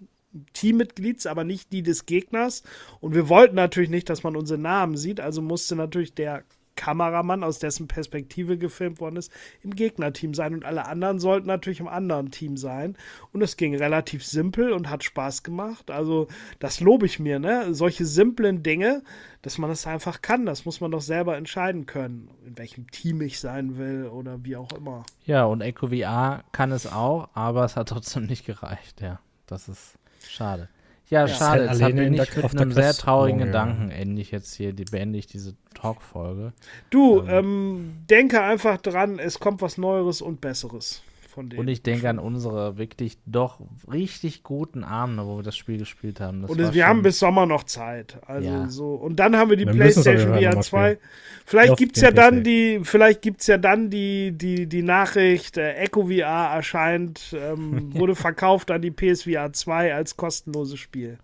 Teammitglieds, 0.52 1.26
aber 1.26 1.44
nicht 1.44 1.72
die 1.72 1.82
des 1.82 2.06
Gegners. 2.06 2.62
Und 3.00 3.14
wir 3.14 3.28
wollten 3.28 3.56
natürlich 3.56 3.90
nicht, 3.90 4.08
dass 4.08 4.22
man 4.22 4.36
unsere 4.36 4.60
Namen 4.60 4.96
sieht, 4.96 5.20
also 5.20 5.42
musste 5.42 5.76
natürlich 5.76 6.14
der 6.14 6.44
Kameramann, 6.78 7.42
aus 7.42 7.58
dessen 7.58 7.88
Perspektive 7.88 8.56
gefilmt 8.56 9.00
worden 9.00 9.16
ist, 9.16 9.32
im 9.62 9.74
Gegnerteam 9.74 10.32
sein 10.32 10.54
und 10.54 10.64
alle 10.64 10.86
anderen 10.86 11.18
sollten 11.18 11.48
natürlich 11.48 11.80
im 11.80 11.88
anderen 11.88 12.30
Team 12.30 12.56
sein. 12.56 12.96
Und 13.32 13.42
es 13.42 13.56
ging 13.56 13.74
relativ 13.74 14.24
simpel 14.24 14.72
und 14.72 14.88
hat 14.88 15.02
Spaß 15.02 15.42
gemacht. 15.42 15.90
Also, 15.90 16.28
das 16.60 16.78
lobe 16.78 17.04
ich 17.04 17.18
mir, 17.18 17.40
ne? 17.40 17.74
Solche 17.74 18.06
simplen 18.06 18.62
Dinge, 18.62 19.02
dass 19.42 19.58
man 19.58 19.70
das 19.70 19.88
einfach 19.88 20.22
kann, 20.22 20.46
das 20.46 20.64
muss 20.64 20.80
man 20.80 20.92
doch 20.92 21.00
selber 21.00 21.36
entscheiden 21.36 21.86
können, 21.86 22.30
in 22.46 22.56
welchem 22.56 22.88
Team 22.92 23.20
ich 23.22 23.40
sein 23.40 23.76
will 23.76 24.06
oder 24.06 24.44
wie 24.44 24.54
auch 24.54 24.72
immer. 24.72 25.04
Ja, 25.24 25.46
und 25.46 25.60
Echo 25.62 25.88
VR 25.88 26.44
kann 26.52 26.70
es 26.70 26.86
auch, 26.86 27.28
aber 27.34 27.64
es 27.64 27.74
hat 27.74 27.88
trotzdem 27.88 28.26
nicht 28.26 28.46
gereicht, 28.46 29.00
ja. 29.00 29.18
Das 29.46 29.68
ist 29.68 29.97
Schade. 30.26 30.68
Ja, 31.08 31.26
ja 31.26 31.28
schade. 31.28 31.64
Jetzt 31.64 31.82
haben 31.82 31.96
wir 31.96 32.10
nicht 32.10 32.36
mit 32.36 32.60
einem 32.60 32.72
sehr 32.72 32.92
traurigen 32.92 33.38
Gedanken 33.38 33.90
ende 33.90 34.20
ich 34.20 34.30
jetzt 34.30 34.54
hier, 34.54 34.72
die, 34.72 34.84
beende 34.84 35.18
ich 35.18 35.26
diese 35.26 35.54
Talk-Folge. 35.74 36.52
Du, 36.90 37.22
ähm, 37.22 37.28
ähm, 37.28 37.96
denke 38.10 38.42
einfach 38.42 38.78
dran, 38.78 39.18
es 39.18 39.40
kommt 39.40 39.62
was 39.62 39.78
Neueres 39.78 40.20
und 40.20 40.40
Besseres 40.40 41.02
von 41.38 41.48
denen. 41.48 41.60
Und 41.60 41.68
ich 41.68 41.84
denke 41.84 42.08
an 42.08 42.18
unsere 42.18 42.78
wirklich 42.78 43.16
doch 43.24 43.60
richtig 43.90 44.42
guten 44.42 44.82
Abende, 44.82 45.24
wo 45.24 45.36
wir 45.36 45.44
das 45.44 45.56
Spiel 45.56 45.78
gespielt 45.78 46.20
haben. 46.20 46.42
Das 46.42 46.50
und 46.50 46.74
wir 46.74 46.86
haben 46.86 47.02
bis 47.02 47.20
Sommer 47.20 47.46
noch 47.46 47.62
Zeit. 47.62 48.18
Also 48.26 48.48
ja. 48.48 48.68
so. 48.68 48.94
Und 48.94 49.20
dann 49.20 49.36
haben 49.36 49.50
wir 49.50 49.56
die 49.56 49.66
wir 49.66 49.72
PlayStation 49.72 50.34
VR 50.34 50.60
2. 50.60 50.98
Vielleicht 51.46 51.76
gibt 51.76 51.96
es 51.96 52.02
ja 52.02 52.10
dann 52.10 52.42
die, 52.42 52.80
vielleicht 52.82 53.22
gibt's 53.22 53.46
ja 53.46 53.56
dann 53.56 53.88
die, 53.88 54.32
die, 54.32 54.66
die 54.66 54.82
Nachricht, 54.82 55.56
äh, 55.58 55.74
Echo 55.74 56.06
VR 56.06 56.54
erscheint, 56.54 57.32
ähm, 57.32 57.94
wurde 57.98 58.16
verkauft 58.16 58.72
an 58.72 58.82
die 58.82 58.90
PSVR 58.90 59.52
2 59.52 59.94
als 59.94 60.16
kostenloses 60.16 60.80
Spiel. 60.80 61.18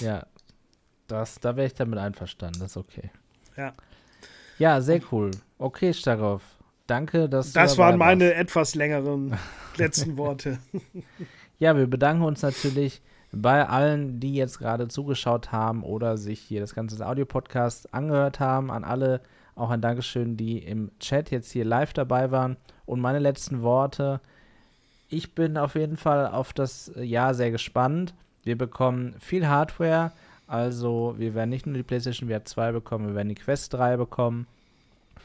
Ja. 0.00 0.24
Das, 1.08 1.40
da 1.40 1.56
wäre 1.56 1.66
ich 1.66 1.74
damit 1.74 1.98
einverstanden, 1.98 2.60
das 2.60 2.72
ist 2.72 2.76
okay. 2.76 3.10
Ja. 3.56 3.72
Ja, 4.58 4.80
sehr 4.80 5.00
cool. 5.10 5.32
Okay, 5.58 5.92
Starov. 5.92 6.42
Danke, 6.88 7.28
dass 7.28 7.52
Das 7.52 7.74
du 7.74 7.78
waren 7.78 7.98
meine 7.98 8.24
warst. 8.30 8.36
etwas 8.38 8.74
längeren 8.74 9.36
letzten 9.76 10.16
Worte. 10.16 10.58
ja, 11.60 11.76
wir 11.76 11.86
bedanken 11.86 12.24
uns 12.24 12.42
natürlich 12.42 13.00
bei 13.30 13.68
allen, 13.68 14.18
die 14.20 14.34
jetzt 14.34 14.58
gerade 14.58 14.88
zugeschaut 14.88 15.52
haben 15.52 15.82
oder 15.84 16.16
sich 16.16 16.40
hier 16.40 16.60
das 16.60 16.74
ganze 16.74 17.06
Audio-Podcast 17.06 17.94
angehört 17.94 18.40
haben. 18.40 18.70
An 18.70 18.84
alle 18.84 19.20
auch 19.54 19.70
ein 19.70 19.80
Dankeschön, 19.82 20.36
die 20.36 20.58
im 20.58 20.90
Chat 20.98 21.30
jetzt 21.30 21.52
hier 21.52 21.64
live 21.64 21.92
dabei 21.92 22.30
waren. 22.30 22.56
Und 22.86 23.00
meine 23.00 23.18
letzten 23.18 23.62
Worte. 23.62 24.20
Ich 25.10 25.34
bin 25.34 25.56
auf 25.56 25.74
jeden 25.74 25.96
Fall 25.96 26.26
auf 26.26 26.52
das 26.52 26.90
Jahr 26.96 27.34
sehr 27.34 27.50
gespannt. 27.50 28.14
Wir 28.44 28.56
bekommen 28.56 29.14
viel 29.18 29.46
Hardware. 29.46 30.12
Also 30.46 31.14
wir 31.18 31.34
werden 31.34 31.50
nicht 31.50 31.66
nur 31.66 31.76
die 31.76 31.82
PlayStation 31.82 32.30
VR 32.30 32.44
2 32.46 32.72
bekommen, 32.72 33.08
wir 33.08 33.14
werden 33.14 33.28
die 33.28 33.34
Quest 33.34 33.74
3 33.74 33.98
bekommen. 33.98 34.46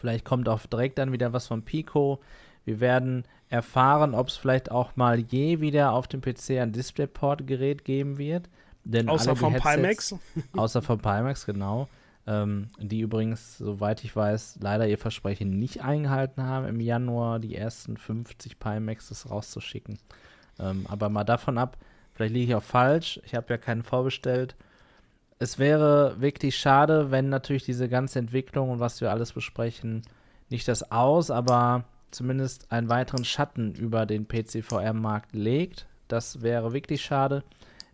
Vielleicht 0.04 0.26
kommt 0.26 0.50
auch 0.50 0.60
direkt 0.66 0.98
dann 0.98 1.14
wieder 1.14 1.32
was 1.32 1.48
von 1.48 1.62
Pico. 1.62 2.20
Wir 2.66 2.82
werden 2.82 3.24
erfahren, 3.48 4.14
ob 4.14 4.28
es 4.28 4.36
vielleicht 4.36 4.70
auch 4.70 4.98
mal 4.98 5.18
je 5.18 5.62
wieder 5.62 5.94
auf 5.94 6.10
dem 6.10 6.20
PC 6.20 6.60
ein 6.60 6.74
DisplayPort-Gerät 6.74 7.86
geben 7.86 8.18
wird. 8.18 8.50
Denn 8.84 9.08
außer 9.08 9.38
vom 9.38 9.54
Pimax. 9.54 10.14
außer 10.58 10.82
vom 10.82 11.00
Pimax, 11.00 11.46
genau. 11.46 11.88
Ähm, 12.28 12.68
die 12.80 13.00
übrigens, 13.00 13.58
soweit 13.60 14.04
ich 14.04 14.14
weiß, 14.14 14.58
leider 14.60 14.90
ihr 14.90 14.98
Versprechen 14.98 15.58
nicht 15.58 15.86
eingehalten 15.86 16.44
haben, 16.44 16.68
im 16.68 16.82
Januar 16.82 17.40
die 17.40 17.56
ersten 17.56 17.96
50 17.96 18.60
Pimaxes 18.60 19.30
rauszuschicken. 19.30 20.00
Ähm, 20.60 20.86
aber 20.90 21.08
mal 21.08 21.24
davon 21.24 21.58
ab, 21.58 21.78
vielleicht 22.12 22.34
liege 22.34 22.52
ich 22.52 22.56
auch 22.56 22.62
falsch. 22.64 23.22
Ich 23.24 23.36
habe 23.36 23.54
ja 23.54 23.58
keinen 23.58 23.84
vorbestellt 23.84 24.58
es 25.44 25.60
wäre 25.60 26.16
wirklich 26.20 26.56
schade, 26.58 27.12
wenn 27.12 27.28
natürlich 27.28 27.66
diese 27.66 27.90
ganze 27.90 28.18
Entwicklung 28.18 28.70
und 28.70 28.80
was 28.80 29.02
wir 29.02 29.12
alles 29.12 29.34
besprechen, 29.34 30.02
nicht 30.50 30.68
das 30.70 30.90
aus, 30.90 31.30
aber 31.30 31.84
zumindest 32.12 32.72
einen 32.72 32.88
weiteren 32.88 33.26
Schatten 33.26 33.76
über 33.76 34.06
den 34.06 34.28
PC-VR-Markt 34.28 35.34
legt. 35.34 35.86
Das 36.08 36.42
wäre 36.42 36.74
wirklich 36.74 37.04
schade, 37.04 37.44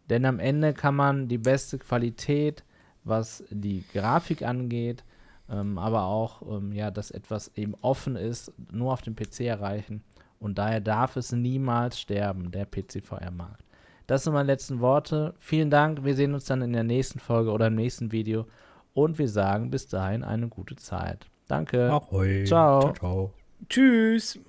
denn 0.10 0.26
am 0.26 0.40
Ende 0.40 0.74
kann 0.74 0.96
man 0.96 1.28
die 1.28 1.38
beste 1.40 1.80
Qualität, 1.80 2.64
was 3.04 3.44
die 3.50 3.84
Grafik 3.94 4.44
angeht, 4.44 5.04
ähm, 5.50 5.80
aber 5.80 6.04
auch, 6.04 6.44
ähm, 6.44 6.72
ja, 6.72 6.92
dass 6.92 7.10
etwas 7.10 7.52
eben 7.56 7.74
offen 7.82 8.16
ist, 8.16 8.52
nur 8.72 8.94
auf 8.94 9.02
dem 9.02 9.16
PC 9.16 9.42
erreichen. 9.42 10.04
Und 10.40 10.60
daher 10.60 10.82
darf 10.82 11.16
es 11.16 11.32
niemals 11.32 12.00
sterben, 12.00 12.52
der 12.52 12.66
PC-VR-Markt. 12.66 13.64
Das 14.10 14.24
sind 14.24 14.34
meine 14.34 14.48
letzten 14.48 14.80
Worte. 14.80 15.36
Vielen 15.38 15.70
Dank. 15.70 16.04
Wir 16.04 16.16
sehen 16.16 16.34
uns 16.34 16.46
dann 16.46 16.64
in 16.64 16.74
der 16.74 16.84
nächsten 16.84 17.20
Folge 17.20 17.52
oder 17.52 17.68
im 17.68 17.76
nächsten 17.76 18.12
Video. 18.12 18.48
Und 18.96 19.20
wir 19.20 19.30
sagen 19.30 19.70
bis 19.70 19.88
dahin 19.88 20.24
eine 20.24 20.48
gute 20.48 20.76
Zeit. 20.78 21.28
Danke. 21.48 21.92
Ahoi. 21.92 22.44
Ciao. 22.44 22.82
ciao, 22.82 22.94
ciao. 22.94 23.34
Tschüss. 23.70 24.40